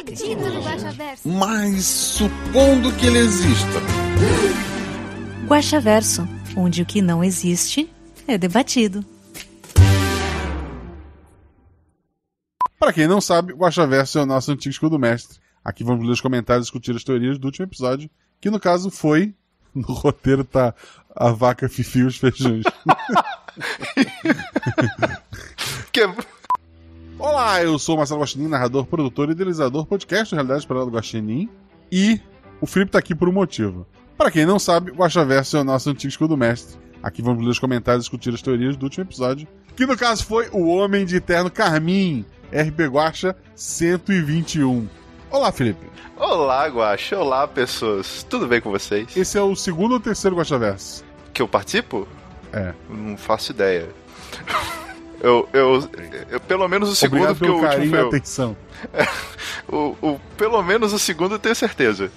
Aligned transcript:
acredito 0.00 0.40
no 0.40 0.62
Guaxaverso. 0.62 1.28
Mas 1.28 1.84
supondo 1.84 2.92
que 2.96 3.06
ele 3.06 3.18
exista. 3.18 3.80
Guaxaverso, 5.46 6.28
onde 6.56 6.82
o 6.82 6.86
que 6.86 7.02
não 7.02 7.22
existe 7.22 7.90
é 8.26 8.36
debatido. 8.38 9.04
Para 12.78 12.92
quem 12.92 13.06
não 13.06 13.20
sabe, 13.20 13.52
o 13.52 13.58
Guaxaverso 13.58 14.18
é 14.18 14.22
o 14.22 14.26
nosso 14.26 14.50
antigo 14.50 14.72
escudo 14.72 14.98
mestre. 14.98 15.38
Aqui 15.62 15.84
vamos 15.84 16.04
ler 16.06 16.12
os 16.12 16.20
comentários 16.20 16.66
e 16.66 16.68
discutir 16.68 16.96
as 16.96 17.04
teorias 17.04 17.38
do 17.38 17.44
último 17.46 17.66
episódio, 17.66 18.10
que 18.40 18.50
no 18.50 18.58
caso 18.58 18.90
foi. 18.90 19.34
No 19.72 19.92
roteiro 19.92 20.42
tá 20.42 20.74
a 21.14 21.30
vaca 21.30 21.68
Fifi 21.68 22.00
e 22.00 22.02
os 22.02 22.16
feijões. 22.16 22.64
Que... 25.92 26.02
Olá, 27.20 27.62
eu 27.62 27.78
sou 27.78 27.96
o 27.96 27.98
Marcelo 27.98 28.22
Guaxinim, 28.22 28.48
narrador, 28.48 28.86
produtor 28.86 29.28
e 29.28 29.32
idealizador 29.32 29.84
podcast 29.84 30.34
do 30.34 30.36
Realidade 30.36 30.60
Esperada 30.60 30.86
do 30.86 30.92
Guaxinim. 30.92 31.50
E 31.92 32.18
o 32.62 32.66
Felipe 32.66 32.92
tá 32.92 32.98
aqui 32.98 33.14
por 33.14 33.28
um 33.28 33.32
motivo. 33.32 33.86
Para 34.16 34.30
quem 34.30 34.46
não 34.46 34.58
sabe, 34.58 34.90
o 34.90 34.94
Guaxaverso 34.94 35.58
é 35.58 35.60
o 35.60 35.64
nosso 35.64 35.90
antigo 35.90 36.08
escudo 36.08 36.34
mestre. 36.34 36.78
Aqui 37.02 37.20
vamos 37.20 37.44
ler 37.44 37.50
os 37.50 37.58
comentários 37.58 38.04
e 38.04 38.06
discutir 38.06 38.32
as 38.32 38.40
teorias 38.40 38.74
do 38.74 38.84
último 38.84 39.04
episódio, 39.04 39.46
que 39.76 39.84
no 39.84 39.98
caso 39.98 40.24
foi 40.24 40.48
o 40.50 40.66
Homem 40.68 41.04
de 41.04 41.20
Terno 41.20 41.50
Carmim, 41.50 42.24
RP 42.50 42.88
Guaxa 42.90 43.36
121. 43.54 44.88
Olá, 45.30 45.52
Felipe. 45.52 45.86
Olá, 46.16 46.66
Guaxa. 46.68 47.18
Olá, 47.18 47.46
pessoas. 47.46 48.22
Tudo 48.30 48.46
bem 48.46 48.62
com 48.62 48.70
vocês? 48.70 49.14
Esse 49.14 49.36
é 49.36 49.42
o 49.42 49.54
segundo 49.54 49.92
ou 49.92 50.00
terceiro 50.00 50.36
Guaxaverso? 50.36 51.04
Que 51.34 51.42
eu 51.42 51.48
participo? 51.48 52.08
É. 52.50 52.72
Não 52.88 53.18
faço 53.18 53.52
ideia. 53.52 53.90
Eu, 55.20 55.48
eu, 55.52 55.88
eu- 56.30 56.40
pelo 56.40 56.66
menos 56.66 56.88
o 56.88 56.96
segundo, 56.96 57.18
Obrigado 57.30 57.38
porque 57.38 57.50
o 57.52 57.56
último 57.62 57.90
foi 57.90 58.00
eu. 58.00 58.08
atenção. 58.08 58.56
O, 59.68 59.94
o- 60.02 60.20
pelo 60.36 60.60
menos 60.62 60.92
o 60.92 60.98
segundo 60.98 61.34
eu 61.34 61.38
tenho 61.38 61.54
certeza. 61.54 62.10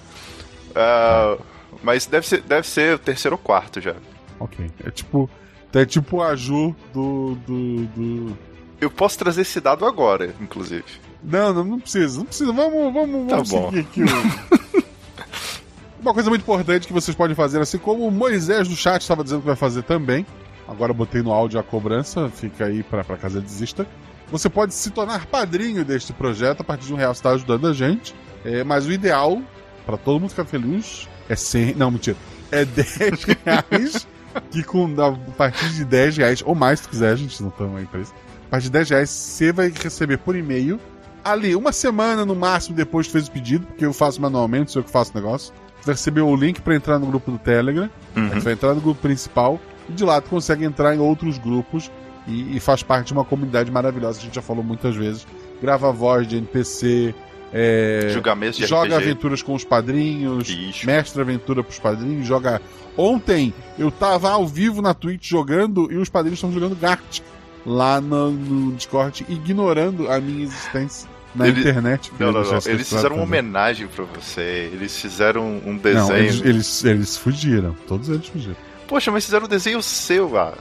Ah, 0.74 1.36
mas 1.82 2.04
deve 2.06 2.26
ser, 2.26 2.40
deve 2.40 2.66
ser 2.66 2.96
o 2.96 2.98
terceiro 2.98 3.36
ou 3.36 3.38
quarto 3.38 3.80
já. 3.80 3.94
Ok. 4.40 4.68
É 4.84 4.90
tipo. 4.90 5.30
É 5.72 5.84
tipo 5.84 6.22
a 6.22 6.34
Ju 6.34 6.74
do. 6.92 7.34
do, 7.46 7.84
do... 7.86 8.38
Eu 8.80 8.90
posso 8.90 9.18
trazer 9.18 9.42
esse 9.42 9.60
dado 9.60 9.84
agora, 9.86 10.34
inclusive. 10.40 10.84
Não, 11.22 11.52
não, 11.52 11.64
não 11.64 11.78
precisa, 11.80 12.18
não 12.18 12.26
precisa. 12.26 12.52
Vamos, 12.52 12.92
vamos, 12.92 13.28
Tá 13.28 13.36
vamos 13.36 13.50
bom. 13.50 13.70
seguir 13.70 13.80
aqui. 13.80 14.02
o- 14.02 14.84
Uma 16.00 16.12
coisa 16.12 16.28
muito 16.28 16.42
importante 16.42 16.86
que 16.86 16.92
vocês 16.92 17.16
podem 17.16 17.34
fazer, 17.36 17.60
assim 17.60 17.78
como 17.78 18.06
o 18.06 18.10
Moisés 18.10 18.68
do 18.68 18.74
chat 18.76 19.00
estava 19.02 19.22
dizendo 19.24 19.40
que 19.40 19.46
vai 19.46 19.56
fazer 19.56 19.82
também. 19.84 20.26
Agora 20.66 20.90
eu 20.90 20.94
botei 20.94 21.22
no 21.22 21.32
áudio 21.32 21.60
a 21.60 21.62
cobrança, 21.62 22.28
fica 22.30 22.66
aí 22.66 22.84
caso 23.20 23.38
ele 23.38 23.44
desista. 23.44 23.86
Você 24.30 24.48
pode 24.48 24.74
se 24.74 24.90
tornar 24.90 25.26
padrinho 25.26 25.84
deste 25.84 26.12
projeto 26.12 26.62
a 26.62 26.64
partir 26.64 26.86
de 26.86 26.94
um 26.94 26.96
real, 26.96 27.14
você 27.14 27.18
está 27.18 27.30
ajudando 27.30 27.66
a 27.68 27.72
gente. 27.72 28.14
É, 28.44 28.64
mas 28.64 28.86
o 28.86 28.92
ideal, 28.92 29.40
pra 29.84 29.96
todo 29.96 30.20
mundo 30.20 30.30
ficar 30.30 30.44
feliz, 30.44 31.08
é 31.28 31.36
100. 31.36 31.74
Não, 31.74 31.90
mentira. 31.90 32.16
É 32.50 32.64
10 32.64 32.86
reais. 33.44 34.06
que 34.50 34.62
com 34.62 34.86
a 35.00 35.12
partir 35.32 35.68
de 35.70 35.84
10 35.84 36.16
reais, 36.16 36.42
ou 36.44 36.54
mais 36.54 36.80
se 36.80 36.88
quiser, 36.88 37.12
a 37.12 37.16
gente 37.16 37.42
não 37.42 37.50
toma 37.50 37.78
aí 37.78 37.88
isso. 38.00 38.14
A 38.48 38.50
partir 38.50 38.64
de 38.64 38.72
10 38.72 38.90
reais, 38.90 39.10
você 39.10 39.52
vai 39.52 39.70
receber 39.70 40.18
por 40.18 40.34
e-mail 40.34 40.80
ali, 41.24 41.56
uma 41.56 41.72
semana 41.72 42.24
no 42.26 42.34
máximo 42.34 42.76
depois 42.76 43.06
que 43.06 43.12
fez 43.12 43.26
o 43.26 43.30
pedido, 43.30 43.66
porque 43.66 43.84
eu 43.86 43.92
faço 43.92 44.20
manualmente, 44.20 44.70
sou 44.70 44.80
eu 44.80 44.84
que 44.84 44.90
faço 44.90 45.12
o 45.12 45.14
negócio. 45.14 45.52
Você 45.80 45.86
vai 45.86 45.94
receber 45.94 46.20
o 46.20 46.36
link 46.36 46.60
pra 46.60 46.74
entrar 46.74 46.98
no 46.98 47.06
grupo 47.06 47.30
do 47.30 47.38
Telegram. 47.38 47.88
Uhum. 48.16 48.28
você 48.28 48.40
vai 48.40 48.52
entrar 48.52 48.74
no 48.74 48.80
grupo 48.80 49.00
principal 49.00 49.58
e 49.88 49.92
de 49.92 50.04
lá 50.04 50.20
tu 50.20 50.30
consegue 50.30 50.64
entrar 50.64 50.94
em 50.94 50.98
outros 50.98 51.38
grupos 51.38 51.90
e, 52.26 52.56
e 52.56 52.60
faz 52.60 52.82
parte 52.82 53.08
de 53.08 53.12
uma 53.12 53.24
comunidade 53.24 53.70
maravilhosa 53.70 54.18
a 54.18 54.22
gente 54.22 54.34
já 54.34 54.42
falou 54.42 54.62
muitas 54.64 54.94
vezes. 54.96 55.26
Grava 55.62 55.90
voz 55.92 56.26
de 56.26 56.36
NPC, 56.36 57.14
é, 57.52 58.08
Julgamento 58.12 58.56
de 58.58 58.66
joga 58.66 58.96
RPG. 58.96 59.02
aventuras 59.04 59.42
com 59.42 59.54
os 59.54 59.64
padrinhos, 59.64 60.48
Isso. 60.48 60.86
mestre 60.86 61.20
aventura 61.20 61.62
pros 61.62 61.78
padrinhos, 61.78 62.26
joga. 62.26 62.60
Ontem 62.96 63.52
eu 63.78 63.90
tava 63.90 64.30
ao 64.30 64.46
vivo 64.46 64.80
na 64.82 64.94
Twitch 64.94 65.28
jogando 65.28 65.90
e 65.92 65.96
os 65.96 66.08
padrinhos 66.08 66.38
estão 66.38 66.52
jogando 66.52 66.76
Gart 66.78 67.20
lá 67.66 68.00
no, 68.00 68.30
no 68.30 68.72
Discord, 68.72 69.24
ignorando 69.28 70.10
a 70.10 70.20
minha 70.20 70.44
existência 70.44 71.08
na 71.34 71.48
Ele- 71.48 71.60
internet. 71.60 72.12
Não, 72.18 72.30
não, 72.32 72.42
não. 72.42 72.58
Eles 72.66 72.88
fizeram 72.88 73.16
uma 73.16 73.24
homenagem 73.24 73.86
pra 73.88 74.04
você. 74.04 74.70
Eles 74.72 74.96
fizeram 75.00 75.42
um 75.64 75.72
Não, 75.72 75.78
desenho. 75.78 76.16
eles, 76.18 76.40
eles, 76.44 76.84
eles 76.84 77.16
fugiram. 77.16 77.74
Todos 77.88 78.08
eles 78.08 78.26
fugiram. 78.26 78.56
Poxa, 78.86 79.10
mas 79.10 79.24
fizeram 79.24 79.46
um 79.46 79.48
desenho 79.48 79.82
seu, 79.82 80.36
ah. 80.38 80.54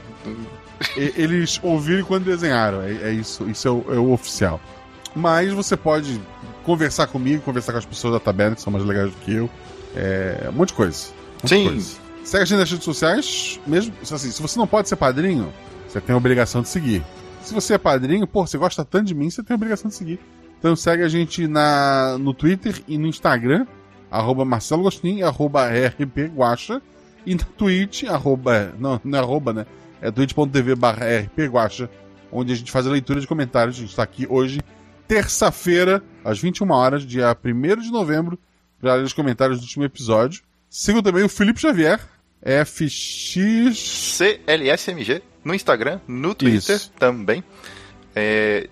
E- 0.97 1.13
Eles 1.15 1.59
ouviram 1.63 2.03
quando 2.05 2.25
desenharam. 2.25 2.81
É, 2.81 3.09
é 3.09 3.11
isso, 3.13 3.49
isso 3.49 3.67
é 3.67 3.71
o, 3.71 3.85
é 3.89 3.97
o 3.97 4.11
oficial. 4.11 4.59
Mas 5.15 5.51
você 5.53 5.75
pode 5.77 6.19
conversar 6.63 7.07
comigo, 7.07 7.41
conversar 7.43 7.71
com 7.73 7.77
as 7.77 7.85
pessoas 7.85 8.13
da 8.13 8.19
taberna, 8.19 8.55
que 8.55 8.61
são 8.61 8.71
mais 8.73 8.85
legais 8.85 9.11
do 9.11 9.17
que 9.17 9.33
eu. 9.33 9.49
É, 9.95 10.47
um 10.49 10.53
monte 10.53 10.69
de 10.69 10.75
coisa. 10.75 11.07
Um 11.09 11.43
monte 11.43 11.43
de 11.43 11.49
Sim. 11.49 11.67
coisa. 11.67 11.95
Segue 12.23 12.43
a 12.43 12.45
gente 12.45 12.59
nas 12.59 12.71
redes 12.71 12.85
sociais, 12.85 13.59
mesmo 13.67 13.93
assim, 14.01 14.31
se 14.31 14.41
você 14.41 14.57
não 14.57 14.65
pode 14.65 14.87
ser 14.87 14.95
padrinho, 14.95 15.51
você 15.87 15.99
tem 15.99 16.13
a 16.13 16.17
obrigação 16.17 16.61
de 16.61 16.69
seguir. 16.69 17.03
Se 17.41 17.53
você 17.53 17.73
é 17.73 17.77
padrinho, 17.77 18.25
pô, 18.25 18.47
você 18.47 18.57
gosta 18.57 18.85
tanto 18.85 19.07
de 19.07 19.13
mim, 19.13 19.29
você 19.29 19.43
tem 19.43 19.53
a 19.53 19.57
obrigação 19.57 19.89
de 19.89 19.95
seguir. 19.95 20.19
Então 20.57 20.73
segue 20.73 21.03
a 21.03 21.09
gente 21.09 21.45
na, 21.47 22.17
no 22.17 22.33
Twitter 22.33 22.81
e 22.87 22.97
no 22.97 23.07
Instagram, 23.07 23.67
arroba 24.09 24.45
Marcelo 24.45 24.83
Gostin, 24.83 25.21
arroba 25.21 25.67
rpguacha, 25.67 26.81
e 27.25 27.35
na 27.35 27.43
Twitch, 27.57 28.03
arroba, 28.03 28.73
não, 28.79 28.99
não 29.03 29.19
é 29.19 29.21
arroba, 29.21 29.53
né? 29.53 29.65
É 30.01 30.11
twitch.tv 30.11 30.75
barra 30.75 31.05
rpguacha, 31.21 31.89
onde 32.31 32.53
a 32.53 32.55
gente 32.55 32.71
faz 32.71 32.85
a 32.85 32.91
leitura 32.91 33.21
de 33.21 33.27
comentários. 33.27 33.77
A 33.77 33.79
gente 33.79 33.89
está 33.89 34.03
aqui 34.03 34.27
hoje, 34.29 34.59
terça-feira, 35.07 36.03
às 36.23 36.39
21 36.39 36.69
horas, 36.71 37.05
dia 37.05 37.35
1 37.43 37.81
de 37.81 37.91
novembro, 37.91 38.37
para 38.79 38.95
ler 38.95 39.03
os 39.03 39.13
comentários 39.13 39.59
do 39.59 39.63
último 39.63 39.85
episódio. 39.85 40.43
Sigam 40.69 41.01
também 41.01 41.23
o 41.23 41.29
Felipe 41.29 41.61
Xavier, 41.61 41.99
FX... 42.41 43.35
CLSMG 44.17 45.21
no 45.43 45.53
Instagram, 45.53 45.99
no 46.07 46.33
Twitter 46.33 46.75
Isso. 46.75 46.91
também. 46.97 47.43
É, 48.15 48.69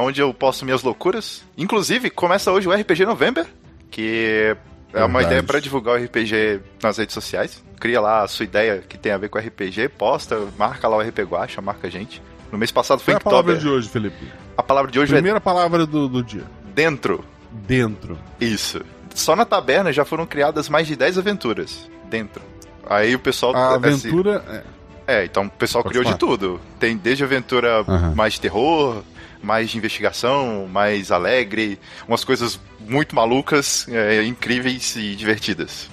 onde 0.00 0.20
eu 0.20 0.32
posto 0.32 0.64
minhas 0.64 0.82
loucuras. 0.82 1.42
Inclusive, 1.56 2.10
começa 2.10 2.50
hoje 2.50 2.68
o 2.68 2.72
RPG 2.72 3.04
November, 3.04 3.46
que 3.90 4.56
é 4.96 5.04
uma 5.04 5.20
Verdade. 5.20 5.26
ideia 5.26 5.42
para 5.42 5.60
divulgar 5.60 6.00
o 6.00 6.04
RPG 6.04 6.60
nas 6.82 6.96
redes 6.98 7.14
sociais. 7.14 7.62
Cria 7.78 8.00
lá 8.00 8.22
a 8.22 8.28
sua 8.28 8.44
ideia 8.44 8.82
que 8.88 8.96
tem 8.96 9.12
a 9.12 9.18
ver 9.18 9.28
com 9.28 9.38
RPG, 9.38 9.90
posta, 9.90 10.38
marca 10.58 10.88
lá 10.88 10.96
o 10.96 11.00
RP 11.00 11.18
Guacha, 11.20 11.60
marca 11.60 11.86
a 11.86 11.90
gente. 11.90 12.22
No 12.50 12.58
mês 12.58 12.70
passado 12.70 12.98
Qual 12.98 13.04
foi 13.04 13.14
é 13.14 13.16
a 13.16 13.20
palavra 13.20 13.56
de 13.56 13.68
hoje, 13.68 13.88
Felipe? 13.88 14.26
A 14.56 14.62
palavra 14.62 14.90
de 14.90 14.98
hoje 14.98 15.12
Primeira 15.12 15.40
palavra 15.40 15.84
do, 15.84 16.08
do 16.08 16.22
dia. 16.22 16.42
é 16.42 16.70
dentro. 16.74 17.24
Dentro. 17.52 18.18
Isso. 18.40 18.80
Só 19.14 19.36
na 19.36 19.44
taberna 19.44 19.92
já 19.92 20.04
foram 20.04 20.26
criadas 20.26 20.68
mais 20.68 20.86
de 20.86 20.96
10 20.96 21.18
aventuras. 21.18 21.90
Dentro. 22.04 22.42
Aí 22.88 23.14
o 23.14 23.18
pessoal. 23.18 23.54
A 23.54 23.76
assim, 23.76 24.08
aventura... 24.08 24.44
é, 24.48 24.62
É, 25.06 25.24
então 25.24 25.44
o 25.46 25.50
pessoal 25.50 25.82
Pode 25.84 25.92
criou 25.92 26.04
de 26.04 26.10
falar. 26.10 26.18
tudo. 26.18 26.60
Tem 26.80 26.96
desde 26.96 27.22
aventura 27.24 27.84
Aham. 27.86 28.14
mais 28.14 28.34
de 28.34 28.40
terror, 28.40 29.02
mais 29.42 29.70
de 29.70 29.78
investigação, 29.78 30.66
mais 30.70 31.10
alegre, 31.12 31.78
umas 32.08 32.24
coisas 32.24 32.58
muito 32.80 33.14
malucas, 33.14 33.86
é, 33.88 34.22
incríveis 34.24 34.96
e 34.96 35.14
divertidas. 35.14 35.88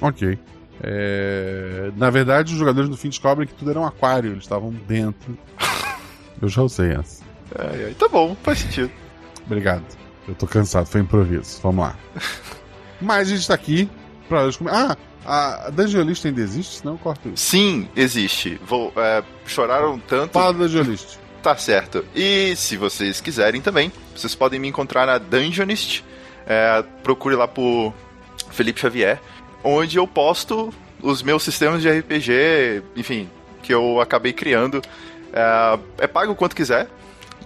Ok. 0.00 0.38
É, 0.80 1.90
Na 1.96 2.10
verdade, 2.10 2.52
os 2.52 2.58
jogadores 2.58 2.88
no 2.88 2.96
fim 2.96 3.08
descobrem 3.08 3.46
que 3.48 3.54
tudo 3.54 3.70
era 3.70 3.80
um 3.80 3.84
aquário, 3.86 4.30
eles 4.30 4.44
estavam 4.44 4.70
dentro. 4.70 5.36
Eu 6.40 6.48
já 6.48 6.62
usei 6.62 6.92
essa. 6.92 7.24
É, 7.56 7.92
tá 7.98 8.06
bom, 8.08 8.36
faz 8.44 8.58
sentido. 8.60 8.90
Obrigado. 9.46 9.82
Eu 10.28 10.34
tô 10.34 10.46
cansado, 10.46 10.86
foi 10.86 11.00
improviso. 11.00 11.58
Vamos 11.62 11.84
lá. 11.86 11.96
Mas 13.00 13.28
a 13.32 13.34
gente 13.34 13.48
tá 13.48 13.54
aqui 13.54 13.88
pra. 14.28 14.42
Ah, 14.70 14.96
a 15.24 15.70
Dungeon 15.70 16.02
List 16.02 16.24
ainda 16.24 16.40
existe? 16.40 16.78
Senão 16.78 16.94
eu 16.94 16.98
corto 16.98 17.28
isso. 17.28 17.44
Sim, 17.44 17.88
existe. 17.94 18.60
Vou, 18.64 18.92
é, 18.96 19.22
choraram 19.46 19.98
tanto. 19.98 20.32
Fala 20.32 20.52
da 20.52 20.60
Dungeon 20.60 20.82
List. 20.82 21.18
Tá 21.42 21.56
certo. 21.56 22.04
E 22.14 22.54
se 22.56 22.76
vocês 22.76 23.20
quiserem 23.20 23.60
também, 23.60 23.92
vocês 24.14 24.34
podem 24.34 24.58
me 24.58 24.68
encontrar 24.68 25.06
na 25.06 25.18
Dungeonist. 25.18 26.04
É, 26.46 26.82
procure 27.02 27.36
lá 27.36 27.46
por 27.46 27.94
Felipe 28.50 28.80
Xavier, 28.80 29.20
onde 29.62 29.98
eu 29.98 30.06
posto 30.06 30.72
os 31.00 31.22
meus 31.22 31.42
sistemas 31.42 31.82
de 31.82 31.90
RPG, 31.90 32.82
enfim, 32.96 33.28
que 33.62 33.72
eu 33.72 34.00
acabei 34.00 34.32
criando. 34.32 34.82
É, 35.32 35.78
é 35.98 36.06
pago 36.06 36.32
o 36.32 36.36
quanto 36.36 36.56
quiser. 36.56 36.88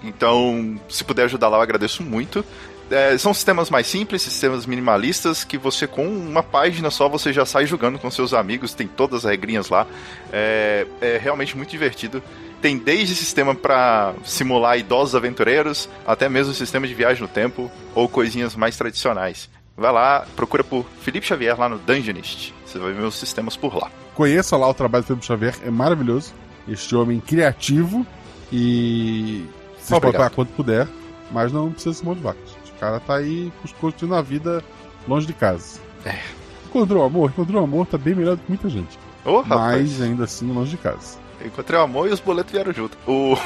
Então, 0.02 0.80
se 0.88 1.04
puder 1.04 1.24
ajudar 1.24 1.48
lá, 1.48 1.58
eu 1.58 1.62
agradeço 1.62 2.02
muito. 2.02 2.44
É, 2.92 3.16
são 3.16 3.32
sistemas 3.32 3.70
mais 3.70 3.86
simples, 3.86 4.22
sistemas 4.22 4.66
minimalistas, 4.66 5.44
que 5.44 5.56
você 5.56 5.86
com 5.86 6.06
uma 6.06 6.42
página 6.42 6.90
só 6.90 7.08
você 7.08 7.32
já 7.32 7.46
sai 7.46 7.66
jogando 7.66 7.98
com 7.98 8.10
seus 8.10 8.34
amigos, 8.34 8.74
tem 8.74 8.86
todas 8.86 9.24
as 9.24 9.30
regrinhas 9.30 9.68
lá. 9.70 9.86
É, 10.32 10.86
é 11.00 11.18
realmente 11.18 11.56
muito 11.56 11.70
divertido. 11.70 12.22
Tem 12.60 12.78
desde 12.78 13.14
sistema 13.14 13.54
para 13.54 14.14
simular 14.24 14.78
idosos 14.78 15.14
aventureiros, 15.14 15.88
até 16.06 16.28
mesmo 16.28 16.54
sistema 16.54 16.86
de 16.86 16.94
viagem 16.94 17.22
no 17.22 17.28
tempo, 17.28 17.70
ou 17.94 18.08
coisinhas 18.08 18.54
mais 18.54 18.76
tradicionais. 18.76 19.48
Vai 19.76 19.90
lá, 19.90 20.26
procura 20.36 20.62
por 20.62 20.86
Felipe 21.00 21.26
Xavier 21.26 21.58
lá 21.58 21.68
no 21.68 21.78
Dungeonist. 21.78 22.54
Você 22.64 22.78
vai 22.78 22.92
ver 22.92 23.02
os 23.02 23.16
sistemas 23.16 23.56
por 23.56 23.74
lá. 23.74 23.90
Conheça 24.14 24.56
lá 24.56 24.68
o 24.68 24.74
trabalho 24.74 25.02
do 25.02 25.08
Felipe 25.08 25.26
Xavier, 25.26 25.56
é 25.64 25.70
maravilhoso. 25.70 26.32
Este 26.68 26.94
homem 26.94 27.18
criativo 27.20 28.06
e. 28.52 29.44
Podem 29.88 30.12
pagar 30.12 30.30
quanto 30.30 30.52
puder, 30.52 30.86
mas 31.32 31.50
não 31.50 31.72
precisa 31.72 31.94
se. 31.94 32.04
O 32.04 32.51
cara 32.82 32.98
tá 32.98 33.14
aí 33.14 33.52
construindo 33.80 34.16
a 34.16 34.20
vida 34.20 34.60
longe 35.06 35.24
de 35.24 35.32
casa. 35.32 35.78
É. 36.04 36.18
Encontrou 36.66 37.04
amor? 37.04 37.30
Encontrou 37.30 37.62
amor, 37.62 37.86
tá 37.86 37.96
bem 37.96 38.12
melhor 38.12 38.34
do 38.34 38.42
que 38.42 38.48
muita 38.48 38.68
gente. 38.68 38.98
Oh, 39.24 39.44
mas 39.44 40.02
ainda 40.02 40.24
assim 40.24 40.52
longe 40.52 40.72
de 40.72 40.78
casa. 40.78 41.16
encontrei 41.44 41.78
o 41.78 41.82
amor 41.82 42.08
e 42.08 42.12
os 42.12 42.18
boletos 42.18 42.50
vieram 42.50 42.72
junto. 42.72 42.98
O. 43.06 43.36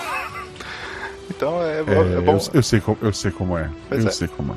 então 1.29 1.63
é, 1.63 1.81
é, 1.81 1.81
é 1.81 2.21
bom. 2.23 2.33
Eu, 2.33 2.51
eu, 2.55 2.63
sei 2.63 2.81
como, 2.81 2.97
eu 3.03 3.13
sei 3.13 3.31
como 3.31 3.59
é. 3.59 3.71
Pois 3.91 4.05
eu 4.05 4.09
é. 4.09 4.13
sei 4.13 4.27
como 4.27 4.53
é. 4.53 4.57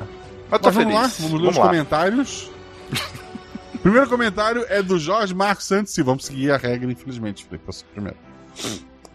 Mas, 0.50 0.60
Mas 0.62 0.74
vamos 0.74 0.92
feliz. 0.94 0.94
lá, 0.94 1.28
vamos 1.28 1.42
ler 1.42 1.50
os 1.50 1.56
lá. 1.58 1.66
comentários. 1.66 2.50
primeiro 3.82 4.08
comentário 4.08 4.64
é 4.70 4.82
do 4.82 4.98
Jorge 4.98 5.34
Marcos 5.34 5.66
Santos 5.66 5.96
e 5.98 6.02
vamos 6.02 6.24
seguir 6.24 6.52
a 6.52 6.56
regra, 6.56 6.90
infelizmente, 6.90 7.44
Felipe. 7.44 7.64
Você 7.66 7.84
primeiro. 7.92 8.16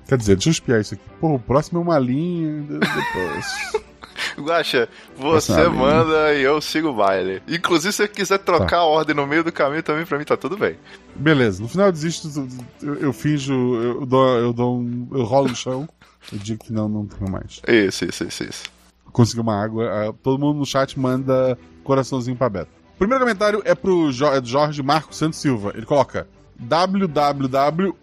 Quer 0.08 0.18
dizer, 0.20 0.36
deixa 0.36 0.50
eu 0.50 0.52
espiar 0.52 0.80
isso 0.80 0.94
aqui. 0.94 1.04
Pô, 1.20 1.34
o 1.34 1.40
próximo 1.40 1.80
é 1.80 1.82
uma 1.82 1.98
linha. 1.98 2.62
Depois. 2.62 3.86
Guaxa, 4.38 4.90
você 5.18 5.68
manda 5.68 6.34
e 6.34 6.42
eu 6.42 6.62
sigo 6.62 6.90
o 6.90 6.94
baile. 6.94 7.42
Inclusive, 7.48 7.92
se 7.92 7.98
você 7.98 8.08
quiser 8.08 8.40
trocar 8.40 8.68
tá. 8.68 8.78
a 8.78 8.86
ordem 8.86 9.16
no 9.16 9.28
meio 9.28 9.44
do 9.44 9.52
caminho 9.52 9.84
também, 9.84 10.06
pra 10.06 10.18
mim 10.18 10.26
tá 10.26 10.38
tudo 10.38 10.58
bem. 10.58 10.78
Beleza, 11.16 11.62
no 11.62 11.68
final 11.68 11.88
eu 11.88 11.92
desisto, 11.92 12.48
eu, 12.82 12.96
eu 12.96 13.14
finjo, 13.14 13.54
eu 13.54 14.06
dou, 14.06 14.28
eu 14.38 14.54
dou 14.54 14.80
um. 14.80 15.08
Eu 15.12 15.24
rolo 15.24 15.50
no 15.50 15.56
chão, 15.56 15.88
eu 16.32 16.38
digo 16.38 16.64
que 16.64 16.74
não, 16.74 16.88
não 16.88 17.06
tenho 17.06 17.30
mais. 17.30 17.62
Isso, 17.68 18.06
isso, 18.06 18.24
isso, 18.24 18.44
isso. 18.44 18.64
Consegui 19.12 19.42
uma 19.42 19.62
água, 19.62 20.14
todo 20.22 20.40
mundo 20.40 20.60
no 20.60 20.66
chat 20.66 21.00
manda 21.00 21.58
coraçãozinho 21.84 22.36
pra 22.36 22.50
Beto. 22.50 22.72
O 22.96 22.98
primeiro 22.98 23.24
comentário 23.24 23.62
é 23.66 23.76
pro 23.76 24.10
é 24.10 24.44
Jorge 24.44 24.82
Marcos 24.82 25.18
Santos 25.18 25.40
Silva. 25.40 25.72
Ele 25.76 25.86
coloca 25.86 26.28
www. 26.58 27.94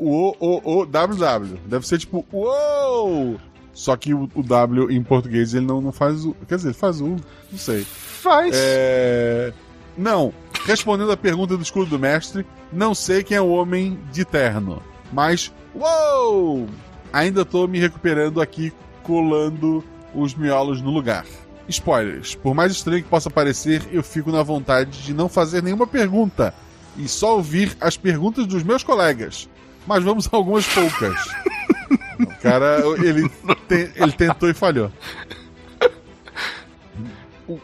Deve 1.67 1.87
ser 1.87 1.99
tipo 1.99 2.27
uou! 2.33 3.39
Só 3.73 3.97
que 3.97 4.13
o, 4.13 4.29
o, 4.35 4.43
W 4.43 4.91
em 4.91 5.03
português 5.03 5.55
ele 5.55 5.67
não, 5.67 5.81
não 5.81 5.93
faz 5.93 6.25
o. 6.25 6.35
Quer 6.47 6.57
dizer, 6.57 6.69
ele 6.69 6.75
faz 6.75 7.01
o. 7.01 7.17
Não 7.51 7.59
sei. 7.59 7.85
Faz. 7.85 8.55
É. 8.55 9.53
Não. 9.97 10.33
Respondendo 10.65 11.11
a 11.11 11.17
pergunta 11.17 11.57
do 11.57 11.63
escudo 11.63 11.91
do 11.91 11.99
mestre, 11.99 12.47
não 12.73 12.95
sei 12.95 13.23
quem 13.23 13.37
é 13.37 13.41
o 13.41 13.49
homem 13.49 13.99
de 14.13 14.25
terno. 14.25 14.83
Mas. 15.13 15.53
Uou! 15.75 16.69
Ainda 17.13 17.45
tô 17.45 17.67
me 17.67 17.79
recuperando 17.79 18.41
aqui, 18.41 18.73
colando 19.03 19.83
os 20.15 20.35
miolos 20.35 20.81
no 20.81 20.91
lugar. 20.91 21.25
Spoilers. 21.69 22.35
Por 22.35 22.55
mais 22.55 22.73
estranho 22.73 23.03
que 23.03 23.09
possa 23.09 23.31
parecer, 23.31 23.83
eu 23.91 24.03
fico 24.03 24.31
na 24.31 24.43
vontade 24.43 25.03
de 25.03 25.15
não 25.15 25.29
fazer 25.29 25.63
nenhuma 25.63 25.87
pergunta 25.87 26.55
e 26.97 27.09
só 27.09 27.37
ouvir 27.37 27.77
as 27.81 27.97
perguntas 27.97 28.47
dos 28.47 28.63
meus 28.63 28.83
colegas. 28.83 29.49
Mas 29.87 30.05
vamos 30.05 30.29
a 30.31 30.37
algumas 30.37 30.67
poucas. 30.67 31.17
o 32.21 32.27
cara, 32.41 32.79
ele, 32.99 33.31
ele 33.97 34.13
tentou 34.13 34.49
e 34.49 34.55
falhou. 34.55 34.91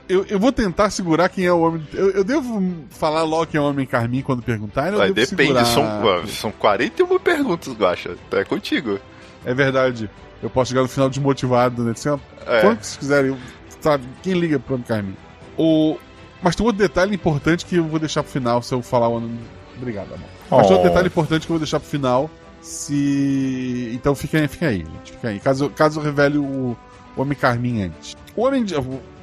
Eu, 0.09 0.25
eu, 0.27 0.39
vou 0.39 0.53
tentar 0.53 0.91
segurar 0.91 1.29
quem 1.29 1.47
é 1.47 1.53
o 1.53 1.61
homem. 1.61 1.87
Eu, 1.93 2.11
eu 2.11 2.25
devo 2.25 2.63
falar 2.91 3.23
logo 3.23 3.47
quem 3.47 3.59
é 3.59 3.63
o 3.63 3.67
homem 3.69 3.87
carmim 3.87 4.23
quando 4.23 4.43
perguntarem? 4.43 4.99
Vai, 4.99 5.13
depende, 5.13 5.63
segurar... 5.63 5.65
são, 5.65 6.27
são 6.27 6.51
41 6.53 7.19
perguntas, 7.19 7.73
Guacha. 7.75 8.17
É 8.33 8.45
contigo. 8.45 8.99
É 9.45 9.55
verdade. 9.55 10.11
Eu 10.43 10.51
posso 10.51 10.71
chegar 10.71 10.83
no 10.83 10.89
final 10.89 11.09
desmotivado, 11.09 11.83
né? 11.85 11.93
Assim, 11.93 12.11
é. 12.47 12.61
Quando 12.61 12.83
vocês 12.83 12.97
quiserem, 12.97 13.37
sabe? 13.81 14.05
Quem 14.23 14.35
liga 14.35 14.59
pro 14.59 14.75
homem 14.75 14.87
carmim? 14.87 15.17
O... 15.57 15.97
Mas 16.43 16.55
tem 16.55 16.65
outro 16.65 16.81
detalhe 16.81 17.15
importante 17.15 17.65
que 17.65 17.77
eu 17.77 17.85
vou 17.85 17.99
deixar 17.99 18.23
pro 18.23 18.31
final 18.31 18.63
se 18.63 18.73
eu 18.75 18.83
falar 18.83 19.09
o 19.09 19.17
ano. 19.17 19.39
Obrigado, 19.77 20.15
amor. 20.15 20.29
Mas 20.51 20.67
tem 20.67 20.77
outro 20.77 20.89
detalhe 20.89 21.09
importante 21.09 21.47
que 21.47 21.53
eu 21.53 21.55
vou 21.55 21.59
deixar 21.59 21.81
pro 21.81 21.89
final. 21.89 22.31
Se. 22.61 23.91
Então 23.95 24.15
fica 24.15 24.39
aí, 24.39 24.49
fica 24.49 24.69
aí, 24.69 24.79
gente. 24.79 25.13
Fica 25.13 25.29
aí. 25.29 25.41
Caso, 25.41 25.71
caso 25.71 26.01
revele 26.01 26.39
o, 26.39 26.77
Homem 27.17 27.37
Carmim 27.37 27.83
antes. 27.83 28.17
O 28.37 28.43
Homem 28.43 28.65
de... 28.65 28.75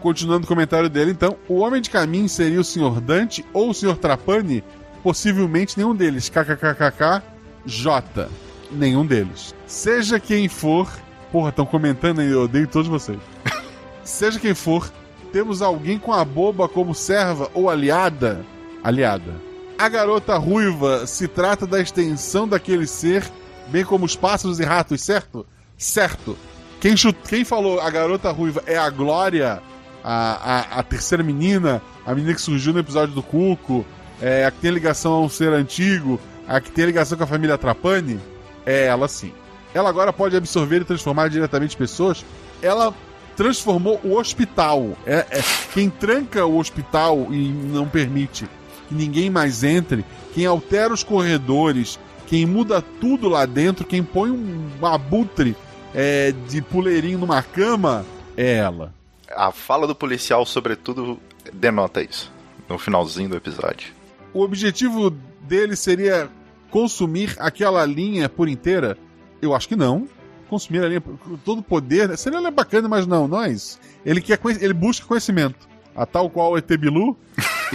Continuando 0.01 0.45
o 0.45 0.47
comentário 0.47 0.89
dele, 0.89 1.11
então. 1.11 1.37
O 1.47 1.55
Homem 1.59 1.81
de 1.81 1.89
Carmim 1.89 2.27
seria 2.27 2.59
o 2.59 2.63
Sr. 2.63 2.99
Dante 3.01 3.45
ou 3.53 3.69
o 3.69 3.73
Sr. 3.73 3.95
Trapani? 3.97 4.63
Possivelmente 5.01 5.77
nenhum 5.77 5.95
deles. 5.95 6.29
KKKKK 6.29 7.23
J. 7.65 8.29
Nenhum 8.71 9.05
deles. 9.05 9.55
Seja 9.65 10.19
quem 10.19 10.47
for. 10.47 10.89
Porra, 11.31 11.49
estão 11.49 11.65
comentando 11.65 12.19
aí, 12.19 12.29
eu 12.29 12.43
odeio 12.43 12.67
todos 12.67 12.87
vocês. 12.87 13.19
Seja 14.03 14.39
quem 14.39 14.53
for, 14.53 14.89
temos 15.33 15.61
alguém 15.61 15.97
com 15.97 16.13
a 16.13 16.23
boba 16.23 16.69
como 16.69 16.93
serva 16.93 17.49
ou 17.53 17.69
aliada? 17.69 18.45
Aliada. 18.83 19.33
A 19.77 19.89
garota 19.89 20.37
ruiva 20.37 21.05
se 21.05 21.27
trata 21.27 21.67
da 21.67 21.81
extensão 21.81 22.47
daquele 22.47 22.87
ser, 22.87 23.29
bem 23.67 23.83
como 23.83 24.05
os 24.05 24.15
pássaros 24.15 24.59
e 24.59 24.63
ratos, 24.63 25.01
certo? 25.01 25.45
Certo. 25.77 26.37
Quem, 26.79 26.95
chut... 26.95 27.17
Quem 27.27 27.43
falou 27.43 27.81
a 27.81 27.89
garota 27.89 28.31
ruiva 28.31 28.63
é 28.65 28.77
a 28.77 28.89
Glória, 28.89 29.61
a, 30.01 30.77
a, 30.77 30.79
a, 30.79 30.83
terceira 30.83 31.21
menina, 31.23 31.81
a 32.05 32.15
menina 32.15 32.33
que 32.33 32.41
surgiu 32.41 32.71
no 32.71 32.79
episódio 32.79 33.13
do 33.13 33.21
Cuco, 33.21 33.85
é, 34.21 34.45
a 34.45 34.51
que 34.51 34.59
tem 34.59 34.71
ligação 34.71 35.13
a 35.13 35.21
um 35.21 35.27
ser 35.27 35.51
antigo, 35.51 36.21
a 36.47 36.61
que 36.61 36.71
tem 36.71 36.85
ligação 36.85 37.17
com 37.17 37.25
a 37.25 37.27
família 37.27 37.57
Trapani? 37.57 38.19
É 38.65 38.85
ela 38.85 39.09
sim. 39.09 39.33
Ela 39.73 39.89
agora 39.89 40.13
pode 40.13 40.37
absorver 40.37 40.81
e 40.81 40.85
transformar 40.85 41.27
diretamente 41.27 41.75
pessoas. 41.75 42.23
Ela 42.61 42.93
transformou 43.35 43.99
o 44.05 44.15
hospital. 44.15 44.97
É, 45.05 45.25
é, 45.29 45.43
quem 45.73 45.89
tranca 45.89 46.45
o 46.45 46.57
hospital 46.57 47.27
e 47.29 47.49
não 47.49 47.85
permite 47.85 48.47
que 48.87 48.95
ninguém 48.95 49.29
mais 49.29 49.63
entre, 49.63 50.05
quem 50.33 50.45
altera 50.45 50.93
os 50.93 51.03
corredores, 51.03 51.99
quem 52.27 52.45
muda 52.45 52.81
tudo 52.81 53.29
lá 53.29 53.45
dentro, 53.45 53.85
quem 53.85 54.03
põe 54.03 54.31
um 54.31 54.85
abutre 54.85 55.55
é, 55.93 56.33
de 56.47 56.61
puleirinho 56.61 57.19
numa 57.19 57.41
cama, 57.41 58.05
é 58.35 58.55
ela. 58.55 58.93
A 59.29 59.51
fala 59.51 59.87
do 59.87 59.95
policial, 59.95 60.45
sobretudo, 60.45 61.19
denota 61.53 62.01
isso. 62.01 62.31
No 62.67 62.77
finalzinho 62.77 63.29
do 63.29 63.35
episódio. 63.35 63.93
O 64.33 64.41
objetivo 64.41 65.11
dele 65.41 65.75
seria 65.75 66.29
consumir 66.71 67.35
aquela 67.39 67.85
linha 67.85 68.27
por 68.27 68.49
inteira? 68.49 68.97
Eu 69.41 69.53
acho 69.53 69.67
que 69.67 69.75
não 69.75 70.07
consumir 70.49 70.83
a 70.83 70.87
linha, 70.87 71.03
todo 71.43 71.59
o 71.59 71.63
poder. 71.63 72.09
Né? 72.09 72.15
Seria 72.15 72.51
bacana, 72.51 72.87
mas 72.87 73.05
não, 73.05 73.27
não 73.27 73.41
é 73.41 73.51
isso. 73.51 73.79
Ele, 74.05 74.21
quer, 74.21 74.39
ele 74.61 74.73
busca 74.73 75.05
conhecimento. 75.05 75.67
A 75.95 76.05
tal 76.05 76.29
qual 76.29 76.51
o 76.51 76.57
Etebilu, 76.57 77.17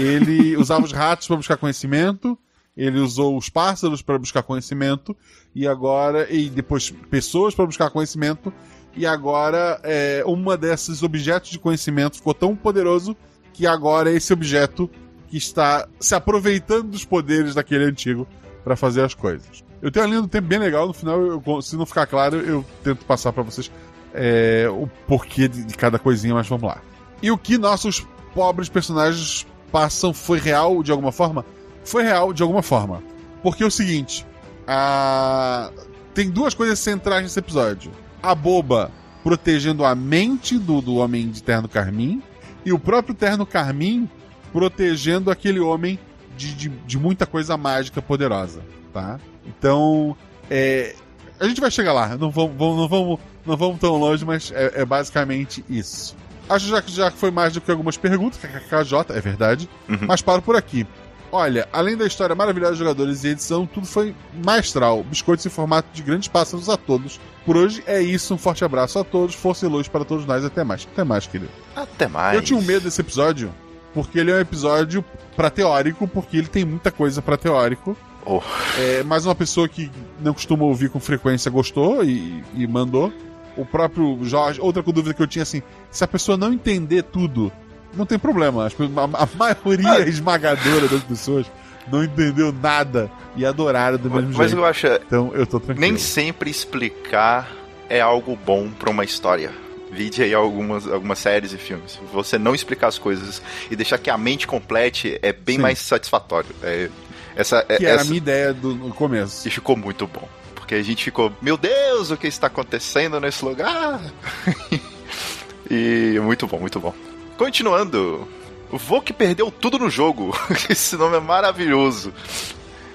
ele 0.00 0.56
usava 0.56 0.84
os 0.84 0.92
ratos 0.92 1.26
para 1.26 1.36
buscar 1.36 1.56
conhecimento, 1.56 2.38
ele 2.76 2.98
usou 2.98 3.36
os 3.36 3.48
pássaros 3.48 4.02
para 4.02 4.18
buscar 4.18 4.42
conhecimento, 4.42 5.16
e 5.54 5.66
agora. 5.66 6.32
E 6.32 6.48
depois 6.48 6.90
pessoas 7.10 7.54
para 7.54 7.66
buscar 7.66 7.90
conhecimento, 7.90 8.52
e 8.96 9.06
agora 9.06 9.80
é, 9.82 10.22
uma 10.26 10.56
desses 10.56 11.02
objetos 11.02 11.50
de 11.50 11.58
conhecimento 11.58 12.16
ficou 12.16 12.34
tão 12.34 12.56
poderoso 12.56 13.16
que 13.52 13.66
agora 13.66 14.10
é 14.10 14.14
esse 14.14 14.32
objeto 14.32 14.90
que 15.28 15.36
está 15.36 15.86
se 15.98 16.14
aproveitando 16.14 16.88
dos 16.88 17.04
poderes 17.04 17.54
daquele 17.54 17.84
antigo 17.84 18.26
para 18.64 18.76
fazer 18.76 19.02
as 19.02 19.14
coisas. 19.14 19.64
Eu 19.80 19.90
tenho 19.90 20.04
uma 20.04 20.10
linha 20.10 20.22
do 20.22 20.28
tempo 20.28 20.46
bem 20.46 20.58
legal, 20.58 20.86
no 20.86 20.92
final, 20.92 21.20
eu, 21.20 21.62
se 21.62 21.76
não 21.76 21.86
ficar 21.86 22.06
claro, 22.06 22.38
eu 22.38 22.64
tento 22.82 23.04
passar 23.04 23.32
para 23.32 23.42
vocês 23.42 23.70
é, 24.12 24.66
o 24.68 24.86
porquê 25.06 25.48
de, 25.48 25.64
de, 25.64 25.74
cada 25.74 25.98
coisinha, 25.98 26.34
mas 26.34 26.48
vamos 26.48 26.68
lá. 26.68 26.82
E 27.22 27.30
o 27.30 27.38
que 27.38 27.56
nossos 27.56 28.06
pobres 28.34 28.68
personagens 28.68 29.46
passam 29.70 30.12
foi 30.12 30.38
real 30.38 30.82
de 30.82 30.90
alguma 30.90 31.12
forma? 31.12 31.44
Foi 31.84 32.02
real 32.02 32.32
de 32.32 32.42
alguma 32.42 32.62
forma. 32.62 33.02
Porque 33.42 33.62
é 33.62 33.66
o 33.66 33.70
seguinte: 33.70 34.26
a... 34.66 35.70
tem 36.14 36.30
duas 36.30 36.54
coisas 36.54 36.78
centrais 36.78 37.22
nesse 37.22 37.38
episódio. 37.38 37.90
A 38.22 38.34
boba 38.34 38.90
protegendo 39.22 39.84
a 39.84 39.94
mente 39.94 40.58
do, 40.58 40.80
do 40.80 40.96
homem 40.96 41.28
de 41.28 41.42
terno 41.42 41.68
carmim, 41.68 42.22
e 42.64 42.72
o 42.72 42.78
próprio 42.78 43.14
terno 43.14 43.46
carmim 43.46 44.08
protegendo 44.52 45.30
aquele 45.30 45.60
homem 45.60 45.98
de, 46.36 46.54
de, 46.54 46.68
de 46.68 46.98
muita 46.98 47.26
coisa 47.26 47.56
mágica 47.56 48.00
poderosa, 48.00 48.62
tá? 48.92 49.18
Então, 49.46 50.16
é, 50.50 50.94
a 51.38 51.46
gente 51.46 51.60
vai 51.60 51.70
chegar 51.70 51.92
lá. 51.92 52.16
Não 52.16 52.30
vamos, 52.30 52.56
não 52.56 52.88
vamos, 52.88 53.20
não 53.46 53.56
vamos 53.56 53.80
tão 53.80 53.96
longe, 53.96 54.24
mas 54.24 54.50
é, 54.52 54.82
é 54.82 54.84
basicamente 54.84 55.64
isso. 55.68 56.16
Acho 56.50 56.66
já 56.66 56.82
que 56.82 56.90
já 56.90 57.10
foi 57.10 57.30
mais 57.30 57.52
do 57.52 57.60
que 57.60 57.70
algumas 57.70 57.96
perguntas, 57.96 58.40
KKJ, 58.40 59.16
é 59.16 59.20
verdade. 59.20 59.70
Uhum. 59.88 60.00
Mas 60.02 60.20
paro 60.20 60.42
por 60.42 60.56
aqui. 60.56 60.86
Olha, 61.32 61.68
além 61.72 61.96
da 61.96 62.04
história 62.06 62.34
maravilhosa 62.34 62.72
dos 62.72 62.78
jogadores 62.80 63.22
e 63.22 63.28
edição, 63.28 63.64
tudo 63.64 63.86
foi 63.86 64.14
maestral. 64.44 65.04
Biscoitos 65.04 65.46
em 65.46 65.48
formato 65.48 65.88
de 65.92 66.02
grandes 66.02 66.26
pássaros 66.26 66.68
a 66.68 66.76
todos. 66.76 67.20
Por 67.46 67.56
hoje 67.56 67.82
é 67.86 68.02
isso, 68.02 68.34
um 68.34 68.38
forte 68.38 68.64
abraço 68.64 68.98
a 68.98 69.04
todos, 69.04 69.34
força 69.34 69.64
e 69.64 69.68
luz 69.68 69.86
para 69.86 70.04
todos 70.04 70.26
nós, 70.26 70.44
até 70.44 70.64
mais. 70.64 70.88
Até 70.92 71.04
mais, 71.04 71.26
querido. 71.26 71.52
Até 71.76 72.08
mais. 72.08 72.34
Eu 72.34 72.42
tinha 72.42 72.58
um 72.58 72.62
medo 72.62 72.82
desse 72.82 73.00
episódio, 73.00 73.54
porque 73.94 74.18
ele 74.18 74.32
é 74.32 74.34
um 74.34 74.40
episódio 74.40 75.04
pra 75.36 75.50
teórico, 75.50 76.08
porque 76.08 76.36
ele 76.36 76.48
tem 76.48 76.64
muita 76.64 76.90
coisa 76.90 77.22
pra 77.22 77.36
teórico. 77.36 77.96
Oh. 78.26 78.42
É, 78.76 79.02
mas 79.04 79.24
uma 79.24 79.34
pessoa 79.34 79.68
que 79.68 79.90
não 80.20 80.34
costuma 80.34 80.64
ouvir 80.64 80.90
com 80.90 80.98
frequência 80.98 81.48
gostou 81.50 82.04
e, 82.04 82.42
e 82.54 82.66
mandou. 82.66 83.12
O 83.56 83.64
próprio 83.64 84.18
Jorge, 84.22 84.60
outra 84.60 84.82
dúvida 84.82 85.12
que 85.14 85.22
eu 85.22 85.26
tinha 85.26 85.42
assim, 85.42 85.62
se 85.90 86.02
a 86.04 86.08
pessoa 86.08 86.36
não 86.36 86.52
entender 86.52 87.02
tudo, 87.02 87.50
não 87.94 88.06
tem 88.06 88.18
problema. 88.18 88.66
A, 88.66 89.22
a 89.24 89.28
maioria 89.36 90.06
esmagadora 90.08 90.86
das 90.88 91.02
pessoas 91.02 91.46
não 91.90 92.04
entendeu 92.04 92.52
nada 92.52 93.10
e 93.36 93.44
adoraram 93.44 93.98
do 93.98 94.10
mesmo 94.10 94.28
Mas 94.36 94.50
jeito. 94.50 94.56
eu 94.60 94.64
acho, 94.64 94.86
Então 94.86 95.32
eu 95.34 95.46
tô 95.46 95.58
tranquilo. 95.58 95.80
nem 95.80 95.98
sempre 95.98 96.48
explicar 96.50 97.50
é 97.88 98.00
algo 98.00 98.36
bom 98.46 98.68
pra 98.70 98.90
uma 98.90 99.02
história. 99.04 99.50
Vide 99.90 100.22
aí 100.22 100.32
algumas, 100.32 100.86
algumas 100.86 101.18
séries 101.18 101.52
e 101.52 101.58
filmes. 101.58 101.98
Você 102.12 102.38
não 102.38 102.54
explicar 102.54 102.86
as 102.86 102.98
coisas 102.98 103.42
e 103.68 103.74
deixar 103.74 103.98
que 103.98 104.08
a 104.08 104.16
mente 104.16 104.46
complete 104.46 105.18
é 105.20 105.32
bem 105.32 105.56
Sim. 105.56 105.62
mais 105.62 105.80
satisfatório. 105.80 106.50
É, 106.62 106.88
essa, 107.34 107.64
é- 107.68 107.76
Que 107.76 107.86
era 107.86 107.94
essa- 107.96 108.02
a 108.04 108.06
minha 108.06 108.18
ideia 108.18 108.54
do, 108.54 108.72
no 108.76 108.94
começo. 108.94 109.48
E 109.48 109.50
ficou 109.50 109.76
muito 109.76 110.06
bom. 110.06 110.28
Porque 110.70 110.80
a 110.80 110.84
gente 110.84 111.02
ficou, 111.02 111.32
meu 111.42 111.56
Deus, 111.56 112.12
o 112.12 112.16
que 112.16 112.28
está 112.28 112.46
acontecendo 112.46 113.18
nesse 113.18 113.44
lugar? 113.44 114.00
e 115.68 116.16
muito 116.22 116.46
bom, 116.46 116.60
muito 116.60 116.78
bom. 116.78 116.94
Continuando, 117.36 118.28
o 118.70 118.78
Vok 118.78 119.12
perdeu 119.12 119.50
tudo 119.50 119.80
no 119.80 119.90
jogo. 119.90 120.32
Esse 120.70 120.94
nome 120.96 121.16
é 121.16 121.20
maravilhoso. 121.20 122.14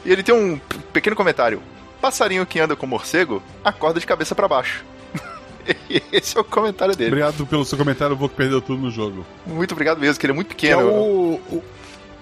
E 0.05 0.09
ele 0.09 0.23
tem 0.23 0.33
um 0.33 0.57
pequeno 0.93 1.17
comentário. 1.17 1.61
Passarinho 1.99 2.45
que 2.45 2.61
anda 2.61 2.77
com 2.77 2.87
morcego, 2.87 3.43
acorda 3.61 3.99
de 3.99 4.05
cabeça 4.07 4.33
para 4.33 4.47
baixo. 4.47 4.85
Esse 6.13 6.37
é 6.37 6.39
o 6.39 6.45
comentário 6.45 6.95
dele. 6.95 7.09
Obrigado 7.09 7.45
pelo 7.45 7.65
seu 7.65 7.77
comentário, 7.77 8.15
vou 8.15 8.29
que 8.29 8.35
perdeu 8.37 8.61
tudo 8.61 8.83
no 8.83 8.89
jogo. 8.89 9.25
Muito 9.45 9.73
obrigado 9.73 9.99
mesmo, 9.99 10.17
que 10.17 10.25
ele 10.25 10.31
é 10.31 10.35
muito 10.35 10.55
Que 10.55 10.67
é 10.67 10.77
pequeno. 10.77 10.93
o, 10.93 11.33
o- 11.51 11.63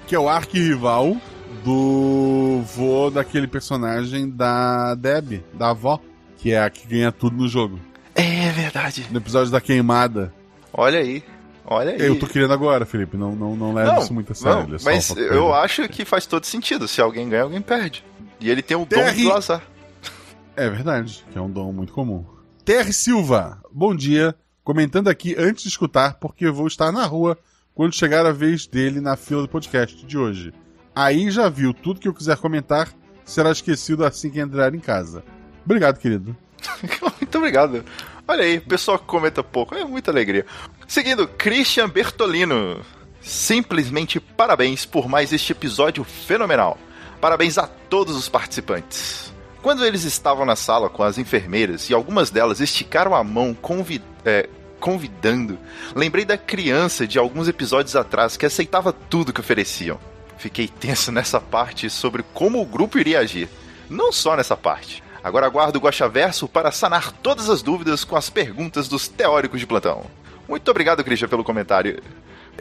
que 0.08 0.16
é 0.16 0.20
o 0.20 0.28
arquirrival 0.28 1.16
do 1.64 2.62
vô 2.76 3.10
daquele 3.10 3.48
personagem 3.48 4.30
da 4.30 4.96
Deb, 4.96 5.42
da 5.54 5.70
avó, 5.70 6.00
que 6.38 6.52
é 6.52 6.62
a 6.62 6.70
que 6.70 6.88
ganha 6.88 7.12
tudo 7.12 7.36
no 7.38 7.48
jogo. 7.48 7.80
É 8.16 8.52
verdade. 8.52 9.08
No 9.12 9.18
episódio 9.18 9.52
da 9.52 9.62
queimada. 9.62 10.34
Olha 10.74 11.00
aí. 11.00 11.24
Olha 11.66 11.92
aí. 11.94 12.02
Eu 12.02 12.20
tô 12.20 12.28
querendo 12.28 12.54
agora, 12.54 12.86
Felipe, 12.86 13.16
não, 13.18 13.36
não, 13.36 13.56
não 13.56 13.74
leva 13.74 14.00
isso 14.00 14.14
muito 14.14 14.32
a 14.34 14.36
sério. 14.36 14.68
não, 14.68 14.76
é 14.76 14.80
mas 14.84 15.10
eu 15.16 15.54
acho 15.54 15.88
que 15.88 16.04
faz 16.04 16.26
todo 16.26 16.46
sentido. 16.46 16.88
Se 16.88 17.02
alguém 17.02 17.30
ganha, 17.30 17.44
alguém 17.44 17.62
perde. 17.62 18.04
E 18.40 18.50
ele 18.50 18.62
tem 18.62 18.76
o 18.76 18.82
dom 18.82 18.88
Terry- 18.88 19.24
do 19.24 19.32
azar. 19.32 19.62
É 20.56 20.70
verdade, 20.70 21.24
que 21.32 21.38
é 21.38 21.42
um 21.42 21.50
dom 21.50 21.72
muito 21.72 21.94
comum. 21.94 22.26
Terry 22.66 22.94
Silva, 22.94 23.60
bom 23.72 23.96
dia. 23.96 24.36
Comentando 24.64 25.08
aqui 25.10 25.36
antes 25.38 25.64
de 25.64 25.70
escutar, 25.70 26.16
porque 26.16 26.46
eu 26.46 26.54
vou 26.54 26.68
estar 26.68 26.92
na 26.92 27.06
rua 27.06 27.38
quando 27.74 27.96
chegar 27.96 28.26
a 28.26 28.32
vez 28.32 28.68
dele 28.68 29.02
na 29.02 29.16
fila 29.16 29.42
do 29.42 29.48
podcast 29.50 30.06
de 30.06 30.18
hoje. 30.18 30.54
Aí 30.96 31.32
já 31.32 31.50
viu 31.50 31.74
tudo 31.74 32.00
que 32.00 32.08
eu 32.08 32.14
quiser 32.14 32.38
comentar, 32.38 32.90
será 33.26 33.52
esquecido 33.52 34.06
assim 34.06 34.30
que 34.30 34.40
entrar 34.40 34.74
em 34.74 34.80
casa. 34.80 35.24
Obrigado, 35.66 35.98
querido. 36.00 36.36
Muito 37.20 37.38
obrigado. 37.38 37.84
Olha 38.28 38.44
aí, 38.44 38.60
pessoal 38.60 39.00
que 39.00 39.06
comenta 39.06 39.44
pouco, 39.44 39.76
é 39.76 39.84
muita 39.84 40.12
alegria. 40.12 40.46
Seguindo, 40.88 41.28
Christian 41.28 41.90
Bertolino. 41.90 42.82
Simplesmente 43.22 44.20
parabéns 44.20 44.86
por 44.86 45.08
mais 45.08 45.32
este 45.32 45.52
episódio 45.52 46.04
fenomenal. 46.04 46.78
Parabéns 47.20 47.58
a 47.58 47.68
todos 47.68 48.16
os 48.16 48.28
participantes. 48.28 49.34
Quando 49.62 49.86
eles 49.86 50.04
estavam 50.04 50.46
na 50.46 50.58
sala 50.58 50.90
com 50.90 51.04
as 51.04 51.18
enfermeiras 51.18 51.90
e 51.90 51.94
algumas 51.94 52.30
delas 52.30 52.60
esticaram 52.60 53.16
a 53.16 53.24
mão 53.24 53.56
é, 54.26 54.50
convidando, 54.78 55.58
lembrei 55.96 56.26
da 56.26 56.38
criança 56.38 57.08
de 57.08 57.18
alguns 57.18 57.48
episódios 57.48 57.96
atrás 57.96 58.36
que 58.36 58.46
aceitava 58.46 58.92
tudo 58.92 59.32
que 59.32 59.40
ofereciam. 59.40 59.98
Fiquei 60.44 60.68
tenso 60.68 61.10
nessa 61.14 61.40
parte 61.40 61.90
sobre 61.90 62.22
como 62.34 62.62
o 62.62 62.66
grupo 62.66 63.00
iria 63.00 63.20
agir. 63.20 63.48
Não 63.90 64.12
só 64.12 64.36
nessa 64.36 64.58
parte. 64.58 65.02
Agora 65.24 65.46
aguardo 65.46 65.80
o 65.80 65.82
Guaxaverso 65.82 66.50
para 66.50 66.70
sanar 66.70 67.14
todas 67.14 67.50
as 67.50 67.62
dúvidas 67.62 68.04
com 68.04 68.18
as 68.18 68.30
perguntas 68.30 68.90
dos 68.90 69.08
teóricos 69.08 69.62
de 69.62 69.66
plantão. 69.66 70.04
Muito 70.50 70.70
obrigado, 70.70 71.02
Christian, 71.02 71.30
pelo 71.30 71.46
comentário. 71.46 72.04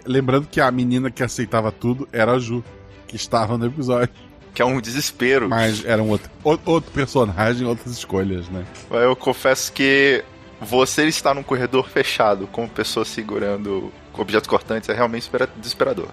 Lembrando 0.07 0.47
que 0.47 0.61
a 0.61 0.71
menina 0.71 1.11
que 1.11 1.25
aceitava 1.25 1.73
tudo 1.73 2.09
era 2.12 2.33
a 2.33 2.39
Ju, 2.39 2.62
que 3.09 3.17
estava 3.17 3.59
no 3.59 3.67
episódio. 3.67 4.15
Que 4.55 4.62
é 4.62 4.65
um 4.65 4.81
desespero. 4.81 5.49
Mas 5.49 5.85
era 5.85 6.01
um 6.01 6.11
outro, 6.11 6.31
outro 6.65 6.93
personagem, 6.93 7.67
outras 7.67 7.93
escolhas, 7.93 8.49
né? 8.49 8.65
Eu 8.93 9.17
confesso 9.17 9.73
que 9.73 10.23
você 10.61 11.07
estar 11.07 11.35
num 11.35 11.43
corredor 11.43 11.89
fechado 11.89 12.47
com 12.47 12.69
pessoas 12.69 13.09
segurando 13.09 13.93
objetos 14.12 14.47
cortantes 14.49 14.89
é 14.89 14.95
realmente 14.95 15.23
espera- 15.23 15.49
desesperador. 15.57 16.09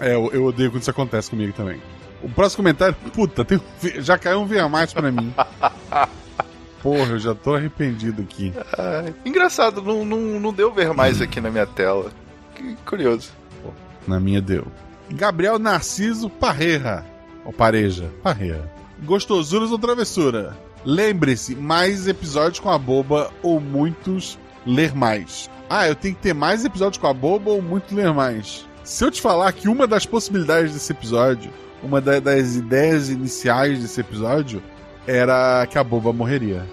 É, 0.00 0.14
eu, 0.14 0.30
eu 0.32 0.44
odeio 0.44 0.70
quando 0.70 0.82
isso 0.82 0.90
acontece 0.90 1.30
comigo 1.30 1.52
também. 1.52 1.80
O 2.22 2.28
próximo 2.28 2.58
comentário, 2.58 2.96
puta, 3.14 3.44
tem 3.44 3.60
já 4.00 4.18
caiu 4.18 4.40
um 4.40 4.46
via 4.46 4.68
mais 4.68 4.92
pra 4.92 5.10
mim. 5.10 5.32
Porra, 6.82 7.12
eu 7.12 7.18
já 7.18 7.34
tô 7.34 7.54
arrependido 7.54 8.22
aqui. 8.22 8.52
Ah, 8.78 9.04
engraçado, 9.24 9.82
não, 9.82 10.04
não, 10.04 10.18
não 10.40 10.52
deu 10.52 10.72
ver 10.72 10.92
mais 10.92 11.20
aqui 11.20 11.40
na 11.40 11.50
minha 11.50 11.66
tela. 11.66 12.10
Que 12.54 12.76
curioso. 12.86 13.30
Na 14.06 14.18
minha 14.20 14.40
deu. 14.40 14.66
Gabriel 15.10 15.58
Narciso 15.58 16.30
Parreira. 16.30 17.04
Ou 17.44 17.52
Pareja. 17.52 18.10
Parreira. 18.22 18.70
Gostosuras 19.04 19.70
ou 19.70 19.78
travessura? 19.78 20.56
Lembre-se, 20.84 21.54
mais 21.54 22.06
episódios 22.06 22.60
com 22.60 22.70
a 22.70 22.78
boba 22.78 23.30
ou 23.42 23.60
muitos 23.60 24.38
ler 24.64 24.94
mais. 24.94 25.50
Ah, 25.68 25.88
eu 25.88 25.94
tenho 25.94 26.14
que 26.14 26.22
ter 26.22 26.34
mais 26.34 26.64
episódios 26.64 26.98
com 26.98 27.06
a 27.06 27.14
boba 27.14 27.50
ou 27.50 27.60
muito 27.60 27.94
ler 27.94 28.12
mais. 28.12 28.67
Se 28.88 29.04
eu 29.04 29.10
te 29.10 29.20
falar 29.20 29.52
que 29.52 29.68
uma 29.68 29.86
das 29.86 30.06
possibilidades 30.06 30.72
desse 30.72 30.90
episódio, 30.92 31.50
uma 31.82 32.00
da- 32.00 32.20
das 32.20 32.56
ideias 32.56 33.10
iniciais 33.10 33.80
desse 33.80 34.00
episódio, 34.00 34.62
era 35.06 35.66
que 35.70 35.76
a 35.76 35.84
boba 35.84 36.10
morreria. 36.10 36.64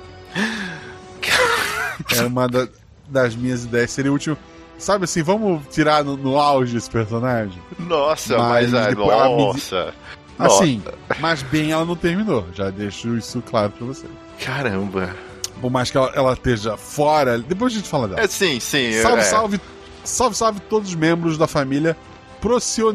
Era 2.15 2.27
uma 2.27 2.47
da- 2.47 2.69
das 3.09 3.35
minhas 3.35 3.65
ideias. 3.65 3.91
Seria 3.91 4.11
o 4.11 4.13
último. 4.13 4.37
Sabe 4.77 5.03
assim, 5.03 5.21
vamos 5.23 5.61
tirar 5.69 6.05
no, 6.05 6.15
no 6.15 6.39
auge 6.39 6.77
esse 6.77 6.89
personagem? 6.89 7.61
Nossa, 7.77 8.37
Mas 8.37 8.71
mas, 8.71 8.73
ah, 8.85 8.89
depois 8.89 9.11
a 9.11 9.29
nossa. 9.29 9.93
Assim, 10.39 10.81
mas 11.19 11.41
bem 11.43 11.71
ela 11.73 11.83
não 11.83 11.97
terminou. 11.97 12.45
Já 12.53 12.69
deixo 12.69 13.17
isso 13.17 13.41
claro 13.41 13.71
pra 13.71 13.87
você. 13.87 14.05
Caramba. 14.39 15.13
Por 15.61 15.69
mais 15.69 15.91
que 15.91 15.97
ela, 15.97 16.11
ela 16.15 16.31
esteja 16.33 16.77
fora, 16.77 17.39
depois 17.39 17.73
a 17.73 17.75
gente 17.75 17.89
fala 17.89 18.07
dela. 18.07 18.21
É 18.21 18.27
sim, 18.27 18.57
sim. 18.61 19.01
salve, 19.01 19.19
é. 19.19 19.23
salve, 19.23 19.61
salve, 20.05 20.35
salve 20.35 20.59
todos 20.61 20.89
os 20.89 20.95
membros 20.95 21.37
da 21.37 21.47
família 21.47 21.97
Procyon 22.39 22.93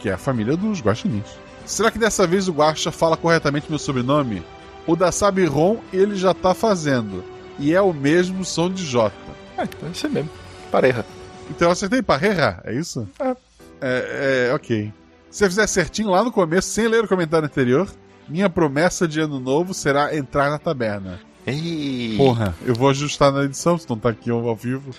que 0.00 0.08
é 0.08 0.12
a 0.12 0.18
família 0.18 0.56
dos 0.56 0.80
guaxinins. 0.80 1.26
Será 1.64 1.90
que 1.90 1.98
dessa 1.98 2.26
vez 2.26 2.46
o 2.46 2.52
Guaxa 2.52 2.92
fala 2.92 3.16
corretamente 3.16 3.66
meu 3.68 3.78
sobrenome? 3.78 4.42
O 4.86 4.94
da 4.94 5.10
Sabiron 5.10 5.78
ele 5.92 6.14
já 6.14 6.32
tá 6.32 6.54
fazendo. 6.54 7.24
E 7.58 7.74
é 7.74 7.80
o 7.80 7.92
mesmo 7.92 8.44
som 8.44 8.70
de 8.70 8.84
J. 8.84 9.12
É, 9.58 9.64
então 9.64 9.88
é 9.88 9.92
isso 9.92 10.08
mesmo. 10.10 10.30
Pareja. 10.70 11.04
Então 11.50 11.68
eu 11.68 11.72
acertei 11.72 12.02
Parreira, 12.02 12.62
é 12.64 12.74
isso? 12.74 13.08
É. 13.18 13.36
É, 13.80 14.48
é, 14.50 14.54
ok. 14.54 14.92
Se 15.30 15.44
eu 15.44 15.48
fizer 15.48 15.66
certinho 15.66 16.10
lá 16.10 16.22
no 16.22 16.30
começo, 16.30 16.68
sem 16.68 16.86
ler 16.86 17.04
o 17.04 17.08
comentário 17.08 17.46
anterior, 17.46 17.88
minha 18.28 18.48
promessa 18.48 19.08
de 19.08 19.20
ano 19.20 19.40
novo 19.40 19.74
será 19.74 20.16
entrar 20.16 20.50
na 20.50 20.58
taberna. 20.58 21.20
Ei. 21.46 22.14
Porra, 22.16 22.54
eu 22.64 22.74
vou 22.74 22.90
ajustar 22.90 23.32
na 23.32 23.44
edição, 23.44 23.78
se 23.78 23.88
não 23.88 23.98
tá 23.98 24.10
aqui 24.10 24.30
ao 24.30 24.54
vivo. 24.54 24.90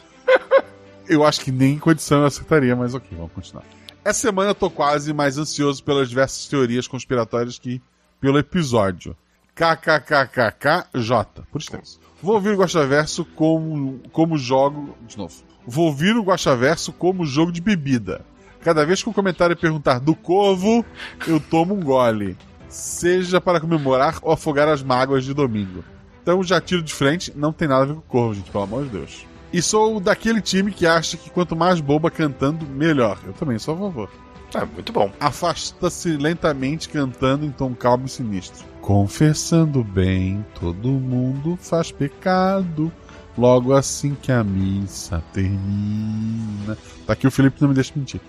Eu 1.07 1.23
acho 1.23 1.41
que 1.41 1.51
nem 1.51 1.77
com 1.79 1.91
edição 1.91 2.19
eu 2.19 2.25
acertaria, 2.25 2.75
mas 2.75 2.93
ok, 2.93 3.09
vamos 3.11 3.31
continuar. 3.31 3.63
Essa 4.03 4.21
semana 4.21 4.51
eu 4.51 4.55
tô 4.55 4.69
quase 4.69 5.13
mais 5.13 5.37
ansioso 5.37 5.83
pelas 5.83 6.09
diversas 6.09 6.47
teorias 6.47 6.87
conspiratórias 6.87 7.59
que 7.59 7.81
pelo 8.21 8.39
episódio. 8.39 9.15
KKKKKJ, 9.53 11.43
por 11.51 11.59
extenso. 11.59 11.99
Vou 12.21 12.35
ouvir 12.35 12.51
o 12.51 12.57
Guaxaverso 12.57 13.25
como, 13.25 13.99
como 14.11 14.37
jogo. 14.37 14.95
De 15.07 15.17
novo. 15.17 15.35
Vou 15.65 15.87
ouvir 15.87 16.15
o 16.15 16.23
Guaxaverso 16.23 16.93
como 16.93 17.25
jogo 17.25 17.51
de 17.51 17.61
bebida. 17.61 18.25
Cada 18.61 18.85
vez 18.85 19.03
que 19.03 19.09
um 19.09 19.13
comentário 19.13 19.57
perguntar 19.57 19.99
do 19.99 20.15
corvo, 20.15 20.85
eu 21.27 21.39
tomo 21.39 21.75
um 21.75 21.83
gole. 21.83 22.37
Seja 22.69 23.41
para 23.41 23.59
comemorar 23.59 24.19
ou 24.21 24.31
afogar 24.31 24.67
as 24.67 24.81
mágoas 24.81 25.25
de 25.25 25.33
domingo. 25.33 25.83
Então 26.21 26.43
já 26.43 26.59
tiro 26.59 26.81
de 26.81 26.93
frente, 26.93 27.31
não 27.35 27.53
tem 27.53 27.67
nada 27.67 27.83
a 27.83 27.85
ver 27.87 27.93
com 27.93 27.99
o 27.99 28.03
corvo, 28.03 28.33
gente, 28.33 28.51
pelo 28.51 28.63
amor 28.63 28.83
de 28.85 28.89
Deus. 28.89 29.26
E 29.51 29.61
sou 29.61 29.99
daquele 29.99 30.41
time 30.41 30.71
que 30.71 30.85
acha 30.85 31.15
que 31.17 31.29
quanto 31.29 31.55
mais 31.55 31.79
boba 31.79 32.11
cantando, 32.11 32.65
melhor. 32.65 33.17
Eu 33.25 33.33
também 33.33 33.57
sou 33.57 33.75
a 33.75 33.77
favor. 33.77 34.09
É, 34.53 34.65
muito 34.65 34.91
bom. 34.91 35.11
Afasta-se 35.19 36.09
lentamente 36.17 36.89
cantando 36.89 37.45
em 37.45 37.51
tom 37.51 37.73
calmo 37.73 38.05
e 38.05 38.09
sinistro. 38.09 38.65
Confessando 38.81 39.83
bem, 39.83 40.45
todo 40.59 40.87
mundo 40.87 41.57
faz 41.61 41.91
pecado. 41.91 42.91
Logo 43.37 43.73
assim 43.73 44.15
que 44.15 44.31
a 44.31 44.43
missa 44.43 45.23
termina. 45.33 46.77
Tá 47.05 47.13
aqui 47.13 47.27
o 47.27 47.31
Felipe 47.31 47.61
não 47.61 47.69
me 47.69 47.75
deixa 47.75 47.93
mentir. 47.95 48.21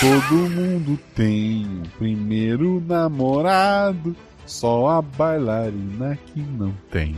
Todo 0.00 0.34
mundo 0.48 0.98
tem 1.14 1.66
um 1.66 1.82
primeiro 1.98 2.82
namorado. 2.86 4.16
Só 4.46 4.88
a 4.88 5.02
bailarina 5.02 6.18
que 6.26 6.40
não 6.40 6.72
tem. 6.90 7.14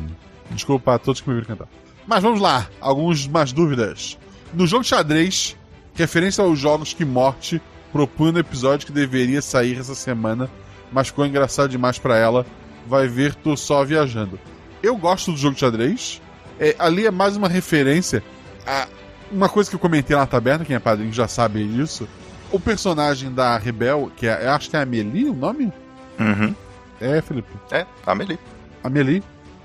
Desculpa 0.50 0.94
a 0.94 0.98
todos 0.98 1.20
que 1.20 1.28
me 1.28 1.36
viram 1.36 1.46
cantar. 1.46 1.68
Mas 2.06 2.22
vamos 2.22 2.40
lá, 2.40 2.68
algumas 2.80 3.26
mais 3.26 3.52
dúvidas. 3.52 4.18
No 4.52 4.66
jogo 4.66 4.82
de 4.82 4.88
xadrez, 4.88 5.56
Referência 5.94 6.42
aos 6.42 6.58
jogos 6.58 6.94
que 6.94 7.04
Morte 7.04 7.60
propunha 7.92 8.32
no 8.32 8.38
episódio 8.38 8.86
que 8.86 8.92
deveria 8.92 9.42
sair 9.42 9.78
essa 9.78 9.94
semana, 9.94 10.50
mas 10.90 11.08
ficou 11.08 11.26
engraçado 11.26 11.70
demais 11.70 11.98
para 11.98 12.16
ela. 12.16 12.46
Vai 12.86 13.06
ver, 13.06 13.34
tô 13.34 13.56
só 13.56 13.84
viajando. 13.84 14.40
Eu 14.82 14.96
gosto 14.96 15.32
do 15.32 15.36
jogo 15.36 15.54
de 15.54 15.60
xadrez. 15.60 16.20
É, 16.58 16.74
ali 16.78 17.06
é 17.06 17.10
mais 17.10 17.36
uma 17.36 17.48
referência 17.48 18.22
a 18.66 18.88
uma 19.30 19.48
coisa 19.48 19.68
que 19.68 19.76
eu 19.76 19.80
comentei 19.80 20.16
na 20.16 20.26
taberna, 20.26 20.64
quem 20.64 20.76
é 20.76 20.78
padrinho 20.78 21.12
já 21.12 21.26
sabe 21.26 21.66
disso. 21.66 22.08
O 22.50 22.60
personagem 22.60 23.32
da 23.32 23.56
Rebel, 23.56 24.10
que 24.16 24.26
é, 24.26 24.48
acho 24.48 24.68
que 24.68 24.76
é 24.76 24.80
a 24.80 24.82
Amelie 24.82 25.28
o 25.28 25.34
nome? 25.34 25.72
Uhum. 26.18 26.54
É, 27.00 27.20
Felipe. 27.22 27.50
É, 27.70 27.86
Amelie. 28.06 28.38
Amelie. 28.84 29.22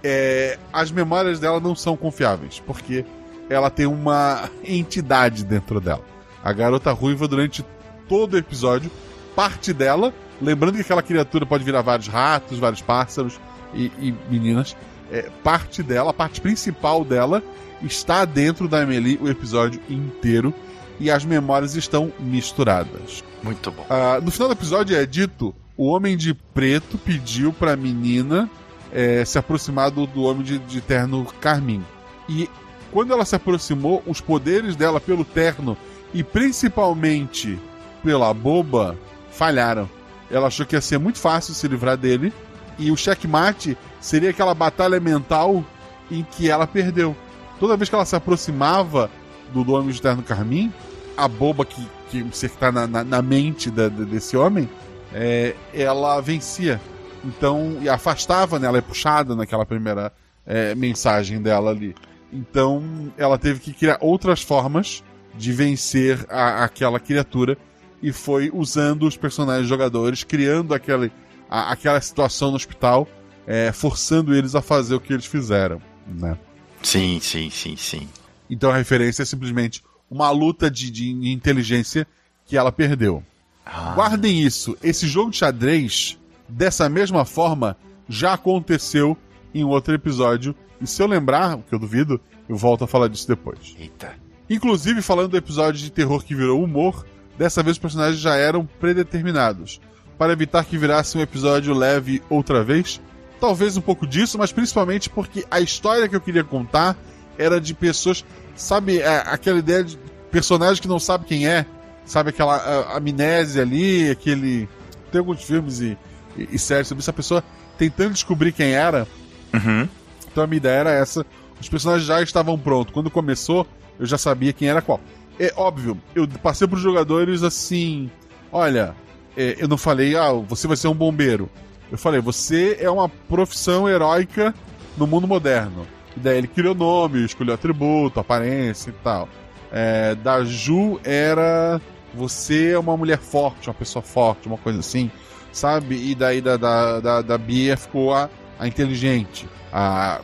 É, 0.09 0.57
as 0.71 0.89
memórias 0.89 1.37
dela 1.37 1.59
não 1.59 1.75
são 1.75 1.97
confiáveis, 1.97 2.63
porque 2.65 3.03
ela 3.49 3.69
tem 3.69 3.85
uma 3.85 4.49
entidade 4.63 5.43
dentro 5.43 5.81
dela. 5.81 6.03
A 6.41 6.53
garota 6.53 6.93
ruiva, 6.93 7.27
durante 7.27 7.65
todo 8.07 8.35
o 8.35 8.37
episódio, 8.37 8.89
parte 9.35 9.73
dela, 9.73 10.13
lembrando 10.41 10.75
que 10.75 10.81
aquela 10.81 11.03
criatura 11.03 11.45
pode 11.45 11.65
virar 11.65 11.81
vários 11.81 12.07
ratos, 12.07 12.57
vários 12.57 12.81
pássaros 12.81 13.37
e, 13.73 13.91
e 13.99 14.15
meninas, 14.29 14.77
é, 15.11 15.29
parte 15.43 15.83
dela, 15.83 16.11
a 16.11 16.13
parte 16.13 16.39
principal 16.39 17.03
dela, 17.03 17.43
está 17.81 18.23
dentro 18.23 18.69
da 18.69 18.83
Amelie 18.83 19.19
o 19.21 19.27
episódio 19.27 19.81
inteiro 19.89 20.53
e 21.01 21.11
as 21.11 21.25
memórias 21.25 21.75
estão 21.75 22.13
misturadas. 22.17 23.25
Muito 23.43 23.71
bom. 23.71 23.85
Ah, 23.89 24.21
no 24.23 24.31
final 24.31 24.47
do 24.47 24.53
episódio 24.53 24.95
é 24.95 25.05
dito: 25.05 25.53
o 25.75 25.87
homem 25.87 26.15
de 26.15 26.33
preto 26.33 26.97
pediu 26.97 27.51
para 27.51 27.73
a 27.73 27.77
menina 27.77 28.49
é, 28.91 29.23
se 29.25 29.37
aproximar 29.37 29.91
do, 29.91 30.23
homem 30.23 30.43
de, 30.43 30.59
de 30.59 30.81
terno 30.81 31.25
carmim. 31.41 31.83
E 32.27 32.49
quando 32.91 33.13
ela 33.13 33.25
se 33.25 33.35
aproximou, 33.35 34.01
os 34.05 34.21
poderes 34.21 34.75
dela 34.75 34.99
pelo 34.99 35.25
terno 35.25 35.77
e 36.13 36.23
principalmente 36.23 37.59
pela 38.03 38.33
boba 38.33 38.97
falharam. 39.31 39.89
Ela 40.29 40.47
achou 40.47 40.65
que 40.65 40.75
ia 40.75 40.81
ser 40.81 40.97
muito 40.97 41.19
fácil 41.19 41.53
se 41.53 41.67
livrar 41.67 41.97
dele 41.97 42.33
e 42.77 42.91
o 42.91 42.97
checkmate 42.97 43.77
seria 43.99 44.29
aquela 44.29 44.53
batalha 44.53 44.99
mental 44.99 45.63
em 46.11 46.23
que 46.23 46.49
ela 46.49 46.67
perdeu. 46.67 47.15
Toda 47.59 47.75
vez 47.77 47.89
que 47.89 47.95
ela 47.95 48.05
se 48.05 48.15
aproximava 48.15 49.09
do, 49.51 49.73
homem 49.73 49.91
de 49.91 50.01
terno 50.01 50.21
carmim, 50.21 50.71
a 51.15 51.27
boba 51.27 51.65
que, 51.65 51.85
que 52.09 52.19
está 52.45 52.71
na, 52.71 52.85
na, 52.85 53.03
na 53.03 53.21
mente 53.21 53.71
da- 53.71 53.89
desse 53.89 54.37
homem, 54.37 54.69
é, 55.13 55.55
ela 55.73 56.21
vencia. 56.21 56.79
Então, 57.23 57.77
e 57.81 57.89
afastava, 57.89 58.57
né? 58.59 58.67
Ela 58.67 58.77
é 58.77 58.81
puxada 58.81 59.35
naquela 59.35 59.65
primeira 59.65 60.11
é, 60.45 60.73
mensagem 60.75 61.41
dela 61.41 61.71
ali. 61.71 61.93
Então, 62.31 63.11
ela 63.17 63.37
teve 63.37 63.59
que 63.59 63.73
criar 63.73 63.97
outras 64.01 64.41
formas 64.41 65.03
de 65.37 65.51
vencer 65.51 66.25
a- 66.29 66.63
aquela 66.63 66.99
criatura 66.99 67.57
e 68.01 68.11
foi 68.13 68.49
usando 68.53 69.03
os 69.07 69.17
personagens 69.17 69.67
jogadores, 69.67 70.23
criando 70.23 70.73
aquele, 70.73 71.11
a- 71.49 71.71
aquela 71.71 71.99
situação 71.99 72.49
no 72.49 72.55
hospital, 72.55 73.07
é, 73.45 73.71
forçando 73.71 74.33
eles 74.35 74.55
a 74.55 74.61
fazer 74.61 74.95
o 74.95 74.99
que 74.99 75.13
eles 75.13 75.25
fizeram, 75.25 75.81
né? 76.07 76.37
Sim, 76.83 77.19
sim, 77.21 77.49
sim, 77.49 77.75
sim. 77.75 78.07
Então 78.49 78.69
a 78.71 78.77
referência 78.77 79.23
é 79.23 79.25
simplesmente 79.25 79.83
uma 80.09 80.29
luta 80.31 80.69
de, 80.71 80.89
de 80.91 81.31
inteligência 81.31 82.07
que 82.45 82.55
ela 82.55 82.71
perdeu. 82.71 83.21
Ah, 83.65 83.93
Guardem 83.95 84.41
isso. 84.41 84.77
Esse 84.81 85.07
jogo 85.07 85.31
de 85.31 85.37
xadrez, 85.37 86.17
dessa 86.47 86.87
mesma 86.89 87.25
forma, 87.25 87.75
já 88.07 88.33
aconteceu 88.33 89.17
em 89.53 89.63
outro 89.63 89.93
episódio. 89.93 90.55
E 90.81 90.87
se 90.87 91.01
eu 91.01 91.07
lembrar, 91.07 91.55
o 91.57 91.61
que 91.63 91.73
eu 91.73 91.79
duvido, 91.79 92.19
eu 92.47 92.55
volto 92.55 92.83
a 92.83 92.87
falar 92.87 93.07
disso 93.07 93.27
depois. 93.27 93.75
Eita. 93.79 94.13
Inclusive, 94.49 95.01
falando 95.01 95.29
do 95.31 95.37
episódio 95.37 95.81
de 95.81 95.91
terror 95.91 96.23
que 96.23 96.35
virou 96.35 96.63
humor, 96.63 97.05
dessa 97.37 97.61
vez 97.61 97.75
os 97.75 97.81
personagens 97.81 98.19
já 98.19 98.35
eram 98.35 98.65
predeterminados. 98.79 99.81
Para 100.17 100.33
evitar 100.33 100.63
que 100.65 100.77
virasse 100.77 101.17
um 101.17 101.21
episódio 101.21 101.73
leve 101.73 102.21
outra 102.29 102.63
vez, 102.63 102.99
talvez 103.39 103.77
um 103.77 103.81
pouco 103.81 104.07
disso, 104.07 104.37
mas 104.37 104.51
principalmente 104.51 105.09
porque 105.09 105.45
a 105.51 105.59
história 105.59 106.07
que 106.07 106.15
eu 106.15 106.21
queria 106.21 106.43
contar 106.43 106.97
era 107.37 107.61
de 107.61 107.73
pessoas, 107.73 108.25
sabe, 108.55 108.99
é, 108.99 109.17
aquela 109.27 109.59
ideia 109.59 109.83
de 109.83 109.97
personagem 110.31 110.81
que 110.81 110.87
não 110.87 110.97
sabe 110.99 111.25
quem 111.25 111.47
é, 111.47 111.65
sabe, 112.05 112.29
aquela 112.29 112.55
a- 112.55 112.97
amnésia 112.97 113.61
ali, 113.61 114.09
aquele. 114.09 114.67
Tem 115.11 115.19
alguns 115.19 115.43
filmes 115.43 115.79
e, 115.81 115.95
e, 116.37 116.47
e 116.51 116.59
séries 116.59 116.87
sobre 116.87 117.01
isso, 117.01 117.09
a 117.09 117.13
pessoa 117.13 117.43
tentando 117.77 118.13
descobrir 118.13 118.51
quem 118.51 118.73
era. 118.73 119.07
Uhum. 119.53 119.87
Então 120.31 120.43
a 120.43 120.47
minha 120.47 120.57
ideia 120.57 120.79
era 120.79 120.91
essa. 120.91 121.25
Os 121.59 121.69
personagens 121.69 122.07
já 122.07 122.21
estavam 122.21 122.57
prontos. 122.57 122.93
Quando 122.93 123.09
começou, 123.09 123.65
eu 123.99 124.05
já 124.05 124.17
sabia 124.17 124.53
quem 124.53 124.69
era 124.69 124.81
qual. 124.81 124.99
É 125.39 125.53
óbvio, 125.55 125.99
eu 126.15 126.27
passei 126.41 126.67
pros 126.67 126.81
jogadores 126.81 127.43
assim: 127.43 128.09
olha, 128.51 128.95
é, 129.35 129.55
eu 129.59 129.67
não 129.67 129.77
falei, 129.77 130.15
ah, 130.15 130.31
você 130.31 130.67
vai 130.67 130.75
ser 130.77 130.87
um 130.87 130.93
bombeiro. 130.93 131.49
Eu 131.91 131.97
falei, 131.97 132.19
você 132.19 132.77
é 132.81 132.89
uma 132.89 133.07
profissão 133.07 133.87
heróica 133.87 134.53
no 134.97 135.07
mundo 135.07 135.27
moderno. 135.27 135.85
E 136.15 136.19
daí 136.19 136.39
ele 136.39 136.47
criou 136.47 136.73
nome, 136.73 137.23
escolheu 137.23 137.53
atributo, 137.53 138.19
aparência 138.19 138.89
e 138.89 138.93
tal. 139.03 139.29
É, 139.71 140.15
da 140.15 140.43
Ju 140.43 140.99
era. 141.03 141.79
Você 142.13 142.71
é 142.71 142.79
uma 142.79 142.97
mulher 142.97 143.19
forte, 143.19 143.69
uma 143.69 143.75
pessoa 143.75 144.01
forte, 144.01 144.47
uma 144.47 144.57
coisa 144.57 144.79
assim, 144.79 145.11
sabe? 145.57 145.95
E 146.11 146.15
daí 146.15 146.39
da, 146.41 146.55
da, 146.57 146.99
da, 146.99 147.21
da 147.21 147.37
Bia 147.37 147.75
ficou 147.75 148.13
a, 148.13 148.29
a 148.59 148.67
inteligente, 148.67 149.47
a 149.71 150.19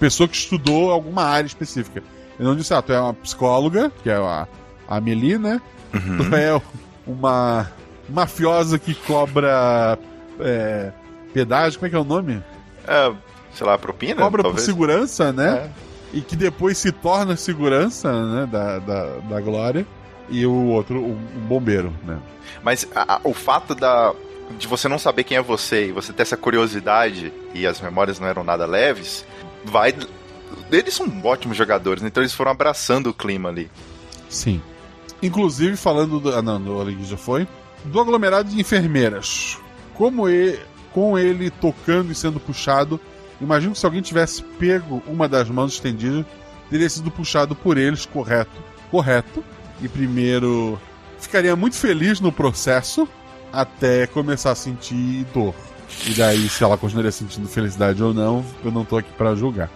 pessoa 0.00 0.28
que 0.28 0.36
estudou 0.36 0.90
alguma 0.90 1.24
área 1.24 1.46
específica. 1.46 2.02
Eu 2.38 2.46
não 2.46 2.56
disse, 2.56 2.72
ah, 2.74 2.82
tu 2.82 2.92
é 2.92 3.00
uma 3.00 3.14
psicóloga, 3.14 3.92
que 4.02 4.10
é 4.10 4.14
a, 4.16 4.46
a 4.88 4.96
Amelie, 4.96 5.38
né? 5.38 5.60
Uhum. 5.92 6.18
Tu 6.28 6.34
é 6.36 6.60
uma 7.06 7.70
mafiosa 8.08 8.78
que 8.78 8.94
cobra 8.94 9.98
é, 10.40 10.90
pedágio, 11.32 11.78
como 11.78 11.86
é 11.86 11.90
que 11.90 11.96
é 11.96 11.98
o 12.00 12.04
nome? 12.04 12.42
É, 12.86 13.12
sei 13.54 13.66
lá, 13.66 13.78
propina? 13.78 14.20
Cobra 14.22 14.42
por 14.42 14.48
talvez? 14.48 14.64
segurança, 14.64 15.32
né? 15.32 15.70
É. 16.12 16.18
E 16.18 16.20
que 16.20 16.36
depois 16.36 16.78
se 16.78 16.92
torna 16.92 17.36
segurança, 17.36 18.12
né? 18.26 18.46
Da, 18.50 18.78
da, 18.78 19.04
da 19.18 19.40
Glória. 19.40 19.86
E 20.28 20.46
o 20.46 20.66
outro, 20.68 21.00
o, 21.00 21.12
o 21.12 21.40
bombeiro, 21.48 21.92
né? 22.04 22.18
Mas 22.62 22.86
a- 22.94 23.14
a- 23.16 23.20
o 23.24 23.34
fato 23.34 23.74
da, 23.74 24.12
de 24.58 24.66
você 24.66 24.88
não 24.88 24.98
saber 24.98 25.24
quem 25.24 25.36
é 25.36 25.42
você 25.42 25.88
e 25.88 25.92
você 25.92 26.12
ter 26.12 26.22
essa 26.22 26.36
curiosidade 26.36 27.32
e 27.52 27.66
as 27.66 27.80
memórias 27.80 28.18
não 28.18 28.28
eram 28.28 28.44
nada 28.44 28.66
leves, 28.66 29.24
vai. 29.64 29.94
Eles 30.70 30.94
são 30.94 31.06
ótimos 31.24 31.56
jogadores, 31.56 32.02
né? 32.02 32.08
então 32.08 32.22
eles 32.22 32.32
foram 32.32 32.50
abraçando 32.50 33.08
o 33.08 33.14
clima 33.14 33.48
ali. 33.48 33.70
Sim. 34.28 34.60
Inclusive, 35.22 35.76
falando 35.76 36.20
do. 36.20 36.34
Ah, 36.34 36.42
não, 36.42 36.60
do 36.60 37.04
já 37.04 37.16
foi. 37.16 37.46
Do 37.84 38.00
aglomerado 38.00 38.48
de 38.50 38.60
enfermeiras. 38.60 39.58
Como 39.94 40.28
ele, 40.28 40.60
com 40.92 41.18
ele 41.18 41.50
tocando 41.50 42.10
e 42.10 42.14
sendo 42.14 42.40
puxado, 42.40 43.00
imagino 43.40 43.72
que 43.72 43.78
se 43.78 43.86
alguém 43.86 44.02
tivesse 44.02 44.42
pego 44.42 45.02
uma 45.06 45.28
das 45.28 45.48
mãos 45.48 45.74
estendidas, 45.74 46.24
teria 46.68 46.88
sido 46.88 47.10
puxado 47.10 47.54
por 47.54 47.78
eles, 47.78 48.06
correto. 48.06 48.62
Correto. 48.90 49.44
E 49.80 49.88
primeiro 49.88 50.78
ficaria 51.18 51.56
muito 51.56 51.76
feliz 51.76 52.20
no 52.20 52.30
processo 52.30 53.08
até 53.60 54.06
começar 54.06 54.52
a 54.52 54.54
sentir 54.54 55.24
dor. 55.32 55.54
E 56.06 56.14
daí, 56.14 56.48
se 56.48 56.62
ela 56.64 56.76
continuaria 56.76 57.12
sentindo 57.12 57.48
felicidade 57.48 58.02
ou 58.02 58.12
não, 58.12 58.44
eu 58.64 58.70
não 58.70 58.84
tô 58.84 58.96
aqui 58.98 59.12
pra 59.12 59.34
julgar. 59.34 59.70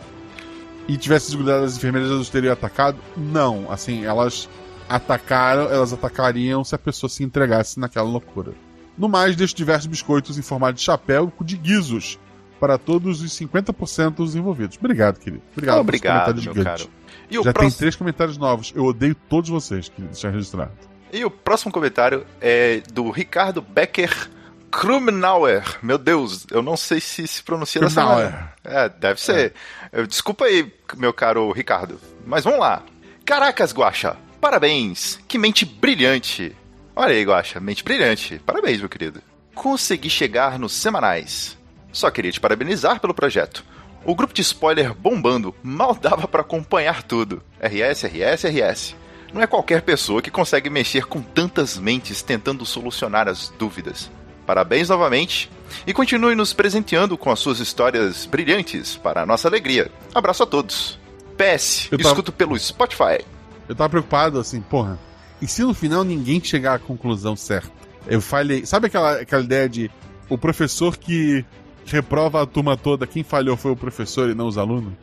E 0.88 0.96
tivesse 0.96 1.26
desgrudado 1.26 1.64
as 1.64 1.76
enfermeiras, 1.76 2.10
elas 2.10 2.28
teriam 2.28 2.52
atacado? 2.52 2.98
Não. 3.16 3.70
Assim, 3.70 4.04
elas 4.04 4.48
atacaram, 4.88 5.64
elas 5.70 5.92
atacariam 5.92 6.64
se 6.64 6.74
a 6.74 6.78
pessoa 6.78 7.10
se 7.10 7.22
entregasse 7.22 7.78
naquela 7.78 8.08
loucura. 8.08 8.52
No 8.96 9.08
mais, 9.08 9.36
deixo 9.36 9.54
diversos 9.54 9.86
biscoitos 9.86 10.38
em 10.38 10.42
formato 10.42 10.74
de 10.74 10.80
chapéu 10.80 11.32
de 11.42 11.56
guizos 11.56 12.18
para 12.58 12.76
todos 12.76 13.22
os 13.22 13.30
50% 13.38 14.14
dos 14.14 14.34
envolvidos. 14.34 14.76
Obrigado, 14.78 15.18
querido. 15.18 15.42
Obrigado, 15.52 15.80
Obrigado, 15.80 16.42
meu 16.42 16.64
caro. 16.64 16.88
E 17.30 17.34
Já 17.34 17.42
tem 17.44 17.52
próximo, 17.52 17.78
três 17.78 17.94
comentários 17.94 18.38
novos. 18.38 18.72
Eu 18.74 18.84
odeio 18.84 19.14
todos 19.14 19.50
vocês, 19.50 19.88
querido, 19.88 20.12
deixar 20.12 20.30
registrado. 20.30 20.72
E 21.12 21.24
o 21.24 21.30
próximo 21.30 21.72
comentário 21.72 22.26
é 22.40 22.80
do 22.92 23.10
Ricardo 23.10 23.60
Becker 23.62 24.28
Krumenauer. 24.70 25.78
Meu 25.82 25.98
Deus, 25.98 26.46
eu 26.50 26.62
não 26.62 26.76
sei 26.76 27.00
se 27.00 27.26
se 27.26 27.42
pronuncia 27.42 27.80
dessa 27.80 28.04
maneira. 28.04 28.52
É, 28.64 28.88
deve 28.88 29.20
ser. 29.20 29.52
Eu- 29.92 30.06
Desculpa 30.06 30.44
aí, 30.44 30.72
meu 30.96 31.12
caro 31.12 31.50
Ricardo. 31.52 32.00
Mas 32.26 32.44
vamos 32.44 32.60
lá. 32.60 32.82
Caracas, 33.24 33.72
Guaxa. 33.72 34.16
Parabéns. 34.40 35.18
Que 35.26 35.36
mente 35.38 35.64
brilhante. 35.64 36.54
Olha 36.94 37.12
aí, 37.14 37.22
Guaxa, 37.24 37.60
mente 37.60 37.82
brilhante. 37.82 38.38
Parabéns, 38.46 38.78
meu 38.80 38.88
querido. 38.88 39.20
Consegui 39.54 40.08
chegar 40.08 40.58
nos 40.58 40.72
semanais. 40.72 41.56
Só 41.92 42.10
queria 42.10 42.30
te 42.30 42.40
parabenizar 42.40 43.00
pelo 43.00 43.14
projeto. 43.14 43.64
O 44.04 44.14
grupo 44.14 44.32
de 44.32 44.42
spoiler 44.42 44.94
bombando 44.94 45.54
mal 45.62 45.94
dava 45.94 46.28
pra 46.28 46.42
acompanhar 46.42 47.02
tudo. 47.02 47.42
RS, 47.60 48.04
RS, 48.06 48.44
RS. 48.48 48.96
Não 49.32 49.42
é 49.42 49.46
qualquer 49.46 49.82
pessoa 49.82 50.22
que 50.22 50.30
consegue 50.30 50.70
mexer 50.70 51.04
com 51.06 51.20
tantas 51.20 51.76
mentes 51.78 52.22
tentando 52.22 52.64
solucionar 52.64 53.28
as 53.28 53.52
dúvidas. 53.58 54.10
Parabéns 54.46 54.88
novamente 54.88 55.50
e 55.86 55.92
continue 55.92 56.34
nos 56.34 56.54
presenteando 56.54 57.18
com 57.18 57.30
as 57.30 57.38
suas 57.38 57.60
histórias 57.60 58.24
brilhantes 58.24 58.96
para 58.96 59.22
a 59.22 59.26
nossa 59.26 59.46
alegria. 59.46 59.90
Abraço 60.14 60.42
a 60.42 60.46
todos. 60.46 60.98
PS, 61.36 61.88
Eu 61.92 61.98
tava- 61.98 62.08
escuto 62.10 62.32
pelo 62.32 62.58
Spotify. 62.58 63.22
Eu 63.68 63.74
tava 63.74 63.90
preocupado, 63.90 64.40
assim, 64.40 64.60
porra. 64.62 64.98
E 65.42 65.46
se 65.46 65.62
no 65.62 65.74
final 65.74 66.02
ninguém 66.02 66.42
chegar 66.42 66.74
à 66.74 66.78
conclusão 66.78 67.36
certa? 67.36 67.70
Eu 68.06 68.20
falhei. 68.22 68.64
Sabe 68.64 68.86
aquela, 68.86 69.20
aquela 69.20 69.42
ideia 69.42 69.68
de 69.68 69.90
o 70.30 70.38
professor 70.38 70.96
que 70.96 71.44
reprova 71.84 72.42
a 72.42 72.46
turma 72.46 72.76
toda, 72.76 73.06
quem 73.06 73.22
falhou 73.22 73.56
foi 73.56 73.70
o 73.72 73.76
professor 73.76 74.30
e 74.30 74.34
não 74.34 74.46
os 74.46 74.56
alunos? 74.56 74.94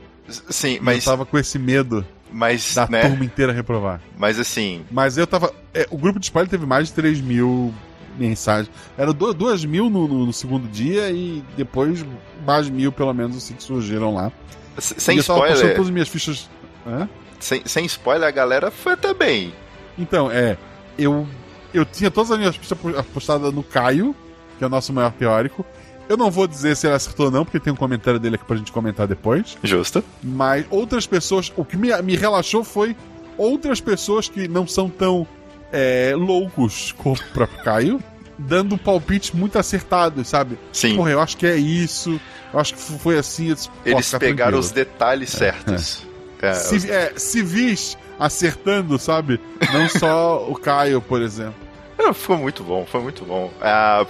Sim, 0.49 0.77
Eu 0.77 0.83
mas. 0.83 1.05
tava 1.05 1.25
com 1.25 1.37
esse 1.37 1.59
medo 1.59 2.03
Mas, 2.37 2.75
da 2.75 2.85
né? 2.87 3.01
turma 3.07 3.23
inteira 3.23 3.53
reprovar. 3.53 4.01
Mas 4.17 4.37
assim. 4.39 4.85
Mas 4.91 5.17
eu 5.17 5.25
tava. 5.25 5.53
é, 5.73 5.87
o 5.89 5.97
grupo 5.97 6.19
de 6.19 6.25
spoiler 6.25 6.49
teve 6.49 6.65
mais 6.65 6.87
de 6.89 6.93
3 6.93 7.21
mil 7.21 7.73
mensagens. 8.17 8.69
Eram 8.97 9.13
2 9.13 9.63
mil 9.65 9.89
no, 9.89 10.07
no- 10.07 10.25
no 10.25 10.33
segundo 10.33 10.67
dia 10.67 11.09
e 11.11 11.43
depois 11.55 12.05
mais 12.45 12.69
mil, 12.69 12.91
pelo 12.91 13.13
menos, 13.13 13.37
assim, 13.37 13.53
que 13.53 13.63
surgiram 13.63 14.13
lá. 14.13 14.31
s- 14.77 14.95
Sem 14.97 15.15
e 15.15 15.19
eu 15.19 15.23
tava 15.23 15.39
postando 15.39 15.55
spoiler. 15.57 15.75
todas 15.75 15.87
as 15.87 15.93
minhas 15.93 16.07
fichas. 16.09 16.49
Hã? 16.85 17.07
Sem, 17.39 17.61
sem 17.65 17.85
spoiler, 17.85 18.27
a 18.27 18.31
galera 18.31 18.69
foi 18.71 18.93
até 18.93 19.13
bem. 19.13 19.53
Então, 19.97 20.29
é. 20.31 20.57
Eu, 20.97 21.27
eu 21.73 21.85
tinha 21.85 22.09
todas 22.11 22.31
as 22.31 22.37
minhas 22.37 22.55
fichas 22.55 22.77
po- 22.77 23.03
postadas 23.13 23.53
no 23.53 23.63
Caio, 23.63 24.15
que 24.57 24.63
é 24.63 24.67
o 24.67 24.69
nosso 24.69 24.91
maior 24.93 25.11
teórico. 25.13 25.65
Eu 26.07 26.15
não 26.17 26.29
vou 26.29 26.47
dizer 26.47 26.75
se 26.77 26.85
ele 26.87 26.95
acertou 26.95 27.27
ou 27.27 27.31
não, 27.31 27.43
porque 27.43 27.59
tem 27.59 27.73
um 27.73 27.75
comentário 27.75 28.19
dele 28.19 28.35
aqui 28.35 28.45
pra 28.45 28.55
gente 28.57 28.71
comentar 28.71 29.07
depois. 29.07 29.57
Justo. 29.63 30.03
Mas 30.23 30.65
outras 30.69 31.07
pessoas. 31.07 31.51
O 31.55 31.65
que 31.65 31.75
me, 31.77 31.89
me 32.03 32.15
relaxou 32.15 32.63
foi 32.63 32.95
outras 33.37 33.81
pessoas 33.81 34.29
que 34.29 34.47
não 34.47 34.67
são 34.67 34.89
tão 34.89 35.27
é, 35.73 36.13
loucos 36.15 36.93
como 36.97 37.15
o 37.15 37.33
próprio 37.33 37.63
Caio, 37.63 38.03
dando 38.37 38.77
palpites 38.77 39.31
muito 39.31 39.57
acertados, 39.57 40.27
sabe? 40.27 40.57
Sim. 40.71 40.95
Porra, 40.95 41.11
eu 41.11 41.19
acho 41.21 41.35
que 41.37 41.47
é 41.47 41.55
isso. 41.55 42.19
Eu 42.53 42.59
acho 42.59 42.75
que 42.75 42.81
foi 42.81 43.17
assim. 43.17 43.53
disse, 43.53 43.67
"Pô, 43.69 43.75
Eles 43.85 44.09
pegaram 44.11 44.35
tranquilo." 44.35 44.59
os 44.59 44.71
detalhes 44.71 45.29
certos. 45.31 46.03
É, 46.41 46.51
os- 46.51 46.57
Civi- 46.57 46.91
é, 46.91 47.13
civis 47.17 47.97
acertando, 48.19 48.99
sabe? 48.99 49.39
Não 49.73 49.89
só 49.89 50.45
o 50.49 50.55
Caio, 50.55 51.01
por 51.01 51.21
exemplo. 51.21 51.55
Não, 51.97 52.13
Foi 52.13 52.37
muito 52.37 52.63
bom, 52.63 52.85
foi 52.85 53.01
muito 53.01 53.23
bom. 53.25 53.51
Ah, 53.61 54.05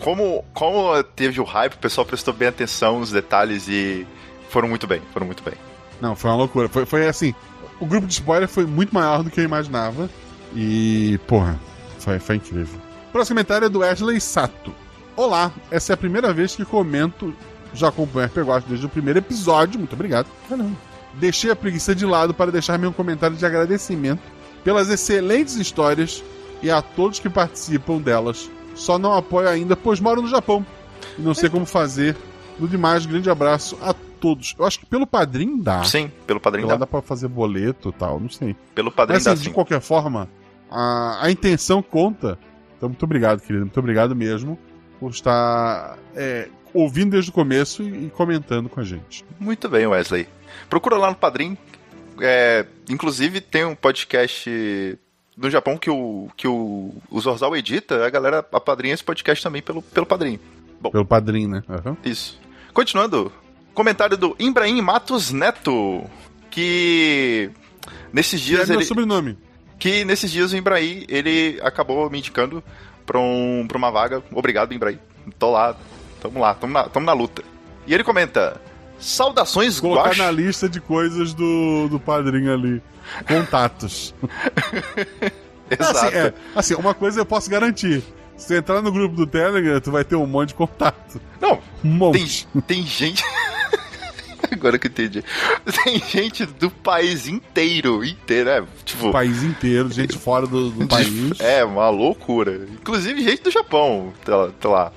como, 0.00 0.44
como 0.54 1.02
teve 1.02 1.40
o 1.40 1.44
hype, 1.44 1.74
o 1.74 1.78
pessoal 1.78 2.06
prestou 2.06 2.32
bem 2.32 2.48
atenção 2.48 3.00
nos 3.00 3.10
detalhes 3.10 3.68
e 3.68 4.06
foram 4.48 4.68
muito 4.68 4.86
bem, 4.86 5.00
foram 5.12 5.26
muito 5.26 5.42
bem. 5.42 5.54
Não, 6.00 6.14
foi 6.14 6.30
uma 6.30 6.36
loucura. 6.36 6.68
Foi, 6.68 6.86
foi 6.86 7.06
assim. 7.06 7.34
O 7.80 7.86
grupo 7.86 8.06
de 8.06 8.14
spoiler 8.14 8.48
foi 8.48 8.66
muito 8.66 8.94
maior 8.94 9.22
do 9.22 9.30
que 9.30 9.40
eu 9.40 9.44
imaginava. 9.44 10.08
E, 10.54 11.18
porra, 11.26 11.58
foi, 11.98 12.18
foi 12.18 12.36
incrível. 12.36 12.80
O 13.08 13.12
próximo 13.12 13.36
comentário 13.36 13.66
é 13.66 13.68
do 13.68 13.82
Ashley 13.82 14.20
Sato. 14.20 14.72
Olá, 15.16 15.52
essa 15.70 15.92
é 15.92 15.94
a 15.94 15.96
primeira 15.96 16.32
vez 16.32 16.54
que 16.54 16.64
comento. 16.64 17.34
Já 17.74 17.88
acompanho 17.88 18.26
a 18.26 18.28
Peguacho 18.30 18.66
desde 18.66 18.86
o 18.86 18.88
primeiro 18.88 19.18
episódio. 19.18 19.78
Muito 19.78 19.92
obrigado. 19.92 20.26
Caramba. 20.48 20.76
Deixei 21.14 21.50
a 21.50 21.56
preguiça 21.56 21.94
de 21.94 22.06
lado 22.06 22.32
para 22.32 22.52
deixar 22.52 22.78
meu 22.78 22.92
comentário 22.92 23.36
de 23.36 23.44
agradecimento 23.44 24.22
pelas 24.62 24.88
excelentes 24.88 25.56
histórias 25.56 26.22
e 26.62 26.70
a 26.70 26.80
todos 26.80 27.18
que 27.18 27.28
participam 27.28 27.98
delas. 27.98 28.50
Só 28.78 28.98
não 28.98 29.12
apoio 29.12 29.48
ainda, 29.48 29.76
pois 29.76 29.98
moro 29.98 30.22
no 30.22 30.28
Japão 30.28 30.64
e 31.18 31.22
não 31.22 31.34
sei 31.34 31.50
como 31.50 31.66
fazer. 31.66 32.16
No 32.58 32.66
demais, 32.66 33.04
grande 33.06 33.28
abraço 33.28 33.76
a 33.82 33.92
todos. 33.92 34.54
Eu 34.58 34.64
acho 34.64 34.80
que 34.80 34.86
pelo 34.86 35.06
padrinho 35.06 35.62
dá. 35.62 35.82
Sim, 35.84 36.10
pelo 36.26 36.40
padrinho 36.40 36.68
dá. 36.68 36.76
dá 36.76 36.86
pra 36.86 37.02
fazer 37.02 37.28
boleto 37.28 37.90
e 37.90 37.92
tal, 37.92 38.20
não 38.20 38.30
sei. 38.30 38.56
Pelo 38.74 38.90
padrinho 38.90 39.16
Mas 39.16 39.24
dá 39.24 39.32
assim, 39.32 39.42
de 39.42 39.48
sim. 39.48 39.54
qualquer 39.54 39.80
forma, 39.80 40.28
a, 40.70 41.26
a 41.26 41.30
intenção 41.30 41.82
conta. 41.82 42.38
Então, 42.76 42.88
muito 42.88 43.02
obrigado, 43.02 43.40
querido. 43.40 43.64
Muito 43.64 43.78
obrigado 43.80 44.14
mesmo 44.14 44.58
por 45.00 45.10
estar 45.10 45.98
é, 46.14 46.48
ouvindo 46.72 47.10
desde 47.10 47.30
o 47.30 47.34
começo 47.34 47.82
e, 47.82 48.06
e 48.06 48.10
comentando 48.10 48.68
com 48.68 48.80
a 48.80 48.84
gente. 48.84 49.24
Muito 49.38 49.68
bem, 49.68 49.86
Wesley. 49.86 50.28
Procura 50.70 50.96
lá 50.96 51.10
no 51.10 51.16
Padrim. 51.16 51.56
É, 52.20 52.64
inclusive, 52.88 53.40
tem 53.40 53.64
um 53.64 53.74
podcast 53.74 54.98
no 55.40 55.48
Japão 55.50 55.78
que 55.78 55.88
o, 55.88 56.28
que 56.36 56.46
o, 56.48 56.92
o 57.10 57.20
Zorzal 57.20 57.56
edita. 57.56 58.04
A 58.04 58.10
galera 58.10 58.38
apadrinha 58.52 58.92
esse 58.94 59.04
podcast 59.04 59.42
também 59.42 59.62
pelo, 59.62 59.80
pelo 59.80 60.04
Padrim. 60.04 60.38
Pelo 60.92 61.04
padrinho, 61.06 61.48
né? 61.48 61.62
Aham. 61.68 61.96
Isso. 62.04 62.38
Continuando. 62.72 63.32
Comentário 63.74 64.16
do 64.16 64.36
Ibrahim 64.38 64.80
Matos 64.80 65.32
Neto. 65.32 66.04
Que. 66.50 67.50
Nesses 68.12 68.40
Que 68.42 68.46
é 68.52 68.56
dias 68.56 68.68
meu 68.68 68.78
ele. 68.78 68.84
sobrenome. 68.86 69.38
Que 69.78 70.04
nesses 70.04 70.30
dias 70.30 70.52
o 70.52 70.56
Ibrahim, 70.56 71.04
ele 71.08 71.60
acabou 71.62 72.08
me 72.10 72.18
indicando 72.18 72.62
pra, 73.06 73.18
um, 73.18 73.64
pra 73.68 73.78
uma 73.78 73.90
vaga. 73.90 74.22
Obrigado, 74.32 74.72
Ibrahim. 74.72 74.98
Tô 75.38 75.50
lá. 75.52 75.76
Tamo 76.20 76.40
lá, 76.40 76.54
tamo 76.54 76.72
na, 76.72 76.84
tamo 76.88 77.06
na 77.06 77.12
luta. 77.12 77.42
E 77.86 77.94
ele 77.94 78.02
comenta. 78.02 78.60
Saudações, 78.98 79.78
Colocar 79.80 80.08
Guax. 80.10 80.18
na 80.18 80.30
lista 80.30 80.68
de 80.68 80.80
coisas 80.80 81.32
do, 81.34 81.88
do 81.88 82.00
padrinho 82.00 82.52
ali. 82.52 82.82
Contatos. 83.26 84.14
Exato. 85.70 85.98
Assim, 85.98 86.16
é, 86.16 86.34
assim, 86.54 86.74
uma 86.74 86.94
coisa 86.94 87.20
eu 87.20 87.26
posso 87.26 87.48
garantir. 87.50 88.02
Se 88.36 88.46
tu 88.48 88.54
entrar 88.54 88.80
no 88.82 88.90
grupo 88.92 89.14
do 89.16 89.26
Telegram, 89.26 89.80
tu 89.80 89.90
vai 89.90 90.04
ter 90.04 90.14
um 90.16 90.26
monte 90.26 90.48
de 90.50 90.54
contato. 90.54 91.20
Não, 91.40 91.58
Um 91.84 91.88
monte. 91.88 92.46
tem, 92.46 92.60
tem 92.62 92.86
gente. 92.86 93.22
Agora 94.50 94.78
que 94.78 94.86
eu 94.86 94.90
entendi. 94.90 95.22
Tem 95.84 96.00
gente 96.08 96.46
do 96.46 96.70
país 96.70 97.26
inteiro. 97.26 98.04
Inteiro, 98.04 98.48
é. 98.48 98.64
Tipo. 98.84 99.08
O 99.08 99.12
país 99.12 99.42
inteiro, 99.42 99.90
gente 99.90 100.16
fora 100.16 100.46
do, 100.46 100.70
do 100.70 100.86
país. 100.86 101.38
É, 101.40 101.64
uma 101.64 101.90
loucura. 101.90 102.66
Inclusive 102.72 103.22
gente 103.22 103.42
do 103.42 103.50
Japão. 103.50 104.12
Tá, 104.24 104.48
tá 104.58 104.68
lá. 104.68 104.92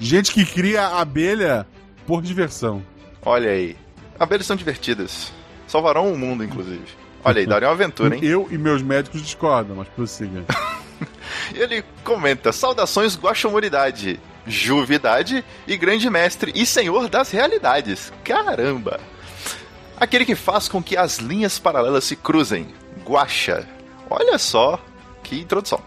Gente 0.00 0.32
que 0.32 0.46
cria 0.46 0.86
abelha 0.86 1.66
por 2.06 2.22
diversão. 2.22 2.82
Olha 3.24 3.50
aí. 3.50 3.76
Abelhas 4.18 4.46
são 4.46 4.56
divertidas. 4.56 5.32
Salvarão 5.66 6.12
o 6.12 6.18
mundo, 6.18 6.44
inclusive. 6.44 6.82
Olha 7.24 7.40
aí, 7.40 7.46
daria 7.46 7.68
uma 7.68 7.74
aventura, 7.74 8.14
hein? 8.14 8.20
Eu 8.24 8.46
e 8.50 8.58
meus 8.58 8.82
médicos 8.82 9.22
discordam, 9.22 9.76
mas 9.76 9.88
prossiga. 9.88 10.44
Ele 11.54 11.82
comenta: 12.04 12.52
Saudações, 12.52 13.16
Guaxamuridade, 13.18 14.20
Juvidade 14.46 15.44
e 15.66 15.76
Grande 15.76 16.08
Mestre 16.10 16.52
e 16.54 16.66
Senhor 16.66 17.08
das 17.08 17.30
Realidades. 17.30 18.12
Caramba! 18.22 19.00
Aquele 19.96 20.24
que 20.24 20.34
faz 20.34 20.68
com 20.68 20.82
que 20.82 20.96
as 20.96 21.18
linhas 21.18 21.58
paralelas 21.58 22.04
se 22.04 22.14
cruzem. 22.16 22.68
Guaxa. 23.06 23.66
Olha 24.10 24.38
só 24.38 24.78
que 25.22 25.40
introdução. 25.40 25.80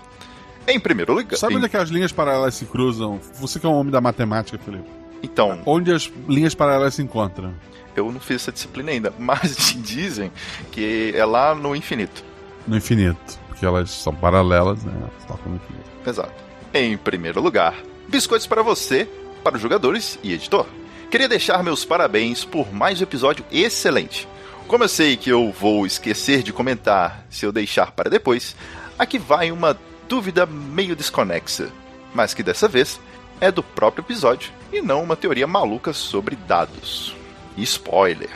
Em 0.67 0.79
primeiro 0.79 1.13
lugar. 1.13 1.37
Sabe 1.37 1.53
em- 1.53 1.57
onde 1.57 1.67
é 1.67 1.69
que 1.69 1.77
as 1.77 1.89
linhas 1.89 2.11
paralelas 2.11 2.55
se 2.55 2.65
cruzam? 2.65 3.19
Você 3.35 3.59
que 3.59 3.65
é 3.65 3.69
um 3.69 3.73
homem 3.73 3.91
da 3.91 4.01
matemática, 4.01 4.57
Felipe. 4.57 4.89
Então, 5.21 5.59
Onde 5.65 5.91
as 5.91 6.11
linhas 6.27 6.53
paralelas 6.55 6.95
se 6.95 7.01
encontram? 7.01 7.53
eu 7.95 8.11
não 8.11 8.19
fiz 8.19 8.43
essa 8.43 8.51
disciplina 8.51 8.91
ainda, 8.91 9.11
mas 9.17 9.75
dizem 9.81 10.31
que 10.71 11.11
é 11.15 11.25
lá 11.25 11.55
no 11.55 11.75
infinito. 11.75 12.23
No 12.67 12.77
infinito. 12.77 13.39
Porque 13.47 13.65
elas 13.65 13.89
são 13.89 14.13
paralelas, 14.13 14.83
né? 14.83 14.93
Tocam 15.27 15.51
no 15.51 15.55
infinito. 15.55 15.89
Exato. 16.05 16.31
Em 16.73 16.95
primeiro 16.95 17.41
lugar, 17.41 17.73
biscoitos 18.07 18.45
para 18.45 18.61
você, 18.61 19.09
para 19.43 19.55
os 19.55 19.61
jogadores 19.61 20.19
e 20.21 20.31
editor. 20.33 20.67
Queria 21.09 21.27
deixar 21.27 21.63
meus 21.63 21.83
parabéns 21.83 22.45
por 22.45 22.71
mais 22.71 22.99
um 22.99 23.03
episódio 23.03 23.43
excelente. 23.51 24.27
Como 24.67 24.83
eu 24.83 24.87
sei 24.89 25.15
que 25.17 25.29
eu 25.29 25.51
vou 25.51 25.85
esquecer 25.87 26.43
de 26.43 26.53
comentar 26.53 27.25
se 27.29 27.45
eu 27.45 27.51
deixar 27.51 27.91
para 27.93 28.09
depois, 28.09 28.55
aqui 28.99 29.17
vai 29.17 29.49
uma 29.51 29.75
dúvida 30.07 30.45
meio 30.45 30.95
desconexa, 30.95 31.69
mas 32.13 32.33
que 32.33 32.43
dessa 32.43 32.67
vez 32.67 32.99
é 33.39 33.51
do 33.51 33.63
próprio 33.63 34.03
episódio 34.03 34.51
e 34.71 34.81
não 34.81 35.03
uma 35.03 35.15
teoria 35.15 35.47
maluca 35.47 35.93
sobre 35.93 36.35
dados. 36.35 37.15
Spoiler. 37.57 38.29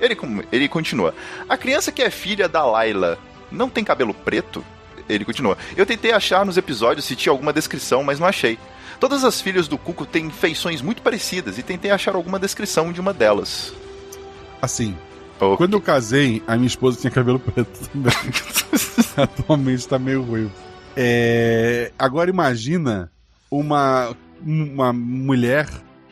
Ele, 0.00 0.16
ele 0.52 0.68
continua. 0.68 1.14
A 1.48 1.56
criança 1.56 1.92
que 1.92 2.02
é 2.02 2.10
filha 2.10 2.48
da 2.48 2.64
Layla 2.64 3.18
não 3.50 3.68
tem 3.68 3.84
cabelo 3.84 4.14
preto? 4.14 4.64
Ele 5.08 5.24
continua. 5.24 5.56
Eu 5.76 5.86
tentei 5.86 6.12
achar 6.12 6.44
nos 6.44 6.56
episódios 6.56 7.06
se 7.06 7.16
tinha 7.16 7.32
alguma 7.32 7.52
descrição, 7.52 8.02
mas 8.02 8.18
não 8.18 8.26
achei. 8.26 8.58
Todas 8.98 9.24
as 9.24 9.40
filhas 9.40 9.68
do 9.68 9.78
Cuco 9.78 10.06
têm 10.06 10.30
feições 10.30 10.80
muito 10.80 11.02
parecidas 11.02 11.58
e 11.58 11.62
tentei 11.62 11.90
achar 11.90 12.14
alguma 12.14 12.38
descrição 12.38 12.92
de 12.92 13.00
uma 13.00 13.12
delas. 13.12 13.72
Assim, 14.60 14.96
Oh, 15.38 15.56
quando 15.56 15.74
eu 15.74 15.80
casei, 15.80 16.42
a 16.46 16.56
minha 16.56 16.66
esposa 16.66 16.98
tinha 16.98 17.10
cabelo 17.10 17.38
preto 17.38 17.88
também. 17.90 18.12
Atualmente 19.16 19.86
tá 19.86 19.98
meio 19.98 20.22
ruivo. 20.22 20.52
É... 20.96 21.92
Agora 21.98 22.30
imagina 22.30 23.12
uma, 23.50 24.16
uma 24.44 24.92
mulher 24.92 25.68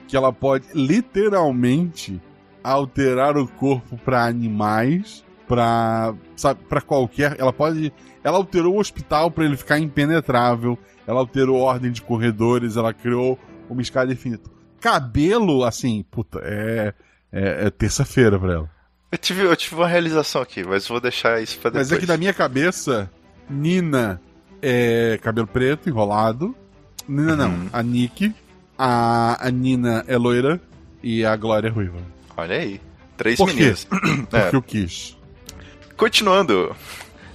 que 0.06 0.16
ela 0.16 0.32
pode 0.32 0.66
literalmente 0.74 2.20
alterar 2.62 3.36
o 3.36 3.46
corpo 3.46 3.96
pra 3.98 4.24
animais, 4.24 5.24
pra 5.46 6.14
sabe, 6.36 6.60
para 6.68 6.80
qualquer, 6.80 7.36
ela 7.38 7.52
pode, 7.52 7.92
ela 8.22 8.38
alterou 8.38 8.74
o 8.74 8.80
hospital 8.80 9.30
pra 9.30 9.44
ele 9.44 9.56
ficar 9.56 9.78
impenetrável, 9.78 10.78
ela 11.06 11.20
alterou 11.20 11.60
a 11.60 11.72
ordem 11.72 11.92
de 11.92 12.02
corredores, 12.02 12.76
ela 12.76 12.94
criou 12.94 13.38
uma 13.68 13.82
escada 13.82 14.12
infinita. 14.12 14.50
Cabelo, 14.80 15.64
assim, 15.64 16.04
puta, 16.10 16.40
é 16.42 16.94
é, 17.34 17.66
é 17.66 17.70
terça-feira 17.70 18.38
pra 18.38 18.52
ela. 18.52 18.70
eu, 19.10 19.18
tive, 19.18 19.42
eu 19.42 19.56
tive 19.56 19.74
uma 19.74 19.88
realização 19.88 20.40
aqui, 20.40 20.62
mas 20.62 20.86
vou 20.86 21.00
deixar 21.00 21.42
isso 21.42 21.58
pra 21.58 21.68
depois. 21.68 21.90
Mas 21.90 21.98
é 21.98 22.00
que 22.00 22.06
na 22.06 22.16
minha 22.16 22.32
cabeça, 22.32 23.10
Nina 23.50 24.20
é 24.62 25.18
cabelo 25.20 25.48
preto, 25.48 25.88
enrolado. 25.88 26.54
Nina 27.08 27.36
não, 27.36 27.50
Uhum. 27.50 27.68
a 27.72 27.82
Nick. 27.82 28.34
A, 28.78 29.46
a 29.46 29.50
Nina 29.50 30.04
é 30.08 30.16
loira 30.16 30.60
e 31.02 31.24
a 31.24 31.36
Glória 31.36 31.68
é 31.68 31.70
ruiva. 31.70 31.98
Olha 32.36 32.56
aí. 32.56 32.80
Três 33.16 33.36
Por 33.36 33.48
quê? 33.50 33.54
meninas. 33.54 33.86
É. 34.32 34.40
Porque 34.42 34.56
eu 34.56 34.62
quis. 34.62 35.16
Continuando. 35.96 36.74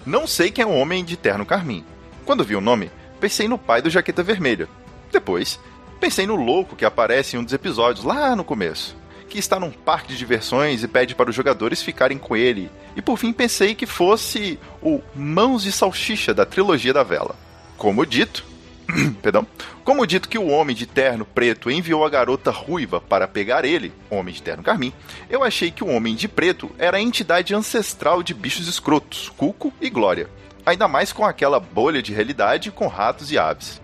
Não 0.05 0.25
sei 0.27 0.51
quem 0.51 0.63
é 0.63 0.67
o 0.67 0.71
homem 0.73 1.03
de 1.05 1.15
terno 1.15 1.45
carmim. 1.45 1.83
Quando 2.25 2.43
vi 2.43 2.55
o 2.55 2.61
nome, 2.61 2.91
pensei 3.19 3.47
no 3.47 3.57
pai 3.57 3.81
do 3.81 3.89
Jaqueta 3.89 4.23
Vermelha. 4.23 4.67
Depois, 5.11 5.59
pensei 5.99 6.25
no 6.27 6.35
louco 6.35 6.75
que 6.75 6.85
aparece 6.85 7.35
em 7.35 7.39
um 7.39 7.43
dos 7.43 7.53
episódios 7.53 8.03
lá 8.05 8.35
no 8.35 8.43
começo, 8.43 8.95
que 9.29 9.39
está 9.39 9.59
num 9.59 9.71
parque 9.71 10.09
de 10.09 10.17
diversões 10.17 10.83
e 10.83 10.87
pede 10.87 11.15
para 11.15 11.29
os 11.29 11.35
jogadores 11.35 11.81
ficarem 11.81 12.17
com 12.17 12.35
ele. 12.35 12.69
E 12.95 13.01
por 13.01 13.17
fim 13.17 13.31
pensei 13.31 13.73
que 13.75 13.85
fosse 13.85 14.59
o 14.81 15.01
Mãos 15.15 15.63
de 15.63 15.71
Salsicha 15.71 16.33
da 16.33 16.45
trilogia 16.45 16.93
da 16.93 17.03
vela. 17.03 17.35
Como 17.77 18.05
dito, 18.05 18.45
perdão, 19.21 19.45
como 19.83 20.05
dito 20.05 20.29
que 20.29 20.37
o 20.37 20.47
homem 20.47 20.75
de 20.75 20.85
terno 20.85 21.25
preto 21.25 21.69
enviou 21.69 22.05
a 22.05 22.09
garota 22.09 22.51
ruiva 22.51 22.99
para 22.99 23.27
pegar 23.27 23.65
ele, 23.65 23.93
homem 24.09 24.33
de 24.33 24.41
terno 24.41 24.63
carmim, 24.63 24.93
eu 25.29 25.43
achei 25.43 25.71
que 25.71 25.83
o 25.83 25.87
homem 25.87 26.15
de 26.15 26.27
preto 26.27 26.71
era 26.77 26.97
a 26.97 27.01
entidade 27.01 27.53
ancestral 27.53 28.23
de 28.23 28.33
bichos 28.33 28.67
escrotos, 28.67 29.29
Cuco 29.35 29.73
e 29.79 29.89
Glória. 29.89 30.29
Ainda 30.65 30.87
mais 30.87 31.11
com 31.11 31.25
aquela 31.25 31.59
bolha 31.59 32.01
de 32.01 32.13
realidade 32.13 32.71
com 32.71 32.87
ratos 32.87 33.31
e 33.31 33.37
aves. 33.37 33.81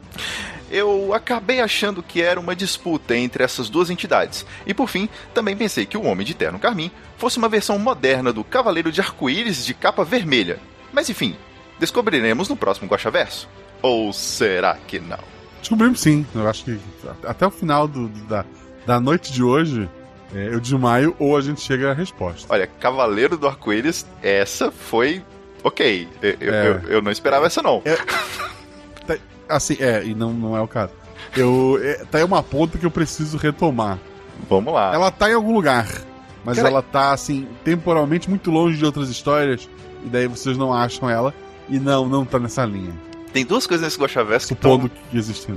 Eu 0.69 1.13
acabei 1.13 1.61
achando 1.61 2.01
que 2.01 2.21
era 2.21 2.39
uma 2.39 2.55
disputa 2.55 3.15
entre 3.15 3.43
essas 3.43 3.69
duas 3.69 3.89
entidades. 3.89 4.45
E 4.65 4.73
por 4.73 4.89
fim, 4.89 5.07
também 5.33 5.55
pensei 5.55 5.85
que 5.85 5.97
o 5.97 6.03
Homem 6.03 6.25
de 6.25 6.33
Terno 6.33 6.59
Carmim 6.59 6.91
fosse 7.17 7.37
uma 7.37 7.47
versão 7.47 7.77
moderna 7.77 8.33
do 8.33 8.43
Cavaleiro 8.43 8.91
de 8.91 8.99
Arco-Íris 8.99 9.65
de 9.65 9.73
capa 9.73 10.03
vermelha. 10.03 10.59
Mas 10.91 11.09
enfim, 11.09 11.35
descobriremos 11.79 12.49
no 12.49 12.57
próximo 12.57 12.89
Guaxaverso. 12.89 13.47
Ou 13.85 14.11
será 14.11 14.75
que 14.87 14.99
não? 14.99 15.19
Descobrimos 15.59 16.01
sim. 16.01 16.25
Eu 16.33 16.49
acho 16.49 16.65
que 16.65 16.79
até 17.23 17.45
o 17.45 17.51
final 17.51 17.87
do, 17.87 18.09
da, 18.27 18.43
da 18.83 18.99
noite 18.99 19.31
de 19.31 19.43
hoje, 19.43 19.87
é, 20.33 20.47
eu 20.47 20.59
desmaio 20.59 21.15
ou 21.19 21.37
a 21.37 21.41
gente 21.41 21.61
chega 21.61 21.91
à 21.91 21.93
resposta. 21.93 22.51
Olha, 22.51 22.65
Cavaleiro 22.65 23.37
do 23.37 23.47
Arco-Íris, 23.47 24.03
essa 24.23 24.71
foi 24.71 25.23
ok. 25.63 26.07
Eu, 26.19 26.53
é. 26.53 26.67
eu, 26.67 26.89
eu, 26.89 27.01
não 27.03 27.11
esperava 27.11 27.45
essa, 27.45 27.61
não. 27.61 27.83
É, 27.85 29.19
assim, 29.47 29.77
é, 29.79 30.03
e 30.03 30.15
não, 30.15 30.33
não 30.33 30.57
é 30.57 30.61
o 30.61 30.67
caso. 30.67 30.93
Eu, 31.37 31.79
é, 31.79 32.05
tá 32.05 32.17
aí 32.17 32.23
uma 32.23 32.41
ponta 32.41 32.79
que 32.79 32.87
eu 32.87 32.91
preciso 32.91 33.37
retomar. 33.37 33.99
Vamos 34.49 34.73
lá. 34.73 34.95
Ela 34.95 35.11
tá 35.11 35.29
em 35.29 35.35
algum 35.35 35.53
lugar, 35.53 35.87
mas 36.43 36.57
Cara... 36.57 36.69
ela 36.69 36.81
tá, 36.81 37.13
assim, 37.13 37.47
temporalmente 37.63 38.31
muito 38.31 38.49
longe 38.49 38.79
de 38.79 38.85
outras 38.85 39.09
histórias, 39.09 39.69
e 40.03 40.09
daí 40.09 40.27
vocês 40.27 40.57
não 40.57 40.73
acham 40.73 41.07
ela, 41.07 41.31
e 41.69 41.79
não, 41.79 42.09
não 42.09 42.25
tá 42.25 42.39
nessa 42.39 42.65
linha. 42.65 43.04
Tem 43.35 43.43
duas 43.43 43.67
coisas 43.67 43.83
nesse 43.83 43.99
Guaxaverso 43.99 44.47
que 44.47 44.53
estão 44.53 44.89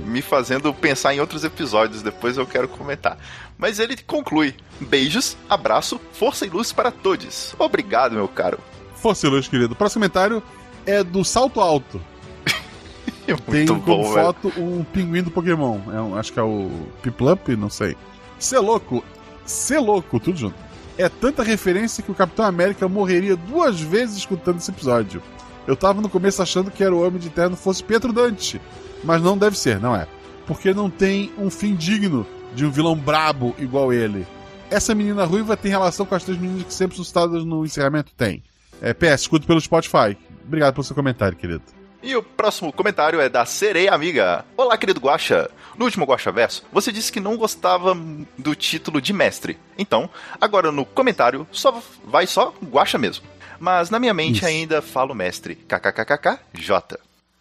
me 0.05 0.21
fazendo 0.21 0.73
pensar 0.73 1.15
em 1.15 1.21
outros 1.21 1.45
episódios, 1.45 2.01
depois 2.01 2.35
eu 2.35 2.45
quero 2.45 2.67
comentar. 2.67 3.17
Mas 3.57 3.79
ele 3.79 3.95
conclui: 3.95 4.53
Beijos, 4.81 5.37
abraço, 5.49 5.97
força 6.11 6.45
e 6.45 6.49
luz 6.49 6.73
para 6.73 6.91
todos. 6.91 7.55
Obrigado, 7.57 8.15
meu 8.15 8.27
caro. 8.27 8.59
Força 8.95 9.27
e 9.27 9.29
luz, 9.29 9.47
querido. 9.47 9.71
O 9.71 9.75
próximo 9.77 10.01
comentário 10.01 10.43
é 10.85 11.01
do 11.05 11.23
Salto 11.23 11.61
Alto. 11.61 12.01
é 13.25 13.33
Tem 13.49 13.65
como 13.65 13.79
bom, 13.79 14.03
foto 14.11 14.49
velho. 14.49 14.61
um 14.61 14.83
pinguim 14.83 15.23
do 15.23 15.31
Pokémon. 15.31 15.79
É 15.93 16.01
um, 16.01 16.17
acho 16.17 16.33
que 16.33 16.39
é 16.39 16.43
o 16.43 16.69
Piplup, 17.01 17.55
não 17.55 17.69
sei. 17.69 17.95
Cê 18.37 18.59
louco. 18.59 19.05
Cê 19.45 19.79
louco, 19.79 20.19
tudo 20.19 20.37
junto. 20.37 20.55
É 20.97 21.07
tanta 21.07 21.43
referência 21.43 22.03
que 22.03 22.11
o 22.11 22.15
Capitão 22.15 22.43
América 22.43 22.89
morreria 22.89 23.37
duas 23.37 23.79
vezes 23.79 24.17
escutando 24.17 24.57
esse 24.57 24.69
episódio. 24.69 25.23
Eu 25.69 25.75
tava 25.75 26.01
no 26.01 26.09
começo 26.09 26.41
achando 26.41 26.71
que 26.71 26.83
era 26.83 26.95
o 26.95 27.05
Homem 27.05 27.19
de 27.19 27.29
Terno 27.29 27.55
fosse 27.55 27.83
Pietro 27.83 28.11
Dante, 28.11 28.59
mas 29.03 29.21
não 29.21 29.37
deve 29.37 29.55
ser, 29.55 29.79
não 29.79 29.95
é. 29.95 30.07
Porque 30.47 30.73
não 30.73 30.89
tem 30.89 31.31
um 31.37 31.47
fim 31.51 31.75
digno 31.75 32.25
de 32.55 32.65
um 32.65 32.71
vilão 32.71 32.95
brabo 32.95 33.55
igual 33.59 33.93
ele. 33.93 34.25
Essa 34.71 34.95
menina 34.95 35.25
ruiva 35.25 35.55
tem 35.55 35.69
relação 35.69 36.07
com 36.07 36.15
as 36.15 36.23
três 36.23 36.39
meninas 36.39 36.63
que 36.63 36.73
sempre 36.73 36.95
são 36.95 37.05
citadas 37.05 37.45
no 37.45 37.63
encerramento? 37.63 38.11
Tem. 38.17 38.41
É, 38.81 38.95
PS, 38.95 39.21
escuto 39.21 39.45
pelo 39.45 39.61
Spotify. 39.61 40.17
Obrigado 40.43 40.73
pelo 40.73 40.83
seu 40.83 40.95
comentário, 40.95 41.37
querido. 41.37 41.61
E 42.01 42.15
o 42.15 42.23
próximo 42.23 42.73
comentário 42.73 43.21
é 43.21 43.29
da 43.29 43.45
Sereia 43.45 43.93
Amiga. 43.93 44.43
Olá, 44.57 44.75
querido 44.75 44.99
Guaxa. 44.99 45.51
No 45.77 45.85
último 45.85 46.03
Guaxa 46.03 46.31
Verso, 46.31 46.63
você 46.71 46.91
disse 46.91 47.11
que 47.11 47.19
não 47.19 47.37
gostava 47.37 47.95
do 48.35 48.55
título 48.55 48.99
de 48.99 49.13
mestre. 49.13 49.59
Então, 49.77 50.09
agora 50.41 50.71
no 50.71 50.83
comentário, 50.83 51.45
só 51.51 51.79
vai 52.03 52.25
só 52.25 52.55
Guaxa 52.71 52.97
mesmo 52.97 53.23
mas 53.59 53.89
na 53.89 53.99
minha 53.99 54.13
mente 54.13 54.37
Isso. 54.37 54.45
ainda 54.45 54.81
falo 54.81 55.13
mestre. 55.13 55.55
KKKKK 55.55 56.39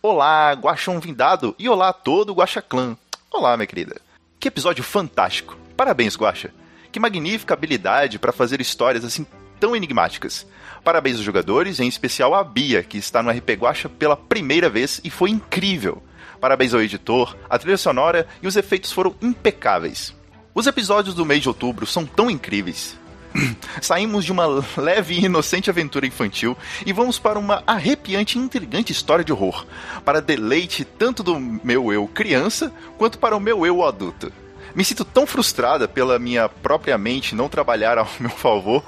Olá, 0.02 0.52
Guaxão 0.52 1.00
Vindado 1.00 1.54
e 1.58 1.68
olá 1.68 1.88
a 1.88 1.92
todo 1.92 2.30
o 2.30 2.34
Guaxa 2.34 2.60
Clã. 2.60 2.96
Olá, 3.30 3.56
minha 3.56 3.66
querida. 3.66 4.00
Que 4.38 4.48
episódio 4.48 4.82
fantástico. 4.82 5.56
Parabéns, 5.76 6.16
Guaxa. 6.16 6.50
Que 6.90 7.00
magnífica 7.00 7.54
habilidade 7.54 8.18
para 8.18 8.32
fazer 8.32 8.60
histórias 8.60 9.04
assim 9.04 9.26
tão 9.58 9.74
enigmáticas. 9.74 10.46
Parabéns 10.84 11.16
aos 11.16 11.24
jogadores, 11.24 11.80
em 11.80 11.88
especial 11.88 12.34
a 12.34 12.42
Bia, 12.42 12.82
que 12.82 12.96
está 12.96 13.22
no 13.22 13.30
RP 13.30 13.50
Guacha 13.50 13.88
pela 13.88 14.16
primeira 14.16 14.70
vez 14.70 15.00
e 15.04 15.10
foi 15.10 15.30
incrível. 15.30 16.02
Parabéns 16.40 16.72
ao 16.72 16.80
editor, 16.80 17.36
a 17.50 17.58
trilha 17.58 17.76
sonora 17.76 18.26
e 18.40 18.46
os 18.46 18.56
efeitos 18.56 18.92
foram 18.92 19.14
impecáveis. 19.20 20.14
Os 20.54 20.66
episódios 20.66 21.14
do 21.14 21.26
mês 21.26 21.42
de 21.42 21.48
outubro 21.48 21.86
são 21.86 22.06
tão 22.06 22.30
incríveis. 22.30 22.96
Saímos 23.80 24.24
de 24.24 24.32
uma 24.32 24.46
leve 24.76 25.14
e 25.14 25.24
inocente 25.24 25.70
aventura 25.70 26.06
infantil 26.06 26.56
e 26.84 26.92
vamos 26.92 27.18
para 27.18 27.38
uma 27.38 27.62
arrepiante 27.66 28.38
e 28.38 28.40
intrigante 28.40 28.92
história 28.92 29.24
de 29.24 29.32
horror, 29.32 29.66
para 30.04 30.20
deleite 30.20 30.84
tanto 30.84 31.22
do 31.22 31.38
meu 31.38 31.92
eu 31.92 32.06
criança 32.08 32.72
quanto 32.96 33.18
para 33.18 33.36
o 33.36 33.40
meu 33.40 33.64
eu 33.66 33.84
adulto. 33.84 34.32
Me 34.74 34.84
sinto 34.84 35.04
tão 35.04 35.26
frustrada 35.26 35.88
pela 35.88 36.18
minha 36.18 36.48
própria 36.48 36.96
mente 36.98 37.34
não 37.34 37.48
trabalhar 37.48 37.98
ao 37.98 38.08
meu 38.20 38.30
favor, 38.30 38.84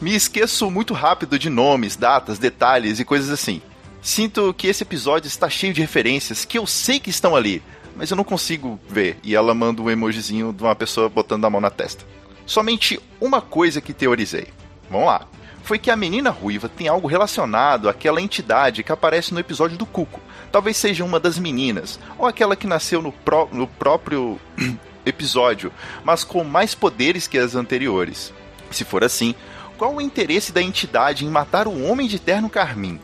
me 0.00 0.14
esqueço 0.14 0.70
muito 0.70 0.94
rápido 0.94 1.38
de 1.38 1.50
nomes, 1.50 1.96
datas, 1.96 2.38
detalhes 2.38 2.98
e 2.98 3.04
coisas 3.04 3.30
assim. 3.30 3.62
Sinto 4.02 4.54
que 4.54 4.66
esse 4.66 4.82
episódio 4.82 5.28
está 5.28 5.48
cheio 5.48 5.74
de 5.74 5.80
referências 5.80 6.44
que 6.44 6.58
eu 6.58 6.66
sei 6.66 6.98
que 6.98 7.10
estão 7.10 7.36
ali, 7.36 7.62
mas 7.94 8.10
eu 8.10 8.16
não 8.16 8.24
consigo 8.24 8.80
ver. 8.88 9.18
E 9.22 9.34
ela 9.34 9.54
manda 9.54 9.82
um 9.82 9.90
emojizinho 9.90 10.52
de 10.52 10.62
uma 10.62 10.74
pessoa 10.74 11.08
botando 11.08 11.44
a 11.44 11.50
mão 11.50 11.60
na 11.60 11.70
testa. 11.70 12.04
Somente 12.50 12.98
uma 13.20 13.40
coisa 13.40 13.80
que 13.80 13.92
teorizei. 13.92 14.48
Vamos 14.90 15.06
lá. 15.06 15.24
Foi 15.62 15.78
que 15.78 15.88
a 15.88 15.94
menina 15.94 16.30
ruiva 16.30 16.68
tem 16.68 16.88
algo 16.88 17.06
relacionado 17.06 17.88
àquela 17.88 18.20
entidade 18.20 18.82
que 18.82 18.90
aparece 18.90 19.32
no 19.32 19.38
episódio 19.38 19.78
do 19.78 19.86
Cuco. 19.86 20.20
Talvez 20.50 20.76
seja 20.76 21.04
uma 21.04 21.20
das 21.20 21.38
meninas, 21.38 22.00
ou 22.18 22.26
aquela 22.26 22.56
que 22.56 22.66
nasceu 22.66 23.00
no, 23.00 23.12
pró 23.12 23.48
no 23.52 23.68
próprio 23.68 24.36
episódio, 25.06 25.72
mas 26.02 26.24
com 26.24 26.42
mais 26.42 26.74
poderes 26.74 27.28
que 27.28 27.38
as 27.38 27.54
anteriores. 27.54 28.34
Se 28.72 28.84
for 28.84 29.04
assim, 29.04 29.32
qual 29.78 29.94
o 29.94 30.00
interesse 30.00 30.50
da 30.50 30.60
entidade 30.60 31.24
em 31.24 31.30
matar 31.30 31.68
o 31.68 31.84
homem 31.84 32.08
de 32.08 32.18
terno 32.18 32.50
carmim? 32.50 32.98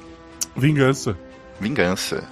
Vingança. 0.56 1.16
Vingança. 1.60 2.28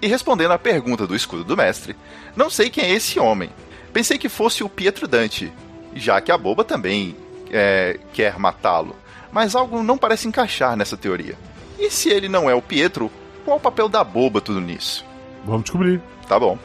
E 0.00 0.06
respondendo 0.06 0.52
à 0.52 0.58
pergunta 0.58 1.06
do 1.06 1.14
escudo 1.14 1.44
do 1.44 1.54
mestre, 1.54 1.94
não 2.34 2.48
sei 2.48 2.70
quem 2.70 2.84
é 2.84 2.92
esse 2.92 3.20
homem. 3.20 3.50
Pensei 3.92 4.16
que 4.16 4.30
fosse 4.30 4.64
o 4.64 4.70
Pietro 4.70 5.06
Dante, 5.06 5.52
já 5.94 6.20
que 6.20 6.32
a 6.32 6.38
boba 6.38 6.64
também 6.64 7.16
é, 7.50 7.98
quer 8.12 8.38
matá-lo. 8.38 8.96
Mas 9.32 9.54
algo 9.54 9.82
não 9.82 9.98
parece 9.98 10.28
encaixar 10.28 10.76
nessa 10.76 10.96
teoria. 10.96 11.36
E 11.78 11.90
se 11.90 12.08
ele 12.08 12.28
não 12.28 12.48
é 12.48 12.54
o 12.54 12.62
Pietro, 12.62 13.10
qual 13.44 13.56
o 13.56 13.60
papel 13.60 13.88
da 13.88 14.04
boba 14.04 14.40
tudo 14.40 14.60
nisso? 14.60 15.04
Vamos 15.44 15.64
descobrir. 15.64 16.00
Tá 16.28 16.38
bom. 16.38 16.58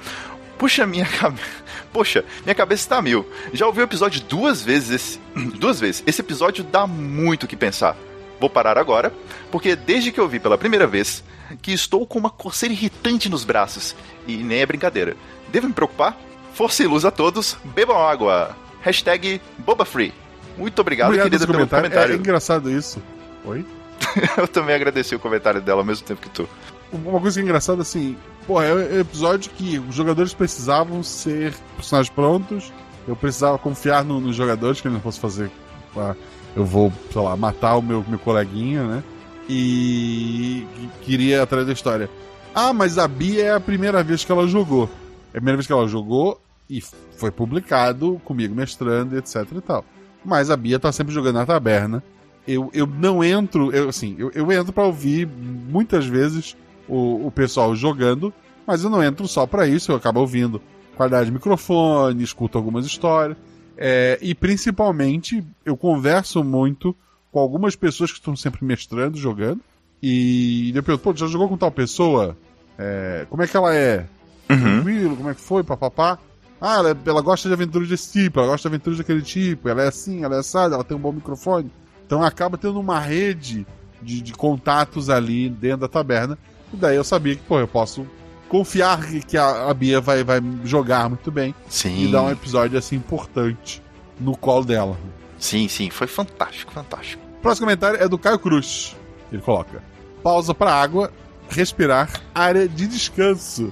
Puxa, 0.57 0.85
minha 0.85 1.05
cabeça. 1.05 1.59
Poxa, 1.91 2.23
minha 2.43 2.53
cabeça 2.53 2.83
está 2.83 3.01
mil. 3.01 3.27
Já 3.51 3.65
ouvi 3.65 3.79
o 3.79 3.83
episódio 3.83 4.21
duas 4.21 4.61
vezes. 4.61 4.89
Esse... 4.91 5.19
duas 5.57 5.79
vezes. 5.79 6.03
Esse 6.05 6.21
episódio 6.21 6.63
dá 6.63 6.85
muito 6.85 7.43
o 7.43 7.47
que 7.47 7.55
pensar. 7.55 7.95
Vou 8.39 8.49
parar 8.49 8.77
agora, 8.77 9.11
porque 9.51 9.75
desde 9.75 10.11
que 10.11 10.19
eu 10.19 10.27
vi 10.27 10.39
pela 10.39 10.57
primeira 10.57 10.87
vez, 10.87 11.23
que 11.61 11.73
estou 11.73 12.05
com 12.05 12.19
uma 12.19 12.29
coceira 12.29 12.73
irritante 12.73 13.27
nos 13.27 13.43
braços. 13.43 13.95
E 14.27 14.37
nem 14.37 14.59
é 14.59 14.65
brincadeira. 14.65 15.17
Devo 15.49 15.67
me 15.67 15.73
preocupar? 15.73 16.17
Força 16.53 16.83
e 16.83 16.87
luz 16.87 17.03
a 17.03 17.11
todos, 17.11 17.57
bebam 17.63 17.97
água! 17.97 18.55
Hashtag 18.81 19.41
BobaFree. 19.59 20.13
Muito 20.57 20.79
obrigado, 20.79 21.07
obrigado 21.07 21.29
querida, 21.29 21.47
pelo 21.47 21.67
comentário. 21.67 22.13
É, 22.13 22.15
é 22.15 22.19
engraçado 22.19 22.69
isso. 22.69 23.01
Oi? 23.45 23.65
eu 24.37 24.47
também 24.47 24.75
agradeci 24.75 25.15
o 25.15 25.19
comentário 25.19 25.61
dela 25.61 25.81
ao 25.81 25.85
mesmo 25.85 26.05
tempo 26.05 26.21
que 26.21 26.29
tu. 26.29 26.47
Uma 26.91 27.19
coisa 27.19 27.35
que 27.35 27.41
é 27.41 27.43
engraçada, 27.43 27.81
assim, 27.81 28.17
porra, 28.47 28.65
é 28.65 28.73
um 28.73 28.99
episódio 28.99 29.51
que 29.51 29.77
os 29.79 29.93
jogadores 29.93 30.33
precisavam 30.33 31.03
ser 31.03 31.53
personagens 31.75 32.13
prontos. 32.13 32.73
Eu 33.07 33.15
precisava 33.15 33.57
confiar 33.57 34.03
nos 34.03 34.21
no 34.21 34.33
jogadores, 34.33 34.81
que 34.81 34.87
ele 34.87 34.95
não 34.95 35.01
fosse 35.01 35.19
fazer. 35.19 35.49
Ah, 35.95 36.15
eu 36.55 36.65
vou, 36.65 36.91
sei 37.11 37.21
lá, 37.21 37.35
matar 37.37 37.77
o 37.77 37.81
meu, 37.81 38.03
meu 38.07 38.19
coleguinha, 38.19 38.83
né? 38.83 39.03
E, 39.47 40.67
e 40.77 40.89
queria 41.01 41.43
atrás 41.43 41.65
da 41.65 41.73
história. 41.73 42.09
Ah, 42.53 42.73
mas 42.73 42.97
a 42.97 43.07
Bia 43.07 43.45
é 43.45 43.53
a 43.53 43.59
primeira 43.59 44.03
vez 44.03 44.25
que 44.25 44.31
ela 44.31 44.47
jogou. 44.47 44.89
É 45.33 45.37
a 45.37 45.39
primeira 45.39 45.57
vez 45.57 45.67
que 45.67 45.73
ela 45.73 45.87
jogou 45.87 46.39
e 46.69 46.81
foi 46.81 47.31
publicado 47.31 48.21
comigo 48.23 48.53
mestrando, 48.53 49.17
etc 49.17 49.47
e 49.55 49.61
tal. 49.61 49.83
Mas 50.23 50.49
a 50.49 50.57
Bia 50.57 50.79
tá 50.79 50.91
sempre 50.91 51.13
jogando 51.13 51.35
na 51.35 51.45
taberna. 51.45 52.03
Eu, 52.47 52.69
eu 52.73 52.85
não 52.85 53.23
entro, 53.23 53.71
eu, 53.71 53.89
assim, 53.89 54.15
eu, 54.17 54.31
eu 54.33 54.51
entro 54.51 54.71
para 54.71 54.85
ouvir 54.85 55.27
muitas 55.27 56.05
vezes 56.05 56.55
o, 56.87 57.27
o 57.27 57.31
pessoal 57.31 57.75
jogando, 57.75 58.33
mas 58.65 58.83
eu 58.83 58.89
não 58.89 59.03
entro 59.03 59.27
só 59.27 59.45
para 59.45 59.67
isso, 59.67 59.91
eu 59.91 59.95
acabo 59.95 60.19
ouvindo 60.19 60.61
qualidade 60.95 61.27
de 61.27 61.31
microfone, 61.31 62.23
escuto 62.23 62.57
algumas 62.57 62.85
histórias. 62.85 63.37
É, 63.77 64.19
e 64.21 64.35
principalmente 64.35 65.43
eu 65.63 65.77
converso 65.77 66.43
muito 66.43 66.95
com 67.31 67.39
algumas 67.39 67.75
pessoas 67.75 68.11
que 68.11 68.17
estão 68.17 68.35
sempre 68.35 68.65
mestrando, 68.65 69.17
jogando. 69.17 69.61
E 70.01 70.71
eu 70.75 70.83
pergunto, 70.83 71.03
pô, 71.03 71.15
já 71.15 71.27
jogou 71.27 71.47
com 71.47 71.57
tal 71.57 71.71
pessoa? 71.71 72.37
É, 72.77 73.25
como 73.29 73.43
é 73.43 73.47
que 73.47 73.55
ela 73.55 73.73
é? 73.73 74.05
Tranquilo, 74.47 75.15
como 75.15 75.29
é 75.29 75.35
que 75.35 75.41
foi, 75.41 75.63
papapá? 75.63 76.17
Ah, 76.61 76.77
ela, 76.77 76.97
ela 77.05 77.21
gosta 77.21 77.47
de 77.47 77.53
aventuras 77.53 77.87
desse 77.87 78.11
tipo, 78.11 78.39
ela 78.39 78.49
gosta 78.49 78.67
de 78.69 78.75
aventuras 78.75 78.97
daquele 78.99 79.21
tipo, 79.21 79.69
ela 79.69 79.83
é 79.83 79.87
assim, 79.87 80.23
ela 80.23 80.35
é 80.35 80.39
assada, 80.39 80.75
ela 80.75 80.83
tem 80.83 80.95
um 80.97 80.99
bom 80.99 81.11
microfone. 81.11 81.71
Então 82.05 82.21
acaba 82.23 82.57
tendo 82.57 82.79
uma 82.79 82.99
rede 82.99 83.65
de, 84.01 84.21
de 84.21 84.33
contatos 84.33 85.09
ali 85.09 85.49
dentro 85.49 85.79
da 85.81 85.87
taberna. 85.87 86.37
E 86.73 86.75
daí 86.77 86.95
eu 86.95 87.03
sabia 87.03 87.35
que, 87.35 87.41
pô, 87.43 87.59
eu 87.59 87.67
posso 87.67 88.05
confiar 88.49 88.99
que- 89.21 89.37
a, 89.37 89.69
a 89.69 89.73
Bia 89.73 90.01
vai, 90.01 90.23
vai 90.23 90.41
jogar 90.65 91.07
muito 91.07 91.31
bem 91.31 91.53
Sim. 91.69 92.05
e 92.05 92.11
dar 92.11 92.23
um 92.23 92.31
episódio 92.31 92.77
assim 92.77 92.95
importante 92.97 93.81
no 94.19 94.35
colo 94.35 94.65
dela. 94.65 94.97
Sim, 95.37 95.67
sim, 95.69 95.89
foi 95.89 96.07
fantástico, 96.07 96.71
fantástico. 96.73 97.21
Próximo 97.41 97.67
comentário 97.67 98.01
é 98.03 98.07
do 98.09 98.17
Caio 98.17 98.37
Cruz. 98.39 98.95
Ele 99.31 99.41
coloca: 99.41 99.81
pausa 100.21 100.53
pra 100.53 100.73
água, 100.73 101.11
respirar, 101.49 102.11
área 102.35 102.67
de 102.67 102.85
descanso. 102.87 103.71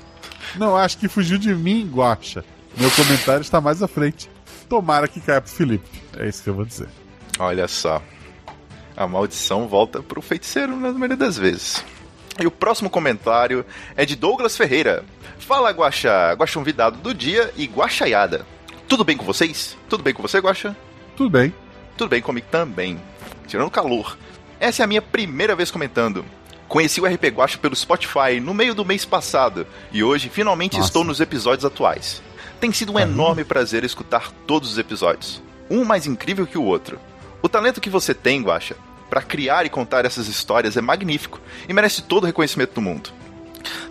Não 0.55 0.77
acho 0.77 0.97
que 0.97 1.09
fugiu 1.09 1.37
de 1.37 1.53
mim, 1.53 1.89
Guacha. 1.93 2.45
Meu 2.77 2.91
comentário 2.91 3.41
está 3.41 3.59
mais 3.59 3.81
à 3.81 3.87
frente. 3.87 4.29
Tomara 4.69 5.07
que 5.07 5.19
caia 5.19 5.41
pro 5.41 5.51
Felipe. 5.51 6.01
É 6.17 6.27
isso 6.27 6.43
que 6.43 6.49
eu 6.49 6.53
vou 6.53 6.65
dizer. 6.65 6.87
Olha 7.39 7.67
só. 7.67 8.01
A 8.95 9.07
maldição 9.07 9.67
volta 9.67 10.01
pro 10.01 10.21
feiticeiro 10.21 10.75
na 10.75 10.91
maioria 10.91 11.17
das 11.17 11.37
vezes. 11.37 11.83
E 12.39 12.45
o 12.45 12.51
próximo 12.51 12.89
comentário 12.89 13.65
é 13.95 14.05
de 14.05 14.15
Douglas 14.15 14.55
Ferreira. 14.55 15.03
Fala, 15.39 15.71
Guaxa. 15.71 16.33
Guaxa 16.33 16.53
convidado 16.53 16.97
do 16.97 17.13
dia 17.13 17.51
e 17.57 17.65
Guaxaiada. 17.65 18.45
Tudo 18.87 19.03
bem 19.03 19.17
com 19.17 19.25
vocês? 19.25 19.75
Tudo 19.89 20.03
bem 20.03 20.13
com 20.13 20.21
você, 20.21 20.39
Guaxa? 20.39 20.75
Tudo 21.15 21.29
bem. 21.29 21.53
Tudo 21.97 22.09
bem 22.09 22.21
comigo 22.21 22.47
também. 22.51 23.01
Tirando 23.47 23.67
o 23.67 23.71
calor. 23.71 24.17
Essa 24.59 24.83
é 24.83 24.85
a 24.85 24.87
minha 24.87 25.01
primeira 25.01 25.55
vez 25.55 25.71
comentando. 25.71 26.23
Conheci 26.67 26.99
o 27.01 27.05
RP 27.05 27.25
Guacha 27.29 27.57
pelo 27.57 27.75
Spotify 27.75 28.39
no 28.41 28.53
meio 28.53 28.75
do 28.75 28.85
mês 28.85 29.05
passado 29.05 29.65
e 29.91 30.03
hoje 30.03 30.29
finalmente 30.29 30.75
Nossa. 30.75 30.87
estou 30.87 31.03
nos 31.03 31.19
episódios 31.19 31.65
atuais. 31.65 32.21
Tem 32.59 32.71
sido 32.71 32.93
um 32.93 32.99
enorme 32.99 33.43
prazer 33.43 33.83
escutar 33.83 34.31
todos 34.47 34.71
os 34.71 34.77
episódios, 34.77 35.41
um 35.69 35.85
mais 35.85 36.07
incrível 36.07 36.47
que 36.47 36.57
o 36.57 36.63
outro. 36.63 36.99
O 37.41 37.47
talento 37.47 37.79
que 37.79 37.89
você 37.89 38.15
tem, 38.15 38.41
Guacha, 38.41 38.75
para 39.09 39.21
criar 39.21 39.65
e 39.65 39.69
contar 39.69 40.05
essas 40.05 40.27
histórias 40.27 40.75
é 40.75 40.81
magnífico 40.81 41.39
e 41.69 41.73
merece 41.73 42.01
todo 42.01 42.23
o 42.23 42.25
reconhecimento 42.25 42.73
do 42.73 42.81
mundo. 42.81 43.11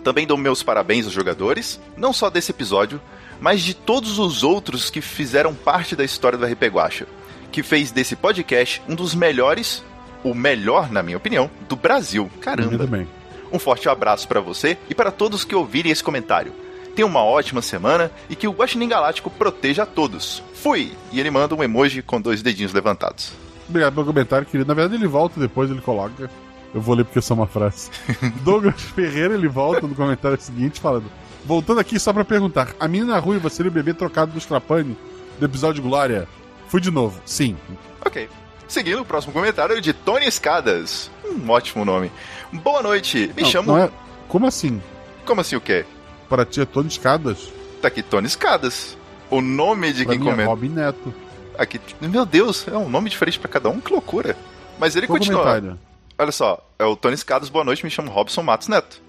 Também 0.03 0.27
dou 0.27 0.37
meus 0.37 0.63
parabéns 0.63 1.05
aos 1.05 1.13
jogadores, 1.13 1.79
não 1.95 2.11
só 2.11 2.29
desse 2.29 2.51
episódio, 2.51 2.99
mas 3.39 3.61
de 3.61 3.73
todos 3.73 4.19
os 4.19 4.43
outros 4.43 4.89
que 4.89 4.99
fizeram 4.99 5.53
parte 5.53 5.95
da 5.95 6.03
história 6.03 6.37
do 6.37 6.45
RP 6.45 6.63
Guacha, 6.63 7.07
que 7.51 7.63
fez 7.63 7.91
desse 7.91 8.15
podcast 8.15 8.81
um 8.87 8.95
dos 8.95 9.15
melhores, 9.15 9.81
o 10.23 10.33
melhor, 10.33 10.91
na 10.91 11.01
minha 11.01 11.17
opinião, 11.17 11.49
do 11.69 11.75
Brasil. 11.75 12.29
Caramba! 12.41 13.07
Um 13.51 13.59
forte 13.59 13.87
abraço 13.87 14.27
para 14.27 14.41
você 14.41 14.77
e 14.89 14.95
para 14.95 15.09
todos 15.09 15.45
que 15.45 15.55
ouvirem 15.55 15.91
esse 15.91 16.03
comentário. 16.03 16.53
Tenha 16.97 17.05
uma 17.05 17.23
ótima 17.23 17.61
semana 17.61 18.09
e 18.27 18.35
que 18.35 18.47
o 18.47 18.51
Guaxinim 18.51 18.87
Galáctico 18.89 19.29
proteja 19.29 19.83
a 19.83 19.85
todos. 19.85 20.41
Fui! 20.55 20.93
E 21.11 21.19
ele 21.19 21.29
manda 21.29 21.53
um 21.53 21.63
emoji 21.63 22.01
com 22.01 22.19
dois 22.19 22.41
dedinhos 22.41 22.73
levantados. 22.73 23.33
Obrigado 23.69 23.93
pelo 23.93 24.07
comentário, 24.07 24.47
querido. 24.47 24.67
Na 24.67 24.73
verdade, 24.73 24.95
ele 24.99 25.07
volta 25.07 25.39
depois, 25.39 25.69
ele 25.69 25.79
coloca. 25.79 26.27
Eu 26.73 26.81
vou 26.81 26.95
ler 26.95 27.03
porque 27.05 27.19
é 27.19 27.21
só 27.21 27.35
uma 27.35 27.45
frase. 27.45 27.91
Douglas 28.41 28.81
Ferreira, 28.81 29.35
ele 29.35 29.47
volta 29.47 29.85
no 29.85 29.93
comentário 29.93 30.41
seguinte 30.41 30.79
falando: 30.79 31.05
Voltando 31.45 31.79
aqui 31.79 31.99
só 31.99 32.11
pra 32.11 32.25
perguntar: 32.25 32.69
a 32.79 32.87
menina 32.87 33.19
ruiva 33.19 33.47
seria 33.51 33.69
o 33.69 33.73
bebê 33.73 33.93
trocado 33.93 34.31
do 34.31 34.39
Strapani 34.39 34.97
do 35.39 35.45
episódio 35.45 35.83
Glória? 35.83 36.27
Fui 36.67 36.81
de 36.81 36.89
novo. 36.89 37.21
Sim. 37.27 37.55
Ok. 38.03 38.27
Seguindo 38.67 39.01
o 39.01 39.05
próximo 39.05 39.33
comentário 39.33 39.79
de 39.79 39.93
Tony 39.93 40.25
Escadas. 40.25 41.11
Um 41.23 41.47
ótimo 41.51 41.85
nome. 41.85 42.11
Boa 42.51 42.81
noite, 42.81 43.31
me 43.35 43.43
Não, 43.43 43.49
chamo. 43.51 43.67
não 43.73 43.77
é- 43.77 43.91
Como 44.27 44.47
assim? 44.47 44.81
Como 45.27 45.41
assim 45.41 45.55
o 45.55 45.61
quê? 45.61 45.85
Para 46.29 46.45
ti 46.45 46.61
é 46.61 46.65
Tony 46.65 46.87
Escadas? 46.87 47.51
Tá 47.81 47.87
aqui 47.87 48.01
Tony 48.01 48.27
Escadas. 48.27 48.97
O 49.29 49.41
nome 49.41 49.91
de 49.93 50.05
Pra 50.05 50.15
quem 50.17 50.27
é 50.27 50.31
comenta. 50.31 50.49
Robin 50.49 50.69
Neto. 50.69 51.13
Aqui. 51.57 51.79
Meu 52.01 52.25
Deus, 52.25 52.67
é 52.67 52.77
um 52.77 52.89
nome 52.89 53.09
diferente 53.09 53.39
pra 53.39 53.49
cada 53.49 53.69
um, 53.69 53.79
que 53.79 53.91
loucura. 53.91 54.35
Mas 54.79 54.95
ele 54.95 55.07
Qual 55.07 55.17
continua. 55.17 55.39
comentário? 55.43 55.79
Olha 56.19 56.31
só, 56.31 56.63
é 56.79 56.85
o 56.85 56.95
Tony 56.95 57.15
Escadas, 57.15 57.49
boa 57.49 57.63
noite, 57.65 57.83
me 57.83 57.89
chamo 57.91 58.11
Robson 58.11 58.41
Matos 58.43 58.67
Neto. 58.67 59.01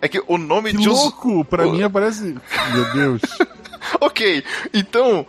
É 0.00 0.08
que 0.08 0.22
o 0.26 0.38
nome 0.38 0.70
Que 0.72 0.78
de 0.78 0.88
os. 0.88 0.98
louco! 0.98 1.44
Pra 1.44 1.66
o- 1.66 1.72
mim 1.72 1.82
aparece. 1.82 2.36
Meu 2.72 2.92
Deus. 2.92 3.20
Ok, 3.98 4.44
então. 4.74 5.26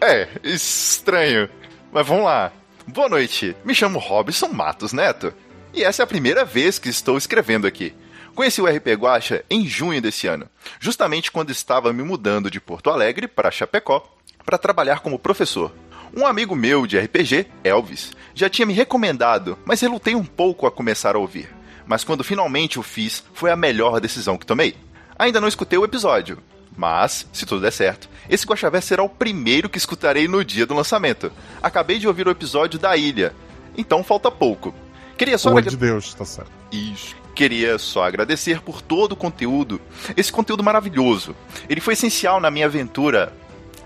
É, 0.00 0.28
estranho. 0.42 1.48
Mas 1.92 2.06
vamos 2.06 2.24
lá. 2.24 2.50
Boa 2.86 3.08
noite, 3.08 3.54
me 3.64 3.74
chamo 3.74 3.98
Robson 3.98 4.48
Matos 4.48 4.92
Neto. 4.94 5.32
E 5.74 5.82
essa 5.84 6.02
é 6.02 6.04
a 6.04 6.06
primeira 6.06 6.42
vez 6.44 6.78
que 6.78 6.88
estou 6.88 7.18
escrevendo 7.18 7.66
aqui. 7.66 7.94
Conheci 8.36 8.60
o 8.60 8.66
RP 8.66 8.88
Guacha 8.96 9.44
em 9.50 9.66
junho 9.66 10.00
desse 10.00 10.26
ano, 10.28 10.46
justamente 10.78 11.32
quando 11.32 11.50
estava 11.50 11.92
me 11.92 12.02
mudando 12.04 12.48
de 12.50 12.60
Porto 12.60 12.90
Alegre 12.90 13.26
para 13.26 13.50
Chapecó 13.50 14.06
para 14.44 14.58
trabalhar 14.58 15.00
como 15.00 15.18
professor. 15.18 15.72
Um 16.16 16.24
amigo 16.26 16.54
meu 16.54 16.86
de 16.86 16.98
RPG, 16.98 17.46
Elvis, 17.64 18.12
já 18.34 18.48
tinha 18.48 18.64
me 18.66 18.72
recomendado, 18.72 19.58
mas 19.64 19.80
relutei 19.80 20.14
um 20.14 20.24
pouco 20.24 20.66
a 20.66 20.70
começar 20.70 21.16
a 21.16 21.18
ouvir. 21.18 21.48
Mas 21.86 22.04
quando 22.04 22.22
finalmente 22.22 22.78
o 22.78 22.82
fiz, 22.82 23.24
foi 23.34 23.50
a 23.50 23.56
melhor 23.56 24.00
decisão 24.00 24.36
que 24.38 24.46
tomei. 24.46 24.76
Ainda 25.18 25.40
não 25.40 25.48
escutei 25.48 25.78
o 25.78 25.84
episódio, 25.84 26.38
mas, 26.76 27.26
se 27.32 27.46
tudo 27.46 27.62
der 27.62 27.72
certo, 27.72 28.08
esse 28.28 28.46
Guaxavé 28.46 28.80
será 28.82 29.02
o 29.02 29.08
primeiro 29.08 29.68
que 29.68 29.78
escutarei 29.78 30.28
no 30.28 30.44
dia 30.44 30.66
do 30.66 30.74
lançamento. 30.74 31.32
Acabei 31.62 31.98
de 31.98 32.06
ouvir 32.06 32.26
o 32.28 32.30
episódio 32.30 32.78
da 32.78 32.96
ilha, 32.96 33.34
então 33.76 34.04
falta 34.04 34.30
pouco. 34.30 34.74
Queria 35.16 35.38
só 35.38 35.48
amor 35.48 35.60
agra- 35.60 35.70
de 35.70 35.76
Deus, 35.78 36.12
tá 36.12 36.24
certo. 36.26 36.50
isso. 36.70 37.16
Queria 37.36 37.78
só 37.78 38.02
agradecer 38.02 38.62
por 38.62 38.80
todo 38.80 39.12
o 39.12 39.16
conteúdo, 39.16 39.78
esse 40.16 40.32
conteúdo 40.32 40.64
maravilhoso. 40.64 41.36
Ele 41.68 41.82
foi 41.82 41.92
essencial 41.92 42.40
na 42.40 42.50
minha 42.50 42.64
aventura 42.64 43.30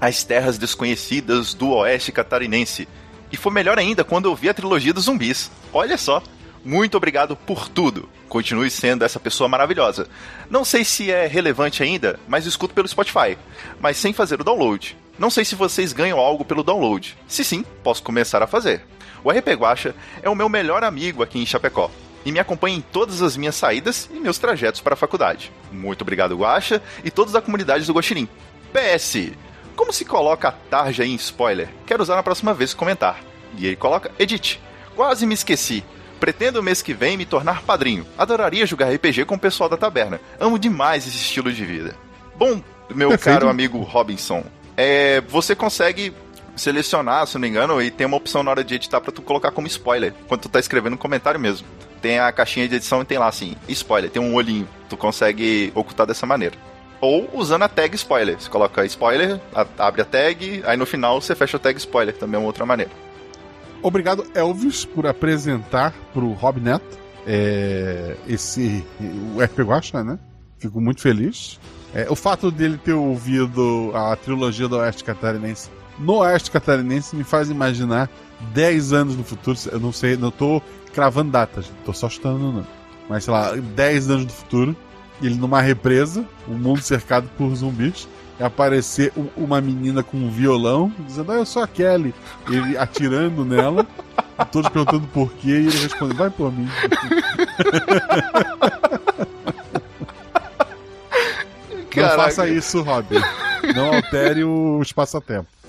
às 0.00 0.22
terras 0.22 0.56
desconhecidas 0.56 1.52
do 1.52 1.70
oeste 1.70 2.12
catarinense. 2.12 2.86
E 3.32 3.36
foi 3.36 3.52
melhor 3.52 3.76
ainda 3.76 4.04
quando 4.04 4.26
eu 4.26 4.36
vi 4.36 4.48
a 4.48 4.54
trilogia 4.54 4.94
dos 4.94 5.06
zumbis. 5.06 5.50
Olha 5.72 5.98
só. 5.98 6.22
Muito 6.64 6.96
obrigado 6.96 7.34
por 7.34 7.68
tudo. 7.68 8.08
Continue 8.28 8.70
sendo 8.70 9.04
essa 9.04 9.18
pessoa 9.18 9.48
maravilhosa. 9.48 10.06
Não 10.48 10.64
sei 10.64 10.84
se 10.84 11.10
é 11.10 11.26
relevante 11.26 11.82
ainda, 11.82 12.20
mas 12.28 12.46
escuto 12.46 12.72
pelo 12.72 12.86
Spotify, 12.86 13.36
mas 13.80 13.96
sem 13.96 14.12
fazer 14.12 14.40
o 14.40 14.44
download. 14.44 14.96
Não 15.18 15.28
sei 15.28 15.44
se 15.44 15.56
vocês 15.56 15.92
ganham 15.92 16.20
algo 16.20 16.44
pelo 16.44 16.62
download. 16.62 17.18
Se 17.26 17.42
sim, 17.42 17.64
posso 17.82 18.00
começar 18.00 18.44
a 18.44 18.46
fazer. 18.46 18.82
O 19.24 19.30
RP 19.32 19.48
Guacha 19.58 19.92
é 20.22 20.30
o 20.30 20.36
meu 20.36 20.48
melhor 20.48 20.84
amigo 20.84 21.20
aqui 21.20 21.40
em 21.40 21.46
Chapecó 21.46 21.90
e 22.24 22.32
me 22.32 22.38
acompanha 22.38 22.76
em 22.76 22.80
todas 22.80 23.22
as 23.22 23.36
minhas 23.36 23.54
saídas 23.54 24.08
e 24.12 24.20
meus 24.20 24.38
trajetos 24.38 24.80
para 24.80 24.94
a 24.94 24.96
faculdade. 24.96 25.52
Muito 25.72 26.02
obrigado, 26.02 26.36
Guacha, 26.36 26.82
e 27.04 27.10
todos 27.10 27.32
da 27.32 27.40
comunidade 27.40 27.86
do 27.86 27.92
Guaxinim. 27.92 28.28
PS, 28.72 29.32
como 29.74 29.92
se 29.92 30.04
coloca 30.04 30.48
a 30.48 30.52
tarja 30.52 31.04
em 31.04 31.14
spoiler? 31.14 31.68
Quero 31.86 32.02
usar 32.02 32.16
na 32.16 32.22
próxima 32.22 32.52
vez 32.52 32.74
comentar. 32.74 33.20
E 33.56 33.66
ele 33.66 33.76
coloca 33.76 34.10
Edit. 34.18 34.60
Quase 34.94 35.26
me 35.26 35.34
esqueci. 35.34 35.82
Pretendo 36.20 36.62
mês 36.62 36.82
que 36.82 36.92
vem 36.92 37.16
me 37.16 37.24
tornar 37.24 37.62
padrinho. 37.62 38.06
Adoraria 38.18 38.66
jogar 38.66 38.92
RPG 38.92 39.24
com 39.24 39.36
o 39.36 39.38
pessoal 39.38 39.70
da 39.70 39.76
taberna. 39.76 40.20
Amo 40.38 40.58
demais 40.58 41.06
esse 41.06 41.16
estilo 41.16 41.50
de 41.50 41.64
vida. 41.64 41.96
Bom, 42.36 42.62
meu 42.94 43.08
Perfeito. 43.08 43.38
caro 43.38 43.48
amigo 43.48 43.78
Robinson, 43.80 44.44
é, 44.76 45.22
você 45.22 45.54
consegue 45.54 46.12
selecionar, 46.56 47.26
se 47.26 47.34
não 47.34 47.40
me 47.40 47.48
engano, 47.48 47.80
e 47.80 47.90
tem 47.90 48.06
uma 48.06 48.16
opção 48.16 48.42
na 48.42 48.50
hora 48.50 48.62
de 48.62 48.74
editar 48.74 49.00
pra 49.00 49.10
tu 49.10 49.22
colocar 49.22 49.50
como 49.50 49.66
spoiler, 49.66 50.12
quando 50.28 50.42
tu 50.42 50.48
tá 50.48 50.60
escrevendo 50.60 50.92
no 50.92 50.98
comentário 50.98 51.40
mesmo. 51.40 51.66
Tem 52.00 52.18
a 52.18 52.32
caixinha 52.32 52.68
de 52.68 52.76
edição 52.76 53.02
e 53.02 53.04
tem 53.04 53.18
lá 53.18 53.28
assim, 53.28 53.54
spoiler, 53.68 54.10
tem 54.10 54.22
um 54.22 54.34
olhinho. 54.34 54.68
Tu 54.88 54.96
consegue 54.96 55.72
ocultar 55.74 56.06
dessa 56.06 56.26
maneira. 56.26 56.56
Ou 57.00 57.28
usando 57.32 57.62
a 57.62 57.68
tag 57.68 57.94
spoiler. 57.96 58.40
Você 58.40 58.48
coloca 58.48 58.84
spoiler, 58.84 59.40
abre 59.78 60.02
a 60.02 60.04
tag, 60.04 60.62
aí 60.66 60.76
no 60.76 60.86
final 60.86 61.20
você 61.20 61.34
fecha 61.34 61.56
a 61.56 61.60
tag 61.60 61.78
spoiler, 61.78 62.14
também 62.16 62.36
é 62.36 62.38
uma 62.38 62.46
outra 62.46 62.66
maneira. 62.66 62.90
Obrigado, 63.82 64.26
Elvis, 64.34 64.84
por 64.84 65.06
apresentar 65.06 65.94
pro 66.12 66.32
Rob 66.32 66.60
Neto 66.60 66.98
é, 67.26 68.16
esse 68.28 68.84
o 69.00 69.42
RP 69.42 69.60
Guacha, 69.60 70.04
né? 70.04 70.18
Fico 70.58 70.80
muito 70.80 71.00
feliz. 71.00 71.58
É, 71.94 72.06
o 72.10 72.14
fato 72.14 72.50
dele 72.50 72.78
ter 72.78 72.92
ouvido 72.92 73.90
a 73.94 74.14
trilogia 74.16 74.68
do 74.68 74.76
Oeste 74.76 75.02
Catarinense 75.02 75.70
no 76.00 76.14
Oeste 76.16 76.50
Catarinense 76.50 77.14
me 77.14 77.22
faz 77.22 77.50
imaginar 77.50 78.10
10 78.54 78.92
anos 78.92 79.16
no 79.16 79.22
futuro. 79.22 79.58
Eu 79.70 79.78
não 79.78 79.92
sei, 79.92 80.16
não 80.16 80.30
tô 80.30 80.62
cravando 80.92 81.30
datas, 81.30 81.70
tô 81.84 81.92
só 81.92 82.08
chutando, 82.08 82.52
não. 82.52 82.66
Mas 83.08 83.24
sei 83.24 83.32
lá, 83.32 83.54
10 83.54 84.10
anos 84.10 84.24
no 84.24 84.30
futuro, 84.30 84.76
ele 85.22 85.34
numa 85.34 85.60
represa, 85.60 86.24
o 86.46 86.52
mundo 86.52 86.80
cercado 86.80 87.28
por 87.36 87.54
zumbis, 87.54 88.08
e 88.38 88.42
aparecer 88.42 89.12
uma 89.36 89.60
menina 89.60 90.02
com 90.02 90.16
um 90.16 90.30
violão, 90.30 90.92
dizendo, 91.00 91.32
ah, 91.32 91.36
eu 91.36 91.46
sou 91.46 91.62
a 91.62 91.68
Kelly. 91.68 92.14
Ele 92.48 92.78
atirando 92.78 93.44
nela, 93.44 93.86
e 94.40 94.44
todos 94.46 94.70
perguntando 94.70 95.06
por 95.08 95.30
quê, 95.32 95.48
e 95.48 95.66
ele 95.66 95.78
responde, 95.78 96.14
vai 96.14 96.30
por 96.30 96.52
mim. 96.52 96.68
Não 101.96 102.08
faça 102.16 102.48
isso, 102.48 102.82
Robin. 102.82 103.20
Não 103.74 103.92
altere 103.92 104.44
o 104.44 104.80
espaço-tempo. 104.80 105.59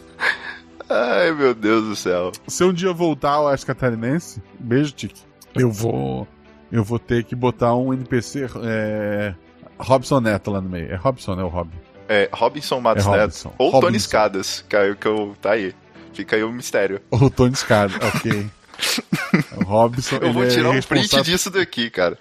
Ai, 0.91 1.31
meu 1.31 1.53
Deus 1.53 1.83
do 1.85 1.95
céu. 1.95 2.31
Se 2.47 2.63
um 2.63 2.73
dia 2.73 2.89
eu 2.89 2.95
voltar 2.95 3.31
ao 3.31 3.45
Oeste 3.45 3.65
Catarinense, 3.65 4.41
beijo, 4.59 4.91
Tiki, 4.91 5.21
eu 5.55 5.71
vou 5.71 6.27
eu 6.71 6.83
vou 6.83 6.99
ter 6.99 7.23
que 7.23 7.35
botar 7.35 7.75
um 7.75 7.93
NPC 7.93 8.47
é, 8.63 9.33
Robson 9.77 10.19
Neto 10.19 10.51
lá 10.51 10.61
no 10.61 10.69
meio. 10.69 10.91
É 10.91 10.95
Robson, 10.95 11.35
né? 11.35 11.43
O 11.43 11.47
Rob. 11.47 11.69
É, 12.07 12.29
Robinson 12.31 12.79
Matos 12.79 13.05
É 13.05 13.09
Neto. 13.09 13.19
Robinson. 13.21 13.53
Ou 13.57 13.69
Robinson. 13.69 13.87
Tony 13.87 13.97
Escadas, 13.97 14.65
que, 14.67 14.75
é 14.75 14.91
o 14.91 14.95
que 14.95 15.07
eu. 15.07 15.35
Tá 15.41 15.51
aí. 15.51 15.73
Fica 16.13 16.35
aí 16.35 16.43
o 16.43 16.51
mistério. 16.51 17.01
O 17.11 17.29
Tony 17.29 17.55
Scada, 17.55 17.93
ok. 18.05 18.49
o 19.57 19.63
Robson, 19.63 20.17
Eu 20.17 20.33
vou 20.33 20.43
ele 20.43 20.51
tirar 20.51 20.75
é 20.75 20.79
um 20.79 20.81
print 20.81 21.21
disso 21.23 21.49
daqui, 21.49 21.89
cara. 21.89 22.17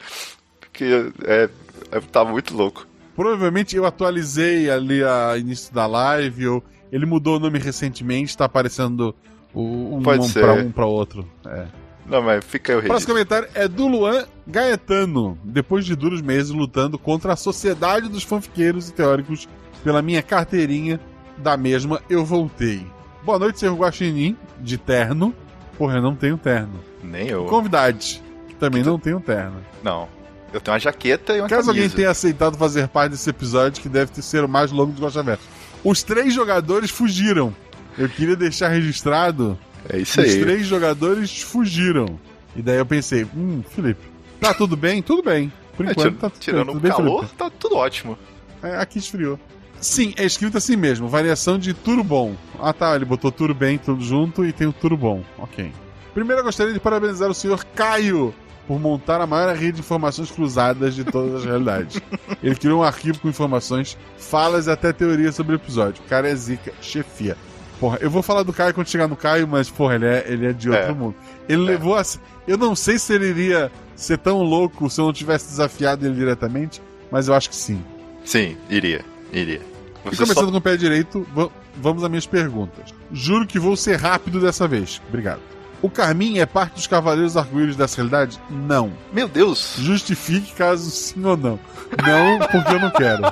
Porque 0.60 1.12
é, 1.24 1.48
é, 1.90 2.00
tá 2.00 2.24
muito 2.24 2.56
louco. 2.56 2.86
Provavelmente 3.16 3.76
eu 3.76 3.84
atualizei 3.84 4.70
ali 4.70 5.02
a 5.02 5.36
início 5.36 5.74
da 5.74 5.86
live, 5.86 6.46
ou 6.48 6.64
ele 6.92 7.06
mudou 7.06 7.36
o 7.36 7.40
nome 7.40 7.58
recentemente, 7.58 8.36
tá 8.36 8.44
aparecendo 8.44 9.14
o, 9.54 9.96
um, 9.96 10.02
Pode 10.02 10.20
um 10.20 10.28
ser. 10.28 10.40
pra 10.40 10.52
um 10.54 10.70
pra 10.70 10.86
outro. 10.86 11.26
É. 11.46 11.66
Não, 12.06 12.22
mas 12.22 12.44
fica 12.44 12.72
aí 12.72 12.78
o 12.78 12.82
Próximo 12.82 13.12
comentário 13.12 13.48
é 13.54 13.68
do 13.68 13.86
Luan 13.86 14.24
Gaetano. 14.46 15.38
Depois 15.44 15.84
de 15.84 15.94
duros 15.94 16.20
meses 16.20 16.50
lutando 16.50 16.98
contra 16.98 17.32
a 17.32 17.36
sociedade 17.36 18.08
dos 18.08 18.24
fanfiqueiros 18.24 18.88
e 18.88 18.92
teóricos 18.92 19.48
pela 19.84 20.02
minha 20.02 20.22
carteirinha 20.22 20.98
da 21.38 21.56
mesma, 21.56 22.02
eu 22.10 22.24
voltei. 22.24 22.84
Boa 23.22 23.38
noite, 23.38 23.60
senhor 23.60 23.76
Guaxinim, 23.76 24.36
de 24.58 24.76
terno. 24.76 25.34
Porra, 25.78 25.96
eu 25.96 26.02
não 26.02 26.14
tenho 26.16 26.36
terno. 26.36 26.80
Nem 27.02 27.28
eu. 27.28 27.44
Convidade, 27.46 28.22
que 28.48 28.54
também 28.56 28.82
não 28.82 28.98
tenho 28.98 29.20
terno. 29.20 29.56
Não. 29.82 30.08
Eu 30.52 30.60
tenho 30.60 30.74
uma 30.74 30.80
jaqueta 30.80 31.36
e 31.36 31.40
uma 31.40 31.48
Caso 31.48 31.68
alguém 31.68 31.82
camisa. 31.84 31.96
tenha 31.96 32.10
aceitado 32.10 32.58
fazer 32.58 32.88
parte 32.88 33.12
desse 33.12 33.30
episódio, 33.30 33.80
que 33.80 33.88
deve 33.88 34.10
ter 34.10 34.20
ser 34.20 34.42
o 34.44 34.48
mais 34.48 34.72
longo 34.72 34.92
do 34.92 35.02
Guaxaverso. 35.02 35.44
Os 35.84 36.02
três 36.02 36.34
jogadores 36.34 36.90
fugiram. 36.90 37.54
Eu 37.98 38.08
queria 38.08 38.36
deixar 38.36 38.68
registrado 38.68 39.58
É 39.88 39.98
isso 39.98 40.20
os 40.20 40.26
aí. 40.26 40.40
três 40.40 40.66
jogadores 40.66 41.40
fugiram. 41.42 42.18
E 42.54 42.62
daí 42.62 42.78
eu 42.78 42.86
pensei, 42.86 43.26
hum, 43.34 43.62
Felipe, 43.74 44.02
tá 44.40 44.52
tudo 44.54 44.76
bem? 44.76 45.00
Tudo 45.02 45.22
bem. 45.22 45.52
Por 45.76 45.86
É, 45.86 45.90
enquanto 45.92 46.18
tá 46.18 46.28
tudo 46.30 46.40
tirando 46.40 46.66
bem, 46.66 46.74
tudo 46.74 46.78
o 46.78 46.80
bem, 46.82 46.90
calor, 46.92 47.18
Felipe? 47.20 47.36
tá 47.36 47.50
tudo 47.50 47.76
ótimo. 47.76 48.18
É, 48.62 48.76
aqui 48.76 48.98
esfriou. 48.98 49.38
Sim, 49.80 50.12
é 50.18 50.24
escrito 50.24 50.58
assim 50.58 50.76
mesmo, 50.76 51.08
variação 51.08 51.58
de 51.58 51.72
tudo 51.72 52.04
bom. 52.04 52.36
Ah 52.60 52.72
tá, 52.72 52.94
ele 52.94 53.06
botou 53.06 53.32
tudo 53.32 53.54
bem, 53.54 53.78
tudo 53.78 54.02
junto 54.04 54.44
e 54.44 54.52
tem 54.52 54.66
o 54.66 54.72
tudo 54.74 54.94
bom. 54.96 55.22
Ok. 55.38 55.72
Primeiro 56.12 56.40
eu 56.40 56.44
gostaria 56.44 56.72
de 56.74 56.80
parabenizar 56.80 57.30
o 57.30 57.34
senhor 57.34 57.64
Caio 57.74 58.34
por 58.70 58.78
montar 58.78 59.20
a 59.20 59.26
maior 59.26 59.52
rede 59.56 59.72
de 59.72 59.80
informações 59.80 60.30
cruzadas 60.30 60.94
de 60.94 61.02
todas 61.02 61.34
as 61.40 61.44
realidades. 61.44 62.00
Ele 62.40 62.54
criou 62.54 62.78
um 62.78 62.82
arquivo 62.84 63.18
com 63.18 63.28
informações, 63.28 63.98
falas 64.16 64.68
e 64.68 64.70
até 64.70 64.92
teorias 64.92 65.34
sobre 65.34 65.54
o 65.54 65.56
episódio. 65.56 66.00
O 66.06 66.08
cara 66.08 66.28
é 66.30 66.34
zica, 66.36 66.72
chefia. 66.80 67.36
Porra, 67.80 67.98
eu 68.00 68.08
vou 68.08 68.22
falar 68.22 68.44
do 68.44 68.52
Caio 68.52 68.72
quando 68.72 68.86
chegar 68.86 69.08
no 69.08 69.16
Caio, 69.16 69.48
mas, 69.48 69.68
porra, 69.68 69.96
ele 69.96 70.06
é, 70.06 70.24
ele 70.28 70.46
é 70.46 70.52
de 70.52 70.70
outro 70.70 70.84
É. 70.84 70.92
mundo. 70.92 71.16
Ele 71.48 71.62
levou 71.62 71.96
a. 71.96 72.02
Eu 72.46 72.56
não 72.56 72.76
sei 72.76 72.96
se 72.96 73.12
ele 73.12 73.30
iria 73.30 73.72
ser 73.96 74.18
tão 74.18 74.40
louco 74.40 74.88
se 74.88 75.00
eu 75.00 75.06
não 75.06 75.12
tivesse 75.12 75.48
desafiado 75.48 76.06
ele 76.06 76.14
diretamente, 76.14 76.80
mas 77.10 77.26
eu 77.26 77.34
acho 77.34 77.50
que 77.50 77.56
sim. 77.56 77.82
Sim, 78.24 78.56
iria. 78.68 79.04
Iria. 79.32 79.62
E 80.04 80.10
Você 80.10 80.22
começando 80.22 80.44
só... 80.44 80.50
com 80.52 80.58
o 80.58 80.60
pé 80.60 80.76
direito, 80.76 81.26
va- 81.34 81.50
vamos 81.82 82.04
às 82.04 82.08
minhas 82.08 82.24
perguntas. 82.26 82.94
Juro 83.12 83.48
que 83.48 83.58
vou 83.58 83.76
ser 83.76 83.96
rápido 83.96 84.38
dessa 84.40 84.68
vez. 84.68 85.02
Obrigado. 85.08 85.40
O 85.82 85.88
Carmin 85.88 86.38
é 86.38 86.46
parte 86.46 86.74
dos 86.74 86.86
Cavaleiros 86.86 87.36
Arco-Íris 87.36 87.76
dessa 87.76 87.96
realidade? 87.96 88.38
Não. 88.50 88.92
Meu 89.12 89.26
Deus! 89.26 89.76
Justifique 89.78 90.52
caso 90.52 90.90
sim 90.90 91.24
ou 91.24 91.36
não. 91.36 91.58
Não, 92.04 92.38
porque 92.38 92.74
eu 92.74 92.80
não 92.80 92.90
quero. 92.90 93.22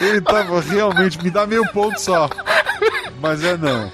Ele 0.00 0.20
tava 0.22 0.60
realmente. 0.60 1.22
Me 1.22 1.30
dá 1.30 1.46
meio 1.46 1.66
ponto 1.72 2.00
só. 2.00 2.30
Mas 3.20 3.44
é 3.44 3.56
não. 3.56 3.92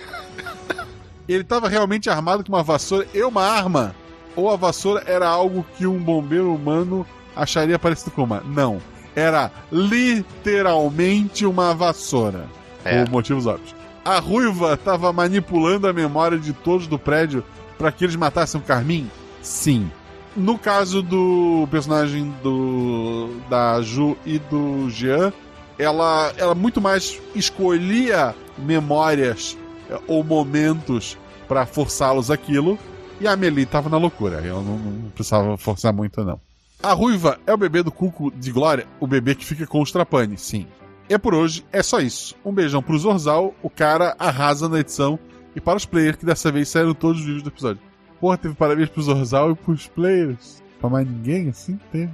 Ele 1.29 1.43
tava 1.43 1.69
realmente 1.69 2.09
armado 2.09 2.45
com 2.45 2.53
uma 2.53 2.63
vassoura 2.63 3.07
e 3.13 3.21
uma 3.23 3.43
arma? 3.43 3.95
Ou 4.37 4.51
a 4.51 4.57
vassoura 4.57 5.03
era 5.07 5.27
algo 5.27 5.67
que 5.77 5.87
um 5.87 5.99
bombeiro 5.99 6.55
humano 6.55 7.05
acharia 7.35 7.79
parecido 7.79 8.13
com 8.13 8.23
uma? 8.23 8.41
Não. 8.41 8.81
Era 9.17 9.51
literalmente 9.73 11.45
uma 11.45 11.75
vassoura. 11.75 12.47
É. 12.85 13.03
Por 13.03 13.11
motivos 13.11 13.47
óbvios. 13.47 13.76
A 14.07 14.21
ruiva 14.21 14.77
tava 14.77 15.13
manipulando 15.13 15.89
a 15.89 15.93
memória 15.93 16.39
de 16.39 16.53
todos 16.53 16.87
do 16.87 16.97
prédio 16.97 17.43
para 17.77 17.91
que 17.91 18.05
eles 18.05 18.15
matassem 18.15 18.61
o 18.61 18.63
Carmin? 18.63 19.11
Sim. 19.43 19.91
No 20.37 20.57
caso 20.57 21.03
do 21.03 21.67
personagem 21.73 22.33
do 22.41 23.31
da 23.51 23.83
Ju 23.83 24.17
e 24.25 24.39
do 24.39 24.89
Jean, 24.91 25.33
ela, 25.77 26.33
ela 26.37 26.55
muito 26.55 26.81
mais 26.81 27.21
escolhia 27.35 28.33
memórias 28.57 29.59
eh, 29.91 29.99
ou 30.07 30.23
momentos 30.23 31.19
para 31.49 31.67
forçá-los 31.67 32.31
aquilo, 32.31 32.79
e 33.21 33.27
a 33.27 33.33
Amelie 33.33 33.67
tava 33.67 33.89
na 33.89 33.97
loucura. 33.97 34.37
Eu 34.37 34.63
não, 34.63 34.79
não 34.79 35.11
precisava 35.11 35.57
forçar 35.57 35.93
muito, 35.93 36.23
não. 36.23 36.41
A 36.81 36.93
Ruiva 36.93 37.41
é 37.45 37.53
o 37.53 37.59
bebê 37.59 37.83
do 37.83 37.91
Cuco 37.91 38.31
de 38.31 38.53
Glória, 38.53 38.87
o 39.01 39.07
bebê 39.09 39.35
que 39.35 39.45
fica 39.45 39.67
com 39.67 39.83
os 39.83 39.91
Trapani, 39.91 40.39
sim. 40.39 40.65
E 41.09 41.17
por 41.19 41.35
hoje 41.35 41.65
é 41.73 41.83
só 41.83 42.01
isso. 42.01 42.35
Um 42.45 42.53
beijão 42.53 42.83
pro 42.83 42.99
Zorzal, 42.99 43.55
o 43.63 43.71
cara 43.71 44.17
arrasa 44.19 44.69
na 44.69 44.81
edição, 44.81 45.19
e 45.55 45.61
para 45.61 45.77
os 45.77 45.87
players 45.87 46.17
que 46.17 46.27
dessa 46.27 46.51
vez 46.51 46.69
saíram 46.69 46.95
todos 46.95 47.25
vivos 47.25 47.43
do 47.43 47.49
episódio. 47.49 47.81
Porra, 48.21 48.37
teve 48.37 48.55
parabéns 48.55 48.89
pro 48.89 49.03
Zorzal 49.03 49.53
e 49.53 49.55
pros 49.55 49.87
players. 49.87 50.63
Pra 50.81 50.91
mais 50.91 51.09
ninguém, 51.09 51.49
assim, 51.49 51.79
teve. 51.93 52.13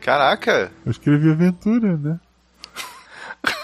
Caraca! 0.00 0.72
Eu 0.84 0.92
escrevi 0.92 1.30
aventura, 1.30 1.96
né? 1.96 2.20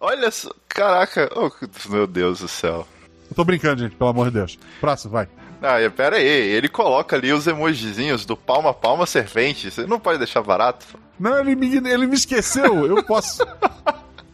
Olha 0.00 0.30
só. 0.30 0.50
Caraca! 0.68 1.30
Oh, 1.34 1.50
meu 1.88 2.06
Deus 2.06 2.40
do 2.40 2.48
céu. 2.48 2.86
Eu 3.30 3.36
tô 3.36 3.44
brincando, 3.44 3.82
gente, 3.82 3.96
pelo 3.96 4.10
amor 4.10 4.26
de 4.26 4.34
Deus. 4.34 4.58
Próximo, 4.80 5.12
vai. 5.12 5.28
Ah, 5.62 5.76
pera 5.90 6.16
aí, 6.16 6.26
ele 6.26 6.68
coloca 6.68 7.16
ali 7.16 7.32
os 7.32 7.46
emojizinhos 7.46 8.26
do 8.26 8.36
palma 8.36 8.74
palma 8.74 9.06
servente. 9.06 9.70
Você 9.70 9.86
não 9.86 9.98
pode 9.98 10.18
deixar 10.18 10.42
barato? 10.42 10.86
Não, 11.18 11.38
ele 11.38 11.54
me, 11.54 11.76
ele 11.76 12.06
me 12.06 12.14
esqueceu. 12.14 12.86
Eu 12.86 13.02
posso. 13.02 13.44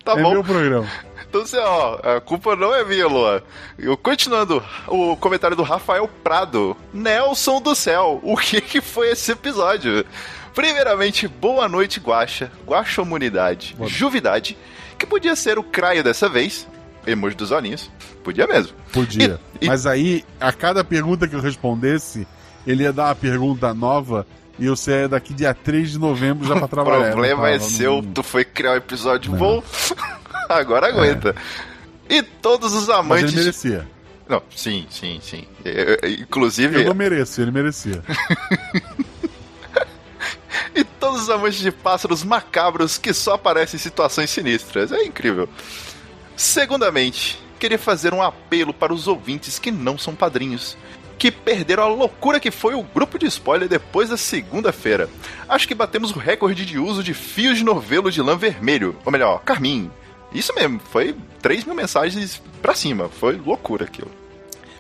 Tá 0.03 0.13
é 0.19 0.23
bom. 0.23 0.31
meu 0.33 0.43
programa. 0.43 0.89
Então, 1.29 1.43
assim, 1.43 1.59
ó, 1.59 1.99
a 2.17 2.21
culpa 2.23 2.57
não 2.57 2.75
é 2.75 2.83
minha, 2.83 3.07
Luan. 3.07 3.43
Eu, 3.79 3.99
continuando, 3.99 4.65
o 4.89 5.15
comentário 5.15 5.55
do 5.55 5.63
Rafael 5.63 6.09
Prado. 6.25 6.75
Nelson 6.93 7.61
do 7.61 7.75
céu, 7.75 8.19
o 8.23 8.35
que 8.35 8.63
que 8.63 8.81
foi 8.81 9.11
esse 9.11 9.31
episódio? 9.33 10.05
Primeiramente, 10.55 11.29
boa 11.29 11.69
noite, 11.69 12.01
Guaxa, 12.01 12.51
Guaxomunidade, 12.67 13.75
Boa- 13.77 13.89
Juvidade, 13.91 14.57
que 14.99 15.05
podia 15.07 15.37
ser 15.37 15.59
o 15.59 15.63
Craio 15.63 16.03
dessa 16.03 16.29
vez, 16.31 16.67
emoji 17.07 17.37
dos 17.37 17.51
olhinhos, 17.51 17.91
podia 18.25 18.47
mesmo. 18.47 18.73
Podia. 18.93 19.39
E- 19.61 19.67
e- 19.67 19.69
Mas 19.69 19.87
aí, 19.87 20.25
a 20.41 20.51
cada 20.51 20.83
pergunta 20.83 21.29
que 21.29 21.35
eu 21.37 21.41
respondesse, 21.41 22.27
ele 22.67 22.85
ia 22.85 22.93
dar 22.93 23.05
uma 23.09 23.15
pergunta 23.15 23.73
nova 23.75 24.27
e 24.61 24.67
eu 24.67 24.77
saia 24.77 25.09
daqui 25.09 25.35
dia 25.35 25.53
3 25.55 25.91
de 25.93 25.99
novembro 25.99 26.47
já 26.47 26.55
pra 26.55 26.65
O 26.67 26.69
trabalhar. 26.69 27.11
problema 27.11 27.41
Não 27.41 27.47
é 27.49 27.59
seu, 27.59 28.03
não- 28.03 28.13
tu 28.13 28.23
foi 28.23 28.45
criar 28.45 28.73
um 28.73 28.77
episódio 28.77 29.33
Não. 29.33 29.39
bom, 29.39 29.63
agora 30.49 30.87
aguenta. 30.89 31.35
E 32.09 32.23
todos 32.23 32.73
os 32.75 32.87
Mas 32.89 32.99
amantes... 32.99 33.33
ele 33.33 33.41
merecia. 33.41 33.89
Não, 34.29 34.41
sim, 34.55 34.87
sim, 34.91 35.19
sim. 35.23 35.45
Eu- 35.65 35.97
eu- 36.03 36.11
inclusive, 36.21 36.83
Eu 36.83 36.85
não 36.89 36.95
mereço, 36.95 37.41
ele 37.41 37.51
merecia. 37.51 38.03
E 40.75 40.85
todos 40.85 41.23
os 41.23 41.31
amantes 41.31 41.59
de 41.61 41.71
pássaros 41.73 42.23
macabros 42.23 42.97
que 42.97 43.13
só 43.13 43.35
aparecem 43.35 43.77
em 43.77 43.81
situações 43.81 44.31
sinistras. 44.31 44.93
É 44.93 45.03
incrível. 45.05 45.49
Segundamente, 46.37 47.39
queria 47.59 47.79
fazer 47.79 48.15
um 48.15 48.23
apelo 48.23 48.73
para 48.73 48.93
os 48.93 49.09
ouvintes 49.09 49.59
que 49.59 49.71
não 49.71 49.99
são 49.99 50.15
padrinhos. 50.15 50.77
Que 51.21 51.31
perderam 51.31 51.83
a 51.83 51.87
loucura 51.89 52.41
que 52.41 52.51
foi 52.51 52.75
o 52.75 52.83
grupo 52.83 53.19
de 53.19 53.27
spoiler 53.27 53.69
depois 53.69 54.09
da 54.09 54.17
segunda-feira. 54.17 55.07
Acho 55.47 55.69
que 55.69 55.75
batemos 55.75 56.11
o 56.13 56.19
recorde 56.19 56.65
de 56.65 56.79
uso 56.79 57.03
de 57.05 57.13
fios 57.13 57.59
de 57.59 57.63
novelo 57.65 58.11
de 58.11 58.23
lã 58.23 58.39
vermelho. 58.39 58.97
Ou 59.05 59.13
melhor, 59.13 59.43
carmim. 59.45 59.91
Isso 60.33 60.55
mesmo, 60.55 60.81
foi 60.91 61.15
3 61.43 61.65
mil 61.67 61.75
mensagens 61.75 62.41
pra 62.63 62.75
cima. 62.75 63.11
Foi 63.11 63.37
loucura 63.37 63.85
aquilo. 63.85 64.11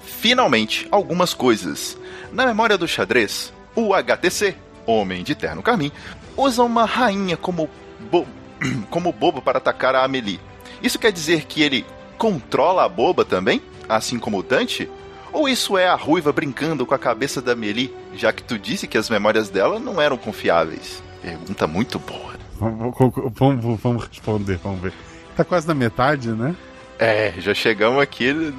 Finalmente, 0.02 0.88
algumas 0.90 1.34
coisas. 1.34 1.98
Na 2.32 2.46
memória 2.46 2.78
do 2.78 2.88
xadrez, 2.88 3.52
o 3.74 3.92
HTC, 3.94 4.56
Homem 4.86 5.22
de 5.22 5.34
Terno 5.34 5.62
Carmim, 5.62 5.92
usa 6.38 6.62
uma 6.62 6.86
rainha 6.86 7.36
como, 7.36 7.68
bo- 8.10 8.26
como 8.88 9.12
bobo 9.12 9.42
para 9.42 9.58
atacar 9.58 9.94
a 9.94 10.04
Amelie. 10.04 10.40
Isso 10.82 10.98
quer 10.98 11.12
dizer 11.12 11.44
que 11.44 11.62
ele 11.62 11.84
controla 12.16 12.82
a 12.84 12.88
boba 12.88 13.26
também? 13.26 13.60
Assim 13.86 14.18
como 14.18 14.38
o 14.38 14.42
Dante? 14.42 14.88
Ou 15.32 15.48
isso 15.48 15.78
é 15.78 15.86
a 15.86 15.94
ruiva 15.94 16.32
brincando 16.32 16.84
com 16.84 16.94
a 16.94 16.98
cabeça 16.98 17.40
da 17.40 17.52
Amelie, 17.52 17.94
já 18.14 18.32
que 18.32 18.42
tu 18.42 18.58
disse 18.58 18.86
que 18.88 18.98
as 18.98 19.08
memórias 19.08 19.48
dela 19.48 19.78
não 19.78 20.00
eram 20.00 20.16
confiáveis? 20.16 21.02
Pergunta 21.22 21.66
muito 21.66 21.98
boa. 21.98 22.34
Vamos, 22.58 22.94
vamos- 23.34 23.80
vamos 23.80 24.04
responder, 24.06 24.58
vamos 24.62 24.80
ver. 24.80 24.92
Tá 25.36 25.44
quase 25.44 25.66
na 25.66 25.74
metade, 25.74 26.30
né? 26.30 26.54
É, 26.98 27.32
já 27.38 27.54
chegamos 27.54 28.02
aqui, 28.02 28.52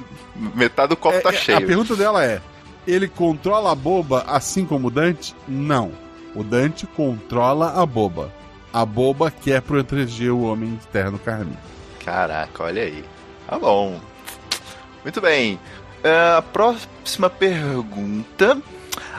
metade 0.54 0.88
do 0.88 0.96
copo 0.96 1.16
É, 1.18 1.20
tá 1.20 1.28
é, 1.30 1.32
cheio. 1.36 1.58
A 1.58 1.60
pergunta 1.60 1.94
dela 1.94 2.24
é: 2.24 2.40
ele 2.86 3.06
controla 3.06 3.70
a 3.70 3.74
boba 3.74 4.24
assim 4.26 4.64
como 4.64 4.88
o 4.88 4.90
Dante? 4.90 5.34
Não. 5.46 5.92
O 6.34 6.42
Dante 6.42 6.86
controla 6.86 7.80
a 7.80 7.86
boba. 7.86 8.32
A 8.72 8.84
boba 8.86 9.30
quer 9.30 9.60
proteger 9.62 10.32
o 10.32 10.40
homem 10.42 10.74
de 10.74 10.86
terno 10.88 11.18
carmim. 11.18 11.56
Caraca, 12.04 12.64
olha 12.64 12.82
aí. 12.82 13.04
Tá 13.46 13.58
bom. 13.58 14.00
Muito 15.04 15.20
bem. 15.20 15.60
É, 16.04 16.36
a 16.36 16.42
próxima 16.42 17.30
pergunta 17.30 18.58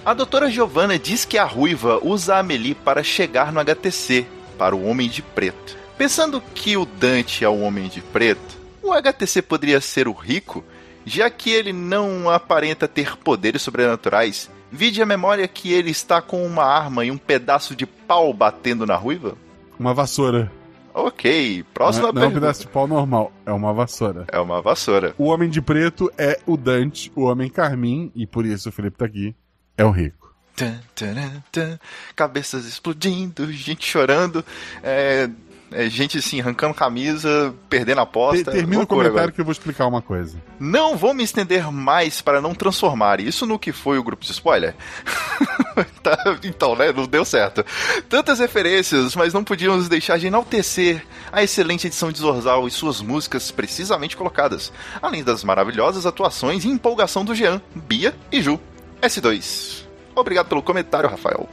A 0.04 0.14
doutora 0.14 0.52
Giovanna 0.52 1.00
diz 1.00 1.24
que 1.24 1.38
a 1.38 1.46
ruiva 1.46 2.00
usa 2.04 2.36
a 2.36 2.40
Amelie 2.40 2.76
para 2.76 3.02
chegar 3.02 3.54
no 3.54 3.60
HTC, 3.60 4.28
para 4.58 4.76
o 4.76 4.86
Homem 4.86 5.08
de 5.08 5.22
Preto. 5.22 5.78
Pensando 5.98 6.42
que 6.54 6.76
o 6.76 6.86
Dante 6.86 7.46
é 7.46 7.50
o 7.50 7.62
Homem 7.62 7.88
de 7.88 8.02
Preto, 8.02 8.58
o 8.82 8.92
HTC 8.92 9.42
poderia 9.42 9.80
ser 9.80 10.08
o 10.08 10.12
rico, 10.12 10.64
já 11.06 11.30
que 11.30 11.50
ele 11.50 11.72
não 11.72 12.30
aparenta 12.30 12.88
ter 12.88 13.16
poderes 13.18 13.62
sobrenaturais. 13.62 14.50
Vide 14.70 15.02
a 15.02 15.06
memória 15.06 15.48
que 15.48 15.72
ele 15.72 15.92
está 15.92 16.22
com 16.22 16.46
uma 16.46 16.66
arma 16.66 17.06
e 17.06 17.12
um 17.12 17.18
pedaço 17.18 17.76
de 17.76 17.86
pau 17.86 18.34
batendo 18.34 18.86
na 18.86 18.96
ruiva? 18.96 19.38
Uma 19.80 19.94
vassoura. 19.94 20.52
Ok, 20.94 21.64
próxima 21.74 22.04
não, 22.04 22.10
é- 22.10 22.14
não 22.14 22.22
é 22.22 22.26
um 22.26 22.30
pergunta. 22.30 22.42
pedaço 22.42 22.62
de 22.62 22.68
pau 22.68 22.88
normal, 22.88 23.32
é 23.46 23.52
uma 23.52 23.74
vassoura. 23.74 24.26
É 24.32 24.40
uma 24.40 24.62
vassoura. 24.62 25.16
O 25.18 25.26
Homem 25.26 25.50
de 25.50 25.62
Preto 25.62 26.12
é 26.18 26.40
o 26.46 26.56
Dante, 26.56 27.12
o 27.16 27.24
Homem 27.24 27.50
Carmim, 27.50 28.12
e 28.16 28.28
por 28.28 28.46
isso 28.46 28.70
o 28.70 28.72
Felipe 28.72 28.98
tá 28.98 29.06
aqui, 29.06 29.36
é 29.78 29.84
o 29.84 29.90
rico. 29.92 30.22
Tan, 30.56 30.80
taran, 30.94 31.42
tan. 31.52 31.80
Cabeças 32.16 32.66
explodindo, 32.66 33.52
gente 33.52 33.84
chorando, 33.84 34.46
é, 34.84 35.28
é, 35.74 35.90
gente 35.90 36.18
assim, 36.18 36.40
arrancando 36.40 36.74
camisa, 36.74 37.54
perdendo 37.70 38.00
a 38.00 38.04
aposta. 38.04 38.52
termina 38.52 38.84
o 38.84 38.88
comentário 38.88 39.18
agora. 39.18 39.32
que 39.32 39.42
eu 39.42 39.46
vou 39.46 39.52
explicar 39.52 39.88
uma 39.88 40.02
coisa. 40.02 40.38
Não 40.60 40.96
vou 40.96 41.14
me 41.14 41.24
estender 41.24 41.72
mais 41.72 42.22
para 42.22 42.42
não 42.42 42.54
transformar 42.54 43.20
isso 43.20 43.46
no 43.46 43.60
que 43.60 43.72
foi 43.72 43.98
o 43.98 44.04
grupo 44.04 44.24
de 44.24 44.32
spoiler. 44.32 44.76
Tá, 46.04 46.38
então, 46.44 46.76
né? 46.76 46.92
Não 46.92 47.08
deu 47.08 47.24
certo. 47.24 47.66
Tantas 48.10 48.40
referências, 48.40 49.16
mas 49.16 49.34
não 49.34 49.44
podíamos 49.44 49.88
deixar 49.88 50.20
de 50.20 50.28
enaltecer 50.28 51.04
a 51.32 51.42
excelente 51.42 51.88
edição 51.88 52.12
de 52.12 52.20
Zorzal 52.20 52.68
e 52.68 52.72
suas 52.72 53.02
músicas 53.02 53.50
precisamente 53.52 54.18
colocadas, 54.18 54.72
além 55.02 55.24
das 55.24 55.44
maravilhosas 55.44 56.06
atuações 56.06 56.66
e 56.66 56.68
empolgação 56.68 57.24
do 57.24 57.34
Jean, 57.34 57.62
Bia 57.74 58.14
e 58.32 58.42
Ju. 58.42 58.60
S2. 59.02 59.86
Obrigado 60.14 60.48
pelo 60.48 60.62
comentário, 60.62 61.10
Rafael. 61.10 61.48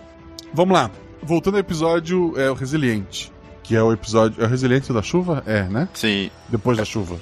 Vamos 0.53 0.75
lá. 0.75 0.91
Voltando 1.23 1.55
ao 1.55 1.61
episódio, 1.61 2.35
é 2.37 2.51
o 2.51 2.55
Resiliente. 2.55 3.33
Que 3.71 3.77
é 3.77 3.83
o 3.85 3.93
episódio. 3.93 4.43
É 4.43 4.47
o 4.47 4.49
Resiliente 4.49 4.93
da 4.93 5.01
chuva? 5.01 5.45
É, 5.47 5.63
né? 5.63 5.89
Sim, 5.95 6.29
Depois 6.49 6.77
da 6.77 6.85
chuva. 6.85 7.17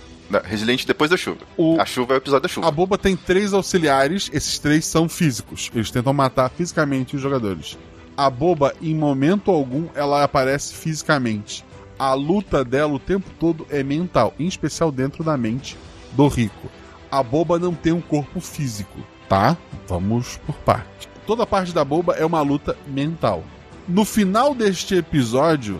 Resiliente 0.45 0.87
depois 0.87 1.11
da 1.11 1.17
chuva. 1.19 1.41
O- 1.59 1.79
A 1.79 1.85
chuva 1.85 2.15
é 2.15 2.17
o 2.17 2.19
episódio 2.19 2.43
da 2.45 2.49
chuva. 2.49 2.67
A 2.67 2.71
boba 2.71 2.97
tem 2.97 3.15
três 3.15 3.53
auxiliares, 3.53 4.31
esses 4.33 4.59
três 4.59 4.87
são 4.87 5.11
físicos. 5.11 5.71
Eles 5.75 5.91
tentam 5.91 6.15
matar 6.15 6.49
fisicamente 6.49 7.17
os 7.17 7.21
jogadores. 7.21 7.77
A 8.17 8.31
boba, 8.31 8.73
em 8.81 8.95
momento 8.95 9.51
algum, 9.51 9.89
ela 9.95 10.25
aparece 10.25 10.73
fisicamente. 10.73 11.63
A 11.99 12.15
luta 12.15 12.65
dela 12.65 12.95
o 12.95 12.99
tempo 12.99 13.29
todo 13.39 13.67
é 13.69 13.83
mental, 13.83 14.33
em 14.39 14.47
especial 14.47 14.91
dentro 14.91 15.23
da 15.23 15.37
mente 15.37 15.77
do 16.13 16.29
rico. 16.29 16.69
A 17.11 17.23
boba 17.23 17.59
não 17.59 17.75
tem 17.75 17.93
um 17.93 18.01
corpo 18.01 18.41
físico, 18.41 18.99
tá? 19.29 19.55
Vamos 19.87 20.39
por 20.47 20.55
parte. 20.57 21.11
Toda 21.27 21.45
parte 21.47 21.75
da 21.75 21.85
boba 21.85 22.15
é 22.15 22.25
uma 22.25 22.41
luta 22.41 22.75
mental. 22.87 23.45
No 23.87 24.03
final 24.07 24.55
deste 24.55 24.95
episódio, 24.95 25.79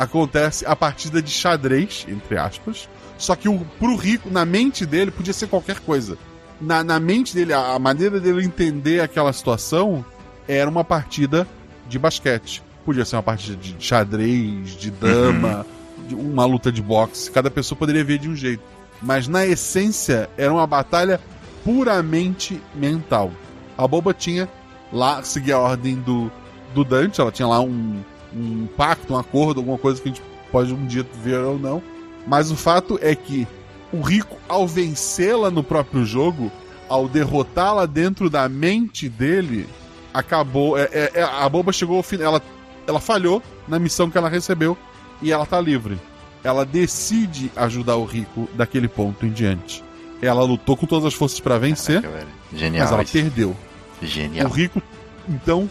acontece 0.00 0.64
a 0.64 0.74
partida 0.74 1.20
de 1.20 1.30
xadrez, 1.30 2.06
entre 2.08 2.38
aspas. 2.38 2.88
Só 3.18 3.36
que 3.36 3.50
o, 3.50 3.58
pro 3.78 3.94
rico, 3.96 4.30
na 4.30 4.46
mente 4.46 4.86
dele, 4.86 5.10
podia 5.10 5.34
ser 5.34 5.46
qualquer 5.46 5.78
coisa. 5.80 6.16
Na, 6.58 6.82
na 6.82 6.98
mente 6.98 7.34
dele, 7.34 7.52
a, 7.52 7.74
a 7.74 7.78
maneira 7.78 8.18
dele 8.18 8.42
entender 8.42 9.00
aquela 9.00 9.30
situação 9.30 10.02
era 10.48 10.70
uma 10.70 10.82
partida 10.82 11.46
de 11.86 11.98
basquete. 11.98 12.62
Podia 12.82 13.04
ser 13.04 13.16
uma 13.16 13.22
partida 13.22 13.56
de 13.56 13.76
xadrez, 13.78 14.70
de 14.74 14.90
dama, 14.90 15.66
de 16.08 16.14
uma 16.14 16.46
luta 16.46 16.72
de 16.72 16.80
boxe. 16.80 17.30
Cada 17.30 17.50
pessoa 17.50 17.78
poderia 17.78 18.02
ver 18.02 18.18
de 18.18 18.30
um 18.30 18.34
jeito. 18.34 18.62
Mas 19.02 19.28
na 19.28 19.44
essência, 19.44 20.30
era 20.38 20.50
uma 20.50 20.66
batalha 20.66 21.20
puramente 21.62 22.58
mental. 22.74 23.30
A 23.76 23.86
boba 23.86 24.14
tinha 24.14 24.48
lá, 24.90 25.22
seguia 25.22 25.56
a 25.56 25.60
ordem 25.60 25.96
do, 25.96 26.32
do 26.74 26.84
Dante, 26.84 27.20
ela 27.20 27.30
tinha 27.30 27.46
lá 27.46 27.60
um, 27.60 28.00
um 28.34 28.66
pacto, 28.76 29.14
um 29.14 29.18
acordo, 29.18 29.60
alguma 29.60 29.78
coisa 29.78 30.00
que 30.00 30.08
a 30.08 30.12
gente 30.12 30.22
pode 30.50 30.72
um 30.72 30.86
dia 30.86 31.06
ver 31.22 31.38
ou 31.40 31.58
não. 31.58 31.82
Mas 32.26 32.50
o 32.50 32.56
fato 32.56 32.98
é 33.02 33.14
que 33.14 33.46
o 33.92 34.00
rico, 34.00 34.36
ao 34.48 34.66
vencê-la 34.68 35.50
no 35.50 35.62
próprio 35.64 36.04
jogo, 36.04 36.50
ao 36.88 37.08
derrotá-la 37.08 37.86
dentro 37.86 38.28
da 38.30 38.48
mente 38.48 39.08
dele, 39.08 39.68
acabou. 40.12 40.76
é- 40.78 40.88
é- 40.92 41.10
é- 41.14 41.22
a 41.22 41.48
boba 41.48 41.72
chegou 41.72 41.96
ao 41.96 42.02
final. 42.02 42.26
Ela, 42.34 42.42
ela 42.86 43.00
falhou 43.00 43.42
na 43.68 43.78
missão 43.78 44.10
que 44.10 44.18
ela 44.18 44.28
recebeu 44.28 44.76
e 45.22 45.32
ela 45.32 45.46
tá 45.46 45.60
livre. 45.60 45.98
Ela 46.42 46.64
decide 46.64 47.50
ajudar 47.56 47.96
o 47.96 48.04
rico 48.04 48.48
daquele 48.54 48.88
ponto 48.88 49.26
em 49.26 49.30
diante. 49.30 49.84
Ela 50.22 50.42
lutou 50.42 50.76
com 50.76 50.86
todas 50.86 51.06
as 51.06 51.14
forças 51.14 51.40
para 51.40 51.58
vencer, 51.58 52.02
Caraca. 52.02 52.26
Genial. 52.54 52.84
mas 52.84 52.92
ela 52.92 53.02
isso. 53.02 53.12
perdeu. 53.12 53.56
Genial. 54.02 54.46
O 54.46 54.50
rico, 54.50 54.82
então, 55.28 55.68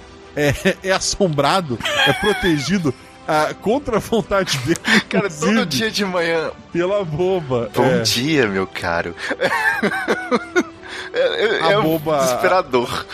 é, 0.48 0.78
é 0.84 0.92
assombrado, 0.92 1.78
é 2.08 2.14
protegido 2.14 2.94
ah, 3.28 3.54
contra 3.62 3.98
a 3.98 4.00
vontade 4.00 4.58
dele. 4.60 4.80
Cara, 5.10 5.30
todo 5.30 5.66
dia 5.66 5.92
de 5.92 6.04
manhã. 6.04 6.52
Pela 6.72 7.04
boba. 7.04 7.70
Bom 7.76 7.86
é. 7.86 8.02
dia, 8.02 8.48
meu 8.48 8.66
caro. 8.66 9.14
é 11.14 11.46
é- 11.46 11.64
A 11.64 11.72
é 11.74 11.82
boba- 11.82 12.20
desesperador. 12.20 13.06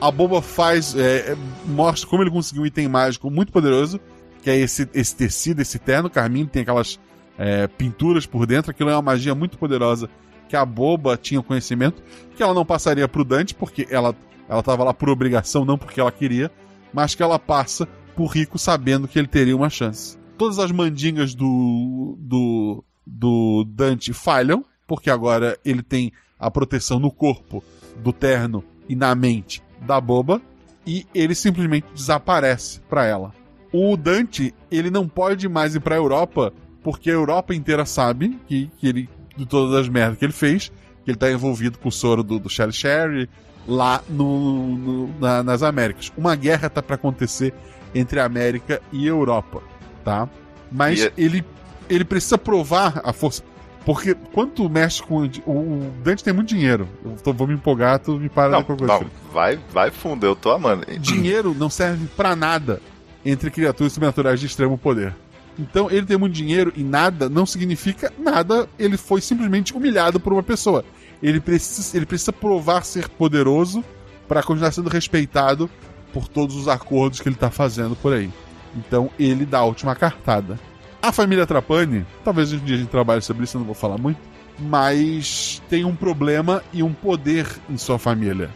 A 0.00 0.10
boba 0.10 0.42
faz. 0.42 0.96
é, 0.96 1.32
é, 1.32 1.36
mostra 1.64 2.08
como 2.08 2.22
ele 2.22 2.30
conseguiu 2.30 2.62
um 2.62 2.66
item 2.66 2.88
mágico 2.88 3.30
muito 3.30 3.52
poderoso, 3.52 4.00
que 4.42 4.50
é 4.50 4.56
esse, 4.56 4.88
esse 4.94 5.14
tecido, 5.14 5.60
esse 5.60 5.78
terno 5.78 6.08
carmim, 6.08 6.46
tem 6.46 6.62
aquelas 6.62 6.98
é, 7.38 7.66
pinturas 7.66 8.26
por 8.26 8.46
dentro. 8.46 8.70
Aquilo 8.70 8.90
é 8.90 8.94
uma 8.94 9.02
magia 9.02 9.34
muito 9.34 9.58
poderosa 9.58 10.08
que 10.48 10.56
a 10.56 10.64
boba 10.64 11.16
tinha 11.16 11.42
conhecimento, 11.42 12.02
que 12.34 12.42
ela 12.42 12.54
não 12.54 12.64
passaria 12.64 13.06
pro 13.06 13.24
Dante, 13.24 13.54
porque 13.54 13.86
ela, 13.90 14.14
ela 14.48 14.62
tava 14.62 14.84
lá 14.84 14.94
por 14.94 15.08
obrigação, 15.10 15.64
não 15.64 15.76
porque 15.76 16.00
ela 16.00 16.10
queria, 16.10 16.50
mas 16.92 17.14
que 17.14 17.22
ela 17.22 17.38
passa 17.38 17.86
pro 18.16 18.26
rico 18.26 18.58
sabendo 18.58 19.06
que 19.06 19.18
ele 19.18 19.28
teria 19.28 19.54
uma 19.54 19.68
chance. 19.68 20.16
Todas 20.38 20.58
as 20.58 20.72
mandingas 20.72 21.34
do, 21.34 22.16
do, 22.18 22.84
do 23.06 23.64
Dante 23.64 24.12
falham, 24.12 24.64
porque 24.86 25.10
agora 25.10 25.58
ele 25.64 25.82
tem 25.82 26.12
a 26.38 26.50
proteção 26.50 26.98
no 26.98 27.10
corpo 27.10 27.62
do 27.96 28.12
terno 28.12 28.64
e 28.88 28.96
na 28.96 29.14
mente 29.14 29.62
da 29.80 30.00
boba, 30.00 30.40
e 30.86 31.06
ele 31.14 31.34
simplesmente 31.34 31.86
desaparece 31.94 32.80
pra 32.88 33.04
ela. 33.04 33.34
O 33.72 33.96
Dante, 33.96 34.54
ele 34.70 34.90
não 34.90 35.06
pode 35.06 35.46
mais 35.48 35.74
ir 35.74 35.80
pra 35.80 35.96
Europa, 35.96 36.52
porque 36.82 37.10
a 37.10 37.14
Europa 37.14 37.54
inteira 37.54 37.84
sabe 37.84 38.38
que, 38.46 38.70
que 38.78 38.88
ele, 38.88 39.08
de 39.36 39.44
todas 39.44 39.74
as 39.74 39.88
merdas 39.88 40.18
que 40.18 40.24
ele 40.24 40.32
fez, 40.32 40.72
que 41.04 41.10
ele 41.10 41.18
tá 41.18 41.30
envolvido 41.30 41.78
com 41.78 41.90
o 41.90 41.92
soro 41.92 42.22
do, 42.22 42.38
do 42.38 42.48
Sherry 42.48 42.72
Sherry 42.72 43.28
lá 43.68 44.02
no, 44.08 44.76
no- 44.76 45.10
na- 45.20 45.42
nas 45.42 45.62
Américas. 45.62 46.10
Uma 46.16 46.34
guerra 46.34 46.68
tá 46.70 46.82
pra 46.82 46.94
acontecer 46.96 47.52
entre 47.94 48.18
a 48.18 48.24
América 48.24 48.80
e 48.90 49.04
a 49.06 49.10
Europa, 49.10 49.62
tá? 50.04 50.28
Mas 50.72 51.00
E 51.00 51.06
é- 51.06 51.12
ele, 51.16 51.44
ele 51.88 52.04
precisa 52.04 52.36
provar 52.38 53.00
a 53.04 53.12
força. 53.12 53.42
Porque 53.84 54.14
quando 54.32 54.50
tu 54.52 54.68
mexe 54.68 55.02
com. 55.02 55.22
O, 55.46 55.50
o 55.52 55.92
Dante 56.02 56.22
tem 56.24 56.32
muito 56.34 56.48
dinheiro. 56.48 56.86
Eu 57.04 57.12
tô- 57.22 57.32
vou 57.32 57.46
me 57.46 57.54
empolgar, 57.54 57.98
tu 57.98 58.18
me 58.18 58.28
para 58.28 58.50
Não, 58.52 58.58
de 58.60 58.64
qualquer 58.66 58.86
coisa. 58.86 59.04
não, 59.04 59.32
vai, 59.32 59.58
vai 59.72 59.90
fundo, 59.90 60.26
eu 60.26 60.34
tô 60.36 60.50
amando. 60.50 60.84
Dinheiro 60.98 61.54
não 61.58 61.70
serve 61.70 62.06
pra 62.16 62.34
nada 62.36 62.80
entre 63.24 63.50
criaturas 63.50 63.92
sobrenaturais 63.92 64.40
de 64.40 64.46
extremo 64.46 64.76
poder. 64.76 65.14
Então, 65.58 65.90
ele 65.90 66.06
tem 66.06 66.16
muito 66.16 66.34
dinheiro 66.34 66.72
e 66.76 66.84
nada 66.84 67.28
não 67.28 67.44
significa 67.46 68.12
nada. 68.18 68.68
Ele 68.78 68.96
foi 68.96 69.20
simplesmente 69.20 69.74
humilhado 69.74 70.20
por 70.20 70.32
uma 70.32 70.42
pessoa. 70.42 70.84
Ele 71.22 71.40
precisa, 71.40 71.96
ele 71.96 72.06
precisa 72.06 72.32
provar 72.32 72.84
ser 72.84 73.08
poderoso 73.08 73.84
para 74.26 74.42
continuar 74.42 74.72
sendo 74.72 74.88
respeitado 74.88 75.68
por 76.12 76.28
todos 76.28 76.56
os 76.56 76.68
acordos 76.68 77.20
que 77.20 77.28
ele 77.28 77.36
tá 77.36 77.50
fazendo 77.50 77.96
por 77.96 78.12
aí. 78.12 78.30
Então, 78.76 79.10
ele 79.18 79.44
dá 79.44 79.58
a 79.58 79.64
última 79.64 79.94
cartada. 79.94 80.58
A 81.00 81.12
família 81.12 81.46
Trapani, 81.46 82.04
talvez 82.24 82.52
um 82.52 82.58
dia 82.58 82.76
a 82.76 82.78
gente 82.78 82.90
trabalhe 82.90 83.22
sobre 83.22 83.44
isso, 83.44 83.56
eu 83.56 83.60
não 83.60 83.66
vou 83.66 83.74
falar 83.74 83.98
muito, 83.98 84.20
mas 84.58 85.62
tem 85.68 85.84
um 85.84 85.94
problema 85.94 86.62
e 86.72 86.82
um 86.82 86.92
poder 86.92 87.46
em 87.70 87.76
sua 87.76 87.98
família. 87.98 88.50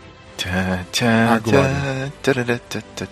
Agora. 1.34 2.12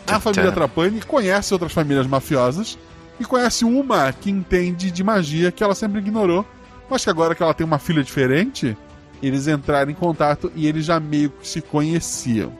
A 0.06 0.20
família. 0.20 0.52
Trapani 0.52 1.00
conhece 1.02 1.52
outras 1.52 1.72
famílias 1.72 2.06
mafiosas 2.06 2.76
e 3.20 3.24
conhece 3.24 3.64
uma 3.64 4.12
que 4.12 4.30
entende 4.30 4.90
de 4.90 5.04
magia 5.04 5.52
que 5.52 5.62
ela 5.62 5.74
sempre 5.74 6.00
ignorou, 6.00 6.44
mas 6.88 7.04
que 7.04 7.10
agora 7.10 7.34
que 7.34 7.42
ela 7.42 7.54
tem 7.54 7.64
uma 7.64 7.78
filha 7.78 8.02
diferente, 8.02 8.76
eles 9.22 9.46
entraram 9.46 9.90
em 9.90 9.94
contato 9.94 10.50
e 10.54 10.66
eles 10.66 10.84
já 10.84 10.98
meio 10.98 11.30
que 11.30 11.46
se 11.46 11.60
conheciam. 11.60 12.52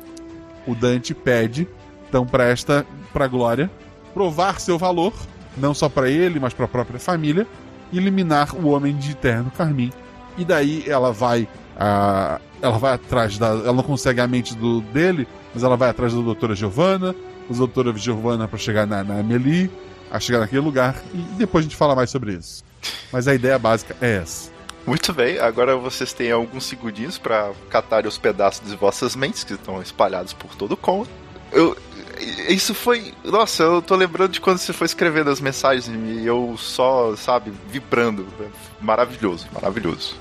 O 0.66 0.74
Dante 0.74 1.14
pede, 1.14 1.66
então, 2.08 2.26
pra 2.26 2.44
esta, 2.44 2.86
pra 3.12 3.26
Glória, 3.26 3.70
provar 4.12 4.60
seu 4.60 4.76
valor, 4.76 5.12
não 5.56 5.72
só 5.72 5.88
pra 5.88 6.08
ele, 6.08 6.38
mas 6.38 6.52
pra 6.52 6.68
própria 6.68 6.98
família, 6.98 7.46
eliminar 7.92 8.54
o 8.54 8.68
Homem 8.68 8.96
de 8.96 9.14
Terno 9.14 9.50
Carmim. 9.50 9.92
E 10.36 10.44
daí 10.44 10.84
ela 10.86 11.12
vai. 11.12 11.48
ah, 11.78 12.40
ela 12.62 12.78
vai 12.78 12.94
atrás 12.94 13.38
da. 13.38 13.48
Ela 13.48 13.72
não 13.72 13.82
consegue 13.82 14.20
a 14.20 14.26
mente 14.26 14.54
do, 14.54 14.80
dele, 14.80 15.26
mas 15.54 15.62
ela 15.62 15.76
vai 15.76 15.88
atrás 15.90 16.12
da 16.14 16.20
doutora 16.20 16.54
Giovanna, 16.54 17.14
da 17.48 17.56
doutora 17.56 17.92
Giovanna 17.96 18.46
pra 18.46 18.58
chegar 18.58 18.86
na, 18.86 19.02
na 19.02 19.20
Amelie, 19.20 19.70
a 20.10 20.20
chegar 20.20 20.40
naquele 20.40 20.62
lugar, 20.62 21.02
e 21.14 21.18
depois 21.36 21.64
a 21.64 21.68
gente 21.68 21.76
fala 21.76 21.94
mais 21.94 22.10
sobre 22.10 22.34
isso. 22.34 22.64
Mas 23.12 23.26
a 23.28 23.34
ideia 23.34 23.58
básica 23.58 23.96
é 24.00 24.16
essa. 24.16 24.49
Muito 24.86 25.12
bem, 25.12 25.38
agora 25.38 25.76
vocês 25.76 26.12
têm 26.12 26.32
alguns 26.32 26.64
segundinhos 26.64 27.18
para 27.18 27.52
catar 27.68 28.06
os 28.06 28.16
pedaços 28.18 28.68
de 28.68 28.74
vossas 28.74 29.14
mentes 29.14 29.44
que 29.44 29.52
estão 29.52 29.80
espalhados 29.80 30.32
por 30.32 30.54
todo 30.54 30.72
o 30.72 30.76
cômodo. 30.76 31.10
Eu, 31.52 31.76
isso 32.48 32.74
foi. 32.74 33.12
Nossa, 33.24 33.62
eu 33.62 33.82
tô 33.82 33.94
lembrando 33.94 34.32
de 34.32 34.40
quando 34.40 34.58
você 34.58 34.72
foi 34.72 34.86
escrevendo 34.86 35.30
as 35.30 35.40
mensagens 35.40 35.86
e 35.88 36.24
eu 36.24 36.54
só, 36.58 37.14
sabe, 37.16 37.52
vibrando. 37.68 38.26
Maravilhoso, 38.80 39.46
maravilhoso. 39.52 40.16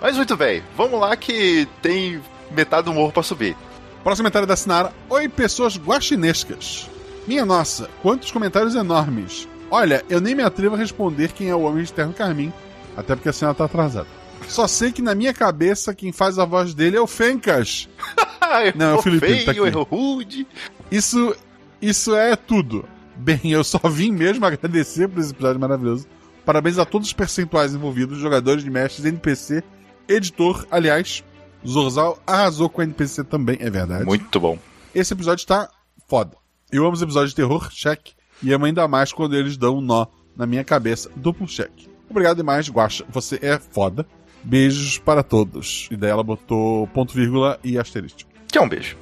Mas 0.00 0.16
muito 0.16 0.36
bem, 0.36 0.62
vamos 0.76 0.98
lá 0.98 1.16
que 1.16 1.68
tem 1.82 2.20
metade 2.50 2.86
do 2.86 2.92
morro 2.92 3.12
para 3.12 3.22
subir. 3.22 3.56
Próximo 4.02 4.24
comentário 4.24 4.48
da 4.48 4.56
Sinara. 4.56 4.92
Oi, 5.08 5.28
pessoas 5.28 5.76
guaxinescas. 5.76 6.88
Minha 7.26 7.44
nossa, 7.44 7.88
quantos 8.02 8.30
comentários 8.30 8.74
enormes. 8.74 9.46
Olha, 9.70 10.04
eu 10.08 10.20
nem 10.20 10.34
me 10.34 10.42
atrevo 10.42 10.74
a 10.74 10.78
responder 10.78 11.32
quem 11.32 11.48
é 11.48 11.54
o 11.54 11.60
homem 11.60 11.84
de 11.84 11.92
terno 11.92 12.12
carmim, 12.12 12.52
até 12.96 13.14
porque 13.14 13.28
a 13.28 13.32
senhora 13.32 13.54
tá 13.54 13.64
atrasada. 13.64 14.06
Só 14.48 14.66
sei 14.66 14.90
que 14.90 15.02
na 15.02 15.14
minha 15.14 15.32
cabeça 15.32 15.94
quem 15.94 16.12
faz 16.12 16.38
a 16.38 16.44
voz 16.44 16.74
dele 16.74 16.96
é 16.96 17.00
o 17.00 17.06
Fencas. 17.06 17.88
Não, 18.74 18.86
é 18.86 18.94
o 18.94 19.02
Felipe, 19.02 19.26
feio, 19.26 19.44
tá 19.44 19.50
aqui. 19.52 19.60
errou 19.60 19.84
rude. 19.84 20.46
Isso, 20.90 21.36
isso 21.80 22.14
é 22.16 22.34
tudo. 22.34 22.84
Bem, 23.16 23.40
eu 23.44 23.62
só 23.62 23.78
vim 23.88 24.10
mesmo 24.10 24.44
agradecer 24.44 25.08
por 25.08 25.20
esse 25.20 25.30
episódio 25.30 25.60
maravilhoso. 25.60 26.06
Parabéns 26.44 26.78
a 26.78 26.84
todos 26.84 27.08
os 27.08 27.12
percentuais 27.12 27.74
envolvidos, 27.74 28.18
jogadores 28.18 28.64
de 28.64 28.70
mestres, 28.70 29.04
NPC, 29.04 29.62
editor. 30.08 30.66
Aliás, 30.70 31.22
Zorzal 31.66 32.18
arrasou 32.26 32.68
com 32.68 32.80
a 32.80 32.84
NPC 32.84 33.22
também, 33.24 33.58
é 33.60 33.70
verdade. 33.70 34.04
Muito 34.04 34.40
bom. 34.40 34.58
Esse 34.94 35.12
episódio 35.12 35.46
tá 35.46 35.70
foda. 36.08 36.36
Eu 36.72 36.84
amo 36.84 36.94
os 36.94 37.02
episódios 37.02 37.30
de 37.30 37.36
terror, 37.36 37.68
check. 37.70 38.00
E 38.42 38.52
amo 38.52 38.64
ainda 38.64 38.88
mais 38.88 39.12
quando 39.12 39.36
eles 39.36 39.56
dão 39.56 39.78
um 39.78 39.80
nó 39.80 40.06
na 40.34 40.46
minha 40.46 40.64
cabeça, 40.64 41.10
duplo 41.14 41.46
check. 41.46 41.89
Obrigado 42.10 42.38
demais, 42.38 42.68
Guaxa. 42.68 43.04
Você 43.08 43.38
é 43.40 43.58
foda. 43.58 44.04
Beijos 44.42 44.98
para 44.98 45.22
todos. 45.22 45.86
E 45.90 45.96
daí 45.96 46.10
ela 46.10 46.24
botou 46.24 46.86
ponto 46.88 47.14
vírgula 47.14 47.58
e 47.62 47.78
asterisco. 47.78 48.28
Que 48.48 48.58
é 48.58 48.60
um 48.60 48.68
beijo. 48.68 48.96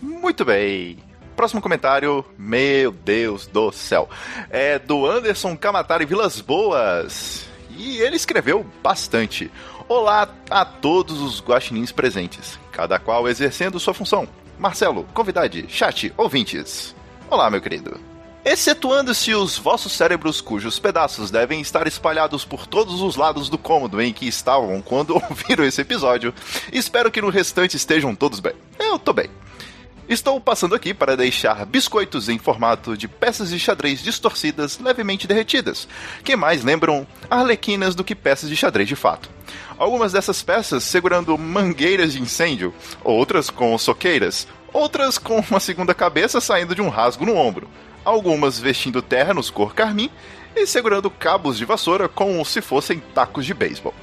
Muito 0.00 0.44
bem. 0.44 0.96
Próximo 1.36 1.60
comentário, 1.60 2.24
meu 2.36 2.90
Deus 2.90 3.46
do 3.46 3.70
céu, 3.70 4.08
é 4.50 4.76
do 4.76 5.06
Anderson 5.06 5.56
Camatari 5.56 6.04
Vilas 6.04 6.40
Boas. 6.40 7.46
E 7.76 7.98
ele 7.98 8.16
escreveu 8.16 8.66
bastante. 8.82 9.48
Olá 9.88 10.28
a 10.50 10.64
todos 10.64 11.20
os 11.20 11.40
guaxinins 11.40 11.92
presentes, 11.92 12.58
cada 12.72 12.98
qual 12.98 13.28
exercendo 13.28 13.78
sua 13.78 13.94
função. 13.94 14.26
Marcelo, 14.58 15.04
convidade, 15.14 15.64
chat, 15.68 16.12
ouvintes. 16.16 16.94
Olá, 17.30 17.48
meu 17.48 17.60
querido. 17.60 18.00
Excetuando-se 18.44 19.34
os 19.34 19.58
vossos 19.58 19.92
cérebros 19.92 20.40
cujos 20.40 20.78
pedaços 20.78 21.30
devem 21.30 21.60
estar 21.60 21.86
espalhados 21.86 22.44
por 22.44 22.66
todos 22.66 23.02
os 23.02 23.16
lados 23.16 23.48
do 23.48 23.58
cômodo 23.58 24.00
em 24.00 24.12
que 24.12 24.26
estavam 24.26 24.80
quando 24.80 25.14
ouviram 25.28 25.64
esse 25.64 25.80
episódio, 25.80 26.32
espero 26.72 27.10
que 27.10 27.20
no 27.20 27.30
restante 27.30 27.76
estejam 27.76 28.14
todos 28.14 28.40
bem. 28.40 28.54
Eu 28.78 28.98
tô 28.98 29.12
bem. 29.12 29.28
Estou 30.08 30.40
passando 30.40 30.74
aqui 30.74 30.94
para 30.94 31.18
deixar 31.18 31.66
biscoitos 31.66 32.30
em 32.30 32.38
formato 32.38 32.96
de 32.96 33.06
peças 33.06 33.50
de 33.50 33.58
xadrez 33.58 34.02
distorcidas 34.02 34.78
levemente 34.78 35.26
derretidas, 35.26 35.86
que 36.24 36.34
mais 36.34 36.64
lembram 36.64 37.06
arlequinas 37.28 37.94
do 37.94 38.02
que 38.02 38.14
peças 38.14 38.48
de 38.48 38.56
xadrez 38.56 38.88
de 38.88 38.96
fato. 38.96 39.28
Algumas 39.76 40.12
dessas 40.12 40.42
peças 40.42 40.82
segurando 40.84 41.36
mangueiras 41.36 42.14
de 42.14 42.22
incêndio, 42.22 42.72
outras 43.04 43.50
com 43.50 43.76
soqueiras, 43.76 44.48
outras 44.72 45.18
com 45.18 45.44
uma 45.50 45.60
segunda 45.60 45.92
cabeça 45.92 46.40
saindo 46.40 46.74
de 46.74 46.80
um 46.80 46.88
rasgo 46.88 47.26
no 47.26 47.36
ombro, 47.36 47.68
algumas 48.04 48.58
vestindo 48.58 49.02
ternos 49.02 49.50
cor 49.50 49.74
carmim 49.74 50.10
e 50.54 50.66
segurando 50.66 51.10
cabos 51.10 51.58
de 51.58 51.64
vassoura 51.64 52.08
como 52.08 52.44
se 52.44 52.60
fossem 52.60 53.02
tacos 53.14 53.46
de 53.46 53.54
beisebol. 53.54 53.94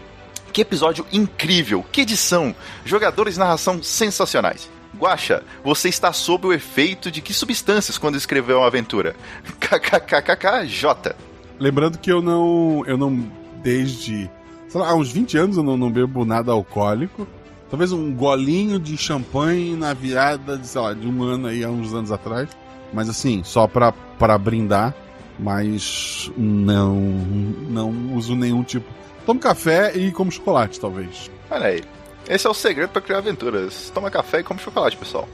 Que 0.54 0.62
episódio 0.62 1.06
incrível, 1.12 1.84
que 1.92 2.02
edição, 2.02 2.56
jogadores 2.86 3.34
de 3.34 3.40
narração 3.40 3.84
sensacionais. 3.84 4.70
Guaxa, 4.98 5.44
você 5.64 5.90
está 5.90 6.14
sob 6.14 6.48
o 6.48 6.54
efeito 6.54 7.12
de 7.12 7.22
que 7.22 7.34
substâncias 7.34 7.98
quando 7.98 8.16
escreveu 8.16 8.60
uma 8.60 8.68
aventura? 8.68 9.16
KKKKJ. 9.60 11.16
Lembrando 11.60 11.98
que 11.98 12.12
eu 12.12 12.22
não. 12.22 12.84
Eu 12.88 12.98
não. 12.98 13.30
Desde. 13.62 14.30
Sei 14.68 14.80
lá, 14.80 14.90
há 14.90 14.96
uns 14.96 15.12
20 15.12 15.38
anos 15.38 15.58
eu 15.58 15.64
não, 15.64 15.76
não 15.76 15.92
bebo 15.92 16.24
nada 16.24 16.52
alcoólico. 16.52 17.28
Talvez 17.70 17.92
um 17.92 18.14
golinho 18.14 18.80
de 18.80 18.98
champanhe 18.98 19.76
na 19.76 19.94
virada 19.94 20.58
de, 20.58 20.68
sei 20.68 20.80
lá, 20.80 20.94
de 20.94 21.08
um 21.08 21.24
ano 21.24 21.48
aí, 21.48 21.64
há 21.64 21.70
uns 21.70 21.94
anos 21.94 22.12
atrás. 22.12 22.50
Mas 22.94 23.10
assim, 23.10 23.44
só 23.44 23.68
pra, 23.68 23.92
pra 23.92 24.38
brindar. 24.38 24.94
Mas 25.38 26.32
não. 26.38 26.96
Não 26.96 28.16
uso 28.16 28.36
nenhum 28.36 28.64
tipo. 28.64 28.88
Tomo 29.26 29.40
café 29.40 29.96
e 29.96 30.12
como 30.12 30.32
chocolate, 30.32 30.80
talvez. 30.80 31.30
Olha 31.50 31.68
aí. 31.68 31.84
Esse 32.28 32.48
é 32.48 32.50
o 32.50 32.54
segredo 32.54 32.90
para 32.90 33.02
criar 33.02 33.20
aventuras. 33.20 33.92
Toma 33.94 34.10
café 34.10 34.40
e 34.40 34.44
come 34.44 34.60
chocolate, 34.60 34.98
pessoal. 34.98 35.28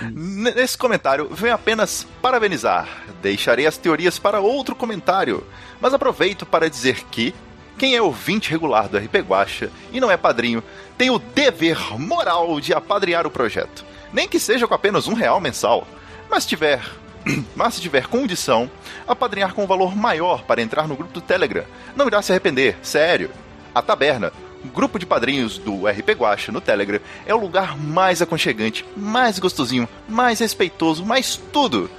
Nesse 0.00 0.78
comentário, 0.78 1.28
venho 1.30 1.54
apenas 1.54 2.06
parabenizar. 2.22 2.88
Deixarei 3.20 3.66
as 3.66 3.76
teorias 3.76 4.18
para 4.18 4.40
outro 4.40 4.74
comentário. 4.74 5.44
Mas 5.80 5.92
aproveito 5.92 6.46
para 6.46 6.70
dizer 6.70 7.04
que 7.10 7.34
quem 7.76 7.94
é 7.94 8.00
ouvinte 8.02 8.50
regular 8.50 8.88
do 8.88 8.98
RP 8.98 9.16
Guacha 9.16 9.70
e 9.92 10.00
não 10.00 10.10
é 10.10 10.16
padrinho, 10.16 10.62
tem 10.96 11.10
o 11.10 11.18
dever 11.18 11.98
moral 11.98 12.60
de 12.60 12.72
apadrinhar 12.72 13.26
o 13.26 13.30
projeto. 13.30 13.84
Nem 14.12 14.28
que 14.28 14.40
seja 14.40 14.66
com 14.66 14.74
apenas 14.74 15.06
um 15.06 15.14
real 15.14 15.40
mensal. 15.40 15.86
Mas 16.30 16.46
tiver. 16.46 16.80
Mas 17.56 17.74
se 17.74 17.80
tiver 17.80 18.06
condição, 18.06 18.70
apadrinhar 19.06 19.52
com 19.52 19.64
um 19.64 19.66
valor 19.66 19.96
maior 19.96 20.44
para 20.44 20.62
entrar 20.62 20.86
no 20.86 20.96
grupo 20.96 21.12
do 21.12 21.20
Telegram. 21.20 21.64
Não 21.96 22.06
irá 22.06 22.22
se 22.22 22.32
arrepender, 22.32 22.78
sério. 22.82 23.30
A 23.74 23.82
taberna, 23.82 24.32
grupo 24.72 24.98
de 24.98 25.06
padrinhos 25.06 25.58
do 25.58 25.86
RP 25.86 26.10
Guacha 26.10 26.52
no 26.52 26.60
Telegram 26.60 27.00
é 27.26 27.34
o 27.34 27.40
lugar 27.40 27.76
mais 27.76 28.22
aconchegante, 28.22 28.84
mais 28.96 29.38
gostosinho, 29.38 29.88
mais 30.08 30.38
respeitoso, 30.38 31.04
mais 31.04 31.36
tudo 31.52 31.90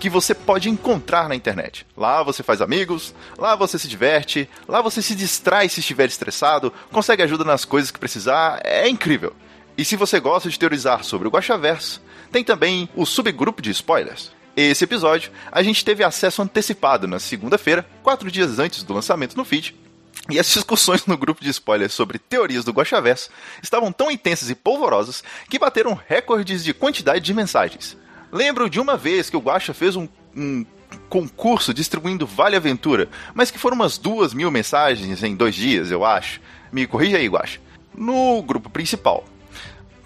que 0.00 0.10
você 0.10 0.34
pode 0.34 0.68
encontrar 0.68 1.28
na 1.28 1.36
internet. 1.36 1.86
Lá 1.96 2.22
você 2.22 2.42
faz 2.42 2.60
amigos, 2.60 3.14
lá 3.38 3.54
você 3.54 3.78
se 3.78 3.88
diverte, 3.88 4.48
lá 4.66 4.82
você 4.82 5.00
se 5.00 5.14
distrai 5.14 5.68
se 5.68 5.80
estiver 5.80 6.08
estressado, 6.08 6.72
consegue 6.90 7.22
ajuda 7.22 7.44
nas 7.44 7.64
coisas 7.64 7.90
que 7.90 7.98
precisar, 7.98 8.60
é 8.64 8.88
incrível. 8.88 9.32
E 9.78 9.84
se 9.84 9.94
você 9.94 10.18
gosta 10.18 10.48
de 10.48 10.58
teorizar 10.58 11.04
sobre 11.04 11.28
o 11.28 11.30
Guaxaverso, 11.30 12.02
tem 12.30 12.44
também 12.44 12.88
o 12.94 13.06
subgrupo 13.06 13.62
de 13.62 13.70
spoilers. 13.70 14.32
Esse 14.56 14.84
episódio 14.84 15.30
a 15.52 15.62
gente 15.62 15.84
teve 15.84 16.02
acesso 16.02 16.40
antecipado 16.40 17.06
na 17.06 17.18
segunda-feira, 17.18 17.86
quatro 18.02 18.30
dias 18.30 18.58
antes 18.58 18.82
do 18.82 18.94
lançamento 18.94 19.36
no 19.36 19.44
feed, 19.44 19.74
e 20.28 20.38
as 20.40 20.48
discussões 20.48 21.06
no 21.06 21.16
grupo 21.16 21.42
de 21.42 21.50
spoilers 21.50 21.92
sobre 21.92 22.18
teorias 22.18 22.64
do 22.64 22.72
Guaxaverso 22.72 23.30
estavam 23.62 23.92
tão 23.92 24.10
intensas 24.10 24.50
e 24.50 24.54
polvorosas 24.54 25.22
que 25.48 25.58
bateram 25.58 25.98
recordes 26.08 26.64
de 26.64 26.74
quantidade 26.74 27.24
de 27.24 27.34
mensagens. 27.34 27.96
Lembro 28.32 28.68
de 28.68 28.80
uma 28.80 28.96
vez 28.96 29.30
que 29.30 29.36
o 29.36 29.40
Guaxa 29.40 29.72
fez 29.72 29.94
um, 29.94 30.08
um 30.34 30.64
concurso 31.08 31.72
distribuindo 31.72 32.26
Vale 32.26 32.56
Aventura, 32.56 33.08
mas 33.34 33.50
que 33.50 33.58
foram 33.58 33.76
umas 33.76 33.98
duas 33.98 34.34
mil 34.34 34.50
mensagens 34.50 35.22
em 35.22 35.36
dois 35.36 35.54
dias, 35.54 35.90
eu 35.90 36.04
acho. 36.04 36.40
Me 36.72 36.86
corrija 36.86 37.18
aí, 37.18 37.28
Guaxa. 37.28 37.60
No 37.94 38.42
grupo 38.42 38.68
principal. 38.68 39.24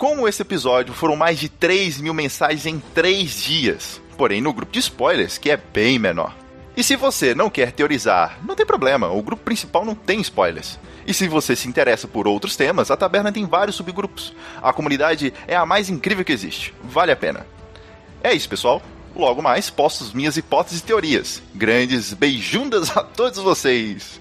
Como 0.00 0.26
esse 0.26 0.40
episódio 0.40 0.94
foram 0.94 1.14
mais 1.14 1.38
de 1.38 1.50
3 1.50 2.00
mil 2.00 2.14
mensagens 2.14 2.64
em 2.64 2.80
3 2.94 3.42
dias, 3.42 4.00
porém 4.16 4.40
no 4.40 4.50
grupo 4.50 4.72
de 4.72 4.78
spoilers, 4.78 5.36
que 5.36 5.50
é 5.50 5.58
bem 5.58 5.98
menor. 5.98 6.34
E 6.74 6.82
se 6.82 6.96
você 6.96 7.34
não 7.34 7.50
quer 7.50 7.70
teorizar, 7.72 8.38
não 8.42 8.56
tem 8.56 8.64
problema, 8.64 9.10
o 9.10 9.22
grupo 9.22 9.44
principal 9.44 9.84
não 9.84 9.94
tem 9.94 10.18
spoilers. 10.22 10.78
E 11.06 11.12
se 11.12 11.28
você 11.28 11.54
se 11.54 11.68
interessa 11.68 12.08
por 12.08 12.26
outros 12.26 12.56
temas, 12.56 12.90
a 12.90 12.96
taberna 12.96 13.30
tem 13.30 13.44
vários 13.44 13.76
subgrupos. 13.76 14.32
A 14.62 14.72
comunidade 14.72 15.34
é 15.46 15.54
a 15.54 15.66
mais 15.66 15.90
incrível 15.90 16.24
que 16.24 16.32
existe. 16.32 16.72
Vale 16.82 17.12
a 17.12 17.16
pena. 17.16 17.46
É 18.22 18.32
isso, 18.32 18.48
pessoal. 18.48 18.80
Logo 19.14 19.42
mais, 19.42 19.68
posto 19.68 20.16
minhas 20.16 20.38
hipóteses 20.38 20.80
e 20.80 20.84
teorias. 20.84 21.42
Grandes 21.54 22.14
beijundas 22.14 22.96
a 22.96 23.02
todos 23.04 23.38
vocês. 23.38 24.18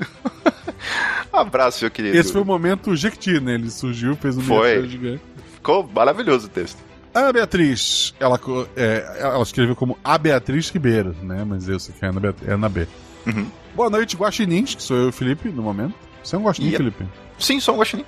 Abraço, 1.32 1.84
meu 1.86 1.91
querido. 1.91 2.17
Esse 2.17 2.34
foi 2.34 2.41
o 2.41 2.45
momento 2.45 2.93
Jequiti, 2.95 3.39
né? 3.39 3.53
Ele 3.53 3.69
surgiu, 3.69 4.15
fez 4.15 4.38
um 4.38 4.41
Foi. 4.41 4.88
gigante. 4.88 5.21
Ficou 5.60 5.89
maravilhoso 5.93 6.47
o 6.47 6.49
texto. 6.49 6.78
A 7.14 7.32
Beatriz, 7.34 8.14
ela, 8.20 8.39
é, 8.76 9.18
ela 9.20 9.41
escreveu 9.43 9.76
como 9.76 9.97
A 10.03 10.18
Beatriz 10.18 10.70
Ribeiro, 10.70 11.16
né? 11.24 11.43
Mas 11.43 11.68
eu 11.68 11.80
sei 11.80 11.93
que 11.97 12.05
é 12.05 12.10
Ana, 12.10 12.20
Beat- 12.20 12.47
é 12.47 12.51
Ana 12.53 12.70
B. 12.70 12.88
Uhum. 13.26 13.47
Boa 13.76 13.89
noite, 13.89 14.16
Guaxinins, 14.16 14.76
que 14.76 14.84
sou 14.84 14.95
eu 14.97 15.05
e 15.07 15.10
o 15.10 15.12
Felipe, 15.12 15.49
no 15.49 15.62
momento. 15.64 15.93
Você 16.24 16.36
é 16.36 16.39
um 16.39 16.43
Guaxinim, 16.43 16.70
Yep. 16.72 16.78
Felipe? 16.78 17.05
Sim, 17.39 17.60
sou 17.60 17.76
um 17.76 17.80
guaxinim. 17.80 18.05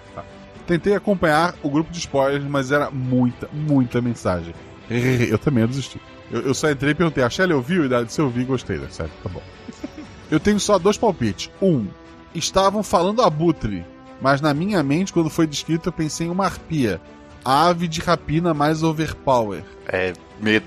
Tentei 0.68 0.94
acompanhar 0.96 1.56
o 1.64 1.70
grupo 1.70 1.92
de 1.92 1.98
spoilers, 2.00 2.44
mas 2.44 2.72
era 2.72 2.92
muita, 2.92 3.50
muita 3.52 4.02
mensagem. 4.02 4.54
Eu 4.90 5.38
também 5.40 5.66
desisti. 5.66 6.00
Eu, 6.30 6.42
eu 6.42 6.54
só 6.54 6.70
entrei 6.70 6.92
e 6.92 6.96
perguntei, 6.96 7.24
a 7.24 7.30
Shelly 7.30 7.54
ouviu? 7.54 7.86
E 7.86 7.90
daí, 7.90 8.08
se 8.08 8.22
eu 8.22 8.26
ouvi, 8.26 8.44
gostei, 8.46 8.78
né? 8.78 8.88
Certo, 8.90 9.12
tá 9.24 9.28
bom. 9.30 9.42
Eu 10.30 10.40
tenho 10.40 10.60
só 10.60 10.78
dois 10.80 10.98
palpites. 10.98 11.50
Um, 11.62 11.88
estavam 12.34 12.84
falando 12.84 13.22
abutre, 13.22 13.84
mas 14.22 14.40
na 14.40 14.54
minha 14.54 14.82
mente, 14.82 15.12
quando 15.12 15.30
foi 15.30 15.46
descrito, 15.46 15.90
eu 15.90 15.94
pensei 15.94 16.28
em 16.28 16.30
uma 16.30 16.46
arpia. 16.46 17.02
Ave 17.44 17.88
de 17.88 18.00
rapina 18.02 18.54
mais 18.54 18.84
overpower. 18.84 19.64
É 19.88 20.14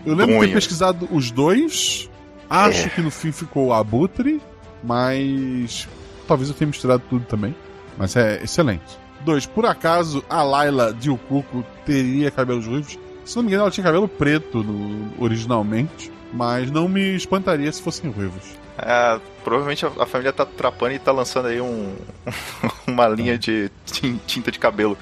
Eu 0.05 0.15
lembro 0.15 0.41
de 0.41 0.47
ter 0.49 0.55
pesquisado 0.55 1.09
os 1.11 1.31
dois. 1.31 2.09
Acho 2.49 2.87
É. 2.87 2.89
que 2.91 3.01
no 3.01 3.11
fim 3.11 3.33
ficou 3.33 3.73
abutre, 3.73 4.41
mas 4.83 5.89
talvez 6.27 6.49
eu 6.49 6.55
tenha 6.55 6.69
misturado 6.69 7.03
tudo 7.09 7.25
também. 7.27 7.55
Mas 7.97 8.17
é 8.17 8.43
excelente. 8.43 8.99
Dois, 9.25 9.47
por 9.47 9.65
acaso 9.67 10.23
a 10.29 10.43
Laila 10.43 10.93
de 10.93 11.11
Ukuko 11.11 11.65
teria 11.87 12.31
cabelos 12.31 12.67
ruivos? 12.67 12.99
Se 13.25 13.37
não 13.37 13.43
me 13.43 13.49
engano, 13.49 13.63
ela 13.63 13.71
tinha 13.71 13.85
cabelo 13.85 14.07
preto 14.07 14.63
no- 14.63 15.11
originalmente, 15.19 16.13
mas 16.33 16.71
não 16.71 16.87
me 16.89 17.15
espantaria 17.17 17.73
se 17.73 17.81
fossem 17.81 18.11
ruivos. 18.11 18.43
É, 18.77 19.19
provavelmente 19.43 19.87
a, 19.87 20.05
família 20.05 20.33
tá 20.33 20.45
trapando 20.45 20.93
e 20.95 20.99
tá 20.99 21.11
lançando 21.13 21.47
aí 21.49 21.61
um, 21.61 21.95
uma 22.87 23.09
linha 23.09 23.39
de 23.39 23.71
tin- 23.87 24.21
tinta 24.27 24.51
de 24.53 24.59
cabelo. 24.59 24.99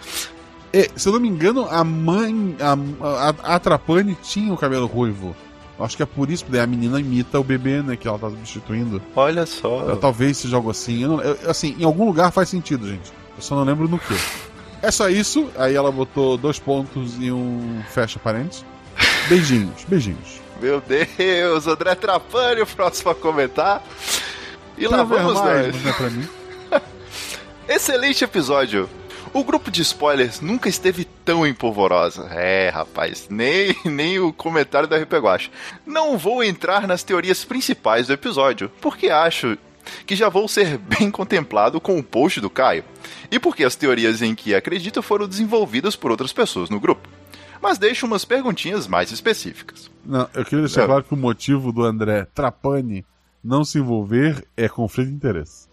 É, 0.73 0.89
se 0.97 1.07
eu 1.09 1.13
não 1.13 1.21
me 1.21 1.29
engano, 1.29 1.67
a 1.71 1.85
mãe, 1.85 2.57
a, 2.61 3.29
a, 3.51 3.57
a 3.57 3.59
Trapani 3.59 4.17
tinha 4.23 4.53
o 4.53 4.57
cabelo 4.57 4.87
ruivo. 4.87 5.37
Acho 5.79 5.97
que 5.97 6.03
é 6.03 6.07
por 6.07 6.31
isso 6.31 6.45
que 6.45 6.51
daí 6.53 6.61
a 6.61 6.67
menina 6.67 7.01
imita 7.01 7.41
o 7.41 7.45
bebê, 7.45 7.83
né, 7.83 7.97
que 7.97 8.07
ela 8.07 8.19
tá 8.19 8.31
substituindo. 8.31 9.03
Olha 9.17 9.45
só. 9.45 9.81
Eu, 9.89 9.97
talvez 9.97 10.37
seja 10.39 10.57
algo 10.57 10.71
assim. 10.71 11.03
Eu 11.03 11.09
não- 11.09 11.21
eu- 11.21 11.51
assim, 11.51 11.75
em 11.79 11.85
algum 11.85 12.07
lugar 12.07 12.31
faz 12.31 12.49
sentido, 12.49 12.89
gente. 12.89 13.11
Eu 13.37 13.43
só 13.43 13.57
não 13.57 13.65
lembro 13.65 13.89
no 13.89 13.99
que. 13.99 14.15
É 14.81 14.91
só 14.91 15.09
isso. 15.09 15.51
Aí 15.59 15.75
ela 15.75 15.91
botou 15.91 16.37
dois 16.39 16.59
pontos 16.59 17.17
e 17.19 17.33
um 17.33 17.83
fecha 17.91 18.19
parênteses. 18.19 18.65
Beijinhos, 19.29 19.85
beijinhos. 19.89 20.41
Meu 20.61 20.81
Deus, 20.81 21.67
André 21.67 21.95
Trapani, 21.97 22.61
o 22.61 22.67
próximo 22.67 23.11
a 23.11 23.15
comentar. 23.15 23.83
E 24.79 24.87
lá 24.87 25.03
vamos 25.03 25.35
mais, 25.41 25.83
nós. 25.83 26.01
é 26.01 26.11
mim. 26.11 26.29
Excelente 27.69 28.23
episódio. 28.25 28.89
O 29.35 29.43
grupo 29.43 29.71
de 29.71 29.81
spoilers 29.81 30.41
nunca 30.43 30.69
esteve 30.69 31.05
tão 31.25 31.47
empolvorosa. 31.47 32.27
É, 32.31 32.69
rapaz, 32.69 33.29
nem, 33.31 33.75
nem 33.85 34.19
o 34.19 34.31
comentário 34.33 34.87
da 34.87 34.99
RP 34.99 35.15
Guacha. 35.15 35.51
Não 35.87 36.19
vou 36.19 36.45
entrar 36.45 36.87
nas 36.87 37.03
teorias 37.03 37.43
principais 37.45 38.07
do 38.07 38.13
episódio, 38.13 38.71
porque 38.81 39.09
acho 39.09 39.57
que 40.07 40.15
já 40.15 40.29
vou 40.29 40.47
ser 40.47 40.77
bem 40.99 41.11
contemplado 41.11 41.81
com 41.81 41.99
o 41.99 42.03
post 42.03 42.41
do 42.41 42.51
Caio. 42.51 42.85
E 43.31 43.39
porque 43.39 43.65
as 43.65 43.75
teorias 43.75 44.21
em 44.21 44.35
que 44.35 44.55
acredito 44.55 45.03
foram 45.03 45.27
desenvolvidas 45.27 45.97
por 45.97 46.11
outras 46.11 46.33
pessoas 46.33 46.69
no 46.69 46.79
grupo. 46.79 47.09
Mas 47.61 47.79
deixo 47.79 48.05
umas 48.05 48.25
perguntinhas 48.27 48.87
mais 48.87 49.11
específicas. 49.13 49.91
Não, 50.05 50.29
eu 50.35 50.45
queria 50.45 50.65
deixar 50.65 50.81
Não. 50.83 50.89
claro 50.89 51.05
que 51.05 51.15
o 51.15 51.17
motivo 51.17 51.73
do 51.73 51.85
André 51.85 52.27
Trapani 52.35 53.05
não 53.43 53.65
se 53.65 53.79
envolver 53.79 54.45
é 54.57 54.69
conflito 54.69 55.09
de 55.09 55.15
interesse. 55.15 55.69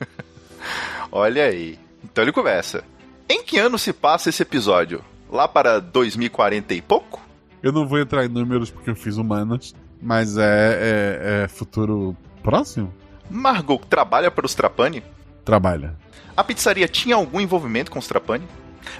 Olha 1.12 1.44
aí. 1.44 1.78
Então 2.04 2.22
ele 2.22 2.32
começa. 2.32 2.84
Em 3.28 3.42
que 3.42 3.58
ano 3.58 3.78
se 3.78 3.92
passa 3.92 4.28
esse 4.30 4.42
episódio? 4.42 5.04
Lá 5.30 5.48
para 5.48 5.80
2040 5.80 6.74
e 6.74 6.80
pouco? 6.80 7.20
Eu 7.62 7.72
não 7.72 7.86
vou 7.86 7.98
entrar 7.98 8.24
em 8.24 8.28
números 8.28 8.70
porque 8.70 8.90
eu 8.90 8.96
fiz 8.96 9.16
humanas, 9.16 9.74
mas 10.00 10.36
é, 10.38 10.42
é, 10.42 11.42
é 11.44 11.48
futuro 11.48 12.16
próximo? 12.42 12.92
Margot 13.28 13.78
trabalha 13.88 14.30
para 14.30 14.46
os 14.46 14.54
Trapani? 14.54 15.02
Trabalha. 15.44 15.96
A 16.36 16.44
pizzaria 16.44 16.86
tinha 16.86 17.16
algum 17.16 17.40
envolvimento 17.40 17.90
com 17.90 17.98
os 17.98 18.06
Trapani? 18.06 18.46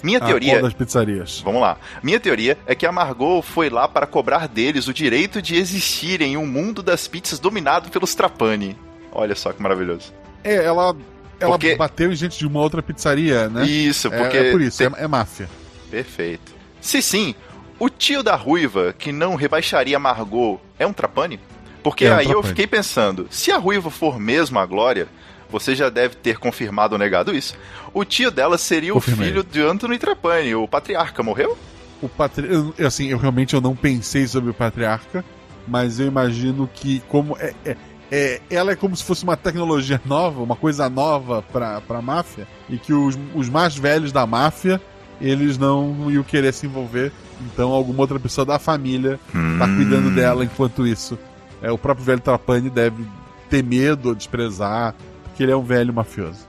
Minha 0.02 0.18
A 0.18 0.26
teoria. 0.26 0.60
das 0.60 0.74
pizzarias? 0.74 1.40
Vamos 1.44 1.60
lá. 1.60 1.76
Minha 2.02 2.18
teoria 2.18 2.58
é 2.66 2.74
que 2.74 2.84
a 2.86 2.90
Margot 2.92 3.40
foi 3.42 3.70
lá 3.70 3.86
para 3.86 4.06
cobrar 4.06 4.48
deles 4.48 4.88
o 4.88 4.94
direito 4.94 5.40
de 5.40 5.54
existir 5.56 6.20
em 6.20 6.36
um 6.36 6.46
mundo 6.46 6.82
das 6.82 7.06
pizzas 7.06 7.38
dominado 7.38 7.88
pelos 7.90 8.14
Trapani. 8.14 8.76
Olha 9.12 9.34
só 9.34 9.52
que 9.52 9.62
maravilhoso. 9.62 10.12
É, 10.42 10.64
ela, 10.64 10.94
ela 11.40 11.52
Porque- 11.52 11.74
bateu 11.76 12.12
em 12.12 12.16
gente 12.16 12.38
de 12.38 12.46
uma 12.46 12.60
outra 12.60 12.82
pizzaria, 12.82 13.48
né? 13.48 13.66
Isso, 13.66 14.08
É- 14.08 14.10
porque. 14.18 14.36
é, 14.36 14.50
por 14.50 14.60
isso, 14.60 14.78
tem- 14.78 14.86
é, 14.96 15.04
é 15.04 15.08
máfia. 15.08 15.48
Perfeito. 15.90 16.54
Se 16.80 17.00
sim, 17.02 17.34
o 17.78 17.88
tio 17.88 18.22
da 18.22 18.34
ruiva 18.36 18.94
que 18.96 19.12
não 19.12 19.34
rebaixaria 19.34 19.98
Margot 19.98 20.60
é 20.78 20.86
um 20.86 20.92
Trapani? 20.92 21.38
Porque 21.82 22.04
É 22.06 22.12
um 22.12 22.16
aí 22.16 22.30
eu 22.30 22.42
fiquei 22.42 22.66
pensando, 22.66 23.26
se 23.30 23.52
a 23.52 23.58
ruiva 23.58 23.90
for 23.90 24.18
mesmo 24.18 24.58
a 24.58 24.66
Glória, 24.66 25.06
você 25.48 25.74
já 25.76 25.88
deve 25.88 26.16
ter 26.16 26.38
confirmado 26.38 26.94
ou 26.94 26.98
negado 26.98 27.34
isso. 27.34 27.54
O 27.94 28.04
tio 28.04 28.30
dela 28.30 28.58
seria 28.58 28.92
Confirmei. 28.92 29.26
o 29.28 29.28
filho 29.30 29.44
de 29.44 29.62
Anthony 29.62 29.96
Trapani, 29.98 30.54
o 30.54 30.66
patriarca, 30.66 31.22
morreu? 31.22 31.56
O 32.02 32.08
patri... 32.08 32.48
assim, 32.84 33.06
eu 33.08 33.18
realmente 33.18 33.54
eu 33.54 33.60
não 33.60 33.74
pensei 33.76 34.26
sobre 34.26 34.50
o 34.50 34.54
patriarca, 34.54 35.24
mas 35.66 35.98
eu 36.00 36.06
imagino 36.06 36.68
que 36.74 37.00
como 37.08 37.36
é, 37.38 37.54
é- 37.64 37.76
é- 38.10 38.40
ela 38.50 38.72
é 38.72 38.76
como 38.76 38.94
se 38.96 39.04
fosse 39.04 39.24
uma 39.24 39.36
tecnologia 39.36 40.00
nova, 40.04 40.42
uma 40.42 40.56
coisa 40.56 40.88
nova 40.88 41.42
pra, 41.52 41.80
pra 41.80 42.00
máfia, 42.02 42.46
e 42.68 42.78
que 42.78 42.92
os, 42.92 43.18
os 43.34 43.48
mais 43.48 43.76
velhos 43.76 44.12
da 44.12 44.26
máfia, 44.26 44.80
eles 45.20 45.56
não 45.58 46.10
iam 46.10 46.22
querer 46.22 46.52
se 46.52 46.66
envolver, 46.66 47.10
então 47.40 47.70
alguma 47.70 48.00
outra 48.00 48.20
pessoa 48.20 48.44
da 48.44 48.58
família 48.58 49.18
tá 49.32 49.38
Hum. 49.66 49.76
cuidando 49.76 50.10
dela 50.14 50.44
enquanto 50.44 50.86
isso. 50.86 51.18
É, 51.62 51.70
o 51.72 51.78
próprio 51.78 52.04
velho 52.04 52.20
Trapani 52.20 52.68
deve 52.68 53.06
ter 53.48 53.62
medo 53.64 54.10
ou 54.10 54.14
desprezar, 54.14 54.94
porque 55.24 55.42
ele 55.42 55.52
é 55.52 55.56
um 55.56 55.62
velho 55.64 55.92
mafioso. 55.92 56.46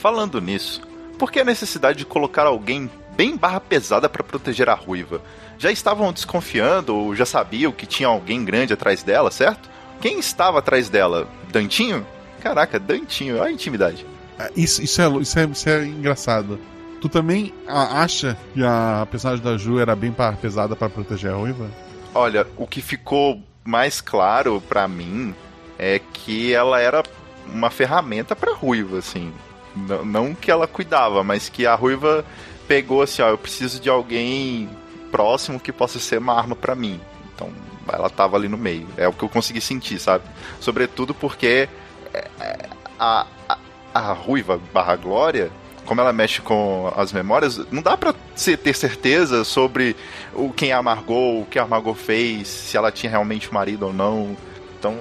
Falando 0.00 0.40
nisso, 0.40 0.82
por 1.18 1.30
que 1.32 1.40
a 1.40 1.44
necessidade 1.44 1.98
de 1.98 2.04
colocar 2.04 2.44
alguém 2.46 2.90
bem 3.16 3.36
barra 3.36 3.60
pesada 3.60 4.08
pra 4.08 4.22
proteger 4.22 4.68
a 4.68 4.74
ruiva? 4.74 5.22
Já 5.58 5.70
estavam 5.70 6.12
desconfiando 6.12 6.94
ou 6.94 7.14
já 7.14 7.24
sabiam 7.24 7.72
que 7.72 7.86
tinha 7.86 8.08
alguém 8.08 8.44
grande 8.44 8.72
atrás 8.74 9.02
dela, 9.02 9.30
certo? 9.30 9.70
Quem 10.00 10.18
estava 10.18 10.58
atrás 10.58 10.88
dela? 10.88 11.28
Dantinho? 11.50 12.06
Caraca, 12.40 12.78
Dantinho, 12.78 13.36
olha 13.38 13.48
a 13.48 13.52
intimidade. 13.52 14.04
Ah, 14.38 14.50
Isso, 14.56 14.82
isso, 14.82 15.00
é, 15.00 15.08
isso, 15.20 15.38
é, 15.38 15.44
isso 15.44 15.68
é 15.68 15.86
engraçado. 15.86 16.58
Tu 17.00 17.08
também 17.08 17.52
acha 17.66 18.36
que 18.54 18.62
a 18.64 19.06
personagem 19.10 19.44
da 19.44 19.56
Ju 19.56 19.78
era 19.78 19.94
bem 19.94 20.14
pesada 20.40 20.74
pra 20.74 20.88
proteger 20.88 21.32
a 21.32 21.36
ruiva? 21.36 21.70
Olha, 22.14 22.46
o 22.56 22.66
que 22.66 22.80
ficou 22.80 23.40
mais 23.64 24.00
claro 24.00 24.62
pra 24.68 24.86
mim 24.88 25.34
é 25.78 25.98
que 25.98 26.52
ela 26.52 26.80
era 26.80 27.02
uma 27.46 27.70
ferramenta 27.70 28.34
pra 28.34 28.54
ruiva, 28.54 28.98
assim. 28.98 29.32
N- 29.76 30.04
não 30.04 30.34
que 30.34 30.50
ela 30.50 30.66
cuidava, 30.66 31.22
mas 31.22 31.48
que 31.48 31.66
a 31.66 31.74
ruiva 31.74 32.24
pegou 32.66 33.02
assim, 33.02 33.20
ó, 33.22 33.28
eu 33.28 33.38
preciso 33.38 33.78
de 33.80 33.90
alguém 33.90 34.68
próximo 35.10 35.60
que 35.60 35.72
possa 35.72 35.98
ser 35.98 36.18
uma 36.18 36.34
arma 36.34 36.56
pra 36.56 36.74
mim. 36.74 36.98
Então, 37.34 37.50
ela 37.92 38.08
tava 38.10 38.36
ali 38.36 38.48
no 38.48 38.56
meio. 38.58 38.86
É 38.96 39.06
o 39.08 39.12
que 39.12 39.22
eu 39.22 39.28
consegui 39.28 39.60
sentir, 39.60 39.98
sabe? 39.98 40.24
Sobretudo 40.60 41.12
porque 41.14 41.68
é, 42.12 42.28
é, 42.40 42.68
a, 42.98 43.26
a, 43.48 43.58
a 43.94 44.12
ruiva 44.12 44.60
barra 44.72 44.96
glória, 44.96 45.50
como 45.84 46.00
ela 46.00 46.12
mexe 46.12 46.40
com 46.40 46.90
as 46.96 47.12
memórias, 47.12 47.58
não 47.70 47.82
dá 47.82 47.98
se 48.34 48.56
ter 48.56 48.74
certeza 48.74 49.44
sobre 49.44 49.94
o 50.32 50.50
quem 50.50 50.72
a 50.72 50.82
Margot, 50.82 51.42
o 51.42 51.46
que 51.50 51.58
a 51.58 51.66
Margot 51.66 51.94
fez, 51.94 52.48
se 52.48 52.76
ela 52.76 52.90
tinha 52.90 53.10
realmente 53.10 53.50
um 53.50 53.52
marido 53.54 53.86
ou 53.86 53.92
não. 53.92 54.36
Então, 54.78 54.98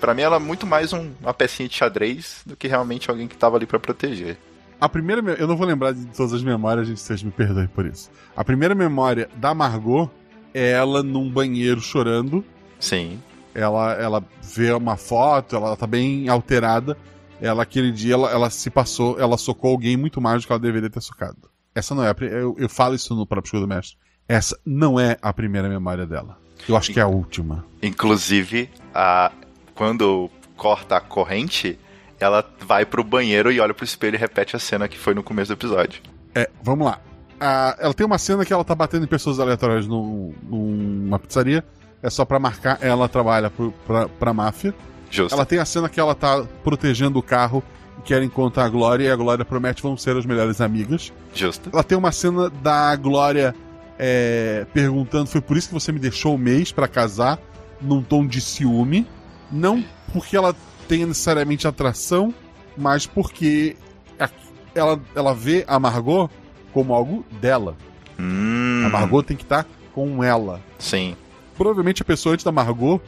pra 0.00 0.12
mim 0.14 0.22
ela 0.22 0.36
é 0.36 0.40
muito 0.40 0.66
mais 0.66 0.92
um- 0.92 1.12
uma 1.20 1.32
pecinha 1.32 1.68
de 1.68 1.74
xadrez 1.76 2.42
do 2.44 2.56
que 2.56 2.66
realmente 2.68 3.08
alguém 3.10 3.28
que 3.28 3.36
tava 3.36 3.56
ali 3.56 3.66
pra 3.66 3.78
proteger. 3.78 4.36
A 4.80 4.88
primeira. 4.88 5.22
me- 5.22 5.36
Eu 5.38 5.46
não 5.46 5.56
vou 5.56 5.66
lembrar 5.66 5.92
de 5.94 6.04
todas 6.06 6.32
as 6.34 6.42
memórias, 6.42 6.86
gente, 6.88 7.00
vocês 7.00 7.22
me 7.22 7.30
perdoem 7.30 7.66
por 7.68 7.86
isso. 7.86 8.10
A 8.36 8.44
primeira 8.44 8.74
memória 8.74 9.26
da 9.36 9.54
Margot 9.54 10.10
é 10.56 10.70
ela 10.70 11.02
num 11.02 11.28
banheiro 11.28 11.82
chorando. 11.82 12.42
Sim. 12.80 13.20
Ela, 13.54 13.92
ela 13.94 14.24
vê 14.42 14.72
uma 14.72 14.96
foto, 14.96 15.54
ela 15.54 15.76
tá 15.76 15.86
bem 15.86 16.28
alterada. 16.30 16.96
Ela, 17.40 17.62
aquele 17.62 17.92
dia, 17.92 18.14
ela, 18.14 18.30
ela 18.30 18.48
se 18.48 18.70
passou, 18.70 19.20
ela 19.20 19.36
socou 19.36 19.72
alguém 19.72 19.98
muito 19.98 20.18
mais 20.18 20.42
do 20.42 20.46
que 20.46 20.52
ela 20.52 20.58
deveria 20.58 20.88
ter 20.88 21.02
socado. 21.02 21.36
Essa 21.74 21.94
não 21.94 22.02
é 22.02 22.08
a. 22.08 22.16
Eu, 22.24 22.56
eu 22.58 22.68
falo 22.70 22.94
isso 22.94 23.14
no 23.14 23.26
próprio 23.26 23.48
Escudo 23.48 23.66
do 23.66 23.68
Mestre. 23.68 23.98
Essa 24.26 24.58
não 24.64 24.98
é 24.98 25.18
a 25.20 25.30
primeira 25.30 25.68
memória 25.68 26.06
dela. 26.06 26.38
Eu 26.66 26.74
acho 26.74 26.90
que 26.90 26.98
é 26.98 27.02
a 27.02 27.06
última. 27.06 27.64
Inclusive, 27.82 28.70
a, 28.94 29.30
quando 29.74 30.30
corta 30.56 30.96
a 30.96 31.00
corrente, 31.00 31.78
ela 32.18 32.42
vai 32.60 32.86
pro 32.86 33.04
banheiro 33.04 33.52
e 33.52 33.60
olha 33.60 33.74
pro 33.74 33.84
espelho 33.84 34.16
e 34.16 34.18
repete 34.18 34.56
a 34.56 34.58
cena 34.58 34.88
que 34.88 34.96
foi 34.96 35.12
no 35.12 35.22
começo 35.22 35.50
do 35.50 35.54
episódio. 35.54 36.00
É, 36.34 36.48
vamos 36.62 36.86
lá. 36.86 36.98
A- 37.40 37.76
ela 37.78 37.94
tem 37.94 38.06
uma 38.06 38.18
cena 38.18 38.44
que 38.44 38.52
ela 38.52 38.64
tá 38.64 38.74
batendo 38.74 39.04
em 39.04 39.08
pessoas 39.08 39.38
aleatórias 39.38 39.86
num- 39.86 40.32
numa 40.48 41.18
pizzaria. 41.18 41.64
É 42.02 42.10
só 42.10 42.24
pra 42.24 42.38
marcar. 42.38 42.78
Ela 42.80 43.08
trabalha 43.08 43.50
pro, 43.50 43.72
pra, 43.86 44.08
pra 44.08 44.32
máfia. 44.32 44.74
Justo. 45.10 45.34
Ela 45.34 45.44
tem 45.46 45.58
a 45.58 45.64
cena 45.64 45.88
que 45.88 45.98
ela 46.00 46.14
tá 46.14 46.44
protegendo 46.64 47.18
o 47.18 47.22
carro 47.22 47.62
e 47.98 48.02
quer 48.02 48.22
encontrar 48.22 48.64
a 48.64 48.68
Glória. 48.68 49.04
E 49.04 49.10
a 49.10 49.16
Glória 49.16 49.44
promete 49.44 49.82
vão 49.82 49.96
ser 49.96 50.16
as 50.16 50.26
melhores 50.26 50.60
amigas. 50.60 51.12
Justo. 51.34 51.70
Ela 51.72 51.82
tem 51.84 51.96
uma 51.96 52.12
cena 52.12 52.50
da 52.62 52.94
Glória 52.96 53.54
é, 53.98 54.66
perguntando: 54.72 55.26
Foi 55.28 55.40
por 55.40 55.56
isso 55.56 55.68
que 55.68 55.74
você 55.74 55.90
me 55.92 55.98
deixou 55.98 56.34
o 56.34 56.38
mês 56.38 56.70
pra 56.72 56.86
casar? 56.88 57.38
Num 57.80 58.02
tom 58.02 58.26
de 58.26 58.40
ciúme. 58.40 59.06
Não 59.50 59.84
porque 60.12 60.36
ela 60.36 60.54
tenha 60.88 61.06
necessariamente 61.06 61.66
atração, 61.68 62.32
mas 62.76 63.06
porque 63.06 63.76
a- 64.18 64.28
ela, 64.74 65.00
ela 65.14 65.34
vê 65.34 65.64
a 65.68 65.78
Margot 65.78 66.30
como 66.76 66.92
algo 66.92 67.24
dela. 67.40 67.74
Hum, 68.20 68.82
A 68.84 68.90
Margot 68.90 69.22
tem 69.22 69.34
que 69.34 69.44
estar 69.44 69.64
com 69.94 70.22
ela. 70.22 70.60
Sim. 70.78 71.16
Provavelmente 71.56 72.02
a 72.02 72.04
pessoa 72.04 72.34
antes 72.34 72.44
da 72.44 72.52
Margot 72.52 73.00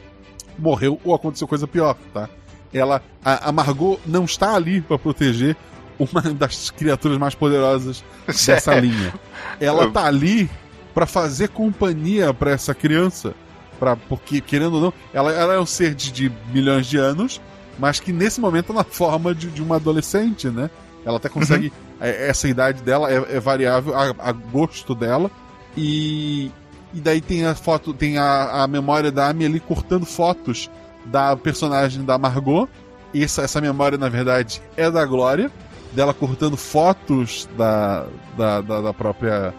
morreu 0.57 0.99
ou 1.05 1.13
aconteceu 1.13 1.47
coisa 1.47 1.67
pior, 1.67 1.95
tá? 2.11 2.27
Ela, 2.73 2.99
a, 3.23 3.49
a 3.49 3.51
Margot 3.51 3.99
não 4.07 4.25
está 4.25 4.55
ali 4.55 4.81
pra 4.81 4.97
proteger 4.97 5.55
uma 5.99 6.19
das 6.33 6.71
criaturas 6.71 7.19
mais 7.19 7.35
poderosas 7.35 8.03
dessa 8.25 8.73
linha. 8.79 9.13
Ela 9.59 9.91
tá 9.91 10.05
ali 10.05 10.49
pra 10.91 11.05
fazer 11.05 11.49
companhia 11.49 12.33
pra 12.33 12.49
essa 12.49 12.73
criança, 12.73 13.35
para 13.79 13.95
porque 13.95 14.41
querendo 14.41 14.73
ou 14.77 14.81
não, 14.81 14.93
ela, 15.13 15.31
ela 15.31 15.53
é 15.53 15.59
um 15.59 15.65
ser 15.65 15.93
de, 15.93 16.11
de 16.11 16.31
milhões 16.51 16.87
de 16.87 16.97
anos, 16.97 17.39
mas 17.77 17.99
que 17.99 18.11
nesse 18.11 18.41
momento 18.41 18.69
tá 18.69 18.73
na 18.73 18.83
forma 18.83 19.35
de, 19.35 19.45
de 19.45 19.61
uma 19.61 19.75
adolescente, 19.75 20.47
né? 20.49 20.71
Ela 21.05 21.17
até 21.17 21.29
consegue. 21.29 21.71
é, 21.99 22.29
essa 22.29 22.47
idade 22.47 22.81
dela 22.83 23.11
é, 23.11 23.35
é 23.35 23.39
variável 23.39 23.95
a, 23.95 24.13
a 24.19 24.31
gosto 24.31 24.93
dela. 24.93 25.31
E, 25.77 26.51
e 26.93 26.99
daí 26.99 27.21
tem 27.21 27.45
a 27.45 27.55
foto, 27.55 27.93
tem 27.93 28.17
a, 28.17 28.63
a 28.63 28.67
memória 28.67 29.11
da 29.11 29.29
Amelie 29.29 29.59
cortando 29.59 30.05
fotos 30.05 30.69
da 31.05 31.35
personagem 31.35 32.03
da 32.03 32.17
Margot. 32.17 32.67
Essa, 33.13 33.41
essa 33.41 33.61
memória, 33.61 33.97
na 33.97 34.09
verdade, 34.09 34.61
é 34.77 34.89
da 34.91 35.03
Glória, 35.05 35.51
dela 35.93 36.13
cortando 36.13 36.55
fotos 36.55 37.49
da, 37.57 38.05
da, 38.37 38.61
da, 38.61 38.81
da 38.81 38.93
própria 38.93 39.53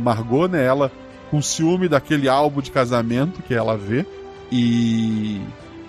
Margot, 0.00 0.48
né? 0.48 0.64
Ela 0.64 0.90
com 1.30 1.42
ciúme 1.42 1.88
daquele 1.88 2.28
álbum 2.28 2.60
de 2.60 2.70
casamento 2.70 3.42
que 3.42 3.54
ela 3.54 3.76
vê. 3.76 4.06
E 4.50 5.40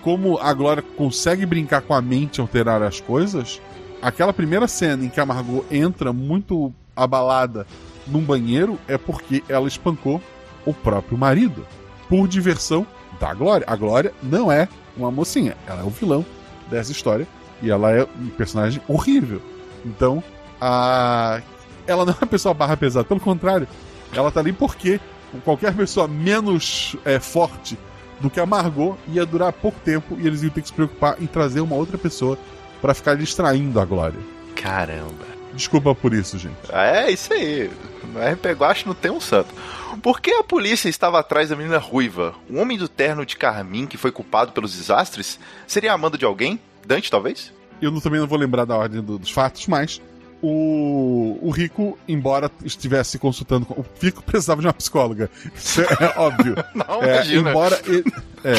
como 0.02 0.38
a 0.40 0.54
Glória 0.54 0.84
consegue 0.96 1.46
brincar 1.46 1.82
com 1.82 1.94
a 1.94 2.02
mente 2.02 2.38
e 2.38 2.42
alterar 2.42 2.82
as 2.82 3.00
coisas, 3.00 3.62
aquela 4.02 4.34
primeira 4.34 4.68
cena 4.68 5.06
em 5.06 5.10
que 5.10 5.20
a 5.20 5.26
Margot 5.26 5.66
entra 5.72 6.12
muito 6.14 6.74
abalada 6.96 7.66
num 8.08 8.22
banheiro 8.22 8.80
é 8.88 8.98
porque 8.98 9.44
ela 9.48 9.68
espancou 9.68 10.22
o 10.66 10.74
próprio 10.74 11.18
marido. 11.18 11.66
Por 12.10 12.28
diversão 12.28 12.88
da 13.20 13.34
Glória. 13.34 13.66
A 13.68 13.76
Glória 13.76 14.14
não 14.24 14.52
é 14.52 14.68
uma 14.96 15.12
mocinha, 15.12 15.56
ela 15.68 15.82
é 15.82 15.84
o 15.84 15.90
vilão 15.90 16.26
dessa 16.70 16.92
história. 16.92 17.28
E 17.62 17.72
ela 17.72 17.92
é 17.92 18.04
um 18.04 18.30
personagem 18.30 18.82
horrível. 18.88 19.42
Então, 19.86 20.24
a... 20.62 21.42
ela 21.86 22.06
não 22.06 22.14
é 22.14 22.16
uma 22.16 22.28
pessoa 22.28 22.54
barra 22.54 22.78
pesada, 22.78 23.06
pelo 23.06 23.20
contrário, 23.20 23.68
ela 24.14 24.32
tá 24.32 24.40
ali 24.40 24.54
porque 24.54 25.00
qualquer 25.44 25.74
pessoa 25.76 26.08
menos 26.08 26.96
é, 27.04 27.20
forte 27.20 27.78
do 28.20 28.30
que 28.30 28.40
a 28.40 28.46
Margot 28.46 28.98
ia 29.08 29.26
durar 29.26 29.52
pouco 29.54 29.80
tempo 29.84 30.18
e 30.20 30.26
eles 30.26 30.42
iam 30.44 30.50
ter 30.50 30.62
que 30.62 30.68
se 30.68 30.74
preocupar 30.74 31.22
em 31.22 31.28
trazer 31.28 31.62
uma 31.62 31.76
outra 31.76 31.98
pessoa 31.98 32.38
para 32.88 32.94
ficar 32.94 33.18
distraindo 33.18 33.82
a 33.82 33.86
Glória. 33.86 34.18
Caramba. 34.56 35.26
Desculpa 35.54 35.94
por 35.94 36.14
isso, 36.14 36.38
gente. 36.38 36.56
É, 36.72 37.12
isso 37.12 37.34
aí. 37.34 37.70
No 38.14 38.20
RP 38.22 38.46
Guache 38.58 38.88
não 38.88 38.94
tem 38.94 39.12
um 39.12 39.20
santo. 39.20 39.54
Por 40.02 40.22
que 40.22 40.32
a 40.32 40.42
polícia 40.44 40.88
estava 40.88 41.20
atrás 41.20 41.50
da 41.50 41.56
menina 41.58 41.80
ruiva? 41.80 42.34
O 42.50 42.58
homem 42.58 42.78
do 42.78 42.88
terno 42.88 43.26
de 43.26 43.36
carmim 43.36 43.86
que 43.86 43.98
foi 43.98 44.10
culpado 44.10 44.54
pelos 44.54 44.74
desastres? 44.74 45.38
Seria 45.68 45.92
amando 45.92 46.18
de 46.18 46.24
alguém? 46.24 46.58
Dante, 46.86 47.12
talvez? 47.12 47.52
Eu 47.82 47.92
não- 47.92 48.00
também 48.00 48.22
não 48.22 48.28
vou 48.28 48.38
lembrar 48.40 48.64
da 48.64 48.78
ordem 48.78 49.02
do- 49.02 49.20
dos 49.20 49.32
fatos, 49.32 49.68
mas 49.68 50.02
o, 50.50 51.38
o 51.42 51.50
Rico, 51.52 51.98
embora 52.08 52.50
estivesse 52.64 53.18
consultando. 53.20 53.66
com- 53.66 53.80
O 53.82 53.86
Rico 54.02 54.24
precisava 54.24 54.62
de 54.62 54.68
uma 54.68 54.74
psicóloga. 54.74 55.30
Isso 55.56 55.82
é 55.82 56.14
óbvio. 56.18 56.56
Não, 56.74 57.04
É, 57.04 57.16
imagina. 57.16 57.50
embora 57.50 57.82
ele, 57.86 58.04
é, 58.44 58.54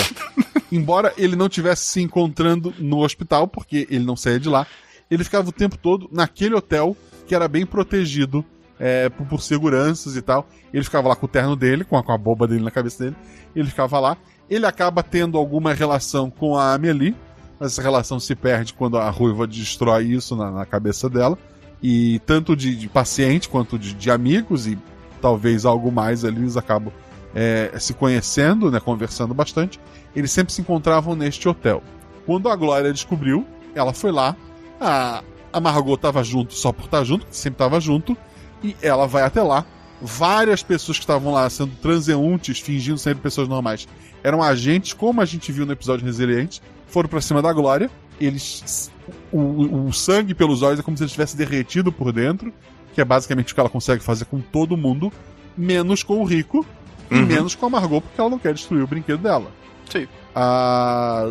embora 0.70 1.12
ele 1.16 1.36
não 1.36 1.48
tivesse 1.48 1.86
se 1.86 2.00
encontrando 2.00 2.74
no 2.78 2.98
hospital, 3.04 3.48
porque 3.48 3.86
ele 3.90 4.04
não 4.04 4.16
saía 4.16 4.38
de 4.40 4.48
lá, 4.48 4.66
ele 5.10 5.24
ficava 5.24 5.48
o 5.48 5.52
tempo 5.52 5.76
todo 5.78 6.08
naquele 6.12 6.54
hotel 6.54 6.96
que 7.26 7.34
era 7.34 7.48
bem 7.48 7.64
protegido 7.66 8.44
é, 8.78 9.08
por, 9.08 9.26
por 9.26 9.42
seguranças 9.42 10.16
e 10.16 10.22
tal. 10.22 10.46
Ele 10.72 10.84
ficava 10.84 11.08
lá 11.08 11.16
com 11.16 11.26
o 11.26 11.28
terno 11.28 11.56
dele, 11.56 11.84
com 11.84 11.96
a, 11.96 12.02
com 12.02 12.12
a 12.12 12.18
boba 12.18 12.46
dele 12.46 12.62
na 12.64 12.70
cabeça 12.70 13.04
dele. 13.04 13.16
Ele 13.56 13.68
ficava 13.68 13.98
lá. 13.98 14.16
Ele 14.48 14.64
acaba 14.66 15.02
tendo 15.02 15.36
alguma 15.36 15.72
relação 15.74 16.30
com 16.30 16.56
a 16.56 16.72
Amelie, 16.74 17.14
mas 17.60 17.72
essa 17.72 17.82
relação 17.82 18.18
se 18.20 18.34
perde 18.34 18.72
quando 18.72 18.96
a 18.96 19.10
ruiva 19.10 19.46
destrói 19.46 20.04
isso 20.06 20.34
na, 20.36 20.50
na 20.50 20.64
cabeça 20.66 21.08
dela. 21.08 21.36
E 21.82 22.18
tanto 22.20 22.56
de, 22.56 22.74
de 22.74 22.88
paciente 22.88 23.48
quanto 23.48 23.78
de, 23.78 23.94
de 23.94 24.10
amigos 24.10 24.66
e 24.66 24.78
talvez 25.20 25.64
algo 25.64 25.92
mais 25.92 26.24
ali, 26.24 26.38
eles 26.38 26.56
acabam 26.56 26.92
é, 27.34 27.72
se 27.78 27.94
conhecendo, 27.94 28.70
né, 28.70 28.80
conversando 28.80 29.34
bastante. 29.34 29.78
Eles 30.14 30.30
sempre 30.30 30.52
se 30.52 30.60
encontravam 30.60 31.14
neste 31.14 31.48
hotel. 31.48 31.82
Quando 32.26 32.48
a 32.48 32.56
Glória 32.56 32.92
descobriu, 32.92 33.46
ela 33.74 33.92
foi 33.92 34.10
lá. 34.10 34.36
A, 34.80 35.22
a 35.52 35.60
Margot 35.60 35.94
estava 35.94 36.22
junto 36.22 36.54
só 36.54 36.72
por 36.72 36.86
estar 36.86 37.04
junto, 37.04 37.26
que 37.26 37.36
sempre 37.36 37.54
estava 37.54 37.80
junto. 37.80 38.16
E 38.62 38.74
ela 38.82 39.06
vai 39.06 39.22
até 39.22 39.42
lá. 39.42 39.64
Várias 40.00 40.62
pessoas 40.62 40.98
que 40.98 41.04
estavam 41.04 41.32
lá 41.32 41.48
sendo 41.50 41.74
transeuntes, 41.76 42.60
fingindo 42.60 42.98
ser 42.98 43.16
pessoas 43.16 43.48
normais, 43.48 43.88
eram 44.22 44.42
agentes, 44.42 44.92
como 44.92 45.20
a 45.20 45.24
gente 45.24 45.50
viu 45.50 45.66
no 45.66 45.72
episódio 45.72 46.04
Resiliente, 46.04 46.62
foram 46.86 47.08
pra 47.08 47.20
cima 47.20 47.42
da 47.42 47.52
Glória. 47.52 47.90
Eles. 48.20 48.90
O, 49.32 49.86
o 49.88 49.92
sangue 49.92 50.34
pelos 50.34 50.62
olhos 50.62 50.80
é 50.80 50.82
como 50.82 50.96
se 50.96 51.02
ele 51.02 51.10
tivesse 51.10 51.36
derretido 51.36 51.90
por 51.92 52.12
dentro, 52.12 52.52
que 52.94 53.00
é 53.00 53.04
basicamente 53.04 53.52
o 53.52 53.54
que 53.54 53.60
ela 53.60 53.68
consegue 53.70 54.02
fazer 54.02 54.24
com 54.26 54.40
todo 54.40 54.76
mundo, 54.76 55.12
menos 55.56 56.02
com 56.02 56.20
o 56.20 56.24
Rico 56.24 56.64
e 57.10 57.14
Uhum. 57.14 57.24
menos 57.26 57.54
com 57.54 57.64
a 57.66 57.70
Margot, 57.70 58.02
porque 58.02 58.20
ela 58.20 58.28
não 58.28 58.38
quer 58.38 58.52
destruir 58.52 58.82
o 58.82 58.86
brinquedo 58.86 59.20
dela. 59.22 59.50
Sim. 59.90 60.06
Ah, 60.34 61.30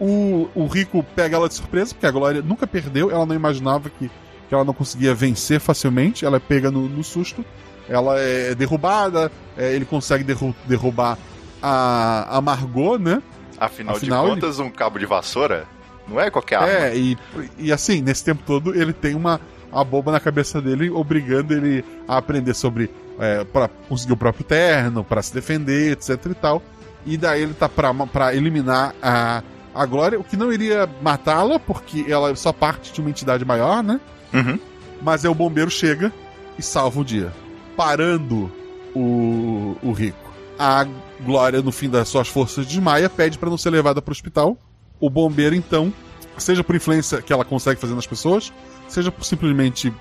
o, 0.00 0.48
o 0.54 0.66
Rico 0.66 1.04
pega 1.14 1.36
ela 1.36 1.48
de 1.48 1.54
surpresa, 1.54 1.92
porque 1.94 2.06
a 2.06 2.10
Glória 2.10 2.40
nunca 2.40 2.66
perdeu, 2.66 3.10
ela 3.10 3.26
não 3.26 3.34
imaginava 3.34 3.90
que, 3.90 4.08
que 4.48 4.54
ela 4.54 4.64
não 4.64 4.72
conseguia 4.72 5.14
vencer 5.14 5.60
facilmente, 5.60 6.24
ela 6.24 6.36
é 6.38 6.40
pega 6.40 6.70
no, 6.70 6.88
no 6.88 7.04
susto, 7.04 7.44
ela 7.88 8.18
é 8.18 8.54
derrubada, 8.54 9.30
é, 9.56 9.74
ele 9.74 9.84
consegue 9.84 10.24
derru- 10.24 10.54
derrubar 10.66 11.18
a, 11.62 12.38
a 12.38 12.40
Margot, 12.40 12.96
né? 12.98 13.22
Afinal, 13.58 13.96
Afinal, 13.96 14.24
de 14.24 14.30
contas, 14.34 14.58
um 14.60 14.70
cabo 14.70 14.98
de 14.98 15.04
vassoura 15.04 15.66
não 16.08 16.20
é 16.20 16.30
qualquer 16.30 16.56
arma. 16.56 16.70
É, 16.70 16.96
e, 16.96 17.18
e 17.58 17.72
assim, 17.72 18.00
nesse 18.00 18.24
tempo 18.24 18.42
todo 18.46 18.74
ele 18.74 18.92
tem 18.92 19.14
uma 19.14 19.40
a 19.70 19.84
boba 19.84 20.10
na 20.10 20.20
cabeça 20.20 20.60
dele, 20.60 20.90
obrigando 20.90 21.52
ele 21.52 21.84
a 22.06 22.16
aprender 22.16 22.54
sobre. 22.54 22.90
É, 23.20 23.42
para 23.42 23.66
conseguir 23.88 24.12
o 24.12 24.16
próprio 24.16 24.44
terno, 24.44 25.02
para 25.02 25.20
se 25.20 25.34
defender, 25.34 25.90
etc 25.92 26.24
e 26.26 26.34
tal. 26.34 26.62
E 27.04 27.16
daí 27.16 27.42
ele 27.42 27.52
tá 27.52 27.68
pra, 27.68 27.92
pra 28.06 28.32
eliminar 28.32 28.94
a, 29.02 29.42
a 29.74 29.86
Glória, 29.86 30.20
o 30.20 30.24
que 30.24 30.36
não 30.36 30.52
iria 30.52 30.88
matá-la, 31.02 31.58
porque 31.58 32.06
ela 32.08 32.30
é 32.30 32.34
só 32.36 32.52
parte 32.52 32.92
de 32.92 33.00
uma 33.00 33.10
entidade 33.10 33.44
maior, 33.44 33.82
né? 33.82 34.00
Uhum. 34.32 34.58
Mas 35.02 35.24
é 35.24 35.28
o 35.28 35.34
bombeiro 35.34 35.70
chega 35.70 36.12
e 36.56 36.62
salva 36.62 37.00
o 37.00 37.04
dia, 37.04 37.32
parando 37.76 38.52
o, 38.94 39.76
o 39.82 39.92
rico. 39.92 40.32
A 40.56 40.86
Glória, 41.20 41.60
no 41.60 41.72
fim 41.72 41.88
das 41.88 42.08
suas 42.08 42.28
forças, 42.28 42.66
desmaia, 42.66 43.10
pede 43.10 43.36
para 43.36 43.50
não 43.50 43.58
ser 43.58 43.70
levada 43.70 44.00
para 44.00 44.10
o 44.10 44.12
hospital. 44.12 44.56
O 45.00 45.08
bombeiro, 45.08 45.54
então, 45.54 45.92
seja 46.36 46.64
por 46.64 46.74
influência 46.74 47.22
que 47.22 47.32
ela 47.32 47.44
consegue 47.44 47.80
fazer 47.80 47.94
nas 47.94 48.06
pessoas, 48.06 48.52
seja 48.88 49.12
por 49.12 49.24
simplesmente 49.24 49.92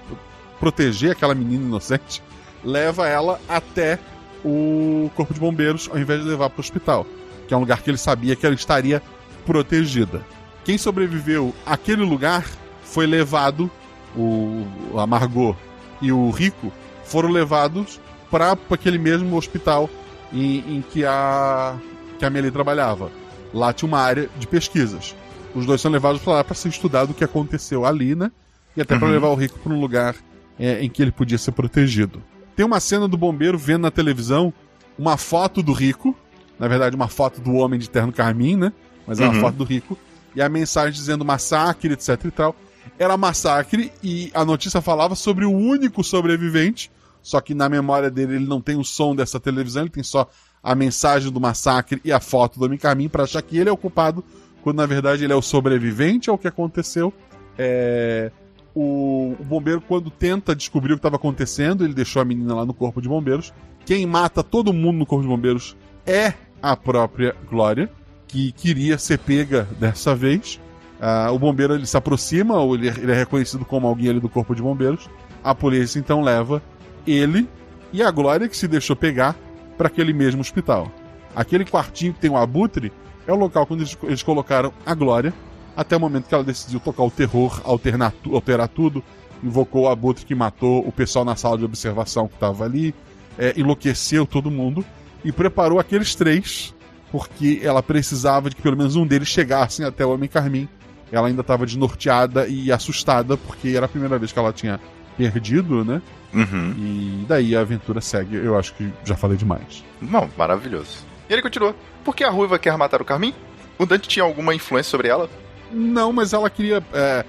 proteger 0.59 1.11
aquela 1.11 1.35
menina 1.35 1.63
inocente, 1.63 2.21
leva 2.63 3.07
ela 3.07 3.39
até 3.47 3.99
o 4.43 5.09
corpo 5.15 5.33
de 5.33 5.39
bombeiros 5.39 5.89
ao 5.91 5.99
invés 5.99 6.21
de 6.21 6.27
levar 6.27 6.49
para 6.49 6.59
o 6.59 6.61
hospital, 6.61 7.05
que 7.47 7.53
é 7.53 7.57
um 7.57 7.61
lugar 7.61 7.81
que 7.81 7.89
ele 7.89 7.97
sabia 7.97 8.35
que 8.35 8.45
ela 8.45 8.55
estaria 8.55 9.01
protegida. 9.45 10.25
Quem 10.63 10.77
sobreviveu 10.77 11.53
àquele 11.65 12.03
lugar 12.03 12.45
foi 12.83 13.05
levado, 13.05 13.69
o 14.15 14.65
a 14.97 15.05
Margot 15.05 15.55
e 16.01 16.11
o 16.11 16.29
Rico 16.29 16.71
foram 17.03 17.29
levados 17.29 17.99
para 18.29 18.57
aquele 18.69 18.97
mesmo 18.97 19.35
hospital 19.37 19.89
em, 20.33 20.77
em 20.77 20.81
que 20.81 21.05
a 21.05 21.75
que 22.19 22.25
a 22.25 22.27
Amelie 22.27 22.51
trabalhava. 22.51 23.11
Lá 23.53 23.73
tinha 23.73 23.87
uma 23.87 23.99
área 23.99 24.29
de 24.37 24.47
pesquisas. 24.47 25.15
Os 25.55 25.65
dois 25.65 25.81
são 25.81 25.91
levados 25.91 26.21
para 26.21 26.33
lá 26.33 26.43
para 26.43 26.55
ser 26.55 26.69
estudado 26.69 27.11
o 27.11 27.13
que 27.13 27.23
aconteceu 27.23 27.85
ali, 27.85 28.15
né? 28.15 28.31
E 28.75 28.81
até 28.81 28.95
para 28.97 29.07
Uhum. 29.07 29.13
levar 29.13 29.27
o 29.29 29.35
Rico 29.35 29.57
para 29.59 29.73
um 29.73 29.79
lugar 29.79 30.15
é, 30.59 30.83
em 30.83 30.89
que 30.89 31.01
ele 31.01 31.11
podia 31.11 31.37
ser 31.37 31.51
protegido. 31.51 32.21
Tem 32.55 32.65
uma 32.65 32.79
cena 32.79 33.07
do 33.07 33.17
bombeiro 33.17 33.57
vendo 33.57 33.81
na 33.83 33.91
televisão 33.91 34.53
uma 34.97 35.17
foto 35.17 35.61
do 35.63 35.71
Rico, 35.73 36.15
na 36.59 36.67
verdade 36.67 36.95
uma 36.95 37.07
foto 37.07 37.39
do 37.41 37.53
homem 37.53 37.79
de 37.79 37.89
terno 37.89 38.11
carmim, 38.11 38.55
né? 38.55 38.73
Mas 39.05 39.19
é 39.19 39.23
uma 39.23 39.33
Uhum. 39.33 39.39
foto 39.39 39.55
do 39.55 39.63
Rico 39.63 39.97
e 40.35 40.41
a 40.41 40.49
mensagem 40.49 40.93
dizendo 40.93 41.23
massacre, 41.25 41.93
etc 41.93 42.23
e 42.25 42.31
tal. 42.31 42.55
Era 42.99 43.15
massacre 43.17 43.91
e 44.03 44.31
a 44.33 44.43
notícia 44.45 44.81
falava 44.81 45.15
sobre 45.15 45.45
o 45.45 45.51
único 45.51 46.03
sobrevivente, 46.03 46.91
só 47.21 47.39
que 47.41 47.53
na 47.53 47.67
memória 47.69 48.09
dele 48.09 48.35
ele 48.35 48.45
não 48.47 48.61
tem 48.61 48.75
o 48.77 48.83
som 48.83 49.15
dessa 49.15 49.39
televisão, 49.39 49.83
ele 49.83 49.89
tem 49.91 50.03
só 50.03 50.27
a 50.61 50.75
mensagem 50.75 51.31
do 51.31 51.39
massacre 51.39 52.01
e 52.03 52.11
a 52.11 52.19
foto 52.19 52.59
do 52.59 52.65
homem 52.65 52.77
carmim 52.77 53.07
para 53.07 53.23
achar 53.23 53.41
que 53.41 53.57
ele 53.57 53.69
é 53.69 53.71
o 53.71 53.77
culpado, 53.77 54.23
quando 54.61 54.77
na 54.77 54.85
verdade 54.85 55.23
ele 55.23 55.33
é 55.33 55.35
o 55.35 55.41
sobrevivente 55.41 56.29
ao 56.29 56.37
que 56.37 56.47
aconteceu. 56.47 57.13
É, 57.57 58.31
o, 58.75 59.35
o 59.39 59.43
bombeiro, 59.43 59.81
quando 59.81 60.11
tenta 60.11 60.55
descobrir 60.55 60.93
o 60.93 60.95
que 60.97 60.99
estava 60.99 61.15
acontecendo, 61.15 61.83
ele 61.83 61.93
deixou 61.93 62.21
a 62.21 62.25
menina 62.25 62.53
lá 62.53 62.65
no 62.65 62.73
corpo 62.73 63.01
de 63.01 63.09
bombeiros. 63.09 63.53
Quem 63.85 64.05
mata 64.05 64.43
todo 64.43 64.73
mundo 64.73 64.97
no 64.97 65.05
corpo 65.05 65.23
de 65.23 65.29
bombeiros 65.29 65.75
é 66.05 66.33
a 66.61 66.75
própria 66.75 67.35
Glória, 67.49 67.89
que 68.27 68.51
queria 68.51 68.97
ser 68.97 69.19
pega 69.19 69.67
dessa 69.79 70.13
vez. 70.13 70.59
Ah, 70.99 71.31
o 71.31 71.39
bombeiro 71.39 71.75
ele 71.75 71.85
se 71.85 71.95
aproxima, 71.95 72.57
ou 72.57 72.75
ele, 72.75 72.87
ele 72.87 73.11
é 73.11 73.15
reconhecido 73.15 73.63
como 73.63 73.87
alguém 73.87 74.09
ali 74.09 74.19
do 74.19 74.29
corpo 74.29 74.53
de 74.53 74.61
bombeiros. 74.61 75.09
A 75.43 75.55
polícia 75.55 75.99
então 75.99 76.21
leva 76.21 76.61
ele 77.05 77.47
e 77.93 78.03
a 78.03 78.11
Glória, 78.11 78.49
que 78.49 78.57
se 78.57 78.67
deixou 78.67 78.95
pegar, 78.95 79.35
para 79.77 79.87
aquele 79.87 80.13
mesmo 80.13 80.41
hospital. 80.41 80.91
Aquele 81.35 81.65
quartinho 81.65 82.13
que 82.13 82.19
tem 82.19 82.29
o 82.29 82.37
abutre 82.37 82.91
é 83.27 83.31
o 83.31 83.35
local 83.35 83.67
onde 83.69 83.97
eles, 84.03 84.23
colocaram 84.23 84.73
a 84.85 84.93
Glória, 84.95 85.33
até 85.75 85.95
o 85.95 85.99
momento 85.99 86.27
que 86.27 86.33
ela 86.33 86.43
decidiu 86.43 86.79
tocar 86.79 87.03
o 87.03 87.11
terror, 87.11 87.61
alterar 87.63 88.67
tudo, 88.69 89.03
invocou 89.43 89.83
o 89.83 89.89
abutre 89.89 90.25
que 90.25 90.33
matou 90.33 90.87
o 90.87 90.91
pessoal 90.91 91.23
na 91.23 91.35
sala 91.35 91.57
de 91.57 91.65
observação 91.65 92.27
que 92.27 92.33
estava 92.33 92.65
ali, 92.65 92.95
é, 93.37 93.53
enlouqueceu 93.55 94.25
todo 94.25 94.49
mundo 94.49 94.83
e 95.23 95.31
preparou 95.31 95.79
aqueles 95.79 96.15
três, 96.15 96.73
porque 97.11 97.59
ela 97.61 97.83
precisava 97.83 98.49
de 98.49 98.55
que 98.55 98.61
pelo 98.61 98.77
menos 98.77 98.95
um 98.95 99.05
deles 99.05 99.27
chegassem 99.27 99.85
até 99.85 100.05
o 100.05 100.13
Homem 100.13 100.27
Carmim 100.27 100.67
ela 101.11 101.27
ainda 101.27 101.41
estava 101.41 101.65
desnorteada 101.65 102.47
e 102.47 102.71
assustada, 102.71 103.37
porque 103.37 103.69
era 103.69 103.85
a 103.85 103.89
primeira 103.89 104.17
vez 104.19 104.31
que 104.31 104.39
ela 104.39 104.51
tinha 104.51 104.79
perdido, 105.17 105.83
né? 105.83 106.01
Uhum. 106.33 106.73
E 106.77 107.25
daí 107.27 107.55
a 107.55 107.61
aventura 107.61 107.99
segue. 108.01 108.35
Eu 108.35 108.57
acho 108.57 108.73
que 108.75 108.91
já 109.03 109.15
falei 109.15 109.37
demais. 109.37 109.83
Não, 110.01 110.29
maravilhoso. 110.37 111.05
E 111.29 111.33
ele 111.33 111.41
continua. 111.41 111.75
Por 112.03 112.15
que 112.15 112.23
a 112.23 112.29
ruiva 112.29 112.59
quer 112.59 112.77
matar 112.77 113.01
o 113.01 113.05
Carmin? 113.05 113.33
O 113.77 113.85
Dante 113.85 114.07
tinha 114.07 114.23
alguma 114.23 114.53
influência 114.53 114.89
sobre 114.89 115.07
ela? 115.07 115.29
Não, 115.71 116.13
mas 116.13 116.33
ela 116.33 116.49
queria. 116.49 116.83
é, 116.93 117.25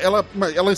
ela, 0.00 0.24
ela, 0.54 0.74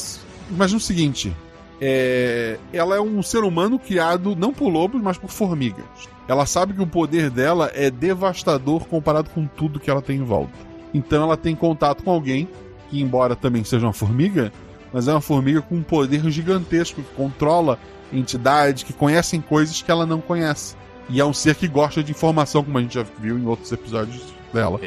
imagina 0.50 0.78
o 0.78 0.80
seguinte: 0.80 1.34
é, 1.80 2.58
ela 2.72 2.96
é 2.96 3.00
um 3.00 3.22
ser 3.22 3.44
humano 3.44 3.78
criado 3.78 4.34
não 4.36 4.52
por 4.52 4.68
lobos, 4.68 5.00
mas 5.00 5.16
por 5.16 5.30
formigas. 5.30 5.84
Ela 6.28 6.46
sabe 6.46 6.74
que 6.74 6.82
o 6.82 6.86
poder 6.86 7.30
dela 7.30 7.70
é 7.74 7.90
devastador 7.90 8.86
comparado 8.86 9.30
com 9.30 9.46
tudo 9.46 9.80
que 9.80 9.90
ela 9.90 10.02
tem 10.02 10.18
em 10.18 10.24
volta. 10.24 10.52
Então 10.92 11.22
ela 11.22 11.36
tem 11.36 11.54
contato 11.54 12.04
com 12.04 12.10
alguém 12.10 12.48
que, 12.88 13.00
embora 13.00 13.34
também 13.34 13.64
seja 13.64 13.86
uma 13.86 13.92
formiga, 13.92 14.52
mas 14.92 15.08
é 15.08 15.12
uma 15.12 15.20
formiga 15.20 15.62
com 15.62 15.76
um 15.76 15.82
poder 15.82 16.28
gigantesco 16.30 17.02
que 17.02 17.14
controla 17.14 17.78
entidades 18.12 18.82
que 18.82 18.92
conhecem 18.92 19.40
coisas 19.40 19.80
que 19.82 19.90
ela 19.90 20.04
não 20.04 20.20
conhece. 20.20 20.76
E 21.08 21.20
é 21.20 21.24
um 21.24 21.32
ser 21.32 21.54
que 21.54 21.66
gosta 21.66 22.02
de 22.02 22.12
informação, 22.12 22.62
como 22.62 22.78
a 22.78 22.82
gente 22.82 22.94
já 22.94 23.04
viu 23.18 23.38
em 23.38 23.46
outros 23.46 23.70
episódios 23.72 24.22
dela. 24.52 24.80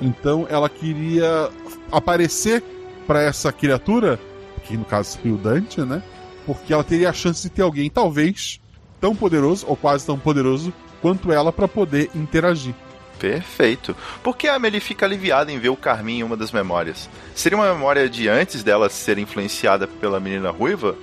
Então 0.00 0.46
ela 0.48 0.68
queria 0.68 1.50
aparecer 1.90 2.62
para 3.06 3.22
essa 3.22 3.52
criatura, 3.52 4.18
que 4.64 4.76
no 4.76 4.84
caso 4.84 5.12
seria 5.12 5.34
o 5.34 5.38
Dante, 5.38 5.80
né? 5.80 6.02
Porque 6.46 6.72
ela 6.72 6.84
teria 6.84 7.10
a 7.10 7.12
chance 7.12 7.42
de 7.42 7.50
ter 7.50 7.62
alguém, 7.62 7.90
talvez, 7.90 8.60
tão 9.00 9.14
poderoso, 9.14 9.66
ou 9.68 9.76
quase 9.76 10.06
tão 10.06 10.18
poderoso, 10.18 10.72
quanto 11.00 11.32
ela 11.32 11.52
para 11.52 11.68
poder 11.68 12.10
interagir. 12.14 12.74
Perfeito. 13.20 13.94
Por 14.22 14.34
que 14.34 14.48
a 14.48 14.54
Amelie 14.54 14.80
fica 14.80 15.04
aliviada 15.04 15.52
em 15.52 15.58
ver 15.58 15.68
o 15.68 15.76
Carmin 15.76 16.20
em 16.20 16.22
uma 16.22 16.38
das 16.38 16.50
memórias? 16.50 17.08
Seria 17.34 17.58
uma 17.58 17.72
memória 17.72 18.08
de 18.08 18.28
antes 18.28 18.62
dela 18.62 18.88
ser 18.88 19.18
influenciada 19.18 19.86
pela 19.86 20.18
menina 20.18 20.50
ruiva? 20.50 20.96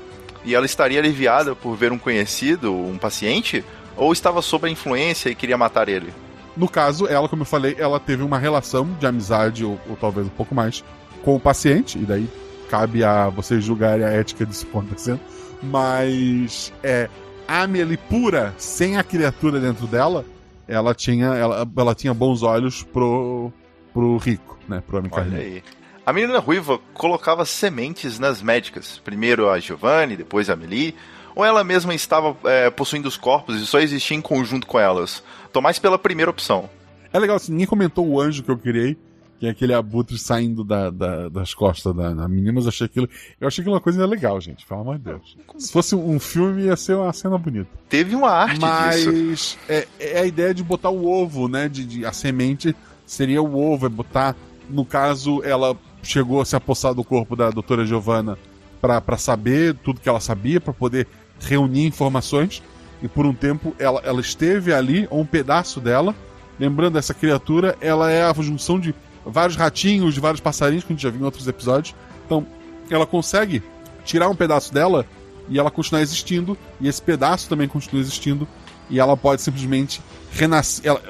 E 0.43 0.55
ela 0.55 0.65
estaria 0.65 0.99
aliviada 0.99 1.55
por 1.55 1.75
ver 1.75 1.91
um 1.91 1.99
conhecido, 1.99 2.73
um 2.73 2.97
paciente? 2.97 3.63
Ou 3.95 4.11
estava 4.11 4.41
sob 4.41 4.67
a 4.67 4.71
influência 4.71 5.29
e 5.29 5.35
queria 5.35 5.57
matar 5.57 5.87
ele? 5.87 6.11
No 6.55 6.67
caso, 6.67 7.05
ela, 7.05 7.29
como 7.29 7.43
eu 7.43 7.45
falei, 7.45 7.75
ela 7.77 7.99
teve 7.99 8.23
uma 8.23 8.39
relação 8.39 8.91
de 8.99 9.05
amizade, 9.05 9.63
ou, 9.63 9.79
ou 9.87 9.95
talvez 9.95 10.25
um 10.25 10.31
pouco 10.31 10.55
mais, 10.55 10.83
com 11.21 11.35
o 11.35 11.39
paciente, 11.39 11.99
e 11.99 12.01
daí 12.01 12.27
cabe 12.67 13.03
a 13.03 13.29
vocês 13.29 13.63
julgarem 13.63 14.03
a 14.03 14.09
ética 14.09 14.43
disso 14.43 14.65
acontecendo. 14.69 15.19
Mas 15.61 16.73
é 16.81 17.09
a 17.47 17.61
Amelie 17.61 17.97
pura, 17.97 18.55
sem 18.57 18.97
a 18.97 19.03
criatura 19.03 19.59
dentro 19.59 19.85
dela, 19.85 20.25
ela 20.67 20.93
tinha, 20.93 21.27
ela, 21.27 21.67
ela 21.75 21.95
tinha 21.95 22.13
bons 22.13 22.43
olhos 22.43 22.83
pro, 22.83 23.51
pro 23.93 24.17
rico, 24.17 24.57
né? 24.67 24.83
Pro 24.85 24.97
homem 24.97 25.11
Olha 25.13 25.37
aí. 25.37 25.63
A 26.05 26.13
menina 26.13 26.39
ruiva 26.39 26.79
colocava 26.93 27.45
sementes 27.45 28.17
nas 28.17 28.41
médicas. 28.41 29.01
Primeiro 29.03 29.49
a 29.49 29.59
Giovanni, 29.59 30.15
depois 30.15 30.49
a 30.49 30.53
Amelie. 30.53 30.95
Ou 31.35 31.45
ela 31.45 31.63
mesma 31.63 31.93
estava 31.93 32.35
é, 32.45 32.69
possuindo 32.69 33.07
os 33.07 33.17
corpos 33.17 33.61
e 33.61 33.65
só 33.65 33.79
existia 33.79 34.17
em 34.17 34.21
conjunto 34.21 34.65
com 34.65 34.79
elas? 34.79 35.23
Tô 35.51 35.61
mais 35.61 35.77
pela 35.77 35.99
primeira 35.99 36.31
opção. 36.31 36.69
É 37.11 37.19
legal, 37.19 37.35
assim, 37.35 37.51
ninguém 37.51 37.67
comentou 37.67 38.07
o 38.07 38.19
anjo 38.19 38.43
que 38.43 38.49
eu 38.49 38.57
criei, 38.57 38.97
que 39.39 39.45
é 39.45 39.49
aquele 39.49 39.73
abutre 39.73 40.17
saindo 40.17 40.63
da, 40.63 40.89
da- 40.89 41.29
das 41.29 41.53
costas 41.53 41.95
da, 41.95 42.11
da 42.13 42.27
menina, 42.27 42.53
mas 42.53 42.65
eu 42.65 42.69
achei 42.69 42.85
aquilo. 42.85 43.07
Eu 43.39 43.47
achei 43.47 43.61
aquilo 43.61 43.75
uma 43.75 43.81
coisa 43.81 44.05
legal, 44.05 44.39
gente. 44.41 44.65
Pelo 44.65 44.81
amor 44.81 44.97
de 44.97 45.03
Deus. 45.05 45.37
Se 45.57 45.71
fosse 45.71 45.95
um 45.95 46.19
filme, 46.19 46.63
ia 46.63 46.75
ser 46.75 46.95
uma 46.95 47.13
cena 47.13 47.37
bonita. 47.37 47.69
Teve 47.87 48.15
uma 48.15 48.31
arte 48.31 48.53
disso. 48.55 48.61
Mas 48.61 49.57
é, 49.69 49.87
é 49.99 50.19
a 50.21 50.25
ideia 50.25 50.53
de 50.53 50.63
botar 50.63 50.89
o 50.89 51.05
ovo, 51.07 51.47
né? 51.47 51.69
De, 51.69 51.85
de- 51.85 52.05
a 52.05 52.11
semente 52.11 52.75
seria 53.05 53.41
o 53.41 53.55
ovo, 53.59 53.85
é 53.85 53.89
botar. 53.89 54.35
No 54.69 54.83
caso, 54.83 55.41
ela 55.43 55.77
chegou 56.03 56.41
a 56.41 56.45
se 56.45 56.55
apossar 56.55 56.93
do 56.93 57.03
corpo 57.03 57.35
da 57.35 57.49
doutora 57.51 57.85
Giovanna 57.85 58.37
pra 58.81 58.99
pra 59.01 59.17
saber 59.17 59.75
tudo 59.83 59.99
que 60.01 60.09
ela 60.09 60.19
sabia, 60.19 60.59
pra 60.59 60.73
poder 60.73 61.07
reunir 61.39 61.85
informações. 61.85 62.61
E 63.03 63.07
por 63.07 63.25
um 63.27 63.33
tempo 63.33 63.75
ela, 63.77 64.01
ela 64.03 64.19
esteve 64.19 64.73
ali, 64.73 65.07
ou 65.11 65.21
um 65.21 65.25
pedaço 65.25 65.79
dela. 65.79 66.15
Lembrando, 66.59 66.97
essa 66.97 67.13
criatura, 67.13 67.77
ela 67.79 68.09
é 68.11 68.23
a 68.23 68.33
junção 68.33 68.79
de 68.79 68.95
vários 69.29 69.55
ratinhos, 69.55 70.13
de 70.13 70.19
vários 70.19 70.41
passarinhos, 70.41 70.83
que 70.83 70.93
a 70.93 70.95
gente 70.95 71.03
já 71.03 71.09
viu 71.09 71.21
em 71.21 71.23
outros 71.23 71.47
episódios. 71.47 71.95
Então, 72.25 72.45
ela 72.89 73.05
consegue 73.05 73.61
tirar 74.05 74.29
um 74.29 74.35
pedaço 74.35 74.73
dela 74.73 75.05
e 75.49 75.59
ela 75.59 75.71
continuar 75.71 76.01
existindo, 76.01 76.57
e 76.79 76.87
esse 76.87 77.01
pedaço 77.01 77.47
também 77.47 77.67
continua 77.67 78.01
existindo, 78.01 78.47
e 78.89 78.99
ela 78.99 79.15
pode 79.15 79.41
simplesmente 79.41 80.01
renascer. 80.31 80.85
Ela, 80.85 81.01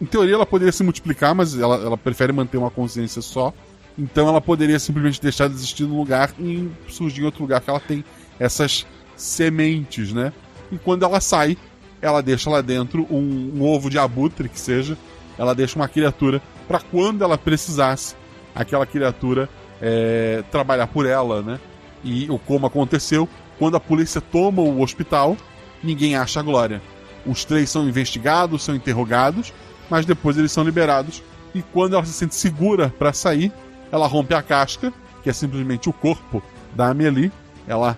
em 0.00 0.06
teoria, 0.06 0.34
ela 0.34 0.46
poderia 0.46 0.72
se 0.72 0.82
multiplicar, 0.82 1.34
mas 1.34 1.58
ela, 1.58 1.76
ela 1.76 1.96
prefere 1.96 2.32
manter 2.32 2.56
uma 2.56 2.70
consciência 2.70 3.20
só. 3.20 3.52
Então, 3.98 4.28
ela 4.28 4.40
poderia 4.40 4.78
simplesmente 4.78 5.20
deixar 5.20 5.48
de 5.48 5.54
existir 5.54 5.84
num 5.84 5.98
lugar 5.98 6.32
e 6.38 6.70
surgir 6.88 7.22
em 7.22 7.24
outro 7.24 7.42
lugar 7.42 7.60
que 7.60 7.68
ela 7.68 7.80
tem 7.80 8.04
essas 8.38 8.86
sementes, 9.16 10.12
né? 10.12 10.32
E 10.70 10.78
quando 10.78 11.04
ela 11.04 11.20
sai, 11.20 11.56
ela 12.00 12.22
deixa 12.22 12.50
lá 12.50 12.60
dentro 12.60 13.06
um, 13.10 13.52
um 13.54 13.62
ovo 13.62 13.90
de 13.90 13.98
abutre, 13.98 14.48
que 14.48 14.58
seja, 14.58 14.96
ela 15.38 15.54
deixa 15.54 15.76
uma 15.76 15.88
criatura 15.88 16.42
para 16.62 16.80
quando 16.80 17.22
ela 17.22 17.36
precisasse, 17.36 18.14
aquela 18.54 18.86
criatura 18.86 19.48
é, 19.80 20.42
trabalhar 20.50 20.86
por 20.86 21.06
ela, 21.06 21.42
né? 21.42 21.60
E 22.04 22.30
o 22.30 22.38
como 22.38 22.66
aconteceu, 22.66 23.28
quando 23.58 23.76
a 23.76 23.80
polícia 23.80 24.20
toma 24.20 24.62
o 24.62 24.80
hospital, 24.80 25.36
ninguém 25.82 26.16
acha 26.16 26.40
a 26.40 26.42
Glória. 26.42 26.80
Os 27.24 27.44
três 27.44 27.70
são 27.70 27.88
investigados, 27.88 28.62
são 28.62 28.74
interrogados, 28.74 29.52
mas 29.88 30.04
depois 30.04 30.36
eles 30.36 30.52
são 30.52 30.64
liberados. 30.64 31.22
E 31.54 31.62
quando 31.62 31.94
ela 31.94 32.04
se 32.04 32.12
sente 32.12 32.34
segura 32.34 32.92
para 32.98 33.12
sair, 33.12 33.52
ela 33.90 34.06
rompe 34.06 34.34
a 34.34 34.42
casca, 34.42 34.92
que 35.22 35.30
é 35.30 35.32
simplesmente 35.32 35.88
o 35.88 35.92
corpo 35.92 36.42
da 36.74 36.88
Amelie. 36.88 37.30
Ela 37.68 37.96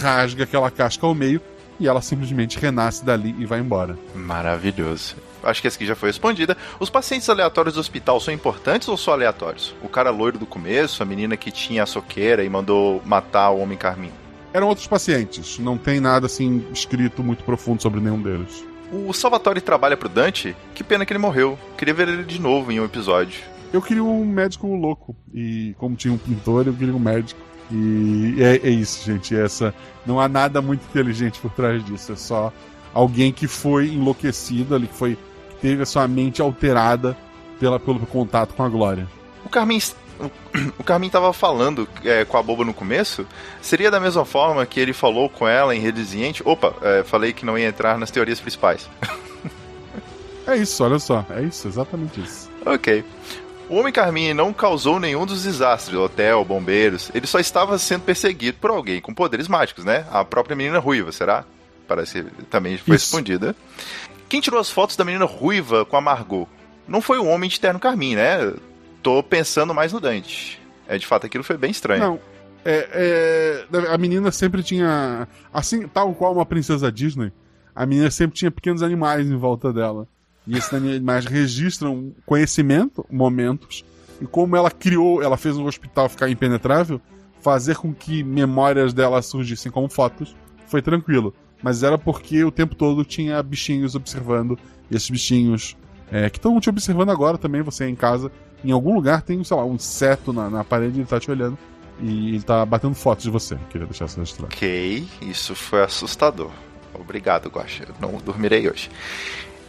rasga 0.00 0.44
aquela 0.44 0.70
casca 0.70 1.06
ao 1.06 1.14
meio 1.14 1.40
e 1.78 1.86
ela 1.86 2.00
simplesmente 2.00 2.58
renasce 2.58 3.04
dali 3.04 3.34
e 3.38 3.46
vai 3.46 3.60
embora. 3.60 3.96
Maravilhoso. 4.14 5.16
Acho 5.44 5.60
que 5.60 5.68
essa 5.68 5.76
aqui 5.76 5.86
já 5.86 5.94
foi 5.94 6.08
respondida. 6.08 6.56
Os 6.78 6.90
pacientes 6.90 7.28
aleatórios 7.28 7.74
do 7.74 7.80
hospital 7.80 8.20
são 8.20 8.32
importantes 8.32 8.88
ou 8.88 8.96
só 8.96 9.12
aleatórios? 9.12 9.74
O 9.82 9.88
cara 9.88 10.10
loiro 10.10 10.38
do 10.38 10.46
começo, 10.46 11.02
a 11.02 11.06
menina 11.06 11.36
que 11.36 11.50
tinha 11.50 11.82
a 11.82 11.86
soqueira 11.86 12.44
e 12.44 12.48
mandou 12.48 13.02
matar 13.04 13.50
o 13.50 13.58
homem 13.58 13.78
carmim. 13.78 14.10
Eram 14.52 14.68
outros 14.68 14.86
pacientes, 14.86 15.58
não 15.58 15.76
tem 15.76 15.98
nada 15.98 16.26
assim 16.26 16.64
escrito 16.72 17.24
muito 17.24 17.42
profundo 17.42 17.82
sobre 17.82 18.00
nenhum 18.00 18.22
deles. 18.22 18.64
O 18.92 19.12
Salvatore 19.12 19.60
trabalha 19.60 19.96
pro 19.96 20.08
Dante? 20.08 20.54
Que 20.74 20.84
pena 20.84 21.04
que 21.04 21.12
ele 21.12 21.18
morreu. 21.18 21.58
Queria 21.76 21.92
ver 21.92 22.08
ele 22.08 22.22
de 22.22 22.40
novo 22.40 22.70
em 22.70 22.78
um 22.78 22.84
episódio. 22.84 23.40
Eu 23.72 23.82
queria 23.82 24.04
um 24.04 24.24
médico 24.24 24.72
louco. 24.72 25.16
E 25.34 25.74
como 25.78 25.96
tinha 25.96 26.14
um 26.14 26.18
pintor, 26.18 26.68
eu 26.68 26.72
queria 26.72 26.94
um 26.94 27.00
médico. 27.00 27.40
E 27.72 28.36
é, 28.38 28.68
é 28.68 28.70
isso, 28.70 29.04
gente. 29.04 29.34
Essa 29.34 29.74
não 30.06 30.20
há 30.20 30.28
nada 30.28 30.62
muito 30.62 30.84
inteligente 30.88 31.40
por 31.40 31.50
trás 31.50 31.84
disso. 31.84 32.12
É 32.12 32.16
só 32.16 32.52
alguém 32.92 33.32
que 33.32 33.48
foi 33.48 33.88
enlouquecido 33.88 34.76
ali, 34.76 34.86
que 34.86 34.94
foi 34.94 35.18
teve 35.60 35.82
a 35.82 35.86
sua 35.86 36.06
mente 36.08 36.40
alterada 36.40 37.16
pela, 37.58 37.78
pelo 37.78 38.00
contato 38.00 38.54
com 38.54 38.62
a 38.62 38.68
Glória. 38.68 39.08
O 39.44 39.48
Carmin, 39.48 39.80
o 40.78 40.84
Carmin 40.84 41.10
tava 41.10 41.32
falando 41.32 41.88
é, 42.04 42.24
com 42.24 42.36
a 42.36 42.42
boba 42.42 42.64
no 42.64 42.74
começo. 42.74 43.26
Seria 43.60 43.90
da 43.90 44.00
mesma 44.00 44.24
forma 44.24 44.64
que 44.66 44.80
ele 44.80 44.92
falou 44.92 45.28
com 45.28 45.46
ela 45.46 45.74
em 45.74 45.80
Redesiente? 45.80 46.42
Opa, 46.44 46.74
é, 46.82 47.02
falei 47.04 47.32
que 47.32 47.44
não 47.44 47.58
ia 47.58 47.68
entrar 47.68 47.98
nas 47.98 48.10
teorias 48.10 48.40
principais. 48.40 48.88
É 50.46 50.56
isso, 50.56 50.84
olha 50.84 50.98
só. 50.98 51.24
É 51.30 51.42
isso, 51.42 51.66
exatamente 51.66 52.20
isso. 52.20 52.50
ok. 52.66 53.04
O 53.68 53.76
Homem 53.76 53.92
Carmim 53.92 54.34
não 54.34 54.52
causou 54.52 55.00
nenhum 55.00 55.24
dos 55.24 55.42
desastres, 55.44 55.98
hotel, 55.98 56.44
bombeiros. 56.44 57.10
Ele 57.14 57.26
só 57.26 57.40
estava 57.40 57.78
sendo 57.78 58.02
perseguido 58.02 58.58
por 58.60 58.70
alguém 58.70 59.00
com 59.00 59.14
poderes 59.14 59.48
mágicos, 59.48 59.86
né? 59.86 60.04
A 60.12 60.22
própria 60.22 60.54
menina 60.54 60.78
ruiva, 60.78 61.10
será? 61.12 61.44
Parece 61.88 62.22
que 62.22 62.44
também 62.44 62.76
foi 62.76 62.96
Isso. 62.96 63.06
respondida. 63.06 63.56
Quem 64.34 64.40
tirou 64.40 64.58
as 64.58 64.68
fotos 64.68 64.96
da 64.96 65.04
menina 65.04 65.24
ruiva 65.26 65.84
com 65.84 65.96
a 65.96 66.00
Margot? 66.00 66.48
Não 66.88 67.00
foi 67.00 67.18
o 67.18 67.24
Homem 67.24 67.48
de 67.48 67.60
Terno 67.60 67.78
Carmim, 67.78 68.16
né? 68.16 68.52
Tô 69.00 69.22
pensando 69.22 69.72
mais 69.72 69.92
no 69.92 70.00
Dante. 70.00 70.60
É, 70.88 70.98
de 70.98 71.06
fato, 71.06 71.24
aquilo 71.24 71.44
foi 71.44 71.56
bem 71.56 71.70
estranho. 71.70 72.02
Não. 72.02 72.20
É, 72.64 73.64
é, 73.72 73.94
a 73.94 73.96
menina 73.96 74.32
sempre 74.32 74.60
tinha. 74.64 75.28
Assim, 75.52 75.86
tal 75.86 76.12
qual 76.16 76.32
uma 76.32 76.44
princesa 76.44 76.90
Disney, 76.90 77.30
a 77.76 77.86
menina 77.86 78.10
sempre 78.10 78.36
tinha 78.36 78.50
pequenos 78.50 78.82
animais 78.82 79.24
em 79.24 79.36
volta 79.36 79.72
dela. 79.72 80.08
E 80.48 80.58
esses 80.58 80.74
animais 80.74 81.26
registram 81.26 82.12
conhecimento, 82.26 83.06
momentos. 83.08 83.84
E 84.20 84.26
como 84.26 84.56
ela 84.56 84.68
criou, 84.68 85.22
ela 85.22 85.36
fez 85.36 85.56
o 85.56 85.64
hospital 85.64 86.08
ficar 86.08 86.28
impenetrável, 86.28 87.00
fazer 87.40 87.76
com 87.76 87.94
que 87.94 88.24
memórias 88.24 88.92
dela 88.92 89.22
surgissem 89.22 89.70
como 89.70 89.88
fotos, 89.88 90.34
foi 90.66 90.82
tranquilo. 90.82 91.32
Mas 91.62 91.82
era 91.82 91.96
porque 91.96 92.44
o 92.44 92.50
tempo 92.50 92.74
todo 92.74 93.04
tinha 93.04 93.42
bichinhos 93.42 93.94
observando. 93.94 94.58
E 94.90 94.96
esses 94.96 95.08
bichinhos 95.08 95.76
é, 96.10 96.28
que 96.28 96.38
estão 96.38 96.58
te 96.60 96.68
observando 96.68 97.10
agora 97.10 97.38
também, 97.38 97.62
você 97.62 97.88
em 97.88 97.94
casa. 97.94 98.30
Em 98.64 98.70
algum 98.70 98.94
lugar 98.94 99.22
tem, 99.22 99.42
sei 99.44 99.56
lá, 99.56 99.64
um 99.64 99.74
inseto 99.74 100.32
na, 100.32 100.48
na 100.48 100.64
parede 100.64 100.98
e 100.98 101.00
ele 101.00 101.08
tá 101.08 101.18
te 101.18 101.30
olhando. 101.30 101.58
E 102.00 102.30
ele 102.30 102.42
tá 102.42 102.64
batendo 102.66 102.94
fotos 102.94 103.24
de 103.24 103.30
você. 103.30 103.56
Queria 103.70 103.86
deixar 103.86 104.06
isso 104.06 104.18
registrado. 104.18 104.52
Ok, 104.52 105.06
isso 105.22 105.54
foi 105.54 105.82
assustador. 105.82 106.50
Obrigado, 106.92 107.48
Guaxa. 107.48 107.84
Eu 107.88 107.94
não 108.00 108.18
dormirei 108.18 108.68
hoje. 108.68 108.90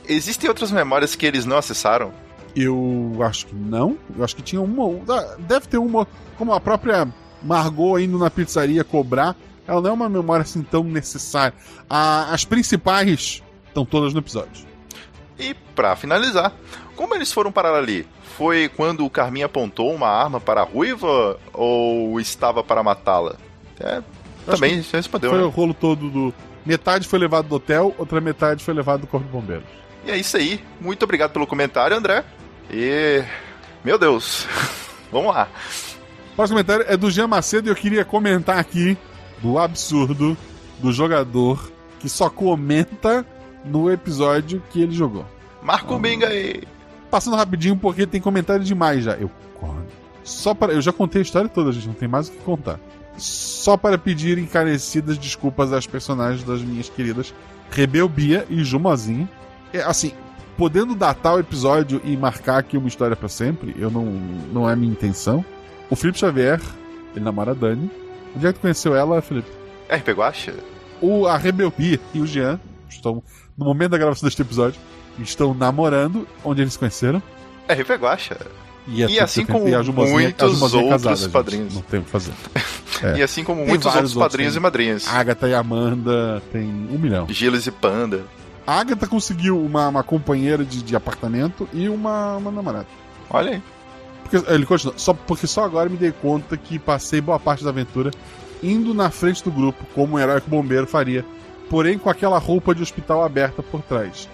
Existem 0.08 0.50
outras 0.50 0.72
memórias 0.72 1.16
que 1.16 1.26
eles 1.26 1.46
não 1.46 1.58
acessaram? 1.58 2.14
Eu 2.56 3.18
acho 3.22 3.48
que 3.48 3.56
não. 3.56 3.98
Eu 4.16 4.24
acho 4.24 4.36
que 4.36 4.42
tinha 4.42 4.62
uma. 4.62 4.86
ah, 5.14 5.36
Deve 5.40 5.68
ter 5.68 5.78
uma. 5.78 6.08
Como 6.38 6.54
a 6.54 6.60
própria 6.60 7.08
Margot 7.44 8.00
indo 8.00 8.18
na 8.18 8.30
pizzaria 8.30 8.84
cobrar. 8.84 9.36
Ela 9.68 9.82
não 9.82 9.90
é 9.90 9.94
uma 9.94 10.10
memória 10.10 10.44
assim 10.44 10.62
tão 10.62 10.84
necessária. 10.84 11.54
A- 11.90 12.34
as 12.34 12.46
principais 12.46 13.42
estão 13.68 13.86
todas 13.86 14.14
no 14.14 14.20
episódio. 14.20 14.66
E 15.40 15.54
pra 15.76 15.96
finalizar, 15.96 16.54
como 16.96 17.14
eles 17.16 17.32
foram 17.32 17.52
parar 17.52 17.76
ali? 17.76 18.08
Foi 18.38 18.70
quando 18.70 19.06
o 19.06 19.10
Carmin 19.10 19.44
apontou 19.44 19.94
uma 19.94 20.08
arma 20.08 20.40
para 20.40 20.62
a 20.62 20.64
ruiva 20.64 21.38
ou 21.54 22.20
estava 22.20 22.64
para 22.64 22.84
matá-la? 22.84 23.36
É, 23.80 24.02
também 24.46 24.82
já 24.82 24.98
respondeu, 24.98 25.30
Foi 25.32 25.40
né? 25.40 25.46
o 25.46 25.50
rolo 25.50 25.74
todo 25.74 26.10
do. 26.10 26.34
Metade 26.66 27.08
foi 27.08 27.20
levado 27.20 27.48
do 27.48 27.56
hotel, 27.56 27.94
outra 27.98 28.20
metade 28.20 28.64
foi 28.64 28.74
levado 28.74 29.02
do 29.02 29.08
Corpo 29.08 29.26
de 29.28 29.32
Bombeiros. 29.32 29.66
E 30.06 30.12
é 30.12 30.18
isso 30.18 30.36
aí. 30.38 30.64
Muito 30.82 31.04
obrigado 31.04 31.32
pelo 31.32 31.46
comentário, 31.48 31.96
André. 31.96 32.24
E. 32.72 33.24
Meu 33.84 33.98
Deus. 33.98 34.48
Vamos 35.12 35.34
lá. 35.34 35.48
O 36.32 36.36
próximo 36.36 36.58
comentário 36.58 36.86
é 36.88 36.98
do 36.98 37.10
Jean 37.12 37.28
Macedo 37.28 37.68
e 37.68 37.72
eu 37.72 37.76
queria 37.76 38.04
comentar 38.04 38.58
aqui 38.58 38.98
do 39.46 39.60
absurdo 39.60 40.36
do 40.80 40.92
jogador 40.92 41.72
que 42.00 42.10
só 42.10 42.30
comenta 42.32 43.24
no 43.64 43.92
episódio 43.92 44.62
que 44.72 44.82
ele 44.82 44.92
jogou. 44.92 45.26
Marca 45.62 45.94
o 45.94 46.00
binga 46.00 46.28
aí. 46.28 46.64
Passando 47.12 47.36
rapidinho 47.36 47.78
porque 47.78 48.08
tem 48.08 48.20
comentário 48.20 48.64
demais 48.64 49.04
já. 49.04 49.14
Eu. 49.14 49.30
Só 50.24 50.56
para 50.56 50.74
eu 50.74 50.82
já 50.82 50.92
contei 50.92 51.22
a 51.22 51.24
história 51.24 51.48
toda, 51.48 51.72
gente, 51.72 51.88
não 51.88 51.94
tem 51.94 52.08
mais 52.08 52.28
o 52.28 52.32
que 52.32 52.40
contar. 52.40 52.80
Só 53.18 53.78
para 53.78 53.98
pedir 53.98 54.40
encarecidas 54.40 55.18
desculpas 55.18 55.72
às 55.72 55.86
personagens 55.86 56.44
das 56.44 56.62
minhas 56.62 56.90
queridas 56.90 57.34
Rebel 57.70 58.10
Bia 58.10 58.46
e 58.50 58.64
Jumozinho. 58.64 59.30
É, 59.72 59.82
assim, 59.82 60.12
podendo 60.58 60.96
datar 60.96 61.36
o 61.36 61.40
episódio 61.40 62.02
e 62.04 62.18
marcar 62.18 62.58
aqui 62.58 62.78
uma 62.78 62.88
história 62.88 63.16
pra 63.16 63.30
sempre, 63.30 63.76
eu 63.78 63.92
não 63.92 64.06
não 64.52 64.70
é 64.70 64.76
minha 64.76 64.92
intenção. 64.92 65.46
O 65.90 65.96
Felipe 65.96 66.18
Xavier, 66.18 66.60
ele 67.16 67.24
namora 67.24 67.52
a 67.52 67.54
Dani. 67.54 68.05
Onde 68.36 68.48
é 68.48 68.54
que 68.54 68.60
tu 68.60 68.62
conheceu 68.62 68.96
ela, 68.96 69.22
Felipe? 69.22 69.50
RP 69.90 70.10
Guacha? 70.10 70.54
O, 71.02 71.28
a 71.28 71.38
Rebel 71.38 71.72
e 71.80 72.20
o 72.20 72.26
Jean 72.28 72.60
estão, 72.90 73.22
no 73.58 73.66
momento 73.66 73.92
da 73.92 73.98
gravação 73.98 74.26
deste 74.28 74.42
episódio, 74.42 74.80
estão 75.20 75.54
namorando. 75.54 76.28
Onde 76.44 76.62
eles 76.62 76.74
se 76.74 76.80
conheceram? 76.80 77.22
RP 77.70 77.92
Guacha. 78.00 78.38
E, 78.88 79.04
é 79.04 79.10
E 79.10 79.20
assim 79.20 79.46
como 79.46 79.68
E 79.68 79.72
muitos 80.12 80.74
outros 80.74 80.90
casada, 80.90 81.16
gente. 81.16 81.32
padrinhos. 81.32 81.74
Não 81.74 81.82
tem 81.82 82.00
o 82.00 82.04
que 82.04 82.10
fazer. 82.10 82.34
É. 83.04 83.18
E 83.18 83.22
assim 83.22 83.44
como 83.44 83.60
Tem 83.60 83.68
muitos 83.68 83.94
outros 83.94 84.14
padrinhos 84.14 84.54
tem 84.54 84.60
e 84.60 84.64
madrinhas. 84.64 85.06
Agatha 85.10 85.50
e 85.50 85.54
Amanda, 85.54 86.42
tem 86.50 86.64
um 86.64 86.98
milhão. 86.98 87.28
Gilles 87.28 87.68
e 87.68 87.72
Panda. 87.72 88.24
A 88.66 88.80
Agatha 88.80 89.06
conseguiu 89.06 89.60
uma, 89.62 89.90
uma 89.90 90.02
companheira 90.02 90.64
de, 90.64 90.82
de 90.82 90.96
apartamento 90.96 91.68
e 91.74 91.90
uma, 91.90 92.38
uma 92.38 92.50
namorada. 92.50 92.88
Olha 93.30 93.52
aí. 93.52 93.62
Porque, 94.28 94.52
ele 94.52 94.66
continua, 94.66 94.96
só, 94.98 95.14
porque 95.14 95.46
só 95.46 95.64
agora 95.64 95.88
me 95.88 95.98
dei 95.98 96.12
conta 96.12 96.58
que 96.58 96.80
passei 96.80 97.22
boa 97.22 97.40
parte 97.40 97.64
da 97.64 97.70
aventura 97.70 98.10
indo 98.64 98.94
na 98.94 99.12
frente 99.12 99.44
do 99.44 99.52
grupo, 99.52 99.86
como 99.94 100.16
um 100.16 100.20
herói 100.20 100.42
que 100.42 100.48
o 100.48 100.50
bombeiro 100.50 100.88
faria, 100.88 101.24
porém 101.70 102.00
com 102.00 102.10
aquela 102.10 102.40
roupa 102.40 102.74
de 102.74 102.82
hospital 102.82 103.24
aberta 103.24 103.62
por 103.62 103.82
trás. 103.84 104.28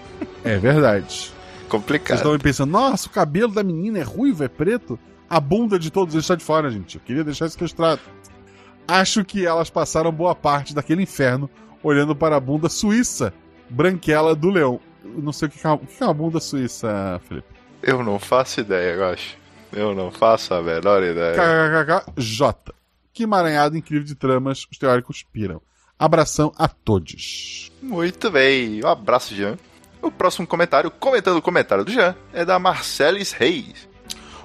É 0.43 0.57
verdade. 0.57 1.33
Vocês 1.67 1.69
Complicado. 1.69 2.17
estão 2.17 2.31
aí 2.33 2.39
pensando, 2.39 2.71
nossa, 2.71 3.07
o 3.07 3.11
cabelo 3.11 3.53
da 3.53 3.63
menina 3.63 3.99
é 3.99 4.03
ruivo, 4.03 4.43
é 4.43 4.47
preto? 4.47 4.97
A 5.29 5.39
bunda 5.39 5.77
de 5.77 5.89
todos 5.89 6.13
eles 6.13 6.25
está 6.25 6.35
de 6.35 6.43
fora, 6.43 6.69
gente. 6.69 6.95
Eu 6.95 7.01
queria 7.01 7.23
deixar 7.23 7.45
isso 7.45 7.57
registrado. 7.57 8.01
Acho 8.87 9.23
que 9.23 9.45
elas 9.45 9.69
passaram 9.69 10.11
boa 10.11 10.35
parte 10.35 10.73
daquele 10.73 11.03
inferno 11.03 11.49
olhando 11.83 12.15
para 12.15 12.35
a 12.35 12.39
bunda 12.39 12.67
suíça, 12.67 13.33
branquela 13.69 14.35
do 14.35 14.49
leão. 14.49 14.79
Eu 15.03 15.21
não 15.21 15.31
sei 15.31 15.47
o 15.47 15.51
que 15.51 15.65
é 15.65 15.69
uma, 15.69 15.75
o 15.75 15.85
que 15.85 16.03
é 16.03 16.05
uma 16.05 16.13
bunda 16.13 16.39
suíça, 16.39 17.19
Felipe. 17.27 17.47
Eu 17.81 18.03
não 18.03 18.19
faço 18.19 18.59
ideia, 18.59 18.95
eu 18.95 19.05
acho. 19.05 19.40
Eu 19.71 19.95
não 19.95 20.11
faço 20.11 20.53
a 20.53 20.61
menor 20.61 21.03
ideia. 21.03 21.35
KKKK 21.35 22.73
Que 23.13 23.23
emaranhado 23.23 23.77
incrível 23.77 24.05
de 24.05 24.15
tramas 24.15 24.67
os 24.71 24.77
teóricos 24.77 25.23
piram. 25.23 25.61
Abração 25.97 26.51
a 26.57 26.67
todos. 26.67 27.71
Muito 27.81 28.31
bem. 28.31 28.83
Um 28.83 28.87
abraço, 28.87 29.35
Jean. 29.35 29.57
O 30.01 30.09
próximo 30.09 30.47
comentário, 30.47 30.89
comentando 30.89 31.37
o 31.37 31.41
comentário 31.41 31.85
do 31.85 31.91
Jean, 31.91 32.15
é 32.33 32.43
da 32.43 32.57
Marcelis 32.57 33.31
Reis. 33.31 33.87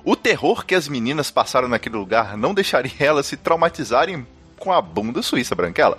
O 0.04 0.14
terror 0.14 0.64
que 0.64 0.74
as 0.74 0.86
meninas 0.86 1.30
passaram 1.30 1.66
naquele 1.66 1.96
lugar 1.96 2.36
não 2.36 2.54
deixaria 2.54 2.92
elas 3.00 3.26
se 3.26 3.36
traumatizarem 3.36 4.26
com 4.58 4.72
a 4.72 4.80
bunda 4.80 5.22
suíça 5.22 5.54
branquela. 5.54 5.98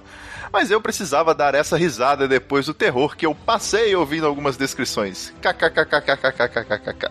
Mas 0.52 0.72
eu 0.72 0.80
precisava 0.80 1.34
dar 1.34 1.56
essa 1.56 1.76
risada 1.76 2.28
depois 2.28 2.68
do 2.68 2.74
terror 2.74 3.16
que 3.16 3.26
eu 3.26 3.36
passei 3.36 3.96
ouvindo 3.96 4.26
algumas 4.26 4.56
descrições. 4.58 5.34
KKKKKKKKKK. 5.42 7.10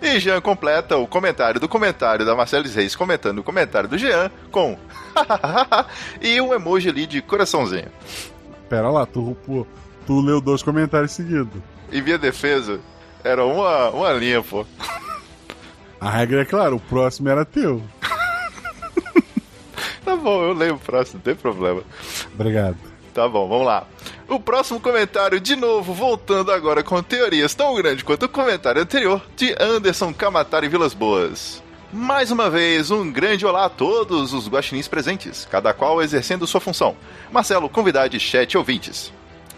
E 0.00 0.20
Jean 0.20 0.40
completa 0.40 0.96
o 0.96 1.06
comentário 1.06 1.60
do 1.60 1.68
comentário 1.68 2.24
da 2.24 2.34
Marcelis 2.36 2.74
Reis 2.74 2.94
comentando 2.94 3.38
o 3.40 3.42
comentário 3.42 3.88
do 3.88 3.98
Jean 3.98 4.30
com 4.50 4.78
e 6.22 6.40
um 6.40 6.54
emoji 6.54 6.88
ali 6.88 7.06
de 7.06 7.20
coraçãozinho. 7.20 7.88
Pera 8.68 8.90
lá, 8.90 9.04
tu, 9.06 9.36
tu, 9.44 9.66
tu 10.06 10.20
leu 10.20 10.40
dois 10.40 10.62
comentários 10.62 11.12
seguidos. 11.12 11.60
Em 11.90 12.00
minha 12.02 12.18
defesa, 12.18 12.80
era 13.24 13.44
uma, 13.44 13.90
uma 13.90 14.12
linha, 14.12 14.42
pô. 14.42 14.64
A 16.00 16.10
regra 16.10 16.42
é 16.42 16.44
clara, 16.44 16.74
o 16.74 16.80
próximo 16.80 17.28
era 17.28 17.44
teu. 17.44 17.82
Tá 20.04 20.16
bom, 20.16 20.42
eu 20.42 20.54
leio 20.54 20.76
o 20.76 20.78
próximo, 20.78 21.16
não 21.18 21.22
tem 21.22 21.34
problema. 21.34 21.82
Obrigado. 22.32 22.78
Tá 23.12 23.28
bom, 23.28 23.46
vamos 23.46 23.66
lá. 23.66 23.86
O 24.28 24.38
próximo 24.38 24.78
comentário, 24.78 25.40
de 25.40 25.56
novo, 25.56 25.94
voltando 25.94 26.52
agora 26.52 26.82
com 26.82 27.02
teorias 27.02 27.54
tão 27.54 27.74
grande 27.74 28.04
quanto 28.04 28.26
o 28.26 28.28
comentário 28.28 28.82
anterior, 28.82 29.22
de 29.34 29.56
Anderson 29.58 30.12
Kamatari 30.12 30.68
Vilas 30.68 30.92
Boas. 30.92 31.62
Mais 31.90 32.30
uma 32.30 32.50
vez, 32.50 32.90
um 32.90 33.10
grande 33.10 33.46
olá 33.46 33.64
a 33.64 33.70
todos 33.70 34.34
os 34.34 34.46
guaxinins 34.46 34.86
presentes, 34.86 35.48
cada 35.50 35.72
qual 35.72 36.02
exercendo 36.02 36.46
sua 36.46 36.60
função. 36.60 36.94
Marcelo, 37.32 37.70
convidade, 37.70 38.20
chat 38.20 38.54
ouvintes. 38.58 39.10